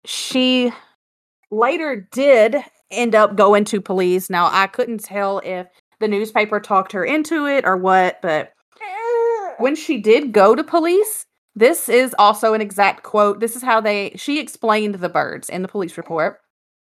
she 0.05 0.73
later 1.51 2.09
did 2.13 2.57
end 2.91 3.15
up 3.15 3.37
going 3.37 3.65
to 3.65 3.81
police. 3.81 4.29
Now 4.29 4.49
i 4.53 4.67
couldn't 4.67 5.03
tell 5.03 5.41
if 5.45 5.67
the 6.01 6.09
newspaper 6.09 6.61
talked 6.61 6.93
her 6.93 7.05
into 7.05 7.47
it 7.47 7.65
or 7.65 7.77
what 7.77 8.21
but 8.21 8.53
eh. 8.83 9.55
when 9.59 9.75
she 9.75 9.99
did 9.99 10.33
go 10.33 10.55
to 10.55 10.63
police 10.63 11.25
this 11.55 11.89
is 11.89 12.15
also 12.19 12.55
an 12.55 12.61
exact 12.61 13.03
quote. 13.03 13.41
This 13.41 13.57
is 13.57 13.63
how 13.63 13.81
they 13.81 14.13
she 14.17 14.41
explained 14.41 14.97
the 14.97 15.09
birds 15.09 15.49
in 15.49 15.63
the 15.63 15.69
police 15.69 15.97
report. 15.97 16.41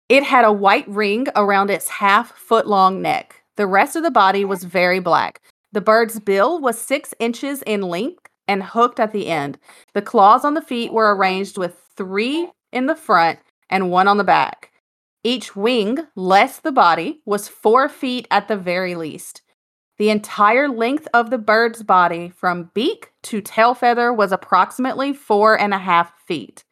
It 0.07 0.23
had 0.23 0.45
a 0.45 0.51
white 0.51 0.87
ring 0.87 1.27
around 1.35 1.69
its 1.69 1.87
half 1.87 2.35
foot 2.35 2.67
long 2.67 3.01
neck. 3.01 3.43
The 3.57 3.67
rest 3.67 3.95
of 3.95 4.03
the 4.03 4.11
body 4.11 4.45
was 4.45 4.63
very 4.63 4.99
black. 4.99 5.41
The 5.71 5.81
bird's 5.81 6.19
bill 6.19 6.59
was 6.59 6.79
six 6.79 7.13
inches 7.19 7.61
in 7.63 7.81
length 7.81 8.27
and 8.47 8.63
hooked 8.63 8.99
at 8.99 9.11
the 9.11 9.27
end. 9.27 9.59
The 9.93 10.01
claws 10.01 10.43
on 10.43 10.55
the 10.55 10.61
feet 10.61 10.91
were 10.91 11.15
arranged 11.15 11.57
with 11.57 11.77
three 11.95 12.49
in 12.71 12.87
the 12.87 12.95
front 12.95 13.39
and 13.69 13.91
one 13.91 14.07
on 14.07 14.17
the 14.17 14.23
back. 14.23 14.71
Each 15.23 15.55
wing, 15.55 16.07
less 16.15 16.59
the 16.59 16.71
body, 16.71 17.21
was 17.25 17.47
four 17.47 17.89
feet 17.89 18.27
at 18.31 18.47
the 18.47 18.57
very 18.57 18.95
least. 18.95 19.41
The 19.99 20.09
entire 20.09 20.69
length 20.69 21.07
of 21.13 21.29
the 21.29 21.37
bird's 21.37 21.83
body, 21.83 22.29
from 22.29 22.71
beak 22.73 23.11
to 23.23 23.41
tail 23.41 23.73
feather, 23.75 24.13
was 24.13 24.31
approximately 24.31 25.11
four 25.13 25.59
and 25.59 25.73
a 25.73 25.77
half 25.77 26.13
feet. 26.25 26.63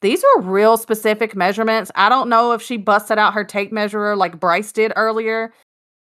These 0.00 0.22
are 0.24 0.42
real 0.42 0.76
specific 0.76 1.34
measurements. 1.34 1.90
I 1.96 2.08
don't 2.08 2.28
know 2.28 2.52
if 2.52 2.62
she 2.62 2.76
busted 2.76 3.18
out 3.18 3.34
her 3.34 3.44
tape 3.44 3.72
measurer 3.72 4.16
like 4.16 4.40
Bryce 4.40 4.72
did 4.72 4.92
earlier, 4.96 5.52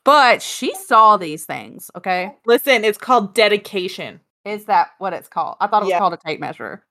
but 0.04 0.42
she 0.42 0.76
saw 0.76 1.16
these 1.18 1.46
things, 1.46 1.90
okay? 1.96 2.36
Listen, 2.46 2.84
it's 2.84 2.98
called 2.98 3.34
dedication. 3.34 4.20
Is 4.44 4.66
that 4.66 4.90
what 5.00 5.14
it's 5.14 5.30
called? 5.30 5.56
I 5.62 5.68
thought 5.68 5.82
it 5.82 5.86
was 5.86 5.92
Yeah. 5.92 6.00
called 6.00 6.14
a 6.14 6.18
tape 6.18 6.40
measure. 6.40 6.84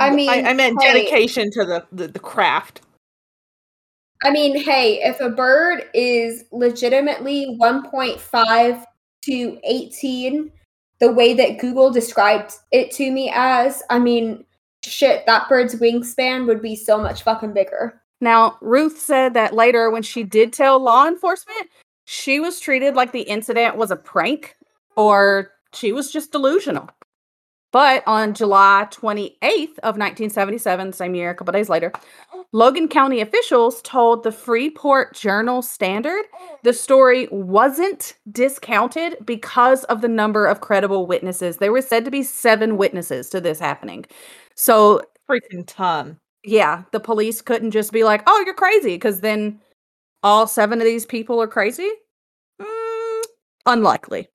I 0.00 0.10
mean, 0.10 0.30
I, 0.30 0.50
I 0.50 0.52
meant 0.54 0.80
hey. 0.80 0.92
dedication 0.92 1.50
to 1.50 1.64
the, 1.64 1.86
the, 1.92 2.08
the 2.08 2.18
craft. 2.18 2.80
I 4.24 4.30
mean, 4.30 4.60
hey, 4.62 5.00
if 5.02 5.20
a 5.20 5.28
bird 5.30 5.84
is 5.94 6.44
legitimately 6.52 7.56
1.5 7.60 8.84
to 9.24 9.60
18, 9.64 10.52
the 11.00 11.12
way 11.12 11.34
that 11.34 11.58
Google 11.58 11.90
described 11.90 12.54
it 12.70 12.92
to 12.92 13.10
me 13.10 13.32
as, 13.34 13.82
I 13.90 13.98
mean, 13.98 14.44
shit, 14.84 15.26
that 15.26 15.48
bird's 15.48 15.74
wingspan 15.74 16.46
would 16.46 16.62
be 16.62 16.76
so 16.76 16.98
much 16.98 17.22
fucking 17.22 17.52
bigger. 17.52 18.00
Now, 18.20 18.56
Ruth 18.60 19.00
said 19.00 19.34
that 19.34 19.54
later 19.54 19.90
when 19.90 20.04
she 20.04 20.22
did 20.22 20.52
tell 20.52 20.78
law 20.78 21.08
enforcement, 21.08 21.68
she 22.04 22.38
was 22.38 22.60
treated 22.60 22.94
like 22.94 23.10
the 23.10 23.22
incident 23.22 23.76
was 23.76 23.90
a 23.90 23.96
prank 23.96 24.56
or 24.96 25.50
she 25.74 25.90
was 25.90 26.12
just 26.12 26.30
delusional. 26.30 26.88
But 27.72 28.02
on 28.06 28.34
July 28.34 28.86
28th 28.90 29.78
of 29.78 29.96
1977, 29.96 30.92
same 30.92 31.14
year, 31.14 31.30
a 31.30 31.34
couple 31.34 31.52
days 31.52 31.70
later, 31.70 31.90
Logan 32.52 32.86
County 32.86 33.20
officials 33.22 33.80
told 33.82 34.22
the 34.22 34.32
Freeport 34.32 35.14
Journal 35.14 35.62
Standard 35.62 36.24
the 36.64 36.74
story 36.74 37.28
wasn't 37.30 38.14
discounted 38.30 39.16
because 39.24 39.84
of 39.84 40.02
the 40.02 40.08
number 40.08 40.46
of 40.46 40.60
credible 40.60 41.06
witnesses. 41.06 41.56
There 41.56 41.72
were 41.72 41.80
said 41.80 42.04
to 42.04 42.10
be 42.10 42.22
seven 42.22 42.76
witnesses 42.76 43.30
to 43.30 43.40
this 43.40 43.58
happening. 43.58 44.04
So, 44.54 45.02
Freaking 45.30 45.64
ton. 45.66 46.18
yeah, 46.44 46.82
the 46.92 47.00
police 47.00 47.40
couldn't 47.40 47.70
just 47.70 47.90
be 47.90 48.04
like, 48.04 48.22
oh, 48.26 48.42
you're 48.44 48.54
crazy, 48.54 48.96
because 48.96 49.20
then 49.20 49.60
all 50.22 50.46
seven 50.46 50.78
of 50.80 50.84
these 50.84 51.06
people 51.06 51.40
are 51.40 51.48
crazy? 51.48 51.90
Mm, 52.60 53.22
unlikely. 53.66 54.28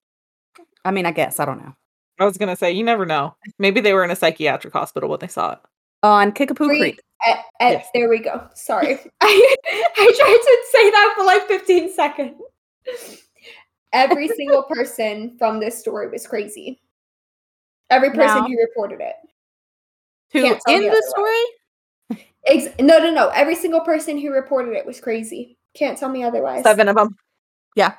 I 0.84 0.92
mean, 0.92 1.06
I 1.06 1.12
guess. 1.12 1.40
I 1.40 1.46
don't 1.46 1.60
know. 1.60 1.76
I 2.20 2.26
was 2.26 2.38
gonna 2.38 2.56
say, 2.56 2.72
you 2.72 2.84
never 2.84 3.06
know. 3.06 3.36
Maybe 3.60 3.80
they 3.82 3.94
were 3.94 4.04
in 4.04 4.12
a 4.12 4.16
psychiatric 4.16 4.74
hospital 4.74 5.10
when 5.10 5.20
they 5.20 5.28
saw 5.28 5.54
it. 5.54 5.60
On 6.04 6.32
Kickapoo 6.32 6.66
Free- 6.68 6.80
Creek. 6.80 7.02
Eh, 7.26 7.36
Yes. 7.60 7.88
There 7.94 8.10
we 8.10 8.20
go. 8.20 8.48
Sorry. 8.54 9.00
I, 9.22 9.56
I 9.98 10.14
tried 10.20 10.38
to 10.38 10.58
say 10.72 10.90
that 10.92 11.14
for 11.18 11.24
like 11.24 11.48
15 11.48 11.92
seconds. 11.94 12.42
Every 13.94 14.28
single 14.36 14.64
person 14.64 15.36
from 15.40 15.60
this 15.60 15.78
story 15.78 16.10
was 16.10 16.28
crazy. 16.28 16.82
Every 17.90 18.10
person 18.10 18.28
Now- 18.42 18.48
who 18.48 18.58
reported 18.60 19.00
it. 19.02 19.16
Who 20.34 20.40
in 20.40 20.52
me 20.82 20.90
the 20.90 21.04
story? 21.08 22.22
Ex- 22.46 22.76
no, 22.80 22.98
no, 23.00 23.12
no. 23.12 23.30
Every 23.30 23.56
single 23.56 23.80
person 23.82 24.18
who 24.20 24.32
reported 24.32 24.74
it 24.76 24.86
was 24.86 25.00
crazy. 25.00 25.58
Can't 25.74 25.98
tell 25.98 26.10
me 26.10 26.24
otherwise. 26.24 26.64
Seven 26.64 26.90
of 26.90 26.96
them. 26.98 27.16
Yeah. 27.76 27.94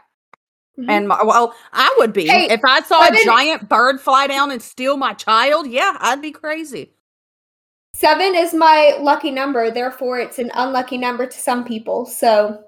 Mhm. 0.78 0.88
And 0.88 1.08
my, 1.08 1.22
well, 1.24 1.54
I 1.72 1.94
would 1.98 2.12
be 2.12 2.28
Hey, 2.28 2.48
if 2.50 2.60
I 2.64 2.80
saw 2.82 3.04
a 3.04 3.24
giant 3.24 3.68
bird 3.68 4.00
fly 4.00 4.26
down 4.26 4.50
and 4.50 4.62
steal 4.62 4.96
my 4.96 5.12
child. 5.12 5.66
Yeah, 5.66 5.96
I'd 6.00 6.22
be 6.22 6.30
crazy. 6.30 6.94
Seven 7.94 8.34
is 8.36 8.54
my 8.54 8.96
lucky 9.00 9.32
number, 9.32 9.70
therefore 9.70 10.20
it's 10.20 10.38
an 10.38 10.52
unlucky 10.54 10.98
number 10.98 11.26
to 11.26 11.38
some 11.38 11.64
people. 11.64 12.06
So 12.06 12.62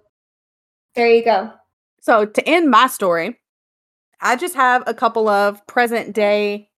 there 0.97 1.09
you 1.09 1.25
go. 1.25 1.53
So 2.01 2.25
to 2.25 2.49
end 2.49 2.69
my 2.69 2.89
story, 2.89 3.39
I 4.21 4.35
just 4.35 4.55
have 4.55 4.83
a 4.87 4.95
couple 4.95 5.29
of 5.29 5.65
present 5.67 6.15
day 6.15 6.71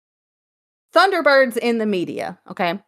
Thunderbirds 0.93 1.55
in 1.55 1.77
the 1.77 1.85
media. 1.85 2.39
Okay. 2.49 2.79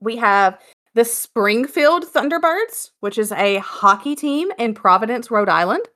We 0.00 0.16
have 0.16 0.58
the 0.94 1.04
Springfield 1.04 2.06
Thunderbirds, 2.06 2.92
which 3.00 3.18
is 3.18 3.32
a 3.32 3.58
hockey 3.58 4.16
team 4.16 4.50
in 4.58 4.72
Providence, 4.72 5.30
Rhode 5.30 5.50
Island. 5.50 5.86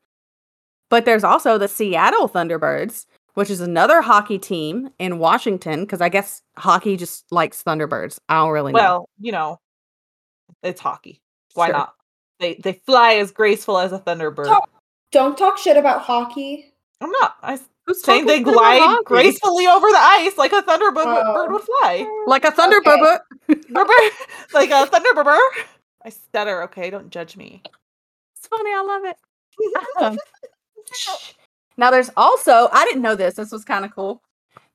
But 0.91 1.05
there's 1.05 1.25
also 1.25 1.59
the 1.59 1.69
Seattle 1.69 2.29
Thunderbirds, 2.29 3.07
which 3.35 3.51
is 3.51 3.61
another 3.61 4.01
hockey 4.03 4.39
team 4.39 4.91
in 4.99 5.19
Washington, 5.19 5.81
because 5.81 6.01
I 6.01 6.09
guess 6.09 6.43
hockey 6.57 6.97
just 6.97 7.25
likes 7.33 7.63
Thunderbirds. 7.63 8.19
I 8.29 8.37
don't 8.37 8.51
really 8.53 8.73
know. 8.73 8.79
Well, 8.79 9.09
you 9.19 9.33
know, 9.33 9.61
it's 10.63 10.81
hockey. 10.81 11.21
Why 11.55 11.67
Sure. 11.67 11.75
not? 11.77 11.95
They 12.41 12.55
they 12.63 12.73
fly 12.85 13.15
as 13.15 13.31
graceful 13.31 13.79
as 13.79 13.93
a 13.93 13.99
thunderbird. 13.99 14.47
Talk- 14.47 14.69
Don't 15.13 15.39
talk 15.39 15.57
shit 15.59 15.77
about 15.77 16.03
hockey. 16.03 16.73
I'm 17.01 17.11
not. 17.21 17.37
I 17.43 17.59
Who's 17.87 18.03
saying 18.03 18.27
they 18.27 18.39
talking 18.43 18.55
shit 18.55 18.61
about 18.63 18.87
glide 18.89 19.05
gracefully 19.05 19.67
over 19.67 19.87
the 19.91 19.99
ice 19.99 20.37
like 20.39 20.53
a 20.53 20.63
thunderbird 20.63 21.05
Oh. 21.07 21.35
bird 21.35 21.53
would 21.53 21.63
fly. 21.63 22.05
Oh, 22.09 22.25
like 22.27 22.45
a 22.45 22.51
Thunderbird. 22.51 23.19
Rubber, 23.71 23.93
like 24.55 24.71
a 24.71 24.87
thunderbird. 24.87 25.39
I 26.05 26.09
stutter. 26.11 26.63
Okay, 26.65 26.91
don't 26.91 27.11
judge 27.11 27.37
me. 27.37 27.63
It's 28.37 28.47
funny. 28.49 28.71
I 28.71 28.83
love 28.83 29.05
it. 29.05 30.19
Now, 31.77 31.91
there's 31.91 32.11
also, 32.17 32.69
I 32.73 32.85
didn't 32.85 33.03
know 33.03 33.17
this. 33.17 33.35
This 33.35 33.53
was 33.53 33.65
kind 33.65 33.85
of 33.85 33.95
cool. 33.95 34.23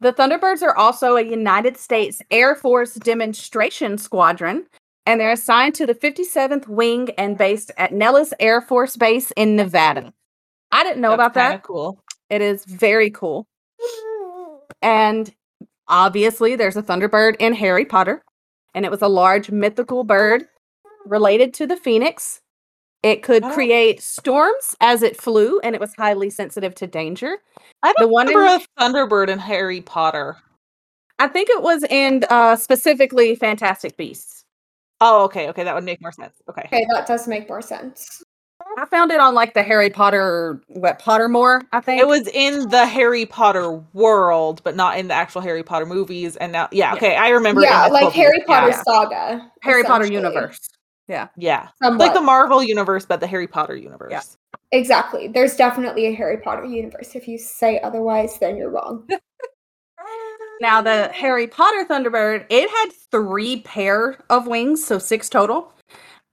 The 0.02 0.14
Thunderbirds 0.14 0.62
are 0.62 0.76
also 0.76 1.16
a 1.16 1.22
United 1.22 1.78
States 1.78 2.22
Air 2.32 2.56
Force 2.56 2.96
demonstration 2.96 3.98
squadron, 3.98 4.66
and 5.06 5.20
they're 5.20 5.32
assigned 5.32 5.76
to 5.76 5.86
the 5.86 5.96
57th 5.96 6.68
Wing 6.68 7.10
and 7.18 7.38
based 7.38 7.72
at 7.78 7.94
Nellis 7.94 8.34
Air 8.40 8.62
Force 8.62 8.96
Base 8.96 9.32
in 9.32 9.56
Nevada. 9.56 10.14
I 10.72 10.84
didn't 10.84 11.02
know 11.02 11.14
about 11.14 11.34
That's 11.34 11.46
kinda 11.46 11.58
that. 11.58 11.64
Cool. 11.64 12.04
It 12.30 12.42
is 12.42 12.64
very 12.66 13.10
cool. 13.10 13.48
And 14.82 15.34
obviously, 15.88 16.56
there's 16.56 16.78
a 16.78 16.84
Thunderbird 16.84 17.36
in 17.40 17.54
Harry 17.56 17.86
Potter, 17.86 18.24
and 18.74 18.86
it 18.86 18.92
was 18.92 19.02
a 19.02 19.08
large 19.08 19.52
mythical 19.52 20.04
bird 20.04 20.46
related 21.06 21.54
to 21.56 21.68
the 21.68 21.76
phoenix. 21.76 22.42
It 23.02 23.24
could 23.24 23.44
Oh. 23.46 23.54
create 23.54 24.02
storms 24.02 24.76
as 24.82 25.02
it 25.04 25.16
flew, 25.20 25.60
and 25.62 25.74
it 25.74 25.80
was 25.82 25.94
highly 25.96 26.30
sensitive 26.30 26.76
to 26.76 26.88
danger. 26.88 27.38
I 27.82 27.94
The 27.98 28.04
don't 28.04 28.12
one 28.12 28.30
in- 28.30 28.38
a 28.38 28.60
thunderbird 28.80 29.30
in 29.30 29.40
Harry 29.40 29.82
Potter. 29.82 30.38
I 31.18 31.28
think 31.28 31.50
it 31.50 31.62
was 31.62 31.84
in 31.84 32.24
uh, 32.30 32.56
specifically 32.56 33.36
Fantastic 33.36 33.96
Beasts. 33.98 34.44
Oh, 35.02 35.24
okay, 35.26 35.48
okay, 35.50 35.64
that 35.64 35.74
would 35.76 35.86
make 35.86 36.02
more 36.02 36.12
sense. 36.12 36.34
Okay. 36.50 36.64
Okay, 36.66 36.86
that 36.92 37.08
does 37.08 37.28
make 37.28 37.48
more 37.48 37.62
sense. 37.62 38.22
I 38.78 38.86
found 38.86 39.12
it 39.12 39.20
on 39.22 39.34
like 39.34 39.54
the 39.54 39.64
Harry 39.64 39.90
Potter, 39.90 40.62
what 40.68 41.00
Pottermore, 41.02 41.64
I 41.72 41.80
think. 41.80 42.02
It 42.02 42.08
was 42.08 42.28
in 42.28 42.68
the 42.70 42.86
Harry 42.86 43.26
Potter 43.26 43.72
world, 43.94 44.62
but 44.66 44.76
not 44.76 44.98
in 44.98 45.08
the 45.08 45.14
actual 45.14 45.42
Harry 45.42 45.64
Potter 45.64 45.86
movies. 45.86 46.36
And 46.36 46.52
now, 46.52 46.68
yeah, 46.72 46.90
Yeah. 46.92 46.96
okay, 46.96 47.16
I 47.16 47.30
remember. 47.30 47.62
Yeah, 47.62 47.88
the 47.88 47.94
like. 47.94 48.14
Harry 48.14 48.44
Potter 48.46 48.70
Yeah, 48.70 48.82
saga. 48.84 49.52
Harry 49.62 49.84
Potter 49.84 50.06
universe. 50.06 50.60
Yeah, 51.10 51.70
Somewhat. 51.82 52.00
like 52.00 52.14
the 52.14 52.22
Marvel 52.22 52.64
universe, 52.64 53.06
but 53.06 53.20
the 53.20 53.28
Harry 53.28 53.48
Potter 53.48 53.76
universe. 53.76 54.12
Yeah. 54.12 54.22
Exactly. 54.72 55.28
There's 55.28 55.56
definitely 55.56 56.06
a 56.06 56.14
Harry 56.14 56.38
Potter 56.38 56.66
universe. 56.66 57.16
If 57.16 57.28
you 57.28 57.38
say 57.38 57.80
otherwise, 57.82 58.38
then 58.40 58.56
you're 58.58 58.70
wrong. 58.70 59.08
Now 60.62 60.82
the 60.82 61.10
Harry 61.14 61.48
Potter 61.48 61.86
Thunderbird, 61.90 62.46
it 62.50 62.70
had 62.70 62.90
three 63.12 63.62
pair 63.62 64.20
of 64.30 64.46
wings, 64.46 64.86
so 64.86 65.00
six 65.00 65.30
total. 65.30 65.72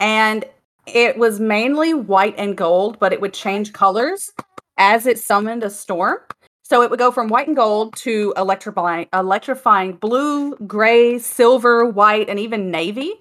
And 0.00 0.44
it 0.86 1.16
was 1.16 1.38
mainly 1.38 1.94
white 1.94 2.34
and 2.36 2.56
gold, 2.56 2.98
but 2.98 3.12
it 3.12 3.20
would 3.20 3.32
change 3.32 3.72
colors 3.72 4.32
as 4.78 5.06
it 5.06 5.20
summoned 5.20 5.62
a 5.62 5.70
storm. 5.70 6.18
So 6.64 6.82
it 6.82 6.90
would 6.90 6.98
go 6.98 7.12
from 7.12 7.28
white 7.28 7.46
and 7.46 7.54
gold 7.54 7.94
to 7.98 8.34
electrifying 8.36 9.06
electrifying 9.12 9.92
blue, 9.92 10.56
gray, 10.66 11.20
silver, 11.20 11.86
white, 11.86 12.28
and 12.28 12.40
even 12.40 12.72
navy. 12.72 13.14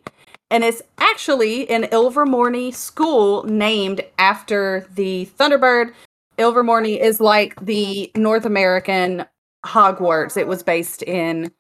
And 0.52 0.64
it's 0.64 0.82
actually 1.00 1.70
an 1.70 1.84
Ilvermorny 1.84 2.74
school 2.74 3.44
named 3.44 4.02
after 4.20 4.88
the 4.94 5.28
Thunderbird. 5.38 5.94
Ilvermorny 6.38 7.00
is 7.00 7.20
like 7.20 7.60
the 7.66 8.12
North 8.16 8.46
American 8.46 9.26
Hogwarts. 9.66 10.38
It 10.38 10.48
was 10.48 10.64
based 10.64 11.02
in 11.04 11.52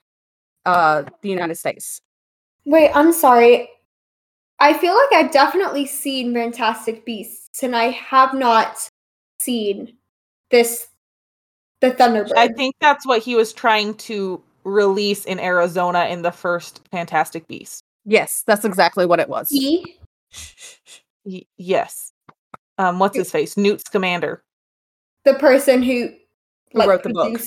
uh 0.65 1.03
the 1.21 1.29
United 1.29 1.55
States. 1.55 2.01
Wait, 2.65 2.91
I'm 2.93 3.13
sorry. 3.13 3.69
I 4.59 4.73
feel 4.73 4.95
like 4.95 5.13
I've 5.13 5.31
definitely 5.31 5.85
seen 5.85 6.33
Fantastic 6.33 7.05
Beasts, 7.05 7.61
and 7.61 7.75
I 7.75 7.85
have 7.91 8.33
not 8.33 8.89
seen 9.39 9.97
this 10.49 10.87
the 11.81 11.91
Thunderbird. 11.91 12.37
I 12.37 12.47
think 12.49 12.75
that's 12.79 13.05
what 13.05 13.21
he 13.21 13.35
was 13.35 13.51
trying 13.53 13.95
to 13.95 14.41
release 14.63 15.25
in 15.25 15.39
Arizona 15.39 16.05
in 16.05 16.21
the 16.21 16.31
first 16.31 16.81
Fantastic 16.91 17.47
Beast. 17.47 17.84
Yes, 18.05 18.43
that's 18.45 18.65
exactly 18.65 19.05
what 19.05 19.19
it 19.19 19.27
was. 19.29 19.49
he 19.49 19.97
yes. 21.57 22.11
Um, 22.77 22.99
what's 22.99 23.15
his 23.17 23.31
face? 23.31 23.57
Newt 23.57 23.81
Scamander. 23.85 24.43
the 25.23 25.33
person 25.35 25.81
who 25.81 26.09
Who 26.73 26.87
wrote 26.87 27.03
the 27.03 27.09
book. 27.09 27.39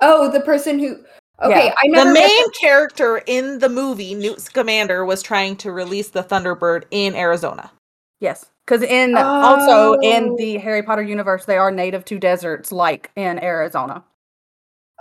Oh, 0.00 0.30
the 0.30 0.40
person 0.40 0.78
who 0.78 1.04
Okay, 1.42 1.66
Yeah. 1.66 1.74
I 1.78 1.86
never 1.88 2.10
the 2.10 2.14
read 2.14 2.28
main 2.28 2.50
character 2.60 3.22
in 3.26 3.58
the 3.58 3.68
movie, 3.68 4.14
Newt 4.14 4.40
Scamander, 4.40 5.04
was 5.04 5.22
trying 5.22 5.56
to 5.56 5.72
release 5.72 6.08
the 6.10 6.22
Thunderbird 6.22 6.84
in 6.90 7.14
Arizona. 7.16 7.70
Yes, 8.20 8.46
because 8.64 8.82
in 8.82 9.16
also 9.16 9.94
in 10.00 10.30
Oh. 10.30 10.36
the 10.38 10.58
Harry 10.58 10.82
Potter 10.82 11.02
universe, 11.02 11.44
they 11.44 11.56
are 11.56 11.70
native 11.72 12.04
to 12.06 12.18
deserts, 12.18 12.70
like 12.70 13.10
in 13.16 13.42
Arizona. 13.42 14.04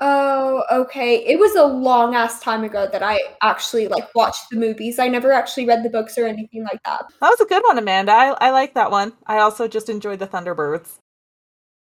Oh, 0.04 0.64
okay. 0.72 1.24
It 1.28 1.40
was 1.40 1.56
a 1.56 1.64
long 1.64 2.16
ass 2.16 2.40
time 2.40 2.64
ago 2.64 2.90
that 2.92 3.04
I 3.04 3.20
actually 3.44 3.88
like 3.88 4.14
watched 4.16 4.50
the 4.50 4.58
movies. 4.58 4.98
I 4.98 5.08
never 5.08 5.32
actually 5.32 5.68
read 5.68 5.84
the 5.84 5.92
books 5.92 6.18
or 6.18 6.26
anything 6.26 6.64
like 6.64 6.82
that. 6.86 7.06
That 7.22 7.30
was 7.30 7.40
a 7.40 7.46
good 7.46 7.62
one, 7.64 7.78
Amanda. 7.78 8.12
I, 8.12 8.48
I 8.48 8.50
like 8.50 8.74
that 8.74 8.90
one. 8.90 9.14
I 9.28 9.38
also 9.38 9.68
just 9.68 9.90
enjoyed 9.90 10.18
the 10.18 10.28
Thunderbirds. 10.28 10.98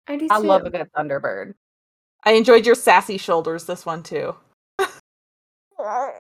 I 0.09 0.17
do 0.17 0.27
I 0.31 0.39
love 0.39 0.67
a 0.67 0.71
good 0.71 0.91
Thunderbird. 0.97 1.55
I 2.25 2.33
enjoyed 2.33 2.67
your 2.67 2.75
sassy 2.75 3.19
shoulders 3.19 3.65
this 3.65 3.87
one 3.87 4.03
too. 4.03 4.35
I 4.81 6.13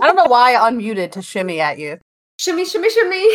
don't 0.00 0.16
know 0.16 0.26
why 0.26 0.54
I 0.54 0.70
unmuted 0.70 1.12
to 1.12 1.22
shimmy 1.22 1.60
at 1.60 1.78
you. 1.78 1.98
Shimmy, 2.38 2.64
shimmy, 2.64 2.90
shimmy. 2.90 3.28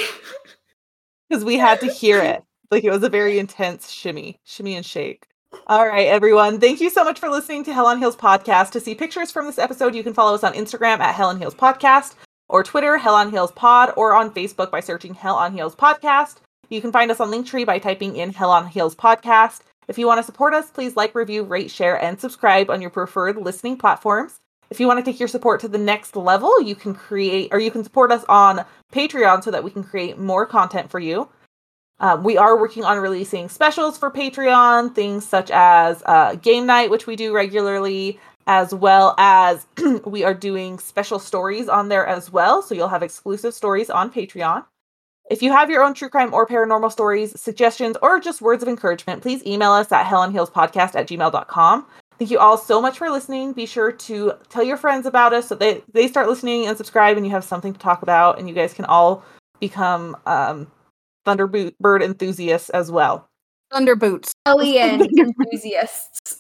because 1.29 1.45
we 1.45 1.57
had 1.57 1.79
to 1.79 1.87
hear 1.87 2.19
it. 2.19 2.43
Like 2.69 2.83
it 2.83 2.91
was 2.91 3.03
a 3.03 3.09
very 3.09 3.39
intense 3.39 3.89
shimmy, 3.89 4.39
shimmy 4.43 4.75
and 4.75 4.85
shake. 4.85 5.25
All 5.67 5.87
right, 5.87 6.07
everyone. 6.07 6.59
Thank 6.59 6.81
you 6.81 6.89
so 6.89 7.03
much 7.03 7.19
for 7.19 7.29
listening 7.29 7.63
to 7.65 7.73
Hell 7.73 7.85
on 7.85 7.99
Heels 7.99 8.15
podcast. 8.15 8.71
To 8.71 8.79
see 8.79 8.95
pictures 8.95 9.31
from 9.31 9.45
this 9.45 9.57
episode, 9.57 9.95
you 9.95 10.03
can 10.03 10.13
follow 10.13 10.35
us 10.35 10.43
on 10.43 10.53
Instagram 10.53 10.99
at 10.99 11.15
Hell 11.15 11.29
on 11.29 11.37
Heels 11.37 11.55
podcast 11.55 12.15
or 12.49 12.63
Twitter, 12.63 12.97
Hell 12.97 13.15
on 13.15 13.31
Heels 13.31 13.51
pod, 13.51 13.93
or 13.95 14.13
on 14.13 14.33
Facebook 14.33 14.71
by 14.71 14.79
searching 14.79 15.13
Hell 15.13 15.35
on 15.35 15.53
Heels 15.53 15.75
podcast. 15.75 16.37
You 16.69 16.81
can 16.81 16.91
find 16.91 17.11
us 17.11 17.19
on 17.19 17.31
Linktree 17.31 17.65
by 17.65 17.79
typing 17.79 18.15
in 18.15 18.33
Hell 18.33 18.51
on 18.51 18.67
Heels 18.67 18.95
podcast. 18.95 19.61
If 19.87 19.97
you 19.97 20.07
want 20.07 20.19
to 20.19 20.23
support 20.23 20.53
us, 20.53 20.71
please 20.71 20.95
like, 20.95 21.15
review, 21.15 21.43
rate, 21.43 21.71
share, 21.71 22.01
and 22.01 22.19
subscribe 22.19 22.69
on 22.69 22.81
your 22.81 22.89
preferred 22.89 23.37
listening 23.37 23.77
platforms. 23.77 24.39
If 24.69 24.79
you 24.79 24.87
want 24.87 25.03
to 25.03 25.09
take 25.09 25.19
your 25.19 25.27
support 25.27 25.61
to 25.61 25.67
the 25.67 25.77
next 25.77 26.15
level, 26.15 26.61
you 26.61 26.75
can 26.75 26.95
create 26.95 27.49
or 27.53 27.59
you 27.59 27.69
can 27.69 27.83
support 27.83 28.11
us 28.11 28.25
on 28.27 28.65
Patreon 28.91 29.43
so 29.43 29.51
that 29.51 29.63
we 29.63 29.71
can 29.71 29.83
create 29.83 30.17
more 30.17 30.45
content 30.45 30.89
for 30.89 30.99
you. 30.99 31.29
Um, 32.03 32.21
we 32.21 32.35
are 32.35 32.59
working 32.59 32.83
on 32.83 32.97
releasing 32.97 33.47
specials 33.47 33.97
for 33.97 34.11
Patreon, 34.11 34.93
things 34.93 35.25
such 35.25 35.49
as 35.51 36.03
uh, 36.05 36.35
game 36.35 36.65
night, 36.65 36.89
which 36.89 37.07
we 37.07 37.15
do 37.15 37.33
regularly, 37.33 38.19
as 38.45 38.73
well 38.75 39.15
as 39.17 39.65
we 40.05 40.25
are 40.25 40.33
doing 40.33 40.79
special 40.79 41.17
stories 41.17 41.69
on 41.69 41.87
there 41.87 42.05
as 42.05 42.29
well. 42.29 42.61
So 42.61 42.75
you'll 42.75 42.89
have 42.89 43.03
exclusive 43.03 43.53
stories 43.53 43.89
on 43.89 44.11
Patreon. 44.11 44.65
If 45.31 45.41
you 45.41 45.53
have 45.53 45.69
your 45.69 45.81
own 45.81 45.93
true 45.93 46.09
crime 46.09 46.33
or 46.33 46.45
paranormal 46.45 46.91
stories, 46.91 47.39
suggestions, 47.39 47.95
or 48.01 48.19
just 48.19 48.41
words 48.41 48.61
of 48.61 48.67
encouragement, 48.67 49.21
please 49.21 49.41
email 49.45 49.71
us 49.71 49.89
at 49.93 50.05
helonheelspodcast 50.05 50.95
at 50.95 51.07
gmail.com. 51.07 51.85
Thank 52.19 52.31
you 52.31 52.39
all 52.39 52.57
so 52.57 52.81
much 52.81 52.97
for 52.97 53.09
listening. 53.09 53.53
Be 53.53 53.65
sure 53.65 53.93
to 53.93 54.33
tell 54.49 54.63
your 54.63 54.75
friends 54.75 55.05
about 55.05 55.31
us 55.31 55.47
so 55.47 55.55
they, 55.55 55.81
they 55.93 56.09
start 56.09 56.27
listening 56.27 56.67
and 56.67 56.75
subscribe 56.75 57.15
and 57.15 57.25
you 57.25 57.31
have 57.31 57.45
something 57.45 57.71
to 57.71 57.79
talk 57.79 58.01
about 58.01 58.39
and 58.39 58.49
you 58.49 58.53
guys 58.53 58.73
can 58.73 58.83
all 58.83 59.23
become 59.61 60.17
um, 60.25 60.67
Thunderbird 61.25 62.03
enthusiasts 62.03 62.69
as 62.69 62.91
well. 62.91 63.29
Thunder 63.71 63.95
boots. 63.95 64.31
Alien 64.47 65.01
enthusiasts. 65.17 66.37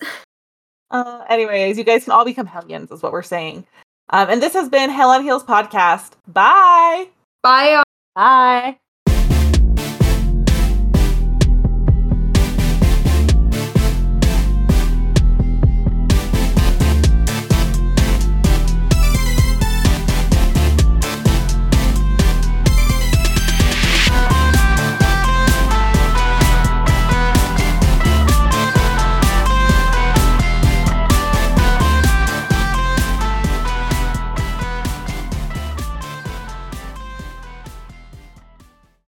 Uh, 0.91 1.23
anyways, 1.29 1.77
you 1.77 1.83
guys 1.83 2.03
can 2.03 2.13
all 2.13 2.25
become 2.25 2.45
Hellions, 2.45 2.91
is 2.91 3.01
what 3.01 3.11
we're 3.11 3.23
saying. 3.23 3.65
Um, 4.09 4.29
and 4.29 4.41
this 4.43 4.53
has 4.53 4.69
been 4.69 4.89
Hell 4.89 5.09
on 5.09 5.23
Heels 5.23 5.43
podcast. 5.43 6.11
Bye. 6.27 7.07
Bye. 7.41 7.81
Bye. 8.15 8.77